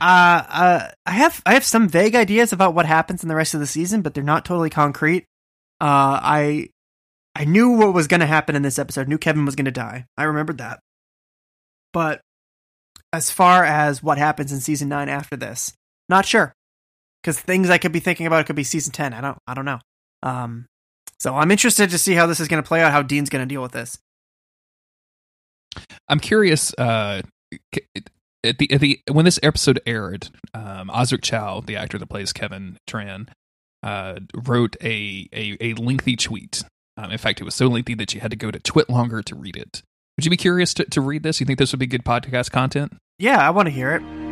uh, 0.00 0.88
I 1.06 1.10
have 1.10 1.42
I 1.44 1.54
have 1.54 1.64
some 1.64 1.88
vague 1.88 2.14
ideas 2.14 2.52
about 2.52 2.74
what 2.74 2.86
happens 2.86 3.22
in 3.22 3.28
the 3.28 3.34
rest 3.34 3.54
of 3.54 3.60
the 3.60 3.66
season, 3.66 4.02
but 4.02 4.14
they're 4.14 4.24
not 4.24 4.44
totally 4.44 4.70
concrete. 4.70 5.24
Uh, 5.80 6.18
I 6.22 6.68
I 7.34 7.44
knew 7.44 7.70
what 7.70 7.94
was 7.94 8.06
going 8.06 8.20
to 8.20 8.26
happen 8.26 8.54
in 8.54 8.62
this 8.62 8.78
episode. 8.78 9.02
I 9.02 9.08
Knew 9.08 9.18
Kevin 9.18 9.44
was 9.44 9.56
going 9.56 9.64
to 9.64 9.70
die. 9.70 10.06
I 10.16 10.24
remembered 10.24 10.58
that. 10.58 10.80
But 11.92 12.20
as 13.12 13.30
far 13.30 13.64
as 13.64 14.02
what 14.02 14.18
happens 14.18 14.52
in 14.52 14.60
season 14.60 14.88
nine 14.88 15.08
after 15.08 15.36
this, 15.36 15.72
not 16.08 16.26
sure. 16.26 16.52
Because 17.22 17.40
things 17.40 17.70
I 17.70 17.78
could 17.78 17.92
be 17.92 18.00
thinking 18.00 18.26
about 18.26 18.46
could 18.46 18.56
be 18.56 18.64
season 18.64 18.92
ten. 18.92 19.12
I 19.14 19.20
don't. 19.20 19.38
I 19.46 19.54
don't 19.54 19.64
know. 19.64 19.78
Um, 20.22 20.66
so 21.18 21.34
I'm 21.34 21.50
interested 21.50 21.90
to 21.90 21.98
see 21.98 22.12
how 22.12 22.26
this 22.26 22.40
is 22.40 22.48
going 22.48 22.62
to 22.62 22.66
play 22.66 22.82
out. 22.82 22.92
How 22.92 23.02
Dean's 23.02 23.30
going 23.30 23.46
to 23.46 23.52
deal 23.52 23.62
with 23.62 23.72
this. 23.72 23.98
I'm 26.08 26.20
curious. 26.20 26.74
Uh, 26.76 27.22
at 28.44 28.58
the 28.58 28.70
at 28.70 28.80
the 28.80 29.00
when 29.10 29.24
this 29.24 29.40
episode 29.42 29.80
aired, 29.86 30.28
um, 30.52 30.90
Osric 30.90 31.22
Chau, 31.22 31.60
the 31.60 31.76
actor 31.76 31.98
that 31.98 32.08
plays 32.08 32.32
Kevin 32.32 32.76
Tran, 32.88 33.28
uh, 33.82 34.20
wrote 34.34 34.76
a, 34.82 35.26
a 35.32 35.56
a 35.60 35.74
lengthy 35.74 36.16
tweet. 36.16 36.62
Um, 36.96 37.10
in 37.10 37.18
fact, 37.18 37.40
it 37.40 37.44
was 37.44 37.54
so 37.54 37.66
lengthy 37.66 37.94
that 37.94 38.14
you 38.14 38.20
had 38.20 38.30
to 38.30 38.36
go 38.36 38.50
to 38.50 38.58
TwitLonger 38.58 39.24
to 39.24 39.34
read 39.34 39.56
it. 39.56 39.82
Would 40.16 40.24
you 40.24 40.30
be 40.30 40.36
curious 40.36 40.74
to, 40.74 40.84
to 40.84 41.00
read 41.00 41.22
this? 41.24 41.40
You 41.40 41.46
think 41.46 41.58
this 41.58 41.72
would 41.72 41.80
be 41.80 41.86
good 41.86 42.04
podcast 42.04 42.52
content? 42.52 42.92
Yeah, 43.18 43.44
I 43.44 43.50
want 43.50 43.66
to 43.66 43.72
hear 43.72 43.92
it. 43.92 44.23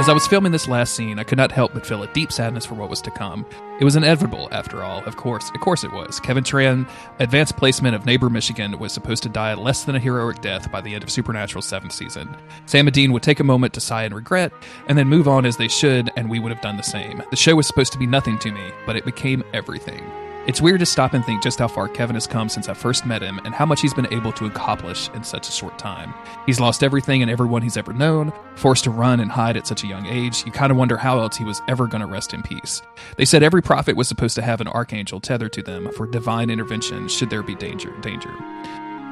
As 0.00 0.08
I 0.08 0.14
was 0.14 0.26
filming 0.26 0.50
this 0.50 0.66
last 0.66 0.94
scene, 0.94 1.18
I 1.18 1.24
could 1.24 1.36
not 1.36 1.52
help 1.52 1.74
but 1.74 1.84
feel 1.84 2.02
a 2.02 2.12
deep 2.14 2.32
sadness 2.32 2.64
for 2.64 2.74
what 2.74 2.88
was 2.88 3.02
to 3.02 3.10
come. 3.10 3.44
It 3.80 3.84
was 3.84 3.96
inevitable, 3.96 4.48
after 4.50 4.82
all. 4.82 5.04
Of 5.04 5.18
course, 5.18 5.50
of 5.50 5.60
course 5.60 5.84
it 5.84 5.92
was. 5.92 6.18
Kevin 6.18 6.42
Tran, 6.42 6.88
advanced 7.18 7.58
placement 7.58 7.94
of 7.94 8.08
Ann 8.08 8.14
Arbor 8.14 8.30
Michigan, 8.30 8.78
was 8.78 8.94
supposed 8.94 9.22
to 9.24 9.28
die 9.28 9.52
less 9.52 9.84
than 9.84 9.96
a 9.96 10.00
heroic 10.00 10.40
death 10.40 10.72
by 10.72 10.80
the 10.80 10.94
end 10.94 11.04
of 11.04 11.10
Supernatural's 11.10 11.66
seventh 11.66 11.92
season. 11.92 12.34
Sam 12.64 12.86
and 12.86 12.94
Dean 12.94 13.12
would 13.12 13.22
take 13.22 13.40
a 13.40 13.44
moment 13.44 13.74
to 13.74 13.80
sigh 13.82 14.04
and 14.04 14.14
regret, 14.14 14.52
and 14.88 14.96
then 14.96 15.06
move 15.06 15.28
on 15.28 15.44
as 15.44 15.58
they 15.58 15.68
should, 15.68 16.10
and 16.16 16.30
we 16.30 16.38
would 16.38 16.50
have 16.50 16.62
done 16.62 16.78
the 16.78 16.82
same. 16.82 17.22
The 17.28 17.36
show 17.36 17.54
was 17.54 17.66
supposed 17.66 17.92
to 17.92 17.98
be 17.98 18.06
nothing 18.06 18.38
to 18.38 18.50
me, 18.50 18.72
but 18.86 18.96
it 18.96 19.04
became 19.04 19.44
everything. 19.52 20.02
It's 20.50 20.60
weird 20.60 20.80
to 20.80 20.86
stop 20.86 21.14
and 21.14 21.24
think 21.24 21.44
just 21.44 21.60
how 21.60 21.68
far 21.68 21.86
Kevin 21.86 22.16
has 22.16 22.26
come 22.26 22.48
since 22.48 22.68
I 22.68 22.74
first 22.74 23.06
met 23.06 23.22
him 23.22 23.40
and 23.44 23.54
how 23.54 23.64
much 23.64 23.80
he's 23.80 23.94
been 23.94 24.12
able 24.12 24.32
to 24.32 24.46
accomplish 24.46 25.08
in 25.10 25.22
such 25.22 25.48
a 25.48 25.52
short 25.52 25.78
time. 25.78 26.12
He's 26.44 26.58
lost 26.58 26.82
everything 26.82 27.22
and 27.22 27.30
everyone 27.30 27.62
he's 27.62 27.76
ever 27.76 27.92
known, 27.92 28.32
forced 28.56 28.82
to 28.82 28.90
run 28.90 29.20
and 29.20 29.30
hide 29.30 29.56
at 29.56 29.68
such 29.68 29.84
a 29.84 29.86
young 29.86 30.06
age. 30.06 30.44
You 30.44 30.50
kind 30.50 30.72
of 30.72 30.76
wonder 30.76 30.96
how 30.96 31.20
else 31.20 31.36
he 31.36 31.44
was 31.44 31.62
ever 31.68 31.86
going 31.86 32.00
to 32.00 32.08
rest 32.08 32.34
in 32.34 32.42
peace. 32.42 32.82
They 33.16 33.26
said 33.26 33.44
every 33.44 33.62
prophet 33.62 33.94
was 33.94 34.08
supposed 34.08 34.34
to 34.34 34.42
have 34.42 34.60
an 34.60 34.66
archangel 34.66 35.20
tethered 35.20 35.52
to 35.52 35.62
them 35.62 35.88
for 35.92 36.04
divine 36.04 36.50
intervention 36.50 37.06
should 37.06 37.30
there 37.30 37.44
be 37.44 37.54
danger. 37.54 37.96
Danger. 38.00 38.34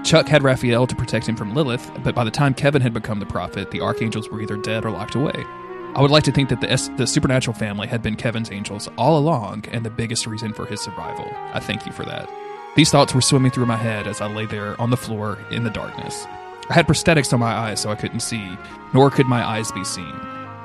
Chuck 0.03 0.27
had 0.27 0.43
Raphael 0.43 0.89
to 0.89 0.97
protect 0.97 1.29
him 1.29 1.37
from 1.37 1.55
Lilith, 1.55 1.89
but 2.03 2.17
by 2.17 2.25
the 2.25 2.33
time 2.33 2.53
Kevin 2.53 2.83
had 2.83 2.93
become 2.93 3.21
the 3.21 3.27
prophet, 3.27 3.71
the 3.71 3.81
archangels 3.81 4.29
were 4.29 4.43
either 4.43 4.57
dead 4.57 4.85
or 4.85 4.91
locked 4.91 5.15
away. 5.15 5.45
I 5.95 6.01
would 6.03 6.11
like 6.11 6.25
to 6.25 6.33
think 6.33 6.49
that 6.51 6.61
the, 6.61 6.71
S- 6.71 6.91
the 6.97 7.07
supernatural 7.07 7.57
family 7.57 7.89
had 7.89 8.03
been 8.03 8.15
Kevin's 8.15 8.53
angels 8.53 8.89
all 8.97 9.19
along 9.19 9.65
and 9.73 9.85
the 9.85 9.91
biggest 9.91 10.27
reason 10.27 10.53
for 10.53 10.67
his 10.67 10.81
survival. 10.81 11.27
I 11.53 11.61
thank 11.61 11.87
you 11.87 11.93
for 11.93 12.05
that. 12.05 12.31
These 12.77 12.91
thoughts 12.91 13.15
were 13.15 13.21
swimming 13.21 13.51
through 13.51 13.67
my 13.67 13.77
head 13.77 14.07
as 14.07 14.21
I 14.21 14.33
lay 14.33 14.47
there 14.47 14.81
on 14.81 14.91
the 14.91 14.97
floor 14.97 15.39
in 15.51 15.65
the 15.65 15.71
darkness. 15.71 16.27
I 16.71 16.75
had 16.75 16.87
prosthetics 16.87 17.33
on 17.33 17.41
my 17.41 17.53
eyes 17.53 17.81
so 17.81 17.91
I 17.91 17.97
couldn't 17.97 18.21
see, 18.21 18.57
nor 18.93 19.11
could 19.11 19.27
my 19.27 19.43
eyes 19.45 19.73
be 19.73 19.85
seen. 19.85 20.15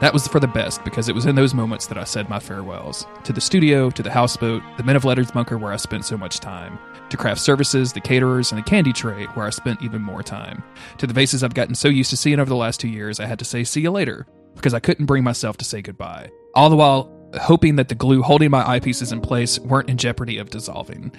That 0.01 0.13
was 0.13 0.28
for 0.28 0.39
the 0.39 0.47
best 0.47 0.84
because 0.84 1.07
it 1.07 1.15
was 1.15 1.26
in 1.26 1.36
those 1.36 1.53
moments 1.53 1.88
that 1.88 1.97
I 1.97 2.03
said 2.03 2.30
my 2.30 2.39
farewells 2.39 3.07
to 3.24 3.32
the 3.32 3.39
studio, 3.39 3.89
to 3.89 4.03
the 4.03 4.11
houseboat, 4.11 4.61
the 4.76 4.84
Men 4.84 4.97
of 4.97 5.05
Letters 5.05 5.32
bunker 5.32 5.57
where 5.57 5.71
I 5.71 5.78
spent 5.78 6.03
so 6.03 6.17
much 6.17 6.39
time, 6.39 6.78
to 7.09 7.17
craft 7.17 7.39
services, 7.39 7.93
the 7.93 8.01
caterers, 8.01 8.51
and 8.51 8.59
the 8.59 8.69
candy 8.69 8.91
tray 8.91 9.26
where 9.28 9.45
I 9.45 9.49
spent 9.49 9.82
even 9.82 10.01
more 10.01 10.21
time, 10.21 10.61
to 10.97 11.07
the 11.07 11.13
vases 11.13 11.41
I've 11.41 11.53
gotten 11.53 11.74
so 11.74 11.88
used 11.88 12.09
to 12.09 12.17
seeing 12.17 12.39
over 12.39 12.49
the 12.49 12.55
last 12.55 12.82
two 12.82 12.89
years 12.89 13.19
I 13.22 13.26
had 13.26 13.39
to 13.39 13.45
say 13.45 13.64
see 13.64 13.81
you 13.81 13.91
later 13.91 14.27
because 14.55 14.73
I 14.73 14.80
couldn't 14.80 15.05
bring 15.05 15.23
myself 15.23 15.57
to 15.57 15.65
say 15.65 15.81
goodbye. 15.81 16.30
All 16.55 16.69
the 16.69 16.75
while, 16.75 17.11
hoping 17.41 17.76
that 17.76 17.89
the 17.89 17.95
glue 17.95 18.22
holding 18.22 18.51
my 18.51 18.64
eyepieces 18.64 19.11
in 19.11 19.22
place 19.22 19.60
weren't 19.60 19.89
in 19.89 19.97
jeopardy 19.97 20.38
of 20.38 20.49
dissolving. 20.49 21.11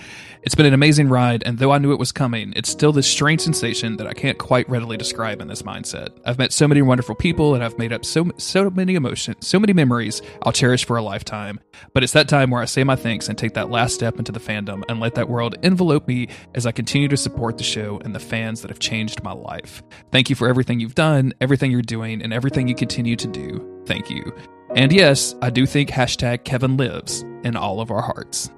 It's 0.42 0.54
been 0.54 0.66
an 0.66 0.74
amazing 0.74 1.08
ride, 1.08 1.42
and 1.44 1.58
though 1.58 1.72
I 1.72 1.78
knew 1.78 1.92
it 1.92 1.98
was 1.98 2.12
coming, 2.12 2.52
it's 2.56 2.68
still 2.68 2.92
this 2.92 3.06
strange 3.06 3.40
sensation 3.40 3.96
that 3.96 4.06
I 4.06 4.12
can't 4.12 4.38
quite 4.38 4.68
readily 4.68 4.96
describe 4.96 5.40
in 5.40 5.48
this 5.48 5.62
mindset. 5.62 6.08
I've 6.24 6.38
met 6.38 6.52
so 6.52 6.68
many 6.68 6.82
wonderful 6.82 7.14
people, 7.14 7.54
and 7.54 7.64
I've 7.64 7.78
made 7.78 7.92
up 7.92 8.04
so 8.04 8.30
so 8.36 8.70
many 8.70 8.94
emotions, 8.94 9.46
so 9.46 9.58
many 9.58 9.72
memories 9.72 10.22
I'll 10.42 10.52
cherish 10.52 10.84
for 10.84 10.96
a 10.96 11.02
lifetime. 11.02 11.60
But 11.92 12.02
it's 12.02 12.12
that 12.12 12.28
time 12.28 12.50
where 12.50 12.62
I 12.62 12.66
say 12.66 12.84
my 12.84 12.96
thanks 12.96 13.28
and 13.28 13.36
take 13.36 13.54
that 13.54 13.70
last 13.70 13.94
step 13.94 14.18
into 14.18 14.32
the 14.32 14.40
fandom 14.40 14.82
and 14.88 15.00
let 15.00 15.14
that 15.14 15.28
world 15.28 15.56
envelope 15.62 16.06
me 16.06 16.28
as 16.54 16.66
I 16.66 16.72
continue 16.72 17.08
to 17.08 17.16
support 17.16 17.58
the 17.58 17.64
show 17.64 18.00
and 18.04 18.14
the 18.14 18.20
fans 18.20 18.62
that 18.62 18.70
have 18.70 18.78
changed 18.78 19.22
my 19.22 19.32
life. 19.32 19.82
Thank 20.12 20.30
you 20.30 20.36
for 20.36 20.48
everything 20.48 20.80
you've 20.80 20.94
done, 20.94 21.32
everything 21.40 21.70
you're 21.70 21.82
doing, 21.82 22.22
and 22.22 22.32
everything 22.32 22.68
you 22.68 22.74
continue 22.74 23.16
to 23.16 23.26
do. 23.26 23.82
Thank 23.86 24.10
you. 24.10 24.32
And 24.74 24.92
yes, 24.92 25.36
I 25.40 25.50
do 25.50 25.66
think 25.66 25.90
hashtag 25.90 26.42
Kevin 26.42 26.76
lives 26.76 27.22
in 27.44 27.54
all 27.54 27.80
of 27.80 27.92
our 27.92 28.02
hearts. 28.02 28.50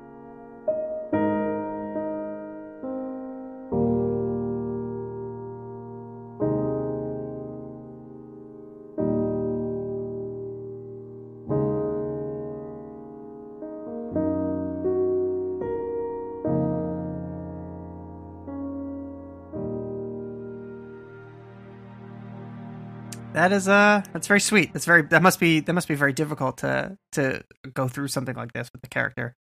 That 23.36 23.52
is 23.52 23.68
uh 23.68 24.02
that's 24.12 24.26
very 24.26 24.40
sweet. 24.40 24.72
That's 24.72 24.86
very 24.86 25.02
that 25.02 25.22
must 25.22 25.38
be 25.38 25.60
that 25.60 25.72
must 25.72 25.86
be 25.88 25.94
very 25.94 26.12
difficult 26.12 26.58
to 26.58 26.96
to 27.12 27.44
go 27.74 27.86
through 27.86 28.08
something 28.08 28.34
like 28.34 28.52
this 28.52 28.68
with 28.72 28.82
the 28.82 28.88
character. 28.88 29.34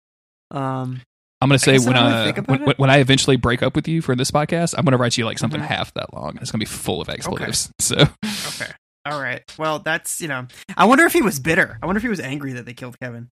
Um 0.51 1.01
I'm 1.41 1.49
gonna 1.49 1.59
say 1.59 1.75
I 1.75 1.77
when 1.77 1.95
I 1.95 2.31
when, 2.31 2.73
when 2.77 2.89
I 2.89 2.97
eventually 2.97 3.35
break 3.35 3.61
up 3.61 3.75
with 3.75 3.87
you 3.87 4.01
for 4.01 4.15
this 4.15 4.31
podcast, 4.31 4.73
I'm 4.77 4.83
gonna 4.83 4.97
write 4.97 5.17
you 5.17 5.25
like 5.25 5.37
something 5.39 5.61
Mhm. 5.61 5.65
half 5.65 5.93
that 5.93 6.13
long. 6.13 6.37
It's 6.41 6.51
gonna 6.51 6.59
be 6.61 6.65
full 6.65 7.01
of 7.01 7.07
expletives. 7.09 7.71
So 7.79 7.95
okay. 7.97 8.71
All 9.05 9.21
right. 9.21 9.41
Well, 9.59 9.79
that's, 9.79 10.21
you 10.21 10.29
know, 10.29 10.47
I 10.77 10.85
wonder 10.85 11.03
if 11.05 11.11
he 11.13 11.21
was 11.21 11.39
bitter. 11.39 11.77
I 11.83 11.85
wonder 11.85 11.97
if 11.97 12.03
he 12.03 12.09
was 12.09 12.21
angry 12.21 12.53
that 12.53 12.65
they 12.65 12.73
killed 12.73 12.97
Kevin. 13.01 13.29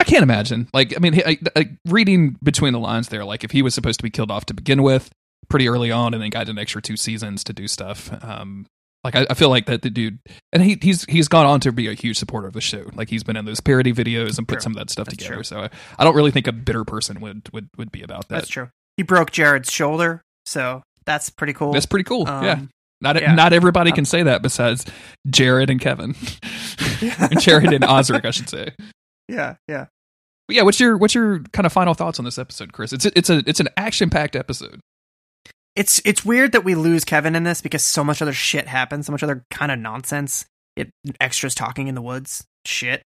I 0.00 0.04
can't 0.04 0.22
imagine. 0.22 0.68
Like, 0.72 0.96
I 0.96 0.98
mean, 0.98 1.20
I, 1.26 1.38
I, 1.54 1.76
reading 1.86 2.38
between 2.42 2.72
the 2.72 2.78
lines 2.78 3.10
there, 3.10 3.24
like 3.26 3.44
if 3.44 3.50
he 3.50 3.60
was 3.60 3.74
supposed 3.74 4.00
to 4.00 4.02
be 4.02 4.08
killed 4.08 4.30
off 4.30 4.46
to 4.46 4.54
begin 4.54 4.82
with, 4.82 5.10
pretty 5.50 5.68
early 5.68 5.90
on, 5.90 6.14
and 6.14 6.22
then 6.22 6.30
got 6.30 6.48
an 6.48 6.58
extra 6.58 6.80
two 6.80 6.96
seasons 6.96 7.44
to 7.44 7.52
do 7.52 7.68
stuff. 7.68 8.10
Um, 8.24 8.64
like 9.04 9.14
I, 9.16 9.26
I 9.30 9.34
feel 9.34 9.48
like 9.50 9.66
that 9.66 9.82
the 9.82 9.90
dude, 9.90 10.18
and 10.52 10.62
he 10.62 10.78
he's 10.80 11.04
he's 11.04 11.28
gone 11.28 11.46
on 11.46 11.60
to 11.60 11.72
be 11.72 11.88
a 11.88 11.94
huge 11.94 12.18
supporter 12.18 12.46
of 12.46 12.52
the 12.52 12.60
show. 12.60 12.84
Like 12.94 13.08
he's 13.08 13.22
been 13.24 13.36
in 13.36 13.44
those 13.44 13.60
parody 13.60 13.92
videos 13.92 14.36
and 14.38 14.46
put 14.46 14.56
True. 14.56 14.60
some 14.62 14.72
of 14.72 14.78
that 14.78 14.90
stuff 14.90 15.06
That's 15.06 15.16
together. 15.18 15.34
true. 15.36 15.42
So 15.44 15.60
I, 15.60 15.70
I 15.98 16.04
don't 16.04 16.14
really 16.14 16.30
think 16.30 16.46
a 16.46 16.52
bitter 16.52 16.84
person 16.84 17.20
would 17.20 17.48
would 17.52 17.68
would 17.78 17.90
be 17.92 18.02
about 18.02 18.28
that. 18.28 18.36
That's 18.36 18.48
true. 18.48 18.68
He 18.96 19.02
broke 19.02 19.30
Jared's 19.30 19.72
shoulder, 19.72 20.22
so 20.44 20.82
that's 21.06 21.30
pretty 21.30 21.52
cool. 21.54 21.72
That's 21.72 21.86
pretty 21.86 22.04
cool. 22.04 22.28
Um, 22.28 22.44
yeah. 22.44 22.60
Not 23.00 23.20
yeah. 23.20 23.34
not 23.34 23.54
everybody 23.54 23.90
Um, 23.90 23.94
can 23.96 24.04
say 24.04 24.22
that 24.24 24.42
besides 24.42 24.84
Jared 25.30 25.70
and 25.70 25.80
Kevin. 25.80 26.14
Jared 27.40 27.72
and 27.72 27.84
Osric, 27.84 28.24
I 28.26 28.30
should 28.30 28.48
say. 28.50 28.72
yeah, 29.28 29.54
yeah. 29.68 29.86
But 30.46 30.56
yeah, 30.56 30.62
what's 30.62 30.78
your 30.80 30.98
what's 30.98 31.14
your 31.14 31.40
kind 31.52 31.64
of 31.64 31.72
final 31.72 31.94
thoughts 31.94 32.18
on 32.18 32.24
this 32.26 32.38
episode, 32.38 32.72
Chris? 32.74 32.92
It's 32.92 33.06
it's 33.06 33.30
a 33.30 33.42
it's 33.46 33.60
an 33.60 33.68
action 33.76 34.10
packed 34.10 34.36
episode. 34.36 34.80
It's 35.76 36.00
it's 36.04 36.24
weird 36.24 36.52
that 36.52 36.64
we 36.64 36.74
lose 36.74 37.04
Kevin 37.04 37.36
in 37.36 37.44
this 37.44 37.60
because 37.60 37.84
so 37.84 38.02
much 38.02 38.20
other 38.20 38.32
shit 38.32 38.66
happens, 38.66 39.06
so 39.06 39.12
much 39.12 39.22
other 39.22 39.44
kind 39.50 39.70
of 39.70 39.78
nonsense. 39.78 40.46
It 40.76 40.90
extras 41.20 41.54
talking 41.54 41.88
in 41.88 41.94
the 41.94 42.02
woods, 42.02 42.44
shit. 42.66 43.02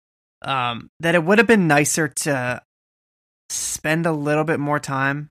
Um, 0.43 0.91
that 1.01 1.15
it 1.15 1.25
would 1.25 1.39
have 1.39 1.47
been 1.47 1.67
nicer 1.67 2.09
to 2.09 2.63
spend 3.51 4.07
a 4.07 4.13
little 4.13 4.45
bit 4.45 4.61
more 4.61 4.79
time 4.79 5.31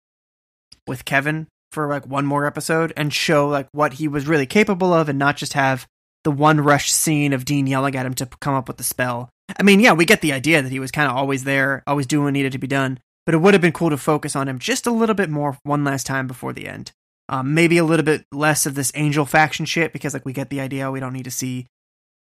with 0.87 1.05
Kevin 1.05 1.47
for 1.71 1.87
like 1.87 2.07
one 2.07 2.25
more 2.25 2.45
episode 2.45 2.93
and 2.97 3.13
show 3.13 3.47
like 3.47 3.67
what 3.71 3.93
he 3.93 4.07
was 4.07 4.27
really 4.27 4.45
capable 4.45 4.93
of, 4.93 5.09
and 5.09 5.19
not 5.19 5.37
just 5.37 5.53
have 5.53 5.85
the 6.23 6.31
one 6.31 6.59
rush 6.59 6.91
scene 6.91 7.33
of 7.33 7.45
Dean 7.45 7.67
yelling 7.67 7.95
at 7.95 8.05
him 8.05 8.13
to 8.15 8.25
come 8.41 8.53
up 8.53 8.67
with 8.67 8.77
the 8.77 8.83
spell. 8.83 9.29
I 9.57 9.63
mean, 9.63 9.79
yeah, 9.79 9.93
we 9.93 10.05
get 10.05 10.21
the 10.21 10.33
idea 10.33 10.61
that 10.61 10.71
he 10.71 10.79
was 10.79 10.91
kind 10.91 11.09
of 11.09 11.15
always 11.15 11.43
there, 11.43 11.83
always 11.87 12.05
doing 12.05 12.25
what 12.25 12.33
needed 12.33 12.51
to 12.53 12.57
be 12.57 12.67
done, 12.67 12.99
but 13.25 13.33
it 13.33 13.37
would 13.37 13.53
have 13.53 13.61
been 13.61 13.71
cool 13.71 13.89
to 13.89 13.97
focus 13.97 14.35
on 14.35 14.47
him 14.47 14.59
just 14.59 14.87
a 14.87 14.91
little 14.91 15.15
bit 15.15 15.29
more 15.29 15.57
one 15.63 15.83
last 15.83 16.05
time 16.05 16.27
before 16.27 16.51
the 16.51 16.67
end. 16.67 16.91
Um, 17.29 17.53
maybe 17.53 17.77
a 17.77 17.83
little 17.83 18.05
bit 18.05 18.25
less 18.31 18.65
of 18.65 18.75
this 18.75 18.91
angel 18.95 19.25
faction 19.25 19.65
shit 19.65 19.91
because 19.91 20.13
like 20.13 20.25
we 20.25 20.31
get 20.31 20.49
the 20.49 20.61
idea 20.61 20.89
we 20.89 21.01
don't 21.01 21.11
need 21.11 21.25
to 21.25 21.31
see 21.31 21.67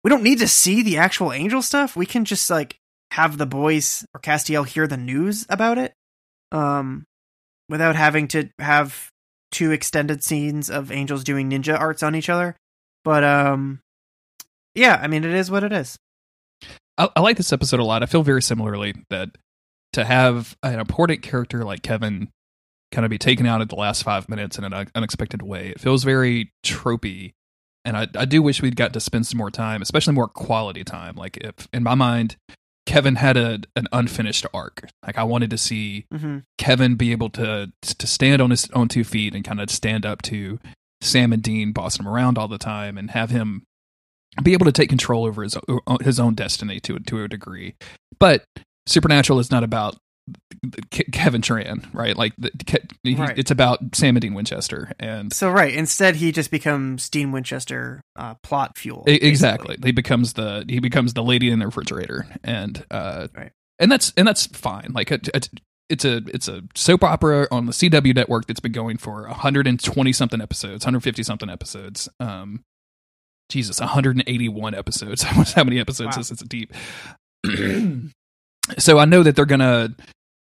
we 0.03 0.09
don't 0.09 0.23
need 0.23 0.39
to 0.39 0.47
see 0.47 0.83
the 0.83 0.97
actual 0.97 1.31
angel 1.33 1.61
stuff. 1.61 1.95
We 1.95 2.05
can 2.05 2.25
just 2.25 2.49
like 2.49 2.77
have 3.11 3.37
the 3.37 3.45
boys 3.45 4.05
or 4.13 4.21
Castiel 4.21 4.65
hear 4.65 4.87
the 4.87 4.97
news 4.97 5.45
about 5.49 5.77
it. 5.77 5.93
Um 6.51 7.05
without 7.69 7.95
having 7.95 8.27
to 8.29 8.49
have 8.59 9.09
two 9.51 9.71
extended 9.71 10.23
scenes 10.23 10.69
of 10.69 10.91
angels 10.91 11.23
doing 11.23 11.49
ninja 11.49 11.79
arts 11.79 12.03
on 12.03 12.15
each 12.15 12.29
other. 12.29 12.55
But 13.03 13.23
um 13.23 13.79
yeah, 14.75 14.99
I 15.01 15.07
mean 15.07 15.23
it 15.23 15.33
is 15.33 15.49
what 15.49 15.63
it 15.63 15.73
is. 15.73 15.97
I, 16.97 17.09
I 17.15 17.21
like 17.21 17.37
this 17.37 17.53
episode 17.53 17.79
a 17.79 17.83
lot. 17.83 18.03
I 18.03 18.05
feel 18.05 18.23
very 18.23 18.41
similarly 18.41 18.93
that 19.09 19.29
to 19.93 20.05
have 20.05 20.55
an 20.63 20.79
important 20.79 21.21
character 21.21 21.63
like 21.63 21.81
Kevin 21.81 22.29
kind 22.91 23.05
of 23.05 23.09
be 23.09 23.17
taken 23.17 23.45
out 23.45 23.61
at 23.61 23.69
the 23.69 23.75
last 23.75 24.03
five 24.03 24.27
minutes 24.29 24.57
in 24.57 24.63
an 24.63 24.87
unexpected 24.95 25.41
way, 25.41 25.69
it 25.69 25.79
feels 25.79 26.03
very 26.03 26.51
tropey. 26.63 27.33
And 27.83 27.97
I, 27.97 28.07
I 28.15 28.25
do 28.25 28.41
wish 28.41 28.61
we'd 28.61 28.75
got 28.75 28.93
to 28.93 28.99
spend 28.99 29.25
some 29.25 29.37
more 29.37 29.49
time, 29.51 29.81
especially 29.81 30.13
more 30.13 30.27
quality 30.27 30.83
time. 30.83 31.15
Like 31.15 31.37
if 31.37 31.67
in 31.73 31.83
my 31.83 31.95
mind, 31.95 32.35
Kevin 32.85 33.15
had 33.15 33.37
a, 33.37 33.59
an 33.75 33.87
unfinished 33.91 34.45
arc. 34.53 34.87
Like 35.05 35.17
I 35.17 35.23
wanted 35.23 35.49
to 35.51 35.57
see 35.57 36.05
Mm-hmm. 36.13 36.39
Kevin 36.57 36.95
be 36.95 37.11
able 37.11 37.29
to 37.31 37.71
to 37.81 38.07
stand 38.07 38.41
on 38.41 38.49
his 38.51 38.69
own 38.73 38.87
two 38.87 39.03
feet 39.03 39.33
and 39.33 39.43
kind 39.43 39.61
of 39.61 39.69
stand 39.71 40.05
up 40.05 40.21
to 40.23 40.59
Sam 41.01 41.33
and 41.33 41.41
Dean 41.41 41.71
bossing 41.71 42.05
him 42.05 42.11
around 42.11 42.37
all 42.37 42.47
the 42.47 42.57
time 42.57 42.97
and 42.97 43.11
have 43.11 43.29
him 43.31 43.63
be 44.43 44.53
able 44.53 44.65
to 44.65 44.71
take 44.71 44.89
control 44.89 45.25
over 45.25 45.41
his 45.43 45.57
his 46.01 46.19
own 46.19 46.35
destiny 46.35 46.79
to 46.81 46.99
to 46.99 47.23
a 47.23 47.27
degree. 47.27 47.75
But 48.19 48.43
Supernatural 48.85 49.39
is 49.39 49.51
not 49.51 49.63
about 49.63 49.97
Kevin 51.11 51.41
Tran, 51.41 51.87
right? 51.93 52.15
Like 52.15 52.33
the, 52.37 52.51
he- 53.03 53.15
Right. 53.15 53.37
it's 53.37 53.49
about 53.51 53.79
Sam 53.95 54.15
and 54.15 54.21
Dean 54.21 54.33
Winchester 54.33 54.91
and 54.99 55.33
So 55.33 55.49
right, 55.49 55.73
instead 55.73 56.17
he 56.17 56.31
just 56.31 56.51
becomes 56.51 57.09
Dean 57.09 57.31
Winchester 57.31 58.01
uh, 58.15 58.35
plot 58.43 58.77
fuel. 58.77 59.03
Basically. 59.05 59.27
exactly 59.29 59.77
he 59.83 59.91
becomes 59.91 60.33
the 60.33 60.65
he 60.69 60.79
becomes 60.79 61.13
the 61.13 61.23
lady 61.23 61.49
in 61.49 61.59
the 61.59 61.65
refrigerator 61.65 62.27
and 62.43 62.85
uh 62.91 63.27
Right. 63.35 63.51
and 63.79 63.91
that's 63.91 64.13
and 64.17 64.27
that's 64.27 64.45
fine 64.47 64.91
like 64.93 65.11
it, 65.11 65.29
it's 65.33 65.49
it's 65.89 66.05
a 66.05 66.17
it's 66.27 66.47
a 66.47 66.61
soap 66.75 67.03
opera 67.03 67.47
on 67.51 67.65
the 67.65 67.71
CW 67.73 68.13
network 68.15 68.45
that's 68.47 68.59
been 68.59 68.71
going 68.71 68.97
for 68.97 69.23
120 69.27 70.13
something 70.13 70.39
episodes 70.41 70.85
150 70.85 71.23
something 71.23 71.49
episodes 71.49 72.07
um 72.19 72.63
Jesus 73.49 73.79
181 73.79 74.75
episodes 74.75 75.23
how 75.23 75.63
many 75.63 75.79
episodes 75.79 76.15
Wow. 76.17 76.21
is 76.21 76.29
this 76.29 76.39
deep 76.41 76.71
so 78.77 78.99
I 78.99 79.05
know 79.05 79.23
that 79.23 79.35
they're 79.35 79.45
gonna 79.45 79.95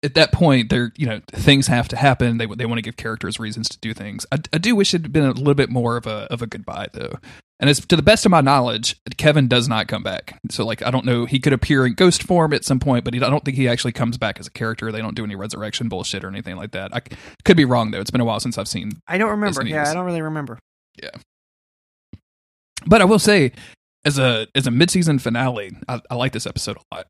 at 0.03 0.13
that 0.13 0.31
point 0.31 0.69
they're 0.69 0.93
you 0.97 1.07
know 1.07 1.19
things 1.31 1.67
have 1.67 1.87
to 1.89 1.95
happen. 1.95 2.37
They 2.37 2.45
they 2.45 2.65
want 2.65 2.77
to 2.77 2.83
give 2.83 2.95
characters 2.95 3.39
reasons 3.39 3.67
to 3.69 3.79
do 3.79 3.93
things. 3.93 4.25
I, 4.31 4.37
I 4.53 4.59
do 4.59 4.75
wish 4.75 4.93
it 4.93 5.01
had 5.01 5.11
been 5.11 5.25
a 5.25 5.31
little 5.31 5.55
bit 5.55 5.69
more 5.69 5.97
of 5.97 6.05
a 6.05 6.31
of 6.31 6.41
a 6.41 6.47
goodbye 6.47 6.87
though. 6.93 7.13
And 7.59 7.69
as 7.69 7.83
to 7.85 7.95
the 7.95 8.03
best 8.03 8.25
of 8.25 8.31
my 8.31 8.41
knowledge 8.41 8.97
Kevin 9.17 9.47
does 9.47 9.67
not 9.67 9.87
come 9.87 10.03
back. 10.03 10.39
So 10.51 10.65
like 10.65 10.83
I 10.83 10.91
don't 10.91 11.05
know. 11.05 11.25
He 11.25 11.39
could 11.39 11.53
appear 11.53 11.85
in 11.85 11.93
ghost 11.93 12.23
form 12.23 12.53
at 12.53 12.63
some 12.63 12.79
point 12.79 13.03
but 13.03 13.13
he, 13.13 13.21
I 13.21 13.29
don't 13.29 13.43
think 13.43 13.57
he 13.57 13.67
actually 13.67 13.93
comes 13.93 14.17
back 14.17 14.39
as 14.39 14.47
a 14.47 14.51
character. 14.51 14.91
They 14.91 15.01
don't 15.01 15.15
do 15.15 15.23
any 15.23 15.35
resurrection 15.35 15.89
bullshit 15.89 16.23
or 16.23 16.27
anything 16.27 16.55
like 16.55 16.71
that. 16.71 16.95
I 16.95 17.01
could 17.43 17.57
be 17.57 17.65
wrong 17.65 17.91
though. 17.91 17.99
It's 17.99 18.11
been 18.11 18.21
a 18.21 18.25
while 18.25 18.39
since 18.39 18.57
I've 18.57 18.67
seen 18.67 18.91
I 19.07 19.17
don't 19.17 19.31
remember. 19.31 19.65
Yeah, 19.65 19.89
I 19.89 19.93
don't 19.93 20.05
really 20.05 20.21
remember. 20.21 20.59
Yeah. 21.01 21.09
But 22.85 23.01
I 23.01 23.05
will 23.05 23.19
say 23.19 23.53
as 24.03 24.19
a 24.19 24.47
as 24.53 24.67
a 24.67 24.71
mid-season 24.71 25.17
finale 25.17 25.75
I, 25.87 25.99
I 26.11 26.15
like 26.15 26.33
this 26.33 26.45
episode 26.45 26.77
a 26.77 26.95
lot 26.95 27.07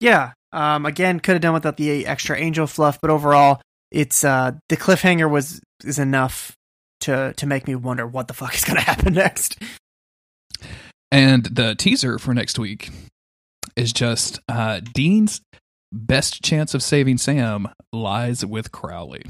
Yeah. 0.00 0.32
Um. 0.52 0.86
Again, 0.86 1.20
could 1.20 1.32
have 1.32 1.42
done 1.42 1.54
without 1.54 1.76
the 1.76 2.06
extra 2.06 2.38
angel 2.38 2.66
fluff, 2.66 2.98
but 3.00 3.10
overall, 3.10 3.60
it's 3.90 4.24
uh 4.24 4.52
the 4.68 4.76
cliffhanger 4.76 5.30
was 5.30 5.60
is 5.84 5.98
enough 5.98 6.56
to 7.00 7.34
to 7.36 7.46
make 7.46 7.66
me 7.66 7.74
wonder 7.74 8.06
what 8.06 8.28
the 8.28 8.34
fuck 8.34 8.54
is 8.54 8.64
going 8.64 8.76
to 8.78 8.82
happen 8.82 9.14
next. 9.14 9.60
And 11.10 11.44
the 11.44 11.74
teaser 11.74 12.18
for 12.18 12.34
next 12.34 12.58
week 12.58 12.90
is 13.76 13.92
just 13.92 14.40
uh, 14.48 14.80
Dean's 14.92 15.40
best 15.92 16.42
chance 16.42 16.74
of 16.74 16.82
saving 16.82 17.18
Sam 17.18 17.68
lies 17.92 18.44
with 18.44 18.72
Crowley. 18.72 19.22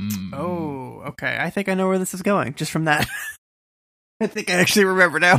Mm. 0.00 0.32
Oh, 0.32 1.02
okay. 1.08 1.38
I 1.40 1.50
think 1.50 1.68
I 1.68 1.74
know 1.74 1.88
where 1.88 1.98
this 1.98 2.14
is 2.14 2.22
going 2.22 2.54
just 2.54 2.70
from 2.70 2.84
that. 2.84 3.06
I 4.22 4.26
think 4.28 4.48
I 4.48 4.54
actually 4.54 4.84
remember 4.84 5.18
now. 5.18 5.38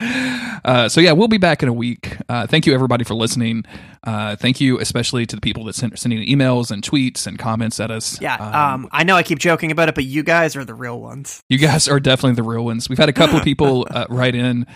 uh, 0.64 0.88
so 0.88 1.00
yeah, 1.00 1.12
we'll 1.12 1.28
be 1.28 1.38
back 1.38 1.62
in 1.62 1.68
a 1.68 1.72
week. 1.72 2.16
Uh, 2.28 2.46
thank 2.46 2.66
you 2.66 2.74
everybody 2.74 3.04
for 3.04 3.14
listening. 3.14 3.64
Uh, 4.04 4.36
thank 4.36 4.60
you 4.60 4.78
especially 4.78 5.24
to 5.26 5.36
the 5.36 5.40
people 5.40 5.64
that 5.64 5.74
sent 5.74 5.98
sending 5.98 6.26
emails 6.26 6.70
and 6.70 6.82
tweets 6.82 7.26
and 7.26 7.38
comments 7.38 7.80
at 7.80 7.90
us. 7.90 8.20
Yeah. 8.20 8.36
Um. 8.36 8.88
I 8.92 9.04
know 9.04 9.16
I 9.16 9.22
keep 9.22 9.38
joking 9.38 9.70
about 9.70 9.88
it, 9.88 9.94
but 9.94 10.04
you 10.04 10.22
guys 10.22 10.56
are 10.56 10.64
the 10.64 10.74
real 10.74 11.00
ones. 11.00 11.42
You 11.48 11.58
guys 11.58 11.88
are 11.88 12.00
definitely 12.00 12.36
the 12.36 12.48
real 12.48 12.64
ones. 12.64 12.88
We've 12.88 12.98
had 12.98 13.08
a 13.08 13.14
couple 13.14 13.38
of 13.38 13.44
people 13.44 13.86
uh, 13.90 14.06
write 14.10 14.34
in 14.34 14.66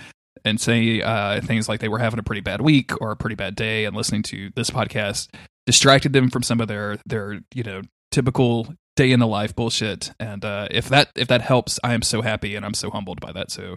and 0.47 0.61
say 0.61 1.03
uh, 1.03 1.41
things 1.43 1.69
like 1.69 1.81
they 1.81 1.89
were 1.89 1.99
having 1.99 2.19
a 2.19 2.23
pretty 2.23 2.41
bad 2.41 2.61
week 2.61 2.93
or 3.03 3.11
a 3.11 3.17
pretty 3.17 3.37
bad 3.37 3.55
day, 3.55 3.85
and 3.85 3.95
listening 3.95 4.23
to 4.25 4.51
this 4.57 4.71
podcast 4.71 5.29
distracted 5.67 6.13
them 6.13 6.31
from 6.31 6.43
some 6.43 6.61
of 6.61 6.69
their 6.69 6.99
their 7.07 7.41
you 7.55 7.63
know 7.63 7.83
typical 8.11 8.75
day 8.97 9.11
in 9.11 9.21
the 9.21 9.27
life 9.27 9.55
bullshit. 9.55 10.13
And 10.21 10.45
uh, 10.45 10.69
if 10.71 10.89
that 10.89 11.11
if 11.17 11.29
that 11.29 11.41
helps, 11.41 11.79
I 11.83 11.95
am 11.95 12.03
so 12.03 12.23
happy 12.23 12.55
and 12.55 12.65
I'm 12.65 12.75
so 12.75 12.91
humbled 12.91 13.21
by 13.21 13.33
that. 13.33 13.51
So 13.51 13.77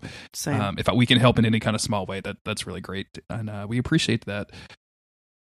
um, 0.61 0.76
if 0.77 0.88
we 0.94 1.06
can 1.06 1.19
help 1.19 1.39
in 1.39 1.45
any 1.45 1.60
kind 1.60 1.76
of 1.76 1.81
small 1.81 2.06
way, 2.06 2.19
that 2.22 2.38
that's 2.45 2.68
really 2.68 2.81
great, 2.81 3.07
and 3.30 3.49
uh, 3.49 3.65
we 3.68 3.77
appreciate 3.77 4.26
that. 4.26 4.52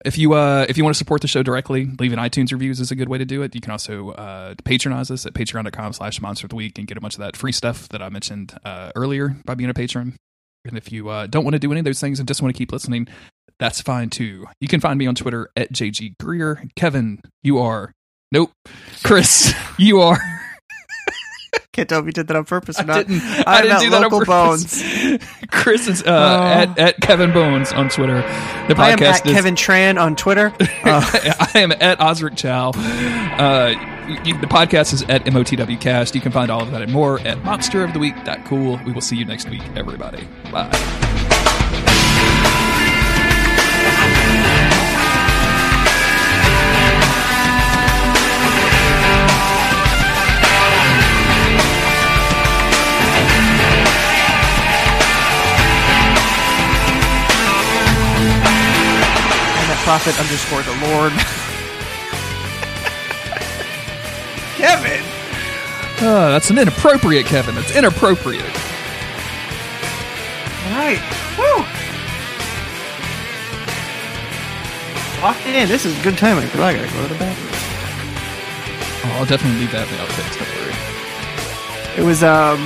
If 0.04 0.16
you 0.16 0.34
uh, 0.34 0.64
if 0.68 0.78
you 0.78 0.84
want 0.84 0.94
to 0.94 0.98
support 0.98 1.22
the 1.22 1.28
show 1.28 1.42
directly, 1.42 1.88
leaving 1.98 2.18
iTunes 2.18 2.52
reviews 2.52 2.78
is 2.78 2.90
a 2.90 2.94
good 2.94 3.08
way 3.08 3.18
to 3.18 3.24
do 3.24 3.42
it. 3.42 3.54
You 3.54 3.60
can 3.60 3.72
also 3.72 4.10
uh, 4.10 4.54
patronize 4.64 5.10
us 5.10 5.26
at 5.26 5.34
patreon.com 5.34 5.92
slash 5.92 6.20
monster 6.20 6.46
of 6.46 6.50
the 6.50 6.56
week 6.56 6.78
and 6.78 6.86
get 6.86 6.96
a 6.96 7.00
bunch 7.00 7.14
of 7.14 7.20
that 7.20 7.36
free 7.36 7.52
stuff 7.52 7.88
that 7.88 8.00
I 8.00 8.08
mentioned 8.08 8.56
uh, 8.64 8.92
earlier 8.94 9.36
by 9.44 9.54
being 9.54 9.70
a 9.70 9.74
patron. 9.74 10.16
And 10.64 10.76
if 10.76 10.92
you 10.92 11.08
uh, 11.08 11.26
don't 11.26 11.44
want 11.44 11.54
to 11.54 11.58
do 11.58 11.72
any 11.72 11.80
of 11.80 11.84
those 11.84 12.00
things 12.00 12.20
and 12.20 12.28
just 12.28 12.42
want 12.42 12.54
to 12.54 12.58
keep 12.58 12.70
listening, 12.70 13.08
that's 13.58 13.80
fine 13.80 14.10
too. 14.10 14.46
You 14.60 14.68
can 14.68 14.80
find 14.80 14.98
me 14.98 15.06
on 15.06 15.16
Twitter 15.16 15.50
at 15.56 15.72
JG 15.72 16.16
Greer. 16.18 16.62
Kevin, 16.76 17.20
you 17.42 17.58
are. 17.58 17.92
Nope. 18.32 18.52
Chris, 19.02 19.52
you 19.78 20.00
are. 20.00 20.18
Can't 21.72 21.88
tell 21.88 22.00
if 22.00 22.06
you 22.06 22.12
did 22.12 22.26
that 22.26 22.36
on 22.36 22.44
purpose 22.44 22.80
or 22.80 22.90
I 22.90 23.02
didn't, 23.04 23.22
I 23.22 23.44
I'm 23.46 23.62
didn't 23.62 23.80
do 23.80 23.90
that 23.90 23.96
on 24.04 24.10
Local 24.10 24.20
purpose. 24.24 24.82
Chris 25.50 25.86
is 25.86 26.02
uh, 26.02 26.06
Oh. 26.06 26.42
at, 26.44 26.78
at 26.78 27.00
Kevin 27.00 27.32
Bones 27.32 27.72
on 27.72 27.88
Twitter. 27.88 28.20
The 28.68 28.74
I 28.76 28.90
am 28.90 29.02
at 29.02 29.24
is 29.24 29.32
Kevin 29.32 29.54
Tran 29.54 30.00
on 30.00 30.16
Twitter. 30.16 30.52
Uh, 30.84 31.02
I 31.54 31.58
am 31.58 31.72
at 31.72 32.00
Osric 32.00 32.36
Chau. 32.36 32.70
Uh, 32.70 33.70
the 34.24 34.46
podcast 34.48 34.94
is 34.94 35.02
at 35.02 35.24
MOTWcast. 35.26 36.14
You 36.14 36.20
can 36.22 36.32
find 36.32 36.50
all 36.50 36.62
of 36.62 36.70
that 36.70 36.80
and 36.82 36.92
more 36.92 37.20
at 37.20 37.36
monsteroftheweek.cool. 37.38 38.80
We 38.86 38.92
will 38.92 39.00
see 39.02 39.16
you 39.16 39.24
next 39.26 39.50
week, 39.50 39.62
everybody. 39.76 40.26
Bye. 40.50 41.07
Prophet 59.88 60.20
underscore 60.20 60.62
the 60.64 60.76
Lord. 60.92 61.12
Kevin. 64.60 65.02
Uh, 66.06 66.28
that's 66.28 66.50
an 66.50 66.58
inappropriate, 66.58 67.24
Kevin. 67.24 67.54
That's 67.54 67.74
inappropriate. 67.74 68.44
All 70.66 70.76
right. 70.76 71.00
Woo. 71.38 71.64
Locked 75.22 75.46
in. 75.46 75.66
This 75.66 75.86
is 75.86 75.98
a 75.98 76.02
good 76.02 76.18
timing 76.18 76.44
because 76.44 76.60
I 76.60 76.74
gotta 76.74 76.92
go 76.92 77.02
to 77.04 77.08
the 77.08 77.18
bathroom. 77.18 77.48
Oh, 79.04 79.16
I'll 79.16 79.24
definitely 79.24 79.60
leave 79.60 79.72
that 79.72 79.88
in 79.88 79.94
the 79.96 80.02
outtakes. 80.04 80.36
Don't 80.36 80.52
worry. 80.60 80.76
It 81.96 82.04
was 82.04 82.22
um 82.22 82.62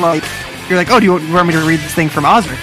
like 0.00 0.24
you're 0.70 0.78
like, 0.78 0.90
oh, 0.90 0.98
do 0.98 1.04
you 1.04 1.12
want, 1.12 1.30
want 1.30 1.46
me 1.46 1.52
to 1.52 1.60
read 1.60 1.80
this 1.80 1.92
thing 1.92 2.08
from 2.08 2.24
Osric? 2.24 2.58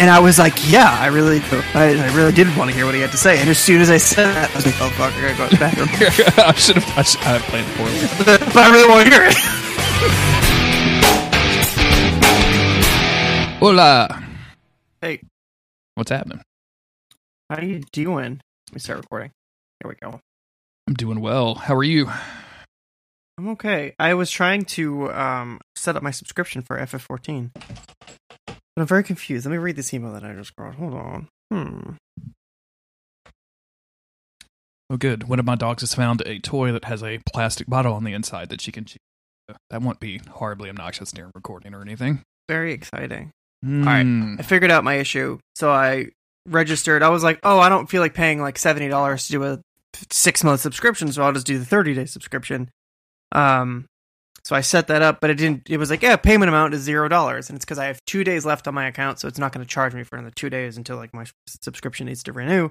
And 0.00 0.08
I 0.08 0.18
was 0.18 0.38
like, 0.38 0.54
yeah, 0.72 0.96
I 0.98 1.08
really, 1.08 1.40
I, 1.74 1.94
I 1.94 2.16
really 2.16 2.32
did 2.32 2.46
want 2.56 2.70
to 2.70 2.74
hear 2.74 2.86
what 2.86 2.94
he 2.94 3.02
had 3.02 3.10
to 3.10 3.18
say. 3.18 3.38
And 3.38 3.50
as 3.50 3.58
soon 3.58 3.82
as 3.82 3.90
I 3.90 3.98
said 3.98 4.28
that, 4.32 4.50
I 4.50 4.54
was 4.56 4.64
like, 4.64 4.80
oh 4.80 4.88
fuck, 4.96 5.12
I 5.12 5.20
gotta 5.20 5.36
go 5.36 5.44
to 5.46 5.54
the 5.54 5.60
bathroom. 5.60 5.88
I 6.46 6.54
should 6.54 6.76
have. 6.78 6.98
I, 6.98 7.02
should, 7.02 7.20
I 7.20 7.38
planned 7.40 7.68
it 7.68 7.76
poorly. 7.76 8.00
but 8.46 8.56
I 8.56 8.70
really 8.72 8.88
want 8.88 9.04
to 9.04 9.10
hear 9.10 9.26
it. 9.26 9.36
Hola. 13.58 14.24
Hey, 15.02 15.20
What's 15.96 16.10
happening? 16.10 16.40
how 17.50 17.56
are 17.56 17.64
you 17.64 17.82
doing? 17.92 18.40
Let 18.70 18.74
me 18.74 18.80
start 18.80 19.00
recording. 19.00 19.32
Here 19.82 19.90
we 19.90 19.96
go. 19.96 20.18
I'm 20.88 20.94
doing 20.94 21.20
well. 21.20 21.56
How 21.56 21.74
are 21.74 21.84
you? 21.84 22.10
I'm 23.36 23.48
okay. 23.50 23.94
I 23.98 24.14
was 24.14 24.30
trying 24.30 24.64
to 24.76 25.12
um 25.12 25.60
set 25.76 25.94
up 25.94 26.02
my 26.02 26.10
subscription 26.10 26.62
for 26.62 26.78
FF14, 26.78 27.50
but 27.52 27.64
I'm 28.80 28.86
very 28.86 29.02
confused. 29.02 29.46
Let 29.46 29.52
me 29.52 29.58
read 29.58 29.76
this 29.76 29.92
email 29.92 30.12
that 30.12 30.24
I 30.24 30.32
just 30.34 30.56
got. 30.56 30.74
Hold 30.74 30.94
on. 30.94 31.28
Hmm. 31.50 31.90
Oh, 34.88 34.96
good. 34.96 35.28
One 35.28 35.38
of 35.38 35.46
my 35.46 35.54
dogs 35.54 35.82
has 35.82 35.94
found 35.94 36.22
a 36.26 36.38
toy 36.40 36.72
that 36.72 36.84
has 36.86 37.02
a 37.02 37.20
plastic 37.32 37.68
bottle 37.68 37.94
on 37.94 38.04
the 38.04 38.12
inside 38.12 38.48
that 38.48 38.60
she 38.60 38.72
can 38.72 38.84
chew. 38.84 38.98
That 39.70 39.82
won't 39.82 40.00
be 40.00 40.20
horribly 40.30 40.68
obnoxious 40.68 41.12
during 41.12 41.30
recording 41.34 41.74
or 41.74 41.82
anything. 41.82 42.22
Very 42.48 42.72
exciting. 42.72 43.30
right. 43.62 44.36
I 44.38 44.42
figured 44.42 44.70
out 44.70 44.82
my 44.84 44.94
issue, 44.94 45.38
so 45.54 45.70
I 45.70 46.06
registered. 46.46 47.02
I 47.02 47.08
was 47.10 47.22
like, 47.22 47.38
oh, 47.42 47.58
I 47.60 47.68
don't 47.68 47.88
feel 47.88 48.00
like 48.00 48.14
paying 48.14 48.40
like 48.40 48.58
seventy 48.58 48.88
dollars 48.88 49.26
to 49.26 49.32
do 49.32 49.44
a 49.44 49.60
six 50.10 50.42
month 50.42 50.60
subscription, 50.60 51.12
so 51.12 51.22
I'll 51.22 51.32
just 51.32 51.46
do 51.46 51.58
the 51.58 51.64
thirty 51.64 51.94
day 51.94 52.06
subscription. 52.06 52.70
Um, 53.32 53.86
so 54.44 54.56
I 54.56 54.60
set 54.60 54.88
that 54.88 55.02
up, 55.02 55.20
but 55.20 55.30
it 55.30 55.34
didn't. 55.34 55.68
It 55.68 55.76
was 55.76 55.90
like, 55.90 56.02
yeah, 56.02 56.16
payment 56.16 56.48
amount 56.48 56.74
is 56.74 56.82
zero 56.82 57.08
dollars, 57.08 57.48
and 57.48 57.56
it's 57.56 57.64
because 57.64 57.78
I 57.78 57.86
have 57.86 58.04
two 58.06 58.24
days 58.24 58.44
left 58.44 58.66
on 58.66 58.74
my 58.74 58.86
account, 58.86 59.20
so 59.20 59.28
it's 59.28 59.38
not 59.38 59.52
going 59.52 59.64
to 59.64 59.68
charge 59.68 59.94
me 59.94 60.02
for 60.02 60.16
another 60.16 60.32
two 60.34 60.50
days 60.50 60.76
until 60.76 60.96
like 60.96 61.12
my 61.12 61.26
subscription 61.46 62.06
needs 62.06 62.22
to 62.24 62.32
renew. 62.32 62.70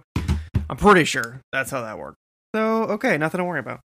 I'm 0.69 0.77
pretty 0.77 1.03
sure 1.05 1.41
that's 1.51 1.71
how 1.71 1.81
that 1.81 1.97
works. 1.97 2.17
So 2.55 2.83
okay, 2.83 3.17
nothing 3.17 3.39
to 3.39 3.45
worry 3.45 3.59
about. 3.59 3.81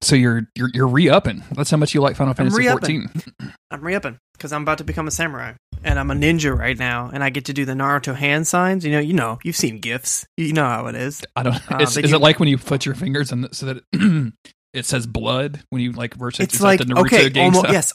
So 0.00 0.16
you're 0.16 0.46
you're 0.54 0.70
you're 0.74 0.86
re-upping. 0.86 1.42
That's 1.52 1.70
how 1.70 1.78
much 1.78 1.94
you 1.94 2.00
like 2.00 2.16
Final 2.16 2.32
I'm 2.32 2.36
Fantasy 2.36 2.68
14. 2.68 3.10
I'm 3.70 3.80
re-upping 3.80 4.18
because 4.34 4.52
I'm 4.52 4.62
about 4.62 4.78
to 4.78 4.84
become 4.84 5.08
a 5.08 5.10
samurai, 5.10 5.54
and 5.82 5.98
I'm 5.98 6.10
a 6.10 6.14
ninja 6.14 6.56
right 6.56 6.78
now, 6.78 7.10
and 7.12 7.24
I 7.24 7.30
get 7.30 7.46
to 7.46 7.54
do 7.54 7.64
the 7.64 7.72
Naruto 7.72 8.14
hand 8.14 8.46
signs. 8.46 8.84
You 8.84 8.92
know, 8.92 8.98
you 8.98 9.14
know, 9.14 9.38
you've 9.42 9.56
seen 9.56 9.78
gifs. 9.78 10.26
You 10.36 10.52
know 10.52 10.66
how 10.66 10.86
it 10.86 10.94
is. 10.94 11.24
I 11.34 11.42
don't. 11.42 11.72
Uh, 11.72 11.78
is 11.80 11.96
is 11.96 12.10
do- 12.10 12.16
it 12.16 12.20
like 12.20 12.38
when 12.38 12.48
you 12.48 12.58
put 12.58 12.84
your 12.84 12.94
fingers 12.94 13.32
in 13.32 13.42
the, 13.42 13.48
so 13.52 13.66
that 13.66 13.82
it, 13.92 14.32
it 14.74 14.84
says 14.86 15.06
blood 15.06 15.60
when 15.70 15.80
you 15.82 15.92
like 15.92 16.14
versus 16.14 16.40
It's 16.44 16.60
like 16.60 16.80
the 16.80 16.84
Naruto 16.86 17.06
okay, 17.06 17.30
game 17.30 17.54
almost 17.54 17.72
yes, 17.72 17.92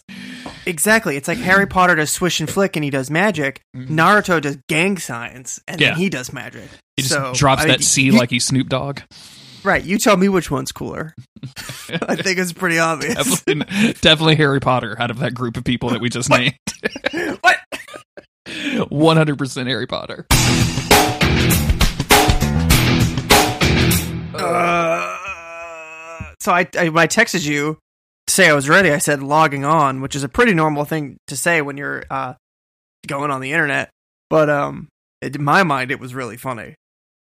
exactly. 0.65 1.17
It's 1.17 1.27
like 1.27 1.37
Harry 1.39 1.67
Potter 1.67 1.95
does 1.95 2.09
swish 2.11 2.39
and 2.39 2.49
flick, 2.49 2.75
and 2.75 2.83
he 2.83 2.89
does 2.89 3.11
magic. 3.11 3.61
Mhm. 3.75 3.89
Naruto 3.89 4.41
does 4.41 4.57
gang 4.67 4.97
signs, 4.97 5.59
and 5.67 5.79
Yeah. 5.79 5.89
then 5.89 5.97
he 5.97 6.09
does 6.09 6.31
magic. 6.33 6.69
He 6.95 7.03
just 7.03 7.13
So, 7.13 7.33
drops 7.35 7.61
I 7.61 7.65
mean, 7.65 7.77
that 7.77 7.83
C 7.83 8.03
you- 8.03 8.11
like 8.13 8.29
he's 8.31 8.45
Snoop 8.45 8.69
Dogg. 8.69 9.01
Right, 9.61 9.83
you 9.83 9.97
tell 9.97 10.15
me 10.15 10.29
which 10.29 10.49
one's 10.49 10.71
cooler. 10.71 11.13
I 12.07 12.15
think 12.15 12.39
it's 12.39 12.53
pretty 12.53 12.79
obvious. 12.79 13.15
definitely, 13.41 13.93
definitely 14.01 14.35
Harry 14.35 14.61
Potter 14.61 14.95
out 14.99 15.11
of 15.11 15.19
that 15.19 15.33
group 15.33 15.57
of 15.57 15.65
people 15.65 15.89
that 15.89 15.99
we 15.99 16.09
just 16.09 16.29
named. 16.29 16.55
what? 17.41 17.57
One 18.89 19.17
hundred 19.17 19.37
percent 19.37 19.67
Harry 19.67 19.85
Potter. 19.85 20.25
Uh, 24.33 25.18
so 26.49 26.53
I, 26.55 26.67
I 26.77 26.89
when 26.89 27.03
I 27.03 27.07
texted 27.07 27.45
you 27.45 27.77
to 28.27 28.33
say 28.33 28.49
I 28.49 28.53
was 28.53 28.67
ready, 28.67 28.91
I 28.91 28.97
said 28.97 29.21
logging 29.21 29.65
on, 29.65 30.01
which 30.01 30.15
is 30.15 30.23
a 30.23 30.29
pretty 30.29 30.53
normal 30.55 30.83
thing 30.83 31.17
to 31.27 31.35
say 31.37 31.61
when 31.61 31.77
you're 31.77 32.03
uh, 32.09 32.33
going 33.07 33.29
on 33.29 33.39
the 33.41 33.51
internet. 33.51 33.89
But 34.31 34.49
um, 34.49 34.87
it, 35.21 35.35
in 35.35 35.43
my 35.43 35.61
mind, 35.63 35.91
it 35.91 35.99
was 35.99 36.15
really 36.15 36.37
funny. 36.37 36.73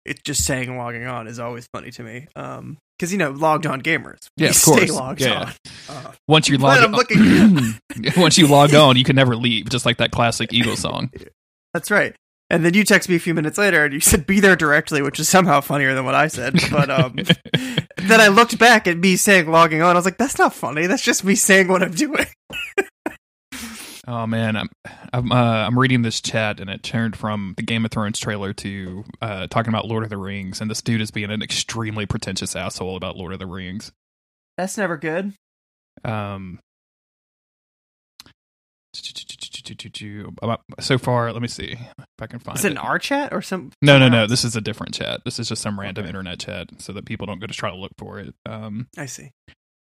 It 0.04 0.22
just 0.24 0.44
saying 0.44 0.76
logging 0.76 1.06
on 1.06 1.26
is 1.26 1.38
always 1.38 1.66
funny 1.72 1.90
to 1.92 2.02
me. 2.02 2.26
Um, 2.36 2.76
because 2.98 3.12
you 3.12 3.18
know, 3.18 3.30
logged 3.30 3.66
on 3.66 3.80
gamers, 3.82 4.18
Yeah, 4.36 4.50
of 4.50 4.56
stay 4.56 4.70
course. 4.86 4.90
logged 4.92 5.20
Yeah, 5.22 5.52
on. 5.88 5.96
Uh, 5.96 6.12
Once 6.28 6.48
you 6.48 6.58
log, 6.58 6.78
I'm 6.82 6.92
looking- 6.92 7.74
once 8.16 8.36
you 8.38 8.46
log 8.46 8.72
on, 8.74 8.96
you 8.96 9.04
can 9.04 9.16
never 9.16 9.34
leave. 9.36 9.68
Just 9.70 9.84
like 9.86 9.96
that 9.96 10.10
classic 10.12 10.52
Eagle 10.52 10.76
song. 10.76 11.10
that's 11.74 11.90
right. 11.90 12.14
And 12.50 12.64
then 12.64 12.74
you 12.74 12.84
text 12.84 13.08
me 13.08 13.16
a 13.16 13.20
few 13.20 13.34
minutes 13.34 13.56
later, 13.56 13.84
and 13.84 13.94
you 13.94 14.00
said 14.00 14.26
"be 14.26 14.38
there 14.38 14.56
directly," 14.56 15.00
which 15.02 15.18
is 15.18 15.28
somehow 15.28 15.60
funnier 15.60 15.94
than 15.94 16.04
what 16.04 16.14
I 16.14 16.28
said. 16.28 16.54
But 16.70 16.90
um, 16.90 17.16
then 17.96 18.20
I 18.20 18.28
looked 18.28 18.58
back 18.58 18.86
at 18.86 18.98
me 18.98 19.16
saying 19.16 19.50
logging 19.50 19.82
on. 19.82 19.96
I 19.96 19.98
was 19.98 20.04
like, 20.04 20.18
"That's 20.18 20.38
not 20.38 20.54
funny. 20.54 20.86
That's 20.86 21.02
just 21.02 21.24
me 21.24 21.34
saying 21.34 21.68
what 21.68 21.82
I'm 21.82 21.92
doing." 21.92 22.26
Oh 24.06 24.26
man, 24.26 24.56
I'm 24.56 24.68
I'm 25.12 25.32
uh, 25.32 25.66
I'm 25.66 25.78
reading 25.78 26.02
this 26.02 26.20
chat 26.20 26.60
and 26.60 26.68
it 26.68 26.82
turned 26.82 27.16
from 27.16 27.54
the 27.56 27.62
Game 27.62 27.84
of 27.84 27.90
Thrones 27.90 28.18
trailer 28.18 28.52
to 28.54 29.04
uh, 29.22 29.46
talking 29.46 29.70
about 29.70 29.86
Lord 29.86 30.04
of 30.04 30.10
the 30.10 30.18
Rings, 30.18 30.60
and 30.60 30.70
this 30.70 30.82
dude 30.82 31.00
is 31.00 31.10
being 31.10 31.30
an 31.30 31.42
extremely 31.42 32.04
pretentious 32.04 32.54
asshole 32.54 32.96
about 32.96 33.16
Lord 33.16 33.32
of 33.32 33.38
the 33.38 33.46
Rings. 33.46 33.92
That's 34.58 34.76
never 34.76 34.98
good. 34.98 35.32
Um, 36.04 36.60
so 40.80 40.98
far, 40.98 41.32
let 41.32 41.42
me 41.42 41.48
see 41.48 41.72
if 41.98 42.04
I 42.20 42.26
can 42.26 42.38
find 42.38 42.58
Is 42.58 42.64
it 42.64 42.72
an 42.72 42.78
R 42.78 42.98
chat 42.98 43.32
or 43.32 43.42
some? 43.42 43.70
No, 43.82 43.98
no, 43.98 44.08
no. 44.08 44.26
This 44.26 44.44
is 44.44 44.56
a 44.56 44.60
different 44.60 44.94
chat. 44.94 45.20
This 45.24 45.38
is 45.38 45.48
just 45.48 45.62
some 45.62 45.78
random 45.78 46.06
internet 46.06 46.38
chat, 46.40 46.68
so 46.78 46.92
that 46.92 47.04
people 47.06 47.26
don't 47.26 47.40
go 47.40 47.46
to 47.46 47.54
try 47.54 47.70
to 47.70 47.76
look 47.76 47.92
for 47.98 48.18
it. 48.20 48.34
Um, 48.46 48.88
I 48.96 49.06
see. 49.06 49.30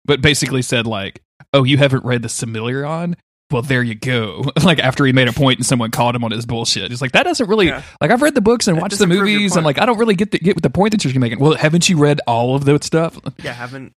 but 0.05 0.20
basically 0.20 0.62
said 0.62 0.86
like, 0.86 1.23
"Oh, 1.52 1.65
you 1.65 1.77
haven't 1.78 2.05
read 2.05 2.23
the 2.23 2.28
Silmarillion." 2.28 3.15
Well, 3.51 3.62
there 3.62 3.82
you 3.82 3.97
go. 3.97 4.44
like 4.65 4.78
after 4.78 5.05
he 5.05 5.12
made 5.12 5.27
a 5.27 5.32
point 5.32 5.59
and 5.59 5.66
someone 5.66 5.90
called 5.90 6.15
him 6.15 6.23
on 6.23 6.31
his 6.31 6.47
bullshit. 6.47 6.90
He's 6.93 7.02
like, 7.02 7.11
that 7.12 7.24
doesn't 7.24 7.48
really 7.48 7.66
Yeah. 7.66 7.82
like 8.01 8.12
I've 8.12 8.23
read 8.23 8.36
the 8.36 8.40
books 8.40 8.69
and 8.69 8.77
That 8.77 8.82
watched 8.82 8.98
the 9.01 9.09
movies 9.09 9.57
and 9.57 9.65
like 9.66 9.81
I 9.81 9.86
don't 9.86 9.98
really 9.98 10.15
get 10.15 10.31
the, 10.31 10.39
get 10.39 10.62
the 10.62 10.70
point 10.70 10.93
that 10.93 11.05
you're 11.05 11.19
making. 11.19 11.40
Well, 11.40 11.55
haven't 11.57 11.89
you 11.89 11.98
read 11.98 12.20
all 12.28 12.55
of 12.55 12.65
that 12.66 12.85
stuff? 12.85 13.19
Yeah, 13.43 13.52
haven't 13.55 13.93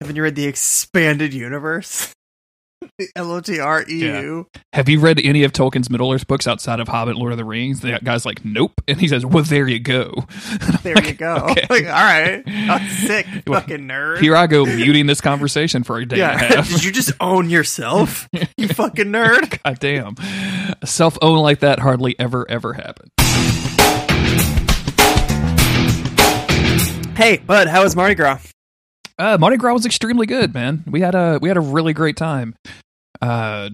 haven't 0.00 0.16
you 0.16 0.22
read 0.24 0.34
the 0.34 0.46
expanded 0.46 1.32
universe? 1.32 2.12
L 3.16 3.30
O 3.32 3.40
T 3.40 3.58
R 3.60 3.84
E 3.88 3.98
U. 4.00 4.46
Have 4.72 4.88
you 4.88 5.00
read 5.00 5.20
any 5.24 5.44
of 5.44 5.52
Tolkien's 5.52 5.90
Middle 5.90 6.12
Earth 6.12 6.26
books 6.26 6.46
outside 6.46 6.80
of 6.80 6.88
Hobbit, 6.88 7.16
Lord 7.16 7.32
of 7.32 7.38
the 7.38 7.44
Rings? 7.44 7.80
The 7.80 7.98
guy's 8.02 8.24
like, 8.26 8.44
nope, 8.44 8.72
and 8.88 9.00
he 9.00 9.08
says, 9.08 9.24
well, 9.24 9.44
there 9.44 9.68
you 9.68 9.80
go. 9.80 10.12
There 10.82 10.94
Like, 10.94 11.06
you 11.08 11.14
go. 11.14 11.34
okay. 11.50 11.66
Like, 11.68 11.84
all 11.86 11.90
right, 11.92 12.42
I'm 12.46 12.88
sick, 12.88 13.26
fucking 13.46 13.80
nerd. 13.88 14.20
Here 14.20 14.36
I 14.36 14.46
go 14.46 14.64
muting 14.64 15.06
this 15.06 15.20
conversation 15.20 15.82
for 15.82 15.98
a 15.98 16.06
day 16.06 16.20
and 16.20 16.40
a 16.40 16.44
yeah, 16.44 16.54
half. 16.56 16.68
did 16.68 16.84
you 16.84 16.92
just 16.92 17.12
own 17.20 17.50
yourself? 17.50 18.28
You 18.56 18.68
fucking 18.68 19.06
nerd. 19.06 19.62
God 19.62 19.78
damn. 19.80 20.14
Self 20.84 21.18
own 21.20 21.38
like 21.38 21.60
that 21.60 21.78
hardly 21.80 22.18
ever, 22.18 22.46
ever 22.48 22.74
happened. 22.74 23.10
Hey, 27.16 27.38
bud, 27.38 27.66
how 27.66 27.82
was 27.82 27.96
Mardi 27.96 28.14
Gras? 28.14 28.38
Uh, 29.18 29.36
Mardi 29.38 29.56
Gras 29.56 29.72
was 29.72 29.86
extremely 29.86 30.26
good, 30.26 30.54
man. 30.54 30.84
We 30.86 31.00
had 31.00 31.14
a 31.14 31.38
we 31.42 31.48
had 31.48 31.56
a 31.56 31.62
really 31.62 31.92
great 31.92 32.16
time. 32.16 32.54
Uh, 33.20 33.70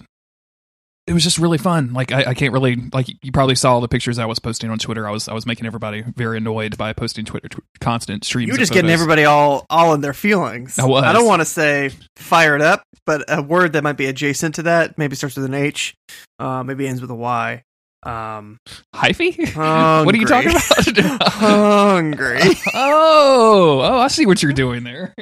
it 1.07 1.13
was 1.13 1.23
just 1.23 1.39
really 1.39 1.59
fun. 1.59 1.93
Like 1.93 2.13
I, 2.13 2.31
I 2.31 2.35
can't 2.35 2.53
really 2.53 2.77
like 2.93 3.09
you 3.23 3.31
probably 3.31 3.57
saw 3.57 3.79
the 3.81 3.89
pictures 3.89 4.19
I 4.19 4.25
was 4.25 4.39
posting 4.39 4.71
on 4.71 4.79
Twitter. 4.79 5.07
I 5.07 5.11
was 5.11 5.29
I 5.29 5.35
was 5.35 5.45
making 5.45 5.67
everybody 5.67 6.03
very 6.17 6.39
annoyed 6.39 6.79
by 6.79 6.95
posting 6.95 7.27
Twitter 7.27 7.49
tw- 7.49 7.63
constant 7.81 8.25
streams. 8.25 8.47
You 8.49 8.55
were 8.55 8.59
just 8.59 8.73
getting 8.73 8.91
everybody 8.91 9.25
all 9.25 9.67
all 9.69 9.93
in 9.93 10.01
their 10.01 10.15
feelings. 10.15 10.79
I 10.79 10.87
was. 10.87 11.05
I 11.05 11.13
don't 11.13 11.27
want 11.27 11.41
to 11.43 11.47
say 11.47 11.91
fired 12.17 12.63
up, 12.63 12.83
but 13.05 13.25
a 13.29 13.43
word 13.43 13.75
that 13.75 13.83
might 13.85 13.99
be 13.99 14.07
adjacent 14.07 14.55
to 14.55 14.63
that 14.63 14.97
maybe 14.97 15.15
starts 15.15 15.37
with 15.37 15.45
an 15.45 15.55
H, 15.55 15.95
uh, 16.39 16.63
maybe 16.63 16.89
ends 16.89 17.03
with 17.03 17.11
a 17.11 17.15
Y. 17.15 17.63
Um, 18.05 18.59
hyphy. 18.95 19.35
what 20.05 20.15
are 20.15 20.19
you 20.19 20.27
talking 20.27 20.51
about? 20.51 21.23
hungry. 21.33 22.41
oh, 22.75 23.81
oh, 23.83 23.99
I 23.99 24.09
see 24.09 24.27
what 24.27 24.43
you're 24.43 24.53
doing 24.53 24.85
there. 24.85 25.15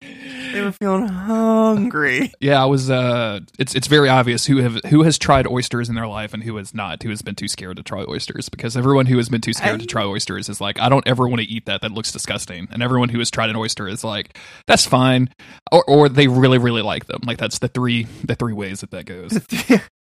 They 0.00 0.60
were 0.60 0.72
feeling 0.72 1.08
hungry. 1.08 2.32
Yeah, 2.40 2.62
I 2.62 2.66
was. 2.66 2.90
Uh, 2.90 3.40
it's 3.58 3.74
it's 3.74 3.86
very 3.86 4.08
obvious 4.08 4.46
who 4.46 4.58
have 4.58 4.76
who 4.88 5.02
has 5.02 5.18
tried 5.18 5.46
oysters 5.46 5.88
in 5.88 5.94
their 5.94 6.06
life 6.06 6.34
and 6.34 6.42
who 6.42 6.56
has 6.56 6.74
not. 6.74 7.02
Who 7.02 7.10
has 7.10 7.22
been 7.22 7.34
too 7.34 7.48
scared 7.48 7.76
to 7.78 7.82
try 7.82 8.04
oysters? 8.08 8.48
Because 8.48 8.76
everyone 8.76 9.06
who 9.06 9.16
has 9.16 9.28
been 9.28 9.40
too 9.40 9.52
scared 9.52 9.76
I- 9.76 9.78
to 9.78 9.86
try 9.86 10.04
oysters 10.04 10.48
is 10.48 10.60
like, 10.60 10.78
I 10.78 10.88
don't 10.88 11.06
ever 11.06 11.26
want 11.28 11.40
to 11.42 11.48
eat 11.48 11.66
that. 11.66 11.80
That 11.82 11.92
looks 11.92 12.12
disgusting. 12.12 12.68
And 12.70 12.82
everyone 12.82 13.08
who 13.08 13.18
has 13.18 13.30
tried 13.30 13.50
an 13.50 13.56
oyster 13.56 13.88
is 13.88 14.04
like, 14.04 14.38
that's 14.66 14.86
fine, 14.86 15.30
or 15.70 15.84
or 15.88 16.08
they 16.08 16.28
really 16.28 16.58
really 16.58 16.82
like 16.82 17.06
them. 17.06 17.20
Like 17.26 17.38
that's 17.38 17.58
the 17.58 17.68
three 17.68 18.04
the 18.24 18.34
three 18.34 18.52
ways 18.54 18.80
that 18.80 18.90
that 18.92 19.06
goes. 19.06 19.38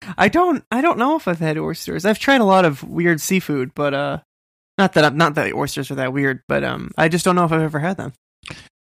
I 0.18 0.28
don't. 0.28 0.64
I 0.70 0.80
don't 0.80 0.98
know 0.98 1.16
if 1.16 1.28
I've 1.28 1.38
had 1.38 1.56
oysters. 1.58 2.04
I've 2.04 2.18
tried 2.18 2.40
a 2.40 2.44
lot 2.44 2.64
of 2.64 2.82
weird 2.82 3.20
seafood, 3.20 3.72
but 3.74 3.94
uh, 3.94 4.18
not 4.78 4.94
that 4.94 5.04
I'm 5.04 5.16
not 5.16 5.34
that 5.36 5.52
oysters 5.54 5.90
are 5.90 5.96
that 5.96 6.12
weird, 6.12 6.42
but 6.48 6.64
um, 6.64 6.90
I 6.98 7.08
just 7.08 7.24
don't 7.24 7.36
know 7.36 7.44
if 7.44 7.52
I've 7.52 7.62
ever 7.62 7.78
had 7.78 7.96
them. 7.96 8.12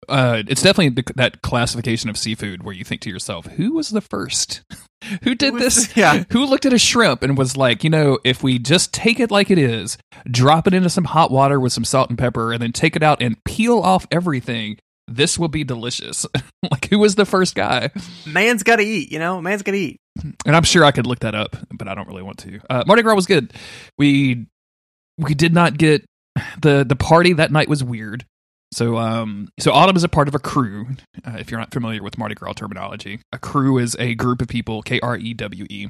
Uh, 0.09 0.43
it's 0.47 0.63
definitely 0.63 0.91
the, 0.91 1.13
that 1.17 1.43
classification 1.43 2.11
of 2.11 2.17
seafood 2.17 2.63
where 2.63 2.75
you 2.75 2.85
think 2.85 3.01
to 3.03 3.11
yourself, 3.11 3.47
who 3.47 3.73
was 3.73 3.91
the 3.91 4.01
first? 4.01 4.63
who 5.23 5.35
did 5.35 5.55
this? 5.55 5.97
yeah. 5.97 6.25
Who 6.31 6.45
looked 6.45 6.67
at 6.67 6.73
a 6.73 6.79
shrimp 6.79 7.23
and 7.23 7.37
was 7.37 7.57
like, 7.57 7.85
you 7.85 7.91
know, 7.91 8.19
if 8.25 8.43
we 8.43 8.59
just 8.59 8.93
take 8.93 9.21
it 9.21 9.31
like 9.31 9.51
it 9.51 9.59
is, 9.59 9.99
drop 10.31 10.67
it 10.67 10.75
into 10.75 10.91
some 10.91 11.05
hot 11.05 11.31
water 11.31 11.59
with 11.61 11.73
some 11.73 11.85
salt 11.85 12.11
and 12.11 12.19
pepper, 12.19 12.53
and 12.53 12.63
then 12.63 12.73
take 12.73 12.97
it 12.97 13.03
out 13.03 13.23
and 13.23 13.43
peel 13.45 13.79
off 13.81 14.07
everything, 14.11 14.79
this 15.07 15.39
will 15.39 15.49
be 15.49 15.65
delicious. 15.65 16.27
like, 16.71 16.89
who 16.89 16.99
was 16.99 17.15
the 17.15 17.27
first 17.27 17.55
guy? 17.55 17.91
Man's 18.27 18.63
got 18.63 18.77
to 18.77 18.85
eat, 18.85 19.13
you 19.13 19.19
know. 19.19 19.41
Man's 19.41 19.63
got 19.63 19.73
to 19.73 19.79
eat. 19.79 20.01
And 20.47 20.57
I'm 20.57 20.63
sure 20.63 20.85
I 20.85 20.93
could 20.93 21.07
look 21.07 21.21
that 21.21 21.35
up, 21.35 21.57
but 21.73 21.89
I 21.89 21.95
don't 21.95 22.09
really 22.09 22.23
want 22.23 22.39
to. 22.39 22.61
Uh, 22.71 22.85
Mardi 22.87 23.03
Gras 23.03 23.15
was 23.15 23.27
good. 23.27 23.53
We 23.99 24.47
we 25.19 25.35
did 25.35 25.53
not 25.55 25.77
get 25.77 26.05
the 26.61 26.85
the 26.87 26.97
party 26.97 27.33
that 27.35 27.53
night 27.53 27.69
was 27.69 27.83
weird. 27.83 28.25
So 28.75 28.99
um 28.99 29.49
so 29.61 29.73
Autumn 29.73 29.97
is 29.97 30.05
a 30.05 30.09
part 30.09 30.29
of 30.29 30.35
a 30.35 30.39
crew. 30.39 30.87
Uh, 31.25 31.37
if 31.39 31.51
you're 31.51 31.61
not 31.61 31.73
familiar 31.73 32.03
with 32.03 32.19
Mardi 32.19 32.35
Gras 32.35 32.55
terminology, 32.55 33.21
a 33.33 33.39
crew 33.39 33.79
is 33.79 33.97
a 33.99 34.15
group 34.15 34.43
of 34.43 34.49
people. 34.49 34.83
K 34.83 34.99
R 35.01 35.17
E 35.17 35.33
W 35.35 35.67
E. 35.71 35.89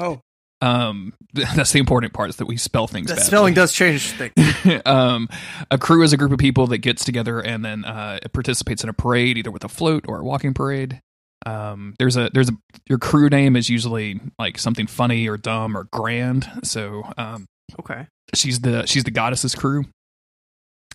Oh, 0.00 0.20
Um, 0.60 1.12
that's 1.34 1.70
the 1.72 1.78
important 1.78 2.12
part 2.12 2.30
is 2.30 2.36
that 2.36 2.46
we 2.46 2.56
spell 2.56 2.86
things. 2.88 3.08
badly. 3.08 3.22
spelling 3.24 3.54
does 3.54 3.72
change 3.72 4.10
things. 4.10 4.82
um, 4.86 5.28
a 5.70 5.78
crew 5.78 6.02
is 6.02 6.12
a 6.12 6.16
group 6.16 6.32
of 6.32 6.38
people 6.38 6.66
that 6.68 6.78
gets 6.78 7.04
together 7.04 7.38
and 7.40 7.64
then 7.64 7.84
uh, 7.84 8.18
participates 8.32 8.82
in 8.82 8.88
a 8.88 8.92
parade, 8.92 9.38
either 9.38 9.50
with 9.52 9.62
a 9.62 9.68
float 9.68 10.04
or 10.08 10.20
a 10.20 10.24
walking 10.24 10.52
parade. 10.52 11.00
Um, 11.46 11.94
there's 11.98 12.16
a 12.16 12.30
there's 12.32 12.48
a 12.48 12.56
your 12.88 12.98
crew 12.98 13.28
name 13.28 13.54
is 13.54 13.68
usually 13.68 14.20
like 14.38 14.58
something 14.58 14.86
funny 14.86 15.28
or 15.28 15.36
dumb 15.36 15.76
or 15.76 15.84
grand. 15.92 16.50
So 16.64 17.04
um, 17.18 17.44
Okay, 17.78 18.06
she's 18.34 18.60
the 18.60 18.86
she's 18.86 19.04
the 19.04 19.10
goddess's 19.10 19.54
crew. 19.54 19.84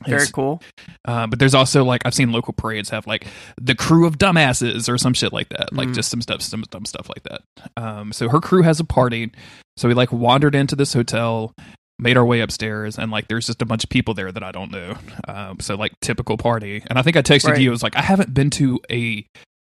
Very 0.05 0.17
It's- 0.17 0.31
cool. 0.31 0.61
uh, 1.05 1.27
but 1.27 1.39
there's 1.39 1.53
also 1.55 1.83
like 1.83 2.01
I've 2.05 2.13
seen 2.13 2.31
local 2.31 2.53
parades 2.53 2.89
have 2.89 3.05
like 3.07 3.27
the 3.61 3.75
crew 3.75 4.05
of 4.07 4.17
dumbasses 4.17 4.87
or 4.87 4.97
some 4.97 5.13
shit 5.13 5.33
like 5.33 5.49
that, 5.49 5.73
like 5.73 5.89
Mm. 5.89 5.95
just 5.95 6.09
some 6.09 6.21
stuff, 6.21 6.41
some 6.41 6.63
dumb 6.69 6.85
stuff 6.85 7.09
like 7.09 7.23
that. 7.23 7.41
Um, 7.81 8.13
so 8.13 8.29
her 8.29 8.39
crew 8.39 8.61
has 8.63 8.79
a 8.79 8.85
party. 8.85 9.31
So 9.77 9.87
we 9.87 9.93
like 9.93 10.11
wandered 10.11 10.55
into 10.55 10.75
this 10.75 10.93
hotel, 10.93 11.53
made 11.97 12.17
our 12.17 12.25
way 12.25 12.39
upstairs, 12.41 12.97
and 12.97 13.11
like 13.11 13.27
there's 13.27 13.45
just 13.47 13.61
a 13.61 13.65
bunch 13.65 13.83
of 13.83 13.89
people 13.89 14.13
there 14.13 14.31
that 14.31 14.43
I 14.43 14.51
don't 14.51 14.71
know. 14.71 14.95
Um, 15.27 15.59
so 15.59 15.75
like 15.75 15.91
typical 16.01 16.37
party. 16.37 16.83
And 16.87 16.97
I 16.97 17.01
think 17.01 17.17
I 17.17 17.21
texted 17.21 17.49
Right. 17.51 17.61
you. 17.61 17.69
I 17.69 17.71
was 17.71 17.83
like, 17.83 17.95
I 17.95 18.01
haven't 18.01 18.33
been 18.33 18.49
to 18.51 18.79
a 18.91 19.25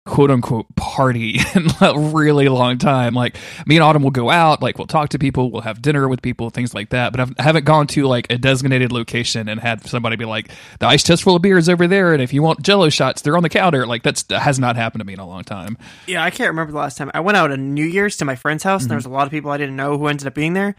quote 0.06 0.30
unquote 0.30 0.66
party 0.76 1.38
in 1.54 1.66
a 1.80 1.98
really 1.98 2.48
long 2.48 2.76
time. 2.78 3.14
Like 3.14 3.36
me 3.66 3.76
and 3.76 3.82
Autumn 3.82 4.02
will 4.02 4.10
go 4.10 4.30
out, 4.30 4.60
like 4.62 4.76
we'll 4.76 4.86
talk 4.86 5.08
to 5.10 5.18
people, 5.18 5.50
we'll 5.50 5.62
have 5.62 5.80
dinner 5.80 6.08
with 6.08 6.20
people, 6.22 6.50
things 6.50 6.74
like 6.74 6.90
that. 6.90 7.10
But 7.12 7.20
I've, 7.20 7.32
I 7.38 7.42
haven't 7.42 7.64
gone 7.64 7.86
to 7.88 8.04
like 8.06 8.30
a 8.30 8.36
designated 8.36 8.92
location 8.92 9.48
and 9.48 9.60
had 9.60 9.86
somebody 9.86 10.16
be 10.16 10.24
like, 10.26 10.50
the 10.78 10.86
ice 10.86 11.02
chest 11.02 11.22
full 11.22 11.36
of 11.36 11.42
beer 11.42 11.56
is 11.58 11.68
over 11.68 11.86
there, 11.86 12.12
and 12.12 12.20
if 12.22 12.32
you 12.32 12.42
want 12.42 12.62
Jello 12.62 12.88
shots, 12.90 13.22
they're 13.22 13.36
on 13.36 13.42
the 13.42 13.48
counter. 13.48 13.86
Like 13.86 14.02
that's 14.02 14.24
that 14.24 14.40
has 14.40 14.58
not 14.58 14.76
happened 14.76 15.00
to 15.00 15.04
me 15.06 15.14
in 15.14 15.20
a 15.20 15.26
long 15.26 15.42
time. 15.44 15.78
Yeah, 16.06 16.22
I 16.22 16.30
can't 16.30 16.48
remember 16.50 16.72
the 16.72 16.78
last 16.78 16.98
time 16.98 17.10
I 17.14 17.20
went 17.20 17.36
out 17.36 17.50
on 17.50 17.72
New 17.74 17.86
Year's 17.86 18.16
to 18.18 18.24
my 18.24 18.36
friend's 18.36 18.62
house, 18.62 18.82
and 18.82 18.86
Mhm. 18.86 18.90
there 18.90 18.96
was 18.98 19.06
a 19.06 19.10
lot 19.10 19.26
of 19.26 19.30
people 19.30 19.50
I 19.50 19.56
didn't 19.56 19.76
know 19.76 19.96
who 19.98 20.06
ended 20.08 20.26
up 20.26 20.34
being 20.34 20.52
there. 20.52 20.74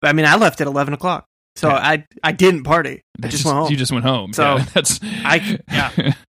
But 0.00 0.08
I 0.08 0.12
mean, 0.12 0.26
I 0.26 0.36
left 0.36 0.60
at 0.60 0.68
eleven 0.68 0.94
o'clock, 0.94 1.24
so 1.56 1.68
Yeah. 1.68 1.74
I 1.76 2.04
I 2.22 2.30
didn't 2.32 2.62
party. 2.62 2.98
I 2.98 3.22
That's 3.22 3.32
just 3.34 3.44
went 3.44 3.58
home. 3.58 3.70
You 3.72 3.76
just 3.76 3.90
went 3.90 4.04
home. 4.04 4.32
So, 4.32 4.56
yeah, 4.56 4.66
that's 4.72 5.00
I- 5.02 5.58
yeah. 5.68 6.12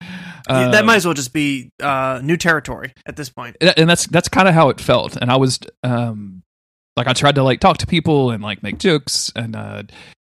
Uh, 0.47 0.71
that 0.71 0.85
might 0.85 0.95
as 0.95 1.05
well 1.05 1.13
just 1.13 1.33
be 1.33 1.69
uh, 1.81 2.19
new 2.23 2.37
territory 2.37 2.93
at 3.05 3.15
this 3.15 3.29
point. 3.29 3.57
and 3.61 3.89
that's 3.89 4.07
that's 4.07 4.29
kind 4.29 4.47
of 4.47 4.53
how 4.53 4.69
it 4.69 4.79
felt 4.79 5.15
and 5.17 5.29
i 5.31 5.35
was 5.35 5.59
um 5.83 6.41
like 6.95 7.07
i 7.07 7.13
tried 7.13 7.35
to 7.35 7.43
like 7.43 7.59
talk 7.59 7.77
to 7.77 7.87
people 7.87 8.31
and 8.31 8.41
like 8.43 8.63
make 8.63 8.77
jokes 8.79 9.31
and 9.35 9.55
uh 9.55 9.83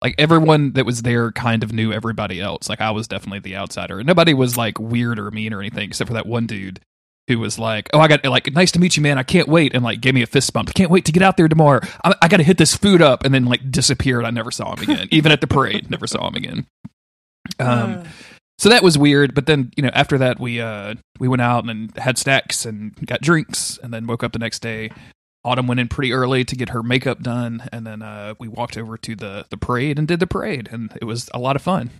like 0.01 0.15
everyone 0.17 0.73
that 0.73 0.85
was 0.85 1.01
there 1.01 1.31
kind 1.31 1.63
of 1.63 1.73
knew 1.73 1.91
everybody 1.91 2.39
else 2.39 2.69
like 2.69 2.81
i 2.81 2.91
was 2.91 3.07
definitely 3.07 3.39
the 3.39 3.55
outsider 3.55 3.99
And 3.99 4.07
nobody 4.07 4.33
was 4.33 4.57
like 4.57 4.79
weird 4.79 5.19
or 5.19 5.31
mean 5.31 5.53
or 5.53 5.59
anything 5.59 5.89
except 5.89 6.07
for 6.07 6.13
that 6.13 6.25
one 6.25 6.47
dude 6.47 6.79
who 7.27 7.39
was 7.39 7.57
like 7.57 7.89
oh 7.93 7.99
i 7.99 8.07
got 8.07 8.23
like 8.25 8.51
nice 8.53 8.71
to 8.73 8.79
meet 8.79 8.95
you 8.97 9.01
man 9.03 9.17
i 9.17 9.23
can't 9.23 9.47
wait 9.47 9.73
and 9.73 9.83
like 9.83 9.99
gave 10.01 10.13
me 10.13 10.21
a 10.21 10.27
fist 10.27 10.53
bump 10.53 10.73
can't 10.75 10.91
wait 10.91 11.05
to 11.05 11.11
get 11.11 11.23
out 11.23 11.37
there 11.37 11.47
tomorrow. 11.47 11.79
I, 12.03 12.13
I 12.21 12.27
gotta 12.27 12.43
hit 12.43 12.57
this 12.57 12.75
food 12.75 13.01
up 13.01 13.23
and 13.25 13.33
then 13.33 13.45
like 13.45 13.71
disappeared 13.71 14.25
i 14.25 14.29
never 14.29 14.51
saw 14.51 14.75
him 14.75 14.83
again 14.83 15.07
even 15.11 15.31
at 15.31 15.41
the 15.41 15.47
parade 15.47 15.89
never 15.89 16.05
saw 16.07 16.27
him 16.27 16.35
again. 16.35 16.67
Um 17.59 18.03
so 18.57 18.69
that 18.69 18.83
was 18.83 18.97
weird 18.97 19.33
but 19.35 19.45
then 19.45 19.71
you 19.75 19.83
know 19.83 19.89
after 19.93 20.17
that 20.17 20.39
we 20.39 20.59
uh 20.61 20.93
we 21.19 21.27
went 21.27 21.41
out 21.41 21.65
and 21.69 21.95
had 21.97 22.17
snacks 22.17 22.65
and 22.65 22.95
got 23.05 23.21
drinks 23.21 23.77
and 23.83 23.93
then 23.93 24.07
woke 24.07 24.23
up 24.23 24.31
the 24.33 24.39
next 24.39 24.59
day 24.59 24.89
autumn 25.43 25.67
went 25.67 25.79
in 25.79 25.87
pretty 25.87 26.11
early 26.13 26.43
to 26.43 26.55
get 26.55 26.69
her 26.69 26.81
makeup 26.81 27.21
done 27.21 27.63
and 27.71 27.85
then 27.85 28.01
uh 28.01 28.33
we 28.39 28.47
walked 28.47 28.77
over 28.77 28.97
to 28.97 29.15
the 29.15 29.45
the 29.49 29.57
parade 29.57 29.99
and 29.99 30.07
did 30.07 30.19
the 30.19 30.27
parade 30.27 30.69
and 30.71 30.91
it 31.01 31.05
was 31.05 31.29
a 31.33 31.39
lot 31.39 31.55
of 31.55 31.61
fun 31.61 31.91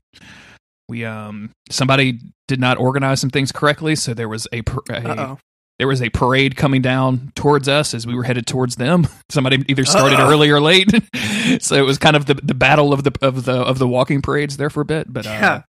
we 0.88 1.04
um 1.04 1.50
somebody 1.70 2.20
did 2.48 2.60
not 2.60 2.78
organize 2.78 3.20
some 3.20 3.30
things 3.30 3.52
correctly 3.52 3.96
so 3.96 4.14
there 4.14 4.30
was 4.30 4.48
a, 4.52 4.62
par- 4.62 4.84
a 4.90 5.38
there 5.78 5.88
was 5.90 6.02
a 6.02 6.10
parade 6.10 6.56
coming 6.56 6.82
down 6.82 7.34
towards 7.36 7.68
us 7.68 7.94
as 7.94 8.08
we 8.08 8.16
were 8.16 8.24
headed 8.24 8.48
towards 8.48 8.78
them. 8.78 9.08
Somebody 9.30 9.66
either 9.68 9.84
started 9.84 10.22
Uh-oh. 10.22 10.32
early 10.32 10.50
or 10.50 10.62
late, 10.62 10.90
so 11.60 11.76
it 11.76 11.82
was 11.82 11.98
kind 11.98 12.16
of 12.16 12.28
the 12.28 12.36
the 12.36 12.54
battle 12.54 12.94
of 12.94 13.04
the 13.04 13.12
of 13.22 13.44
the 13.44 13.56
of 13.56 13.78
the 13.78 13.86
walking 13.86 14.22
parades 14.22 14.56
there 14.56 14.70
for 14.70 14.80
a 14.80 14.86
bit. 14.86 15.12
But 15.12 15.28
uh, 15.28 15.32
Yeah. 15.32 15.62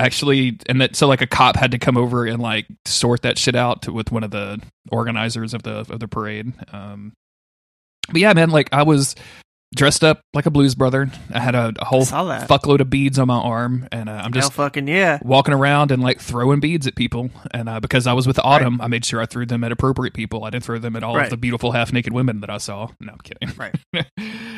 Actually, 0.00 0.58
and 0.66 0.80
that 0.80 0.96
so 0.96 1.06
like 1.06 1.20
a 1.20 1.26
cop 1.26 1.56
had 1.56 1.72
to 1.72 1.78
come 1.78 1.96
over 1.96 2.24
and 2.26 2.40
like 2.42 2.66
sort 2.86 3.22
that 3.22 3.38
shit 3.38 3.54
out 3.54 3.82
to, 3.82 3.92
with 3.92 4.10
one 4.10 4.24
of 4.24 4.30
the 4.30 4.60
organizers 4.90 5.54
of 5.54 5.62
the 5.62 5.80
of 5.90 6.00
the 6.00 6.08
parade. 6.08 6.52
Um, 6.72 7.12
but 8.08 8.20
yeah, 8.20 8.32
man, 8.32 8.50
like 8.50 8.70
I 8.72 8.82
was 8.82 9.14
dressed 9.74 10.02
up 10.02 10.20
like 10.34 10.46
a 10.46 10.50
blues 10.50 10.74
brother. 10.74 11.10
I 11.32 11.40
had 11.40 11.54
a, 11.54 11.72
a 11.78 11.84
whole 11.84 12.02
fuckload 12.04 12.80
of 12.80 12.90
beads 12.90 13.18
on 13.18 13.28
my 13.28 13.38
arm, 13.38 13.88
and 13.92 14.08
uh, 14.08 14.12
I'm 14.12 14.32
Hell 14.32 14.42
just 14.42 14.52
fucking 14.54 14.88
yeah. 14.88 15.18
walking 15.22 15.54
around 15.54 15.90
and 15.92 16.02
like 16.02 16.20
throwing 16.20 16.60
beads 16.60 16.86
at 16.86 16.94
people. 16.96 17.30
And 17.52 17.68
uh, 17.68 17.80
because 17.80 18.06
I 18.06 18.12
was 18.12 18.26
with 18.26 18.38
Autumn, 18.40 18.80
I 18.80 18.88
made 18.88 19.04
sure 19.04 19.20
I 19.20 19.26
threw 19.26 19.46
them 19.46 19.62
at 19.64 19.72
appropriate 19.72 20.14
people. 20.14 20.44
I 20.44 20.50
didn't 20.50 20.64
throw 20.64 20.78
them 20.78 20.96
at 20.96 21.02
all 21.02 21.16
Right. 21.16 21.24
of 21.24 21.30
the 21.30 21.36
beautiful 21.36 21.72
half 21.72 21.92
naked 21.92 22.12
women 22.12 22.40
that 22.40 22.50
I 22.50 22.58
saw. 22.58 22.88
No, 23.00 23.12
I'm 23.12 23.18
kidding. 23.18 23.50
Right. 23.56 23.74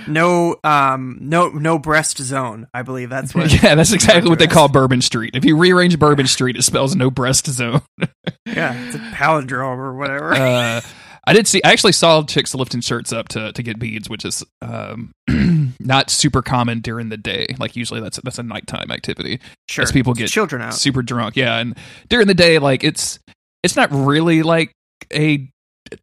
No, 0.09 0.57
um, 0.65 1.19
no, 1.21 1.51
no 1.51 1.79
breast 1.79 2.19
zone. 2.19 2.67
I 2.75 2.83
believe 2.83 3.09
that's 3.09 3.37
what. 3.37 3.53
yeah, 3.63 3.77
that's 3.77 3.93
exactly 3.93 4.29
what 4.29 4.41
they 4.41 4.49
call 4.49 4.69
Bourbon 4.69 5.01
Street. 5.01 5.37
If 5.37 5.45
you 5.45 5.57
rearrange 5.57 5.97
Bourbon 5.97 6.27
Street, 6.27 6.57
it 6.57 6.63
spells 6.63 6.97
no 6.97 7.09
breast 7.09 7.47
zone. 7.47 7.83
yeah, 8.45 8.75
it's 8.87 8.97
a 8.97 8.99
palindrome 8.99 9.79
or 9.79 9.95
whatever. 9.95 10.33
uh, 10.35 10.81
I 11.27 11.33
did 11.33 11.47
see. 11.47 11.63
I 11.65 11.71
actually 11.73 11.93
saw 11.93 12.23
chicks 12.25 12.55
lifting 12.55 12.81
shirts 12.81 13.13
up 13.13 13.29
to 13.29 13.53
to 13.53 13.63
get 13.63 13.79
beads, 13.79 14.11
which 14.11 14.25
is 14.25 14.43
um, 14.61 15.13
not 15.81 16.11
super 16.11 16.43
common 16.43 16.81
during 16.81 17.11
the 17.11 17.17
day. 17.17 17.47
Like 17.59 17.77
usually, 17.77 18.01
that's 18.01 18.19
that's 18.25 18.39
a 18.39 18.43
nighttime 18.43 18.91
activity. 18.91 19.39
sure. 19.69 19.83
as 19.85 19.93
people 19.93 20.15
get 20.15 20.29
children 20.31 20.63
out. 20.63 20.75
super 20.75 21.03
drunk. 21.03 21.37
Yeah, 21.37 21.59
and 21.59 21.77
during 22.09 22.27
the 22.27 22.35
day, 22.35 22.59
like 22.59 22.83
it's 22.83 23.19
it's 23.63 23.77
not 23.77 23.89
really 23.93 24.43
like 24.43 24.73
a 25.15 25.49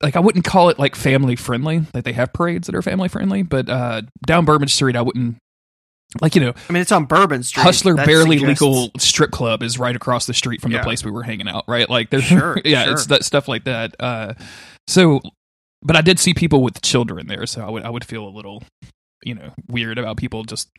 like 0.01 0.15
I 0.15 0.19
wouldn't 0.19 0.45
call 0.45 0.69
it 0.69 0.79
like 0.79 0.95
family 0.95 1.35
friendly. 1.35 1.83
Like 1.93 2.05
they 2.05 2.13
have 2.13 2.31
parades 2.31 2.67
that 2.67 2.75
are 2.75 2.81
family 2.81 3.09
friendly, 3.09 3.43
but 3.43 3.67
uh, 3.69 4.03
down 4.25 4.45
Bourbon 4.45 4.67
Street, 4.69 4.95
I 4.95 5.01
wouldn't 5.01 5.35
like 6.21 6.33
you 6.33 6.41
know. 6.41 6.53
I 6.69 6.73
mean, 6.73 6.81
it's 6.81 6.91
on 6.93 7.05
Bourbon 7.05 7.43
Street. 7.43 7.63
Hustler 7.63 7.95
That 7.95 8.05
barely 8.07 8.37
suggests- 8.39 8.61
legal 8.61 8.91
strip 8.97 9.31
club 9.31 9.63
is 9.63 9.77
right 9.77 9.95
across 9.95 10.25
the 10.27 10.33
street 10.33 10.61
from 10.61 10.71
Yeah. 10.71 10.77
the 10.79 10.83
place 10.85 11.03
we 11.03 11.11
were 11.11 11.23
hanging 11.23 11.47
out. 11.49 11.65
Right, 11.67 11.89
like 11.89 12.09
there's 12.09 12.23
Sure, 12.23 12.57
yeah, 12.65 12.85
sure. 12.85 12.93
it's 12.93 13.05
that 13.07 13.25
stuff 13.25 13.47
like 13.49 13.65
that. 13.65 13.95
Uh, 13.99 14.33
so, 14.89 15.21
but 15.83 15.95
I 15.95 16.01
did 16.01 16.19
see 16.19 16.33
people 16.33 16.63
with 16.63 16.81
children 16.81 17.27
there, 17.27 17.45
so 17.45 17.61
I 17.61 17.69
would 17.69 17.83
I 17.83 17.89
would 17.89 18.03
feel 18.03 18.27
a 18.27 18.35
little 18.35 18.63
you 19.23 19.35
know 19.35 19.53
weird 19.67 19.99
about 19.99 20.17
people 20.17 20.43
just 20.43 20.69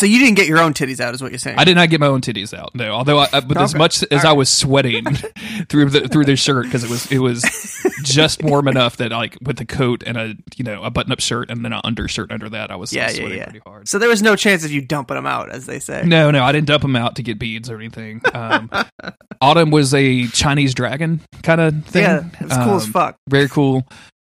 So 0.00 0.06
you 0.06 0.18
didn't 0.18 0.36
get 0.36 0.46
your 0.48 0.58
own 0.60 0.72
titties 0.72 0.98
out, 0.98 1.12
is 1.14 1.20
what 1.22 1.30
you're 1.30 1.38
saying? 1.38 1.58
I 1.58 1.64
did 1.64 1.74
not 1.76 1.90
get 1.90 2.00
my 2.00 2.06
own 2.06 2.22
titties 2.22 2.56
out. 2.56 2.74
No, 2.74 2.92
although 2.92 3.18
I, 3.18 3.28
I- 3.34 3.40
but 3.40 3.58
as 3.58 3.74
much 3.74 4.02
as 4.10 4.24
All 4.24 4.30
I 4.30 4.32
was 4.34 4.48
sweating 4.48 5.04
through 5.68 5.90
the 5.90 6.08
through 6.08 6.24
the 6.24 6.36
shirt 6.36 6.64
because 6.64 6.82
it 6.84 6.88
was 6.90 7.12
it 7.12 7.18
was 7.18 7.42
just 8.02 8.42
warm 8.42 8.66
enough 8.66 8.96
that 8.96 9.10
like 9.10 9.36
with 9.42 9.58
the 9.58 9.66
coat 9.66 10.02
and 10.06 10.16
a 10.16 10.34
you 10.56 10.64
know 10.64 10.82
a 10.82 10.90
button 10.90 11.12
up 11.12 11.20
shirt 11.20 11.50
and 11.50 11.62
then 11.64 11.74
an 11.74 11.82
undershirt 11.84 12.32
under 12.32 12.48
that 12.48 12.70
I 12.70 12.76
was 12.76 12.92
Yeah, 12.94 13.08
still 13.08 13.16
yeah, 13.18 13.22
sweating 13.26 13.38
yeah. 13.38 13.44
pretty 13.44 13.60
hard. 13.66 13.88
So 13.88 13.98
there 13.98 14.08
was 14.08 14.22
no 14.22 14.36
chance 14.36 14.64
of 14.64 14.70
you 14.72 14.80
dumping 14.80 15.16
them 15.16 15.26
out, 15.26 15.50
as 15.50 15.66
they 15.66 15.78
say. 15.80 16.02
No, 16.06 16.30
no, 16.30 16.42
I 16.42 16.50
didn't 16.52 16.66
dump 16.68 16.80
them 16.82 16.96
out 16.96 17.16
to 17.16 17.22
get 17.22 17.38
beads 17.38 17.68
or 17.68 17.76
anything. 17.76 18.22
Um, 18.32 18.70
Autumn 19.42 19.70
was 19.70 19.92
a 19.94 20.26
Chinese 20.28 20.72
dragon 20.74 21.20
kind 21.42 21.60
of 21.60 21.84
thing. 21.84 22.02
yeah, 22.04 22.24
it 22.40 22.44
was 22.44 22.52
cool 22.58 22.76
as 22.76 22.84
Um, 22.86 22.92
fuck. 22.92 23.16
Very 23.28 23.48
cool. 23.48 23.86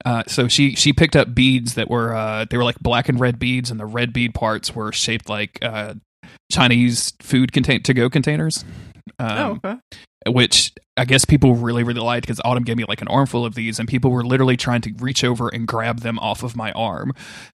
Uh, 0.05 0.23
so 0.27 0.47
she 0.47 0.75
she 0.75 0.93
picked 0.93 1.15
up 1.15 1.33
beads 1.33 1.73
that 1.73 1.89
were 1.89 2.15
uh, 2.15 2.45
they 2.49 2.57
were 2.57 2.63
like 2.63 2.79
black 2.79 3.09
and 3.09 3.19
red 3.19 3.39
beads, 3.39 3.71
and 3.71 3.79
the 3.79 3.85
red 3.85 4.13
bead 4.13 4.33
parts 4.33 4.73
were 4.75 4.91
shaped 4.91 5.27
like 5.29 5.57
uh, 5.63 5.95
Chinese 6.51 7.13
food 7.21 7.51
contain 7.51 7.81
to 7.83 7.93
go 7.93 8.09
containers. 8.09 8.63
Um, 9.19 9.59
oh, 9.63 9.69
okay. 9.69 9.79
which 10.27 10.73
I 10.97 11.05
guess 11.05 11.25
people 11.25 11.55
really, 11.55 11.83
really 11.83 12.01
liked 12.01 12.25
because 12.25 12.41
Autumn 12.43 12.63
gave 12.63 12.77
me 12.77 12.85
like 12.87 13.01
an 13.01 13.07
armful 13.07 13.45
of 13.45 13.55
these, 13.55 13.79
and 13.79 13.87
people 13.87 14.11
were 14.11 14.23
literally 14.25 14.57
trying 14.57 14.81
to 14.81 14.93
reach 14.99 15.23
over 15.23 15.49
and 15.49 15.67
grab 15.67 15.99
them 16.01 16.17
off 16.19 16.43
of 16.43 16.55
my 16.55 16.71
arm. 16.71 17.11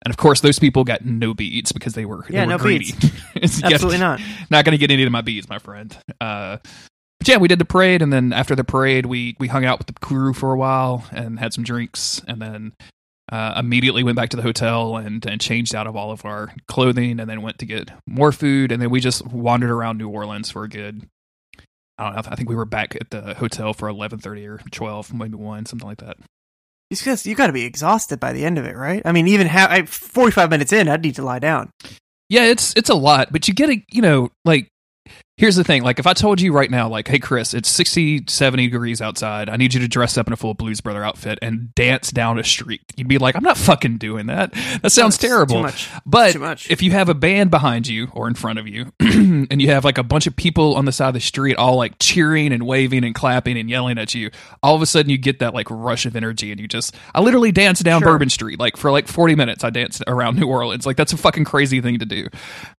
And 0.04 0.10
of 0.12 0.18
course, 0.18 0.42
those 0.42 0.60
people 0.60 0.84
got 0.84 1.06
no 1.06 1.34
beads 1.34 1.72
because 1.72 1.94
they 1.94 2.06
were, 2.06 2.26
Yeah, 2.30 2.42
they 2.42 2.48
were 2.48 2.52
no 2.54 2.58
greedy. 2.58 2.94
beads. 3.36 3.64
Absolutely 3.64 4.00
not. 4.00 4.20
not 4.50 4.66
going 4.66 4.72
to 4.74 4.78
get 4.78 4.92
any 4.92 5.04
of 5.04 5.12
my 5.12 5.22
beads, 5.22 5.48
my 5.50 5.60
friend. 5.60 5.98
Uh, 6.20 6.58
but 7.20 7.28
yeah, 7.28 7.38
we 7.38 7.48
did 7.48 7.60
the 7.60 7.66
parade, 7.66 8.02
and 8.02 8.14
then 8.14 8.32
after 8.34 8.56
the 8.56 8.64
parade, 8.64 9.06
we 9.06 9.36
we 9.40 9.48
hung 9.48 9.66
out 9.66 9.78
with 9.80 9.88
the 9.88 9.94
crew 9.94 10.34
for 10.34 10.54
a 10.54 10.58
while 10.58 11.06
and 11.12 11.40
had 11.40 11.54
some 11.54 11.64
drinks, 11.64 12.22
and 12.28 12.42
then 12.42 12.74
uh, 13.32 13.56
immediately 13.58 14.04
went 14.04 14.16
back 14.16 14.30
to 14.30 14.38
the 14.38 14.44
hotel 14.44 14.98
and 14.98 15.26
and 15.26 15.42
changed 15.42 15.76
out 15.76 15.88
of 15.88 15.96
all 15.96 16.12
of 16.12 16.26
our 16.26 16.54
clothing, 16.68 17.20
and 17.20 17.30
then 17.30 17.42
went 17.42 17.60
to 17.60 17.66
get 17.66 17.90
more 18.08 18.32
food, 18.32 18.72
and 18.72 18.82
then 18.82 18.90
we 18.90 19.00
just 19.00 19.26
wandered 19.28 19.72
around 19.72 19.98
New 19.98 20.10
Orleans 20.10 20.52
for 20.52 20.64
a 20.64 20.70
good. 20.70 21.08
I 21.98 22.04
don't 22.04 22.14
know. 22.14 22.32
I 22.32 22.36
think 22.36 22.48
we 22.48 22.56
were 22.56 22.66
back 22.66 22.96
at 22.96 23.10
the 23.10 23.34
hotel 23.34 23.74
for 23.74 23.88
eleven 23.88 24.20
thirty 24.20 24.46
or 24.46 24.60
twelve, 24.72 25.14
maybe 25.14 25.36
one, 25.36 25.66
something 25.66 25.88
like 25.88 26.00
that. 26.00 26.18
You 26.90 26.96
just 26.96 27.26
you 27.26 27.36
got 27.36 27.48
to 27.48 27.54
be 27.54 27.66
exhausted 27.66 28.20
by 28.20 28.32
the 28.32 28.46
end 28.46 28.58
of 28.58 28.66
it, 28.66 28.76
right? 28.78 29.02
I 29.04 29.12
mean, 29.12 29.28
even 29.28 29.48
ha- 29.48 29.68
I, 29.70 29.86
45 29.86 30.50
minutes 30.50 30.72
in, 30.72 30.88
I'd 30.88 31.02
need 31.02 31.16
to 31.16 31.22
lie 31.22 31.40
down. 31.40 31.70
Yeah, 32.30 32.46
it's 32.46 32.74
it's 32.78 32.90
a 32.90 32.96
lot, 32.96 33.32
but 33.32 33.48
you 33.48 33.54
get 33.54 33.70
a 33.70 33.84
you 33.92 34.02
know 34.02 34.32
like 34.46 34.70
here's 35.38 35.56
the 35.56 35.64
thing 35.64 35.84
like 35.84 36.00
if 36.00 36.08
I 36.08 36.14
told 36.14 36.42
you 36.42 36.52
right 36.52 36.70
now 36.72 36.88
like 36.90 37.08
hey 37.08 37.20
Chris 37.20 37.54
it's 37.54 37.70
60 37.70 38.24
70 38.28 38.68
degrees 38.70 39.02
outside 39.02 39.50
I 39.50 39.56
need 39.56 39.74
you 39.74 39.80
to 39.82 39.88
dress 39.88 40.18
up 40.18 40.26
in 40.28 40.34
a 40.34 40.36
full 40.36 40.54
Blues 40.56 40.82
Brother 40.82 41.04
outfit 41.04 41.38
and 41.42 41.74
dance 41.76 42.12
down 42.12 42.40
a 42.40 42.44
street 42.44 42.82
you'd 42.96 43.08
be 43.08 43.18
like 43.20 43.36
I'm 43.36 43.44
not 43.44 43.58
fucking 43.58 43.98
doing 44.00 44.26
that 44.28 44.52
that 44.82 44.92
sounds 44.92 45.18
Too 45.18 45.28
terrible 45.28 45.62
much. 45.62 45.90
but 46.06 46.34
Too 46.34 46.40
much. 46.40 46.72
if 46.72 46.82
you 46.82 46.92
have 46.92 47.08
a 47.10 47.14
band 47.14 47.52
behind 47.52 47.88
you 47.88 48.10
or 48.14 48.28
in 48.28 48.34
front 48.34 48.58
of 48.60 48.68
you 48.68 48.92
and 49.00 49.62
you 49.62 49.70
have 49.70 49.86
like 49.86 49.98
a 50.00 50.04
bunch 50.04 50.26
of 50.28 50.36
people 50.36 50.76
on 50.76 50.86
the 50.86 50.92
side 50.92 51.10
of 51.10 51.14
the 51.14 51.20
street 51.20 51.56
all 51.58 51.76
like 51.76 51.94
cheering 52.00 52.52
and 52.52 52.66
waving 52.66 53.04
and 53.04 53.14
clapping 53.14 53.58
and 53.58 53.70
yelling 53.70 53.98
at 54.00 54.16
you 54.16 54.32
all 54.64 54.76
of 54.76 54.82
a 54.82 54.86
sudden 54.88 55.10
you 55.12 55.18
get 55.20 55.40
that 55.40 55.54
like 55.54 55.68
rush 55.70 56.06
of 56.08 56.16
energy 56.16 56.52
and 56.52 56.60
you 56.60 56.68
just 56.68 56.96
I 57.14 57.22
literally 57.22 57.52
danced 57.52 57.84
down 57.84 58.02
Sure. 58.02 58.14
Bourbon 58.14 58.30
Street 58.30 58.60
like 58.60 58.76
for 58.78 58.92
like 58.92 59.08
40 59.08 59.36
minutes 59.36 59.64
I 59.64 59.70
danced 59.70 60.04
around 60.08 60.38
New 60.40 60.48
Orleans 60.48 60.86
like 60.86 60.98
that's 60.98 61.14
a 61.14 61.18
fucking 61.18 61.46
crazy 61.46 61.80
thing 61.82 62.00
to 62.00 62.06
do 62.06 62.28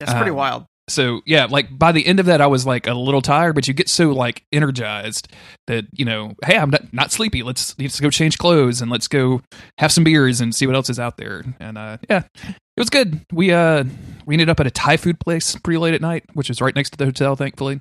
That's 0.00 0.12
pretty 0.12 0.30
um, 0.30 0.36
wild. 0.36 0.66
So 0.88 1.20
yeah 1.26 1.44
like 1.44 1.76
by 1.78 1.92
the 1.92 2.06
end 2.06 2.18
of 2.18 2.26
that 2.26 2.40
i 2.40 2.46
was 2.46 2.64
like 2.66 2.86
a 2.86 2.94
little 2.94 3.20
tired 3.20 3.54
but 3.54 3.68
you 3.68 3.74
get 3.74 3.88
so 3.88 4.10
like 4.10 4.42
energized 4.52 5.28
that 5.66 5.84
you 5.92 6.04
know 6.04 6.34
hey 6.44 6.56
i'm 6.56 6.70
not, 6.70 6.92
not 6.92 7.12
sleepy. 7.12 7.42
Let's 7.42 7.78
let's 7.78 8.00
go 8.00 8.10
change 8.10 8.38
clothes 8.38 8.80
and 8.80 8.90
let's 8.90 9.06
go 9.08 9.42
have 9.78 9.92
some 9.92 10.02
beers 10.04 10.40
and 10.40 10.54
see 10.54 10.66
what 10.66 10.74
else 10.74 10.88
is 10.90 10.98
out 10.98 11.16
there. 11.18 11.44
And 11.60 11.76
uh 11.78 11.98
yeah 12.08 12.22
it 12.44 12.80
was 12.80 12.90
good. 12.90 13.20
We 13.32 13.52
uh 13.52 13.84
we 14.26 14.34
ended 14.34 14.48
up 14.48 14.60
at 14.60 14.66
a 14.66 14.70
thai 14.70 14.96
food 14.96 15.20
place 15.20 15.56
pretty 15.56 15.78
late 15.78 15.94
at 15.94 16.00
night 16.00 16.24
which 16.34 16.48
is 16.50 16.60
right 16.60 16.74
next 16.74 16.90
to 16.90 16.96
the 16.96 17.04
hotel 17.04 17.36
thankfully 17.36 17.80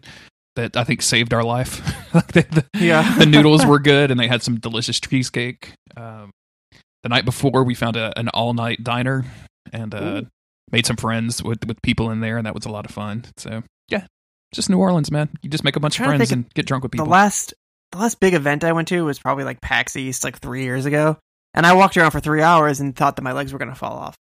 that 0.56 0.76
i 0.76 0.84
think 0.84 1.02
saved 1.02 1.34
our 1.34 1.44
life. 1.44 1.82
Like, 2.14 2.28
the, 2.32 2.42
the, 2.74 2.86
Yeah. 2.86 3.18
the 3.20 3.26
noodles 3.26 3.66
were 3.66 3.80
good 3.80 4.12
and 4.12 4.20
they 4.20 4.28
had 4.28 4.42
some 4.42 4.60
delicious 4.60 5.00
cheesecake. 5.00 5.74
Um 5.96 6.32
the 7.04 7.10
night 7.10 7.26
before 7.26 7.64
we 7.64 7.74
found 7.76 7.96
a, 7.96 8.18
an 8.20 8.28
all-night 8.30 8.84
diner 8.84 9.24
and 9.72 9.94
uh 9.96 10.22
Ooh. 10.24 10.28
Made 10.72 10.86
some 10.86 10.96
friends 10.98 11.42
with 11.44 11.66
with 11.66 11.82
people 11.82 12.12
in 12.12 12.20
there 12.22 12.38
and 12.38 12.46
that 12.46 12.54
was 12.56 12.66
a 12.66 12.70
lot 12.72 12.86
of 12.86 12.92
fun 12.92 13.24
so 13.38 13.64
yeah 13.90 14.06
just 14.54 14.70
new 14.70 14.78
orleans 14.78 15.12
man 15.12 15.30
you 15.42 15.50
just 15.50 15.64
make 15.64 15.76
a 15.76 15.80
bunch 15.80 16.00
of 16.00 16.06
friends 16.06 16.32
and 16.32 16.52
get 16.54 16.66
drunk 16.66 16.84
with 16.84 16.92
people. 16.92 17.06
The 17.06 17.12
last 17.12 17.54
the 17.92 18.00
last 18.00 18.20
big 18.20 18.34
event 18.34 18.64
I 18.66 18.74
went 18.74 18.90
to 18.90 19.06
was 19.06 19.18
probably 19.20 19.46
like 19.46 19.62
PAX 19.62 19.96
East 19.96 20.24
like 20.26 20.40
three 20.40 20.64
years 20.64 20.86
ago, 20.86 21.18
and 21.54 21.66
I 21.66 21.72
walked 21.72 21.96
around 21.96 22.12
for 22.12 22.20
three 22.20 22.42
hours 22.42 22.82
and 22.82 22.94
thought 22.94 23.16
that 23.16 23.22
my 23.22 23.32
legs 23.32 23.54
were 23.54 23.60
gonna 23.60 23.76
fall 23.76 23.94
off. 23.98 24.16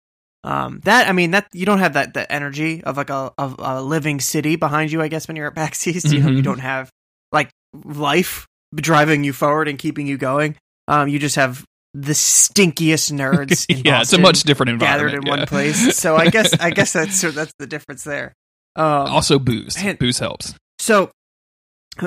Um, 0.44 0.82
that 0.84 1.08
I 1.08 1.14
mean 1.14 1.32
that 1.32 1.48
you 1.54 1.66
don't 1.66 1.80
have 1.80 1.94
that 1.94 2.14
that 2.16 2.28
energy 2.30 2.84
of 2.84 2.98
like 2.98 3.10
a 3.10 3.32
of 3.38 3.56
a 3.60 3.82
living 3.82 4.20
city 4.20 4.58
behind 4.58 4.92
you. 4.92 5.02
I 5.02 5.08
guess 5.08 5.30
when 5.30 5.38
you're 5.38 5.48
at 5.48 5.56
PAX 5.56 5.88
East, 5.88 6.12
you 6.12 6.20
know 6.20 6.30
you 6.30 6.42
Mhm. 6.42 6.44
don't 6.44 6.60
have 6.60 6.90
like 7.32 7.50
life 7.86 8.46
driving 8.76 9.24
you 9.24 9.32
forward 9.32 9.70
and 9.70 9.80
keeping 9.80 10.08
you 10.08 10.18
going. 10.18 10.58
Um, 10.90 11.08
you 11.08 11.18
just 11.18 11.38
have 11.38 11.64
the 11.94 12.14
stinkiest 12.14 13.12
nerds. 13.12 13.66
In 13.70 13.84
yeah 13.86 14.02
it's 14.02 14.14
a 14.14 14.18
much 14.18 14.44
different 14.44 14.72
environment 14.72 15.12
gathered 15.12 15.24
in 15.24 15.28
yeah. 15.28 15.38
one 15.38 15.48
place. 15.48 15.96
So 15.98 16.16
I 16.16 16.30
guess 16.30 16.60
I 16.60 16.72
guess 16.72 16.94
that's 16.94 17.22
that's 17.22 17.54
the 17.60 17.68
difference 17.68 18.04
there. 18.04 18.34
Um, 18.76 19.08
also 19.08 19.38
booze 19.38 19.82
Man. 19.82 19.98
booze 19.98 20.18
helps 20.18 20.56
so, 20.84 21.12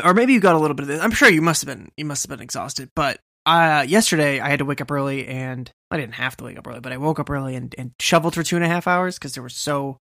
or 0.05 0.13
maybe 0.13 0.35
you 0.35 0.41
got 0.41 0.55
a 0.55 0.59
little 0.59 0.75
bit 0.75 0.83
of 0.83 0.89
this. 0.89 1.01
I'm 1.01 1.11
sure 1.11 1.31
you 1.31 1.41
must 1.41 1.63
have 1.63 1.75
been. 1.75 1.89
You 1.97 2.05
must 2.05 2.25
have 2.25 2.31
been 2.31 2.43
exhausted. 2.43 2.91
But 2.95 3.19
uh, 3.47 3.87
yesterday 3.89 4.39
I 4.39 4.51
had 4.51 4.59
to 4.59 4.67
wake 4.67 4.83
up 4.83 4.91
early, 4.91 5.27
and 5.27 5.71
I 5.91 5.97
didn't 5.97 6.15
have 6.15 6.37
to 6.37 6.45
wake 6.45 6.59
up 6.59 6.67
early, 6.67 6.81
but 6.81 6.93
I 6.93 6.99
woke 6.99 7.19
up 7.19 7.31
early 7.31 7.57
and, 7.57 7.75
and 7.79 7.93
shoveled 8.01 8.35
for 8.35 8.43
two 8.43 8.57
and 8.57 8.65
a 8.65 8.69
half 8.69 8.87
hours 8.87 9.19
because 9.19 9.33
there 9.33 9.43
was 9.43 9.57
so 9.57 9.97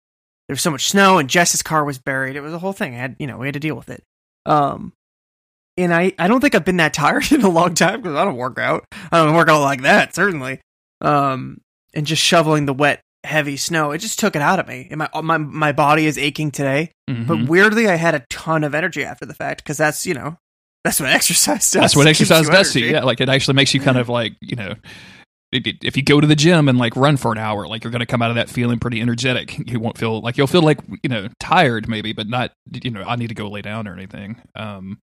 there 0.47 0.55
was 0.55 0.63
so 0.63 0.71
much 0.71 0.89
snow, 0.89 1.19
and 1.19 1.29
Jess's 1.29 1.63
car 1.63 1.85
was 1.85 1.99
buried. 1.99 2.37
It 2.37 2.43
was 2.43 2.53
a 2.53 2.61
whole 2.61 2.73
thing. 2.73 2.95
I 2.95 2.99
had 2.99 3.17
you 3.19 3.27
know 3.27 3.39
we 3.39 3.49
had 3.49 3.55
to 3.55 3.61
deal 3.61 3.75
with 3.75 3.91
it. 3.91 4.05
Um, 4.47 4.93
and 5.83 5.93
I 5.95 6.13
I 6.19 6.29
don't 6.29 6.41
think 6.41 6.55
I've 6.55 6.65
been 6.65 6.77
that 6.79 6.95
tired 6.95 7.31
in 7.33 7.43
a 7.43 7.49
long 7.49 7.75
time 7.75 8.01
because 8.03 8.17
I 8.17 8.25
don't 8.25 8.37
work 8.37 8.59
out. 8.59 8.85
I 9.13 9.25
don't 9.25 9.35
work 9.35 9.49
out 9.49 9.61
like 9.63 9.83
that 9.83 10.15
certainly. 10.15 10.61
Um, 11.01 11.61
and 11.95 12.07
just 12.07 12.23
shoveling 12.23 12.67
the 12.67 12.75
wet 12.75 13.01
heavy 13.25 13.57
snow, 13.57 13.91
it 13.93 13.99
just 13.99 14.19
took 14.19 14.35
it 14.37 14.43
out 14.43 14.59
of 14.61 14.67
me. 14.69 14.89
And 14.91 14.99
my 14.99 15.09
my 15.23 15.39
my 15.39 15.73
body 15.73 16.07
is 16.07 16.17
aching 16.19 16.51
today. 16.51 16.93
Mhm. 17.09 17.27
But 17.27 17.49
weirdly, 17.49 17.89
I 17.89 17.97
had 17.97 18.15
a 18.15 18.25
ton 18.31 18.65
of 18.65 18.75
energy 18.75 19.05
after 19.05 19.27
the 19.27 19.35
fact 19.35 19.63
because 19.63 19.77
that's 19.77 20.07
you 20.07 20.15
know 20.15 20.37
that's 20.85 21.01
what 21.01 21.09
exercise 21.21 21.71
does. 21.71 21.81
that's 21.81 21.97
what 21.97 22.07
exercise 22.13 22.49
does 22.49 22.73
to 22.73 22.81
you 22.81 22.87
yeah 22.87 23.03
like 23.05 23.21
it 23.21 23.29
actually 23.29 23.55
makes 23.55 23.75
you 23.75 23.81
kind 23.81 23.99
of 23.99 24.09
like 24.09 24.33
you 24.41 24.57
know 24.57 24.75
if 25.53 25.97
you 25.97 26.03
go 26.03 26.21
to 26.21 26.27
the 26.27 26.37
gym 26.37 26.69
and 26.69 26.79
like 26.79 26.95
run 26.95 27.17
for 27.17 27.33
an 27.33 27.39
hour 27.39 27.67
like 27.67 27.83
you're 27.83 27.91
going 27.91 27.99
to 28.01 28.07
come 28.07 28.23
out 28.23 28.31
of 28.31 28.37
that 28.37 28.49
feeling 28.49 28.79
pretty 28.79 29.01
energetic 29.01 29.69
you 29.69 29.81
won't 29.81 29.99
feel 29.99 30.21
like 30.21 30.39
you'll 30.39 30.47
feel 30.47 30.63
like 30.63 30.79
you 31.03 31.09
know 31.09 31.27
tired 31.41 31.89
maybe 31.89 32.13
but 32.13 32.29
not 32.29 32.53
you 32.85 32.91
know 32.91 33.03
i 33.03 33.17
need 33.17 33.27
to 33.29 33.35
go 33.35 33.49
lay 33.51 33.61
down 33.61 33.89
or 33.89 33.93
anything 33.93 34.41
um 34.55 34.99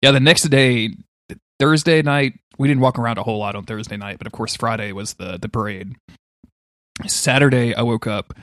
yeah 0.00 0.10
the 0.10 0.20
next 0.20 0.42
day 0.44 0.90
thursday 1.58 2.02
night 2.02 2.34
we 2.58 2.68
didn't 2.68 2.80
walk 2.80 2.98
around 2.98 3.18
a 3.18 3.22
whole 3.22 3.38
lot 3.38 3.54
on 3.54 3.64
thursday 3.64 3.96
night 3.96 4.18
but 4.18 4.26
of 4.26 4.32
course 4.32 4.56
friday 4.56 4.92
was 4.92 5.14
the 5.14 5.38
the 5.40 5.48
parade 5.48 5.94
saturday 7.06 7.74
i 7.74 7.82
woke 7.82 8.06
up 8.06 8.34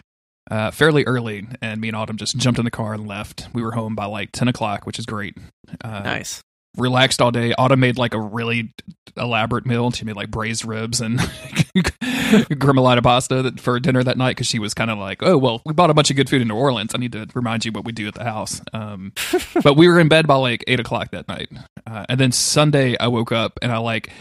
uh, 0.49 0.71
fairly 0.71 1.03
early, 1.05 1.47
and 1.61 1.79
me 1.79 1.89
and 1.89 1.95
Autumn 1.95 2.17
just 2.17 2.35
jumped 2.37 2.57
in 2.57 2.65
the 2.65 2.71
car 2.71 2.93
and 2.93 3.07
left. 3.07 3.47
We 3.53 3.61
were 3.61 3.73
home 3.73 3.95
by 3.95 4.05
like 4.05 4.31
ten 4.31 4.47
o'clock, 4.47 4.85
which 4.85 4.97
is 4.97 5.05
great. 5.05 5.37
Uh, 5.83 5.99
Nice. 5.99 6.41
Relaxed 6.77 7.21
all 7.21 7.31
day. 7.31 7.53
Autumn 7.57 7.79
made 7.79 7.97
like 7.97 8.13
a 8.13 8.19
really 8.19 8.73
elaborate 9.17 9.65
meal. 9.65 9.91
She 9.91 10.05
made 10.05 10.15
like 10.15 10.31
braised 10.31 10.65
ribs 10.65 11.01
and 11.01 11.19
gremolata 11.79 13.03
pasta 13.03 13.53
for 13.57 13.79
dinner 13.79 14.03
that 14.03 14.17
night 14.17 14.31
because 14.31 14.47
she 14.47 14.59
was 14.59 14.73
kind 14.73 14.91
of 14.91 14.97
like, 14.97 15.21
oh, 15.23 15.37
well, 15.37 15.61
we 15.65 15.73
bought 15.73 15.89
a 15.89 15.93
bunch 15.93 16.09
of 16.09 16.15
good 16.15 16.29
food 16.29 16.41
in 16.41 16.47
New 16.47 16.55
Orleans. 16.55 16.93
I 16.93 16.97
need 16.97 17.11
to 17.13 17.27
remind 17.33 17.65
you 17.65 17.71
what 17.71 17.85
we 17.85 17.91
do 17.91 18.07
at 18.07 18.15
the 18.15 18.23
house. 18.23 18.61
Um, 18.73 19.13
but 19.63 19.75
we 19.75 19.87
were 19.87 19.99
in 19.99 20.07
bed 20.07 20.27
by 20.27 20.35
like 20.35 20.63
eight 20.67 20.79
o'clock 20.79 21.11
that 21.11 21.27
night. 21.27 21.49
Uh, 21.85 22.05
and 22.09 22.19
then 22.19 22.31
Sunday, 22.31 22.97
I 22.97 23.07
woke 23.07 23.31
up 23.31 23.59
and 23.61 23.71
I 23.71 23.77
like 23.77 24.11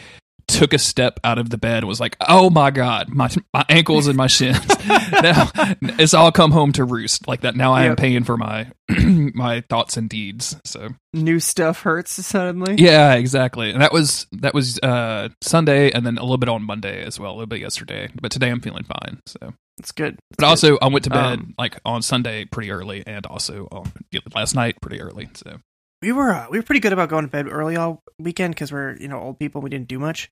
took 0.49 0.73
a 0.73 0.79
step 0.79 1.21
out 1.23 1.39
of 1.39 1.51
the 1.51 1.59
bed 1.59 1.79
and 1.79 1.89
was 1.89 2.01
like, 2.01 2.17
oh 2.27 2.51
my 2.51 2.71
God, 2.71 3.11
my, 3.11 3.31
my 3.55 3.65
ankles 3.69 4.07
and 4.07 4.17
my 4.17 4.27
shins. 4.27 4.59
now 5.23 5.51
it's 5.99 6.15
all 6.15 6.33
come 6.33 6.51
home 6.51 6.73
to 6.73 6.85
roost 6.85 7.29
like 7.29 7.43
that. 7.43 7.55
Now 7.55 7.75
I 7.75 7.85
am 7.85 7.97
paying 7.97 8.25
for 8.25 8.37
my, 8.37 8.71
my 8.89 9.63
thoughts 9.69 9.97
and 9.97 10.09
deeds. 10.09 10.57
So. 10.65 10.89
New 11.13 11.39
stuff 11.39 11.83
hurts 11.83 12.13
suddenly. 12.13 12.77
Yeah, 12.79 13.15
exactly. 13.15 13.71
And 13.71 13.81
that 13.81 13.93
was 13.93 14.27
that 14.33 14.55
was 14.55 14.79
uh 14.81 15.29
Sunday 15.43 15.91
and 15.91 16.05
then 16.05 16.19
a 16.19 16.23
little 16.23 16.39
bit 16.39 16.49
on 16.49 16.63
Monday 16.63 17.03
as 17.03 17.21
well, 17.21 17.31
a 17.31 17.35
little 17.35 17.47
bit 17.47 17.61
yesterday. 17.61 18.09
But 18.21 18.31
today 18.31 18.49
I'm 18.51 18.61
feeling 18.61 18.85
fine. 18.85 19.21
So 19.27 19.55
It's 19.79 19.93
good. 19.93 20.15
It's 20.31 20.37
but 20.39 20.47
also 20.47 20.79
I 20.79 20.89
went 20.89 21.05
to 21.05 21.11
bed 21.11 21.39
Um, 21.39 21.55
like 21.59 21.79
on 21.85 22.03
Sunday 22.03 22.45
pretty 22.47 22.71
early 22.71 23.03
and 23.07 23.25
also 23.27 23.69
on 23.71 23.93
last 24.35 24.55
night 24.55 24.77
pretty 24.81 25.01
early. 25.01 25.29
So 25.35 25.61
we 26.03 26.13
were 26.13 26.33
uh, 26.33 26.47
we 26.51 26.59
were 26.59 26.63
pretty 26.63 26.81
good 26.81 26.93
about 26.93 27.09
going 27.09 27.25
to 27.25 27.31
bed 27.31 27.49
early 27.51 27.77
all 27.77 28.03
weekend 28.19 28.55
because 28.55 28.71
we're 28.71 28.97
you 28.99 29.09
know 29.09 29.19
old 29.19 29.39
people. 29.39 29.61
We 29.61 29.71
didn't 29.71 29.89
do 29.89 29.99
much. 29.99 30.31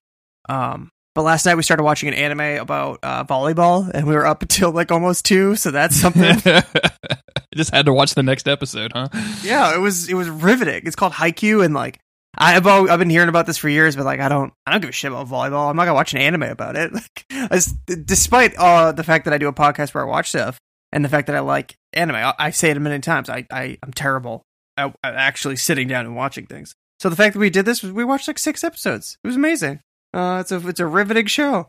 Um, 0.49 0.89
but 1.15 1.23
last 1.23 1.45
night 1.45 1.55
we 1.55 1.63
started 1.63 1.83
watching 1.83 2.09
an 2.09 2.13
anime 2.13 2.61
about 2.61 2.99
uh, 3.01 3.23
volleyball, 3.23 3.89
and 3.91 4.05
we 4.05 4.13
were 4.13 4.25
up 4.25 4.41
until 4.43 4.71
like 4.71 4.91
almost 4.91 5.25
two. 5.25 5.55
So 5.55 5.71
that's 5.71 5.95
something. 5.95 6.39
Just 7.55 7.73
had 7.73 7.87
to 7.87 7.93
watch 7.93 8.13
the 8.13 8.23
next 8.23 8.47
episode, 8.47 8.91
huh? 8.93 9.07
yeah, 9.41 9.73
it 9.73 9.79
was 9.79 10.09
it 10.09 10.13
was 10.13 10.29
riveting. 10.29 10.83
It's 10.85 10.95
called 10.95 11.13
Haikyuu, 11.13 11.65
and 11.65 11.73
like 11.73 11.99
I've 12.37 12.67
I've 12.67 12.99
been 12.99 13.09
hearing 13.09 13.29
about 13.29 13.47
this 13.47 13.57
for 13.57 13.67
years, 13.67 13.95
but 13.95 14.05
like 14.05 14.19
I 14.19 14.29
don't 14.29 14.53
I 14.65 14.71
don't 14.71 14.81
give 14.81 14.91
a 14.91 14.93
shit 14.93 15.11
about 15.11 15.27
volleyball. 15.27 15.69
I'm 15.69 15.75
not 15.75 15.85
gonna 15.85 15.95
watch 15.95 16.13
an 16.13 16.19
anime 16.19 16.43
about 16.43 16.75
it. 16.75 16.91
Like, 16.97 17.25
as, 17.51 17.73
despite 18.05 18.55
uh, 18.55 18.91
the 18.91 19.03
fact 19.03 19.25
that 19.25 19.33
I 19.33 19.37
do 19.37 19.47
a 19.47 19.53
podcast 19.53 19.93
where 19.93 20.03
I 20.03 20.07
watch 20.07 20.29
stuff, 20.29 20.59
and 20.91 21.03
the 21.03 21.09
fact 21.09 21.27
that 21.27 21.35
I 21.35 21.39
like 21.39 21.75
anime, 21.93 22.15
I, 22.15 22.33
I 22.37 22.49
say 22.51 22.69
it 22.69 22.77
a 22.77 22.79
million 22.79 23.01
times. 23.01 23.29
I, 23.29 23.45
I 23.51 23.77
I'm 23.81 23.91
terrible 23.91 24.43
at, 24.77 24.95
at 25.03 25.15
actually 25.15 25.55
sitting 25.55 25.87
down 25.87 26.05
and 26.05 26.15
watching 26.15 26.45
things. 26.45 26.75
So 26.99 27.09
the 27.09 27.15
fact 27.15 27.33
that 27.33 27.39
we 27.39 27.49
did 27.49 27.65
this 27.65 27.81
was 27.81 27.91
we 27.91 28.05
watched 28.05 28.27
like 28.27 28.39
six 28.39 28.63
episodes. 28.63 29.17
It 29.23 29.27
was 29.27 29.35
amazing. 29.35 29.79
Uh, 30.17 30.39
it's 30.41 30.51
a 30.51 30.67
it's 30.67 30.79
a 30.79 30.85
riveting 30.85 31.27
show. 31.27 31.67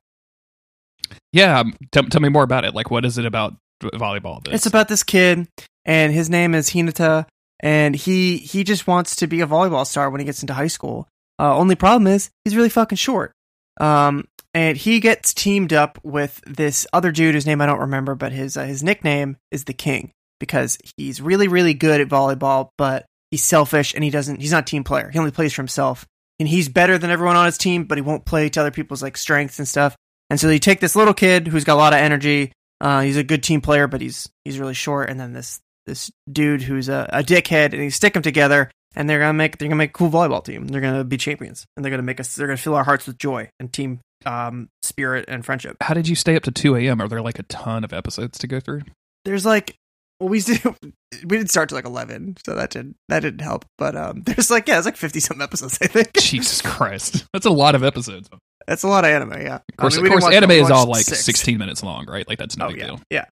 Yeah, 1.33 1.61
um, 1.61 1.75
tell, 1.93 2.05
tell 2.05 2.21
me 2.21 2.29
more 2.29 2.43
about 2.43 2.65
it. 2.65 2.75
Like, 2.75 2.91
what 2.91 3.05
is 3.05 3.19
it 3.19 3.27
about 3.27 3.55
volleyball? 3.83 4.43
That's- 4.43 4.55
It's 4.61 4.67
about 4.67 4.89
this 4.89 5.03
kid, 5.03 5.47
and 5.85 6.13
his 6.13 6.31
name 6.31 6.55
is 6.55 6.71
Hinata, 6.71 7.27
and 7.61 7.95
he 7.95 8.39
he 8.39 8.65
just 8.65 8.87
wants 8.87 9.17
to 9.17 9.27
be 9.27 9.41
a 9.41 9.47
volleyball 9.47 9.87
star 9.87 10.11
when 10.11 10.21
he 10.21 10.25
gets 10.25 10.43
into 10.43 10.55
high 10.55 10.67
school. 10.69 11.07
Uh, 11.39 11.57
only 11.57 11.75
problem 11.77 12.07
is 12.07 12.31
he's 12.45 12.57
really 12.57 12.69
fucking 12.69 12.97
short. 12.97 13.33
Um, 13.81 14.25
and 14.55 14.77
he 14.77 14.99
gets 14.99 15.33
teamed 15.35 15.73
up 15.73 16.01
with 16.03 16.41
this 16.47 16.87
other 16.93 17.13
dude 17.13 17.35
whose 17.35 17.47
name 17.47 17.61
I 17.61 17.67
don't 17.67 17.79
remember, 17.81 18.15
but 18.17 18.33
his 18.33 18.57
uh, 18.57 18.65
his 18.65 18.83
nickname 18.83 19.37
is 19.53 19.65
the 19.65 19.73
King 19.75 20.11
because 20.41 20.79
he's 20.97 21.21
really 21.21 21.47
really 21.49 21.75
good 21.75 22.01
at 22.01 22.09
volleyball, 22.09 22.71
but 22.77 23.05
he's 23.31 23.45
selfish 23.45 23.95
and 23.95 24.03
he 24.03 24.11
doesn't 24.11 24.41
he's 24.41 24.53
not 24.53 24.63
a 24.63 24.71
team 24.71 24.83
player. 24.85 25.11
He 25.11 25.19
only 25.19 25.31
plays 25.31 25.53
for 25.53 25.63
himself, 25.63 26.07
and 26.39 26.49
he's 26.49 26.69
better 26.69 26.99
than 26.99 27.11
everyone 27.11 27.37
on 27.37 27.47
his 27.47 27.59
team, 27.59 27.85
but 27.85 27.99
he 27.99 28.03
won't 28.03 28.25
play 28.25 28.49
to 28.49 28.61
other 28.61 28.71
people's 28.71 29.03
like 29.03 29.17
strengths 29.17 29.59
and 29.59 29.67
stuff. 29.67 29.97
And 30.31 30.39
so 30.39 30.49
you 30.49 30.59
take 30.59 30.81
this 30.81 30.97
little 30.97 31.15
kid 31.15 31.49
who's 31.49 31.65
got 31.65 31.75
a 31.75 31.77
lot 31.77 31.93
of 31.93 32.01
energy. 32.01 32.53
Uh, 32.81 33.01
he's 33.01 33.17
a 33.17 33.25
good 33.25 33.43
team 33.43 33.61
player, 33.61 33.87
but 33.87 34.01
he's 34.01 34.29
he's 34.45 34.59
really 34.59 34.75
short. 34.75 35.11
And 35.11 35.19
then 35.19 35.33
this 35.33 35.61
this 35.87 36.11
dude 36.31 36.63
who's 36.63 36.89
a, 36.89 37.09
a 37.13 37.23
dickhead, 37.23 37.73
and 37.73 37.83
you 37.83 37.91
stick 37.91 38.13
them 38.15 38.23
together, 38.23 38.71
and 38.95 39.09
they're 39.09 39.19
gonna 39.19 39.33
make 39.33 39.59
they're 39.59 39.69
gonna 39.69 39.77
make 39.77 39.91
a 39.91 39.95
cool 39.95 40.11
volleyball 40.11 40.45
team. 40.45 40.69
They're 40.69 40.81
gonna 40.81 41.05
be 41.05 41.17
champions, 41.17 41.65
and 41.77 41.85
they're 41.85 41.91
gonna 41.91 42.03
make 42.03 42.21
us. 42.21 42.35
They're 42.35 42.47
gonna 42.47 42.57
fill 42.57 42.75
our 42.75 42.85
hearts 42.85 43.07
with 43.07 43.19
joy 43.19 43.49
and 43.59 43.73
team 43.73 44.01
um, 44.27 44.69
spirit 44.83 45.25
and 45.29 45.45
friendship. 45.45 45.77
How 45.81 45.95
did 45.95 46.09
you 46.09 46.15
stay 46.15 46.37
up 46.37 46.43
to 46.45 46.51
2 46.51 46.77
a.m.? 46.77 47.01
Are 47.01 47.09
there 47.09 47.23
like 47.23 47.39
a 47.39 47.45
ton 47.45 47.85
of 47.85 47.93
episodes 47.93 48.39
to 48.39 48.47
go 48.47 48.61
through? 48.61 48.83
There's 49.25 49.47
like 49.47 49.77
well, 50.21 50.29
we 50.29 50.41
did 50.41 50.63
we 51.25 51.37
didn't 51.39 51.51
start 51.51 51.69
to 51.71 51.75
like 51.75 51.85
eleven, 51.85 52.37
so 52.45 52.55
that 52.55 52.71
didn't 52.71 52.97
that 53.09 53.21
didn't 53.21 53.41
help. 53.41 53.65
But 53.79 53.97
um, 53.97 54.23
there's 54.27 54.51
like 54.51 54.69
yeah, 54.69 54.77
it's 54.79 54.85
like 54.87 54.97
fifty 54.97 55.21
some 55.21 55.41
episodes. 55.41 55.79
I 55.83 55.87
think 55.87 56.13
Jesus 56.19 56.61
Christ. 56.63 57.27
That's 57.33 57.47
a 57.47 57.51
lot 57.51 57.75
of 57.75 57.83
episodes. 57.85 58.29
That's 58.67 58.83
a 58.83 58.89
lot 58.89 59.05
of 59.05 59.11
anime. 59.11 59.41
Yeah, 59.41 59.57
of 59.57 59.77
course, 59.79 59.95
I 59.97 59.99
mean, 60.03 60.07
of 60.07 60.13
course 60.13 60.25
watch- 60.25 60.35
anime 60.35 60.51
is 60.51 60.71
all 60.71 60.87
like 60.87 61.05
six. 61.05 61.25
16 61.25 61.57
minutes 61.57 61.83
long, 61.83 62.05
right? 62.07 62.29
Like, 62.29 62.39
that's 62.39 62.57
no 62.59 62.67
Oh 62.67 62.69
big 62.69 62.79
yeah, 62.79 62.87
deal. 62.87 63.01
yeah. 63.11 63.25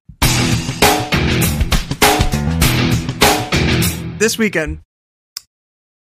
This 4.17 4.35
weekend, 4.39 4.79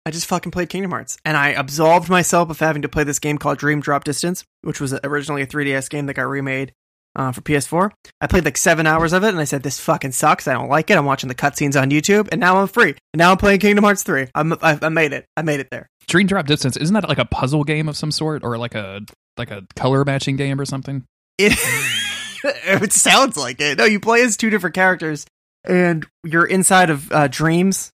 I 0.06 0.12
just 0.12 0.28
fucking 0.28 0.52
played 0.52 0.70
Kingdom 0.70 0.92
Hearts, 0.92 1.18
and 1.26 1.36
I 1.36 1.50
absolved 1.50 2.10
myself 2.10 2.52
of 2.52 2.60
having 2.60 2.84
to 2.84 2.90
play 2.90 3.04
this 3.04 3.18
game 3.18 3.40
called 3.40 3.58
Dream 3.58 3.80
Drop 3.80 4.04
Distance, 4.04 4.44
which 4.62 4.80
was 4.80 4.94
originally 5.04 5.42
a 5.42 5.48
3DS 5.48 5.90
game 5.90 6.06
that 6.06 6.14
got 6.14 6.28
remade 6.28 6.74
uh, 7.16 7.32
for 7.32 7.42
PS4. 7.42 7.92
I 8.22 8.28
played 8.28 8.46
like 8.46 8.58
seven 8.58 8.88
hours 8.88 9.14
of 9.14 9.24
it, 9.24 9.30
and 9.30 9.40
I 9.40 9.44
said, 9.44 9.64
"This 9.64 9.80
fucking 9.80 10.12
sucks. 10.12 10.48
I 10.48 10.54
don't 10.54 10.70
like 10.70 10.90
it." 10.90 10.98
I'm 10.98 11.06
watching 11.06 11.28
the 11.28 11.36
cutscenes 11.36 11.80
on 11.80 11.90
YouTube, 11.92 12.30
and 12.32 12.40
now 12.40 12.58
I'm 12.58 12.68
free. 12.68 12.96
And 13.14 13.18
now 13.18 13.32
I'm 13.32 13.38
playing 13.38 13.60
Kingdom 13.60 13.84
Hearts 13.84 14.04
3. 14.04 14.28
I'm, 14.36 14.54
I, 14.62 14.80
I 14.82 14.90
made 14.90 15.14
it. 15.14 15.26
I 15.38 15.42
made 15.42 15.60
it 15.60 15.70
there. 15.72 15.88
Dream 16.08 16.28
Drop 16.28 16.48
Distance, 16.48 16.78
isn't 16.78 16.94
that 16.94 17.08
like 17.08 17.18
a 17.18 17.26
puzzle 17.26 17.64
game 17.64 17.88
of 17.88 17.98
some 17.98 18.12
sort 18.12 18.44
or 18.44 18.58
like 18.58 18.76
a 18.76 19.02
like 19.38 19.52
a 19.52 19.66
color 19.76 20.04
matching 20.04 20.36
game 20.36 20.60
or 20.60 20.66
something? 20.66 21.04
It 21.38 21.54
it 22.44 22.94
sounds 22.94 23.38
like 23.38 23.60
it. 23.62 23.78
No, 23.78 23.86
you 23.86 24.00
play 24.00 24.22
as 24.24 24.38
two 24.38 24.50
different 24.50 24.76
characters, 24.76 25.26
and 25.64 26.06
you're 26.24 26.46
inside 26.46 26.90
of 26.90 27.12
uh, 27.12 27.28
dreams, 27.28 27.92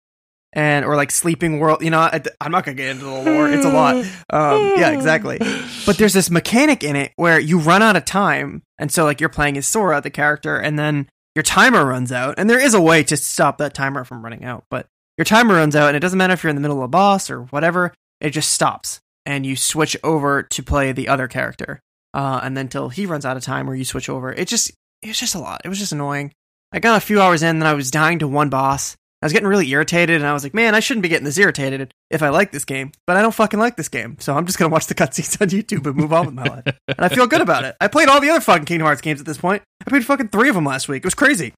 and 0.53 0.85
or 0.85 0.97
like 0.97 1.11
sleeping 1.11 1.59
world. 1.59 1.83
You 1.83 1.91
know, 1.91 2.01
I, 2.01 2.23
I'm 2.41 2.53
not 2.53 2.65
gonna 2.65 2.75
get 2.75 2.91
into 2.91 3.05
the 3.05 3.11
lore. 3.11 3.49
It's 3.49 3.65
a 3.65 3.73
lot. 3.73 3.97
Um, 4.31 4.75
yeah, 4.79 4.91
exactly. 4.91 5.39
But 5.87 5.99
there's 5.99 6.13
this 6.13 6.31
mechanic 6.31 6.85
in 6.85 6.97
it 6.97 7.13
where 7.17 7.39
you 7.39 7.59
run 7.59 7.83
out 7.83 7.97
of 7.97 8.05
time, 8.05 8.63
and 8.79 8.91
so 8.93 9.05
like 9.05 9.21
you're 9.21 9.29
playing 9.29 9.57
as 9.57 9.67
Sora, 9.67 10.01
the 10.01 10.11
character, 10.11 10.59
and 10.59 10.79
then 10.79 11.09
your 11.35 11.43
timer 11.43 11.85
runs 11.85 12.13
out, 12.13 12.35
and 12.39 12.49
there 12.49 12.61
is 12.61 12.75
a 12.75 12.81
way 12.81 13.03
to 13.05 13.17
stop 13.17 13.59
that 13.59 13.75
timer 13.75 14.05
from 14.05 14.23
running 14.23 14.45
out, 14.45 14.65
but 14.71 14.87
your 15.17 15.25
timer 15.25 15.55
runs 15.55 15.77
out, 15.77 15.89
and 15.89 15.97
it 15.97 16.01
doesn't 16.01 16.19
matter 16.19 16.33
if 16.33 16.43
you're 16.43 16.51
in 16.51 16.57
the 16.57 16.63
middle 16.63 16.79
of 16.79 16.85
a 16.85 16.89
boss 16.89 17.31
or 17.31 17.43
whatever. 17.45 17.93
It 18.21 18.31
just 18.31 18.51
stops, 18.51 19.01
and 19.25 19.47
you 19.47 19.57
switch 19.57 19.97
over 20.03 20.43
to 20.43 20.63
play 20.63 20.93
the 20.93 21.09
other 21.09 21.29
character 21.29 21.81
uh, 22.15 22.41
and 22.43 22.57
then 22.57 22.69
till 22.69 22.89
he 22.89 23.07
runs 23.07 23.25
out 23.25 23.37
of 23.37 23.43
time, 23.43 23.69
or 23.69 23.75
you 23.75 23.85
switch 23.85 24.09
over. 24.09 24.33
It 24.33 24.49
just 24.49 24.71
it 25.03 25.09
was 25.09 25.19
just 25.19 25.35
a 25.35 25.39
lot. 25.39 25.61
It 25.65 25.69
was 25.69 25.79
just 25.79 25.93
annoying. 25.93 26.33
I 26.73 26.81
got 26.81 26.97
a 26.97 27.05
few 27.05 27.21
hours 27.21 27.43
in, 27.43 27.51
and 27.51 27.63
then 27.63 27.69
I 27.69 27.75
was 27.75 27.91
dying 27.91 28.19
to 28.21 28.29
one 28.29 28.49
boss. 28.49 28.97
I 29.21 29.27
was 29.27 29.33
getting 29.33 29.49
really 29.49 29.69
irritated, 29.71 30.17
and 30.17 30.27
I 30.27 30.33
was 30.33 30.45
like, 30.45 30.55
"Man, 30.55 30.75
I 30.75 30.81
shouldn't 30.81 31.03
be 31.03 31.09
getting 31.09 31.25
this 31.25 31.39
irritated 31.39 31.93
if 32.11 32.23
I 32.23 32.29
like 32.29 32.53
this 32.53 32.65
game, 32.65 32.93
but 33.07 33.17
I 33.17 33.23
don't 33.23 33.35
fucking 33.35 33.59
like 33.59 33.77
this 33.77 33.89
game, 33.89 34.17
so 34.21 34.37
I'm 34.37 34.47
just 34.47 34.59
gonna 34.59 34.73
watch 34.73 34.87
the 34.87 34.95
cutscenes 34.95 35.41
on 35.41 35.49
YouTube 35.49 35.87
and 35.87 35.97
move 35.97 36.13
on 36.13 36.27
with 36.27 36.35
my 36.35 36.45
life." 36.45 36.65
And 36.87 37.01
I 37.01 37.09
feel 37.09 37.27
good 37.27 37.41
about 37.41 37.65
it. 37.65 37.77
I 37.81 37.89
played 37.89 38.09
all 38.09 38.21
the 38.21 38.31
other 38.31 38.41
fucking 38.41 38.67
Kingdom 38.67 38.87
Hearts 38.87 39.01
games 39.01 39.21
at 39.21 39.27
this 39.27 39.39
point. 39.39 39.63
I 39.85 39.91
played 39.91 40.05
fucking 40.05 40.29
three 40.29 40.49
of 40.49 40.55
them 40.55 40.65
last 40.65 40.89
week. 40.89 40.99
It 40.99 41.07
was 41.07 41.15
crazy. 41.15 41.53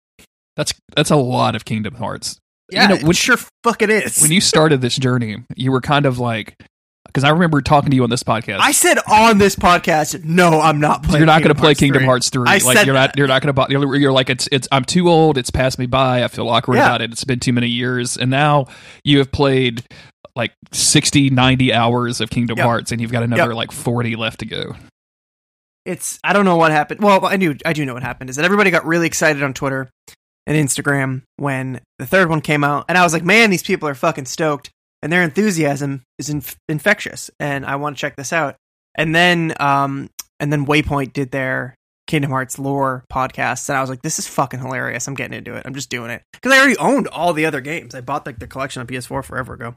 That's 0.56 0.74
that's 0.96 1.10
a 1.10 1.16
lot 1.16 1.54
of 1.54 1.64
Kingdom 1.64 1.94
Hearts. 1.94 2.38
Yeah, 2.70 2.82
you 2.82 2.88
know, 2.88 2.94
it 2.96 3.02
when, 3.02 3.12
sure 3.12 3.36
fucking 3.64 3.90
is. 3.90 4.20
when 4.20 4.30
you 4.30 4.40
started 4.40 4.80
this 4.80 4.96
journey, 4.96 5.44
you 5.56 5.72
were 5.72 5.80
kind 5.80 6.06
of 6.06 6.18
like 6.18 6.54
because 7.12 7.24
I 7.24 7.30
remember 7.30 7.60
talking 7.60 7.90
to 7.90 7.96
you 7.96 8.02
on 8.04 8.10
this 8.10 8.22
podcast. 8.22 8.58
I 8.60 8.72
said 8.72 8.98
on 9.10 9.38
this 9.38 9.56
podcast, 9.56 10.24
no, 10.24 10.60
I'm 10.60 10.80
not 10.80 11.02
playing. 11.02 11.18
you're 11.18 11.26
not 11.26 11.42
going 11.42 11.54
to 11.54 11.60
play 11.60 11.74
Kingdom 11.74 12.00
3. 12.00 12.06
Hearts 12.06 12.30
three. 12.30 12.48
I 12.48 12.58
like 12.58 12.76
said 12.78 12.86
you're 12.86 12.94
not. 12.94 13.16
You're 13.16 13.26
not 13.26 13.42
going 13.42 13.54
to. 13.54 13.66
You're, 13.70 13.96
you're 13.96 14.12
like 14.12 14.30
it's. 14.30 14.48
It's. 14.52 14.68
I'm 14.70 14.84
too 14.84 15.08
old. 15.08 15.36
It's 15.38 15.50
passed 15.50 15.78
me 15.78 15.86
by. 15.86 16.22
I 16.24 16.28
feel 16.28 16.48
awkward 16.48 16.76
Yeah. 16.76 16.86
about 16.86 17.02
it. 17.02 17.10
It's 17.12 17.24
been 17.24 17.40
too 17.40 17.52
many 17.52 17.68
years, 17.68 18.16
and 18.16 18.30
now 18.30 18.66
you 19.04 19.18
have 19.18 19.32
played 19.32 19.82
like 20.36 20.52
60, 20.72 21.30
90 21.30 21.72
hours 21.72 22.20
of 22.20 22.30
Kingdom 22.30 22.56
Yep. 22.58 22.64
Hearts, 22.66 22.92
and 22.92 23.00
you've 23.00 23.10
got 23.12 23.22
another 23.24 23.48
Yep. 23.50 23.56
like 23.56 23.72
40 23.72 24.14
left 24.16 24.40
to 24.40 24.46
go. 24.46 24.76
it's 25.84 26.18
I 26.22 26.32
don't 26.32 26.44
know 26.44 26.56
what 26.56 26.70
happened. 26.72 27.00
Well, 27.02 27.24
I 27.26 27.36
knew 27.36 27.56
I 27.64 27.72
do 27.72 27.84
know 27.84 27.94
what 27.94 28.02
happened 28.02 28.30
is 28.30 28.36
that 28.36 28.44
everybody 28.44 28.70
got 28.70 28.84
really 28.86 29.06
excited 29.06 29.42
on 29.42 29.54
Twitter 29.54 29.88
and 30.46 30.56
Instagram 30.56 31.22
when 31.36 31.80
the 31.98 32.06
third 32.06 32.28
one 32.28 32.40
came 32.40 32.64
out, 32.64 32.84
and 32.88 32.96
I 32.96 33.02
was 33.02 33.12
like, 33.12 33.24
man, 33.24 33.50
these 33.50 33.62
people 33.62 33.88
are 33.88 33.94
fucking 33.94 34.26
stoked, 34.26 34.70
and 35.02 35.12
their 35.12 35.22
enthusiasm 35.22 36.02
is 36.18 36.30
inf- 36.30 36.56
infectious, 36.68 37.30
and 37.40 37.64
I 37.64 37.76
want 37.76 37.96
to 37.96 38.00
check 38.00 38.16
this 38.16 38.32
out. 38.32 38.56
And 38.94 39.14
then, 39.14 39.54
um, 39.60 40.10
and 40.38 40.52
then 40.52 40.66
Waypoint 40.66 41.12
did 41.12 41.30
their 41.30 41.74
Kingdom 42.06 42.30
Hearts 42.30 42.58
lore 42.58 43.04
podcast, 43.12 43.68
and 43.68 43.78
I 43.78 43.80
was 43.80 43.90
like, 43.90 44.02
this 44.02 44.18
is 44.18 44.26
fucking 44.26 44.60
hilarious. 44.60 45.06
I'm 45.06 45.14
getting 45.14 45.38
into 45.38 45.54
it. 45.54 45.62
I'm 45.64 45.74
just 45.74 45.90
doing 45.90 46.10
it 46.10 46.22
because 46.32 46.52
I 46.52 46.58
already 46.58 46.76
owned 46.76 47.08
all 47.08 47.32
the 47.32 47.46
other 47.46 47.60
games. 47.60 47.94
I 47.94 48.00
bought 48.00 48.26
like 48.26 48.38
the 48.38 48.46
collection 48.46 48.80
on 48.80 48.86
PS4 48.86 49.24
forever 49.24 49.54
ago, 49.54 49.76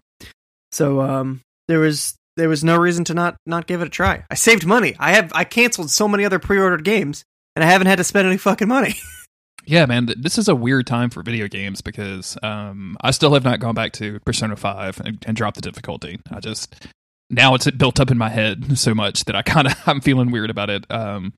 so 0.71 1.01
um, 1.01 1.41
there 1.67 1.79
was 1.79 2.15
there 2.35 2.49
was 2.49 2.63
no 2.63 2.77
reason 2.77 3.03
to 3.05 3.13
not 3.13 3.35
not 3.45 3.67
give 3.67 3.81
it 3.81 3.87
a 3.87 3.91
try. 3.91 4.25
I 4.29 4.35
saved 4.35 4.65
money. 4.65 4.95
I 4.99 5.13
have 5.13 5.31
I 5.35 5.43
canceled 5.43 5.91
so 5.91 6.07
many 6.07 6.25
other 6.25 6.39
pre-ordered 6.39 6.83
games, 6.83 7.23
and 7.55 7.63
I 7.63 7.67
haven't 7.67 7.87
had 7.87 7.99
to 7.99 8.03
spend 8.03 8.27
any 8.27 8.37
fucking 8.37 8.67
money. 8.67 8.95
Yeah, 9.65 9.85
man, 9.85 10.07
th- 10.07 10.17
this 10.19 10.37
is 10.37 10.47
a 10.47 10.55
weird 10.55 10.87
time 10.87 11.09
for 11.09 11.23
video 11.23 11.47
games 11.47 11.81
because 11.81 12.37
um, 12.43 12.97
I 13.01 13.11
still 13.11 13.33
have 13.33 13.43
not 13.43 13.59
gone 13.59 13.75
back 13.75 13.93
to 13.93 14.19
Persona 14.21 14.55
Five 14.55 14.99
and, 15.03 15.23
and 15.25 15.35
dropped 15.37 15.55
the 15.55 15.61
difficulty. 15.61 16.19
I 16.31 16.39
just 16.39 16.75
now 17.29 17.55
it's 17.55 17.69
built 17.71 17.99
up 17.99 18.11
in 18.11 18.17
my 18.17 18.29
head 18.29 18.77
so 18.77 18.93
much 18.93 19.25
that 19.25 19.35
I 19.35 19.41
kind 19.41 19.67
of 19.67 19.73
I'm 19.87 20.01
feeling 20.01 20.31
weird 20.31 20.49
about 20.49 20.69
it. 20.69 20.85
Um, 20.91 21.33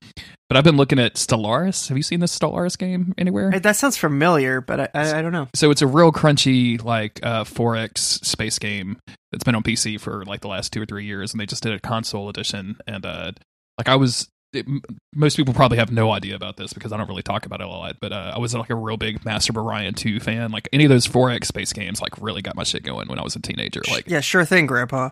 but 0.48 0.56
I've 0.56 0.64
been 0.64 0.76
looking 0.76 0.98
at 0.98 1.14
Stellaris. 1.14 1.88
Have 1.88 1.96
you 1.96 2.02
seen 2.02 2.20
this 2.20 2.36
Stellaris 2.36 2.76
game 2.78 3.14
anywhere? 3.18 3.50
that 3.58 3.76
sounds 3.76 3.96
familiar, 3.96 4.60
but 4.60 4.80
I, 4.80 4.88
I, 4.94 5.18
I 5.18 5.22
don't 5.22 5.32
know. 5.32 5.48
so 5.54 5.70
it's 5.70 5.82
a 5.82 5.86
real 5.86 6.12
crunchy 6.12 6.82
like 6.82 7.18
uh 7.22 7.44
4x 7.44 8.24
space 8.24 8.58
game 8.58 8.98
that's 9.32 9.42
been 9.44 9.54
on 9.56 9.62
pc 9.62 10.00
for 10.00 10.24
like 10.24 10.40
the 10.40 10.48
last 10.48 10.72
two 10.72 10.80
or 10.80 10.86
three 10.86 11.04
years 11.04 11.32
and 11.32 11.40
they 11.40 11.46
just 11.46 11.62
did 11.62 11.72
a 11.72 11.80
console 11.80 12.28
edition 12.28 12.76
and 12.86 13.04
uh 13.04 13.32
like 13.76 13.88
i 13.88 13.96
was 13.96 14.28
it, 14.56 14.66
most 15.14 15.36
people 15.36 15.54
probably 15.54 15.78
have 15.78 15.90
no 15.92 16.10
idea 16.12 16.34
about 16.34 16.56
this 16.56 16.72
because 16.72 16.92
i 16.92 16.96
don't 16.96 17.08
really 17.08 17.22
talk 17.22 17.46
about 17.46 17.60
it 17.60 17.64
a 17.66 17.68
lot 17.68 17.96
but 18.00 18.12
uh, 18.12 18.32
i 18.34 18.38
was 18.38 18.54
like 18.54 18.70
a 18.70 18.74
real 18.74 18.96
big 18.96 19.24
master 19.24 19.52
of 19.52 19.56
orion 19.58 19.94
2 19.94 20.20
fan 20.20 20.50
like 20.50 20.68
any 20.72 20.84
of 20.84 20.90
those 20.90 21.06
4x 21.06 21.44
space 21.46 21.72
games 21.72 22.00
like 22.00 22.12
really 22.20 22.42
got 22.42 22.56
my 22.56 22.62
shit 22.64 22.82
going 22.82 23.08
when 23.08 23.18
i 23.18 23.22
was 23.22 23.36
a 23.36 23.40
teenager 23.40 23.80
like 23.90 24.08
Yeah, 24.08 24.20
sure 24.20 24.44
thing, 24.44 24.66
Grandpa. 24.66 25.10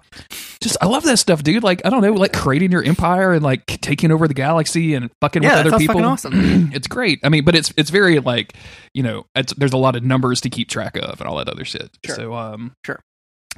just 0.61 0.77
i 0.81 0.87
love 0.87 1.03
that 1.05 1.19
stuff 1.19 1.43
dude 1.43 1.63
like 1.63 1.83
i 1.85 1.91
don't 1.91 2.03
know 2.03 2.13
like 2.13 2.33
creating 2.33 2.73
your 2.73 2.83
empire 2.83 3.33
and 3.33 3.43
like 3.43 3.67
taking 3.67 4.11
over 4.11 4.27
the 4.29 4.35
galaxy 4.35 4.95
and 4.95 5.11
fucking 5.21 5.43
Yeah, 5.43 5.63
with 5.63 5.73
other 5.73 5.79
people 5.79 5.95
fucking 5.95 6.05
awesome. 6.07 6.33
it's 6.73 6.89
great 6.89 7.21
i 7.23 7.29
mean 7.29 7.45
but 7.45 7.55
it's 7.55 7.73
it's 7.77 7.91
very 7.91 8.19
like 8.21 8.55
you 8.95 9.03
know 9.03 9.27
it's, 9.35 9.53
there's 9.55 9.73
a 9.73 9.77
lot 9.79 9.97
of 9.97 10.03
numbers 10.05 10.41
to 10.43 10.51
keep 10.51 10.69
track 10.69 10.97
of 10.97 11.21
and 11.21 11.29
all 11.29 11.37
that 11.37 11.49
other 11.49 11.65
shit 11.65 11.91
Sure. 12.05 12.15
so 12.17 12.35
um 12.35 12.73
Sure. 12.85 13.01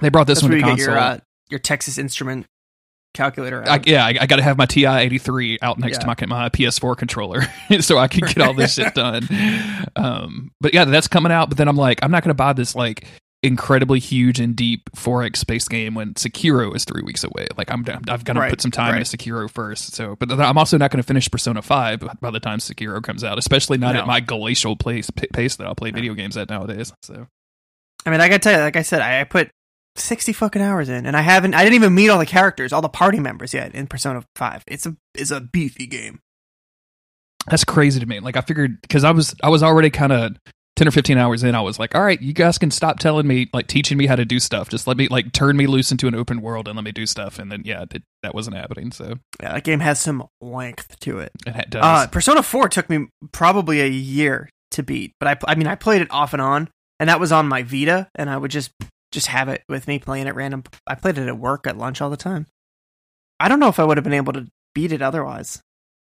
they 0.01 0.09
brought 0.09 0.27
this 0.27 0.39
That's 0.41 0.45
one 0.45 0.53
you 0.53 0.59
to 0.59 0.63
get 0.65 0.69
console 0.71 0.95
your 0.95 0.99
uh, 0.99 1.19
your 1.49 1.61
Texas 1.61 1.97
Instrument 1.99 2.47
calculator. 3.17 3.65
I, 3.67 3.81
yeah, 3.85 4.05
I, 4.05 4.17
I 4.21 4.27
got 4.27 4.37
to 4.37 4.43
have 4.43 4.57
my 4.57 4.67
TI 4.67 4.87
eighty 4.87 5.19
three 5.19 5.59
out 5.63 5.79
next 5.79 5.99
to 6.03 6.07
my 6.07 6.15
my 6.27 6.49
PS4 6.51 6.97
controller 6.97 7.43
so 7.81 7.99
I 7.99 8.09
can 8.09 8.27
get 8.27 8.39
all 8.39 8.55
this 8.55 8.75
shit 8.75 8.95
done. 8.95 9.29
Um, 9.97 10.53
but 10.61 10.75
yeah, 10.75 10.85
that's 10.85 11.09
coming 11.09 11.33
out. 11.33 11.49
But 11.49 11.59
then 11.59 11.69
I'm 11.69 11.77
like, 11.77 11.99
I'm 12.03 12.11
not 12.11 12.23
going 12.23 12.31
to 12.31 12.35
buy 12.35 12.53
this 12.53 12.75
like 12.75 13.07
incredibly 13.43 13.99
huge 14.01 14.41
and 14.41 14.57
deep 14.57 14.91
4X 14.97 15.37
space 15.37 15.69
game 15.69 15.95
when 15.95 16.15
Sekiro 16.15 16.75
is 16.75 16.85
three 16.85 17.03
weeks 17.03 17.23
away. 17.23 17.47
Like 17.57 17.71
I'm, 17.71 17.85
I've 18.09 18.25
got 18.25 18.35
to 18.35 18.49
put 18.49 18.61
some 18.61 18.71
time 18.71 18.93
right. 18.93 18.99
into 18.99 19.17
Sekiro 19.17 19.49
first. 19.51 19.95
So, 19.95 20.17
but 20.17 20.31
I'm 20.33 20.59
also 20.59 20.79
not 20.79 20.91
going 20.91 21.03
to 21.03 21.07
finish 21.07 21.31
Persona 21.31 21.63
5 21.63 22.21
by 22.21 22.31
the 22.31 22.41
time 22.41 22.59
Sekiro 22.59 23.03
comes 23.03 23.23
out, 23.25 23.39
especially 23.39 23.79
not 23.79 23.95
No. 23.95 24.01
at 24.01 24.07
my 24.07 24.21
glacial 24.21 24.77
pace, 24.77 25.11
p- 25.11 25.29
pace 25.33 25.57
that 25.57 25.67
I'll 25.67 25.75
play 25.75 25.91
video 25.91 26.15
games 26.15 26.37
at 26.37 26.51
nowadays. 26.51 26.93
So, 27.03 27.27
I 28.05 28.11
mean, 28.11 28.21
I 28.21 28.29
gotta 28.29 28.41
tell 28.41 28.53
you, 28.53 28.61
like 28.61 28.77
I 28.77 28.83
said, 28.83 29.01
I, 29.01 29.21
I 29.21 29.25
put 29.25 29.51
sixty 29.99 30.33
fucking 30.33 30.63
hours 30.63 30.89
in, 30.89 31.07
and 31.07 31.17
I 31.17 31.23
haven't, 31.23 31.55
I 31.55 31.63
didn't 31.65 31.75
even 31.77 31.95
meet 31.95 32.09
all 32.09 32.19
the 32.19 32.27
characters, 32.27 32.73
all 32.73 32.83
the 32.83 32.89
party 32.89 33.21
members 33.21 33.53
yet 33.55 33.75
in 33.75 33.87
Persona 33.87 34.25
Five. 34.37 34.63
It's 34.67 34.87
a, 34.87 34.97
it's 35.15 35.31
a 35.31 35.41
beefy 35.41 35.87
game. 35.87 36.21
that's 37.49 37.65
crazy 37.65 38.01
to 38.01 38.07
me. 38.07 38.21
Like 38.21 38.37
I 38.37 38.41
figured 38.41 38.81
because 38.83 39.05
I 39.05 39.11
was 39.13 39.35
I 39.43 39.49
was 39.49 39.63
already 39.63 39.91
kind 39.91 40.13
of 40.13 40.37
ten 40.75 40.89
or 40.89 40.91
fifteen 40.91 41.17
hours 41.19 41.43
in. 41.43 41.55
I 41.55 41.61
was 41.61 41.79
like, 41.79 41.95
all 41.95 42.03
right, 42.03 42.21
you 42.21 42.33
guys 42.33 42.59
can 42.59 42.71
stop 42.71 42.99
telling 42.99 43.27
me 43.27 43.49
like 43.53 43.67
teaching 43.67 43.97
me 43.97 44.07
how 44.07 44.17
to 44.17 44.25
do 44.25 44.39
stuff. 44.41 44.69
Just 44.69 44.87
let 44.87 44.97
me 44.97 45.09
like 45.09 45.33
turn 45.33 45.57
me 45.57 45.67
loose 45.67 45.91
into 45.93 46.07
an 46.09 46.15
open 46.15 46.43
world 46.43 46.67
and 46.69 46.77
let 46.77 46.85
me 46.85 46.93
do 46.93 47.07
stuff. 47.07 47.39
And 47.39 47.51
then 47.51 47.63
yeah, 47.65 47.85
it, 47.91 48.03
that 48.23 48.35
wasn't 48.35 48.57
happening. 48.57 48.93
So 48.93 49.15
Yeah, 49.41 49.53
that 49.53 49.65
game 49.65 49.81
has 49.81 50.01
some 50.01 50.27
length 50.41 50.99
to 51.01 51.19
it. 51.21 51.31
it 51.47 51.71
does. 51.71 51.83
Uh, 51.85 52.07
Persona 52.09 52.43
Four 52.43 52.69
took 52.69 52.91
me 52.91 53.09
probably 53.33 53.81
a 53.81 53.87
year 53.89 54.51
to 54.73 54.83
beat, 54.83 55.13
but 55.21 55.29
I, 55.29 55.53
I 55.53 55.55
mean, 55.55 55.69
I 55.69 55.77
played 55.77 56.03
it 56.03 56.09
off 56.11 56.33
and 56.33 56.43
on, 56.43 56.69
and 56.99 57.09
that 57.09 57.21
was 57.21 57.31
on 57.31 57.47
my 57.47 57.63
Vita, 57.63 58.09
and 58.17 58.29
I 58.29 58.37
would 58.37 58.51
just, 58.51 58.73
just 59.17 59.29
have 59.29 59.49
it 59.49 59.65
with 59.67 59.89
me 59.89 59.99
playing 59.99 60.29
at 60.29 60.35
random. 60.35 60.63
I 60.87 60.95
played 60.95 61.17
it 61.17 61.27
at 61.27 61.39
work 61.39 61.67
at 61.67 61.79
lunch 61.79 62.03
all 62.03 62.11
the 62.11 62.19
time. 62.19 62.47
I 63.41 63.49
don't 63.49 63.61
know 63.61 63.69
if 63.69 63.81
I 63.81 63.85
would 63.85 63.97
have 63.97 64.05
been 64.05 64.13
able 64.13 64.35
to 64.35 64.47
beat 64.75 64.93
it 64.93 65.01
otherwise, 65.01 65.63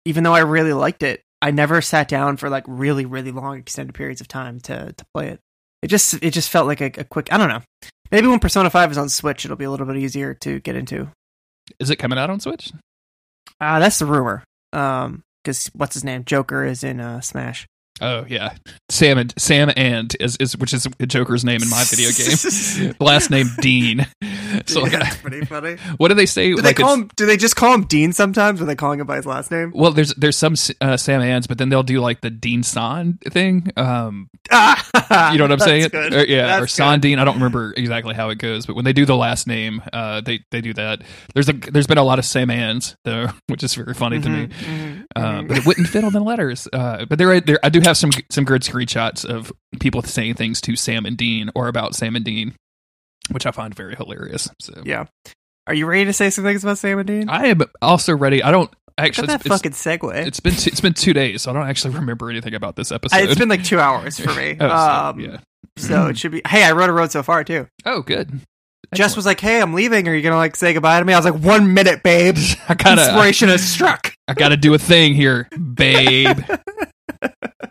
even 0.04 0.24
though 0.24 0.34
I 0.34 0.40
really 0.40 0.74
liked 0.74 1.02
it. 1.02 1.22
I 1.40 1.50
never 1.50 1.80
sat 1.80 2.06
down 2.06 2.36
for 2.36 2.50
like 2.50 2.64
really, 2.66 3.06
really 3.06 3.32
long 3.32 3.56
extended 3.56 3.94
periods 3.94 4.20
of 4.20 4.28
time 4.28 4.60
to 4.60 4.92
to 4.92 5.06
play 5.14 5.28
it. 5.28 5.40
It 5.80 5.86
just, 5.86 6.22
it 6.22 6.32
just 6.32 6.50
felt 6.50 6.66
like 6.66 6.82
a, 6.82 7.00
a 7.00 7.04
quick. 7.04 7.32
I 7.32 7.38
don't 7.38 7.48
know. 7.48 7.62
Maybe 8.10 8.26
when 8.26 8.40
Persona 8.40 8.68
Five 8.68 8.90
is 8.90 8.98
on 8.98 9.08
Switch, 9.08 9.46
it'll 9.46 9.56
be 9.56 9.64
a 9.64 9.70
little 9.70 9.86
bit 9.86 9.96
easier 9.96 10.34
to 10.34 10.60
get 10.60 10.76
into. 10.76 11.08
is 11.80 11.88
it 11.88 11.96
coming 11.96 12.18
out 12.18 12.28
on 12.28 12.40
Switch? 12.40 12.72
Uh, 13.58 13.78
that's 13.78 13.98
the 13.98 14.06
rumor. 14.06 14.44
Um, 14.74 15.22
because 15.42 15.68
what's 15.68 15.94
his 15.94 16.04
name? 16.04 16.24
Joker 16.24 16.66
is 16.66 16.84
in 16.84 17.00
uh, 17.00 17.22
Smash. 17.22 17.66
Oh 18.00 18.24
yeah, 18.28 18.54
Sam 18.88 19.18
and 19.18 19.34
Sam 19.36 19.72
and 19.76 20.14
is, 20.20 20.36
is 20.36 20.56
which 20.56 20.72
is 20.72 20.86
Joker's 21.06 21.44
name 21.44 21.62
in 21.62 21.68
my 21.68 21.84
video 21.84 22.10
game. 22.90 22.94
Last 23.00 23.30
name 23.30 23.46
Dean. 23.60 24.06
So 24.66 24.80
like, 24.80 24.92
that's 24.92 25.16
pretty 25.22 25.44
funny. 25.44 25.76
what 25.96 26.08
do 26.08 26.14
they 26.14 26.26
say? 26.26 26.48
Do 26.50 26.56
like 26.56 26.64
they 26.64 26.74
call 26.74 26.94
him? 26.94 27.10
Do 27.16 27.26
they 27.26 27.36
just 27.36 27.56
call 27.56 27.74
him 27.74 27.84
Dean 27.84 28.12
sometimes? 28.12 28.60
Or 28.60 28.64
are 28.64 28.66
they 28.66 28.74
calling 28.76 29.00
him 29.00 29.06
by 29.06 29.16
his 29.16 29.26
last 29.26 29.50
name? 29.50 29.72
Well, 29.74 29.92
there's 29.92 30.14
there's 30.14 30.36
some 30.36 30.54
uh, 30.80 30.96
Sam 30.96 31.20
Ands, 31.22 31.46
but 31.46 31.58
then 31.58 31.68
they'll 31.68 31.82
do 31.82 32.00
like 32.00 32.20
the 32.20 32.30
Dean 32.30 32.62
San 32.62 33.18
thing. 33.28 33.70
Um, 33.76 34.28
you 34.52 35.38
know 35.38 35.44
what 35.44 35.52
I'm 35.52 35.58
saying? 35.58 35.94
Or, 35.94 36.24
yeah, 36.24 36.56
or 36.58 36.60
That's 36.60 36.72
San 36.72 36.94
good. 36.96 37.02
Dean. 37.02 37.18
I 37.18 37.24
don't 37.24 37.34
remember 37.36 37.72
exactly 37.76 38.14
how 38.14 38.30
it 38.30 38.36
goes, 38.38 38.66
but 38.66 38.76
when 38.76 38.84
they 38.84 38.92
do 38.92 39.04
the 39.06 39.16
last 39.16 39.46
name, 39.46 39.82
uh, 39.92 40.20
they 40.20 40.40
they 40.50 40.60
do 40.60 40.72
that. 40.74 41.02
There's 41.34 41.48
a 41.48 41.52
there's 41.52 41.86
been 41.86 41.98
a 41.98 42.04
lot 42.04 42.18
of 42.18 42.24
Sam 42.24 42.50
Ands 42.50 42.96
though, 43.04 43.28
which 43.48 43.62
is 43.62 43.74
very 43.74 43.94
funny 43.94 44.20
to 44.20 44.28
me. 44.28 44.46
Mhm, 44.46 44.50
mhm, 44.50 45.04
Uh, 45.16 45.20
mhm. 45.42 45.48
but 45.48 45.58
it 45.58 45.66
wouldn't 45.66 45.88
fit 45.88 46.04
on 46.04 46.12
the 46.12 46.20
letters. 46.20 46.66
Uh, 46.72 47.04
but 47.06 47.18
there, 47.18 47.40
there, 47.40 47.58
I 47.62 47.68
do 47.68 47.80
have 47.80 47.96
some 47.96 48.10
some 48.30 48.44
good 48.44 48.62
screenshots 48.62 49.24
of 49.24 49.52
people 49.80 50.02
saying 50.02 50.34
things 50.34 50.60
to 50.62 50.76
Sam 50.76 51.06
and 51.06 51.16
Dean 51.16 51.50
or 51.54 51.68
about 51.68 51.94
Sam 51.94 52.16
and 52.16 52.24
Dean, 52.24 52.54
which 53.30 53.46
I 53.46 53.50
find 53.50 53.74
very 53.74 53.94
hilarious. 53.94 54.48
So 54.60 54.82
yeah. 54.84 55.06
Are 55.66 55.74
you 55.74 55.86
ready 55.86 56.06
to 56.06 56.12
say 56.12 56.30
some 56.30 56.44
things 56.44 56.64
about 56.64 56.78
Sam 56.78 56.98
and 56.98 57.06
Dean? 57.06 57.28
I 57.28 57.46
am 57.48 57.60
also 57.82 58.16
ready. 58.16 58.42
I 58.42 58.50
don't 58.50 58.70
actually. 58.96 59.24
at 59.28 59.40
that 59.42 59.46
It's, 59.46 59.48
fucking 59.54 59.72
segue. 59.72 60.26
it's 60.26 60.40
been 60.40 60.54
two, 60.54 60.68
it's 60.70 60.80
been 60.80 60.94
two 60.94 61.12
days, 61.12 61.42
so 61.42 61.50
I 61.50 61.54
don't 61.54 61.66
actually 61.68 61.94
remember 61.94 62.30
anything 62.30 62.54
about 62.54 62.74
this 62.76 62.90
episode. 62.90 63.16
I- 63.16 63.22
it's 63.22 63.38
been 63.38 63.48
like 63.50 63.64
two 63.64 63.78
hours 63.78 64.18
for 64.18 64.32
me. 64.34 64.56
Oh, 64.60 64.68
so, 64.68 64.74
um, 64.74 65.20
yeah. 65.20 65.38
so 65.76 66.06
it 66.06 66.16
should 66.18 66.32
be. 66.32 66.40
Hey, 66.46 66.64
I 66.64 66.72
wrote 66.72 66.88
a 66.88 66.92
road 66.92 67.10
so 67.12 67.22
far 67.22 67.44
too. 67.44 67.66
Oh, 67.84 68.00
good. 68.02 68.40
Jess 68.94 69.14
was 69.16 69.26
like, 69.26 69.38
"Hey, 69.38 69.60
I'm 69.60 69.74
leaving. 69.74 70.08
Are 70.08 70.14
you 70.14 70.22
gonna 70.22 70.36
like 70.36 70.56
say 70.56 70.72
goodbye 70.72 70.98
to 70.98 71.04
me?" 71.04 71.12
I 71.12 71.18
was 71.18 71.26
like, 71.26 71.38
"One 71.42 71.74
minute, 71.74 72.02
babe. 72.02 72.38
I 72.70 72.74
gotta, 72.74 73.02
Inspiration 73.02 73.50
has 73.50 73.62
struck." 73.62 74.14
I 74.26 74.32
gotta 74.32 74.56
do 74.56 74.72
a 74.72 74.78
thing 74.78 75.12
here, 75.14 75.46
babe. 75.74 76.38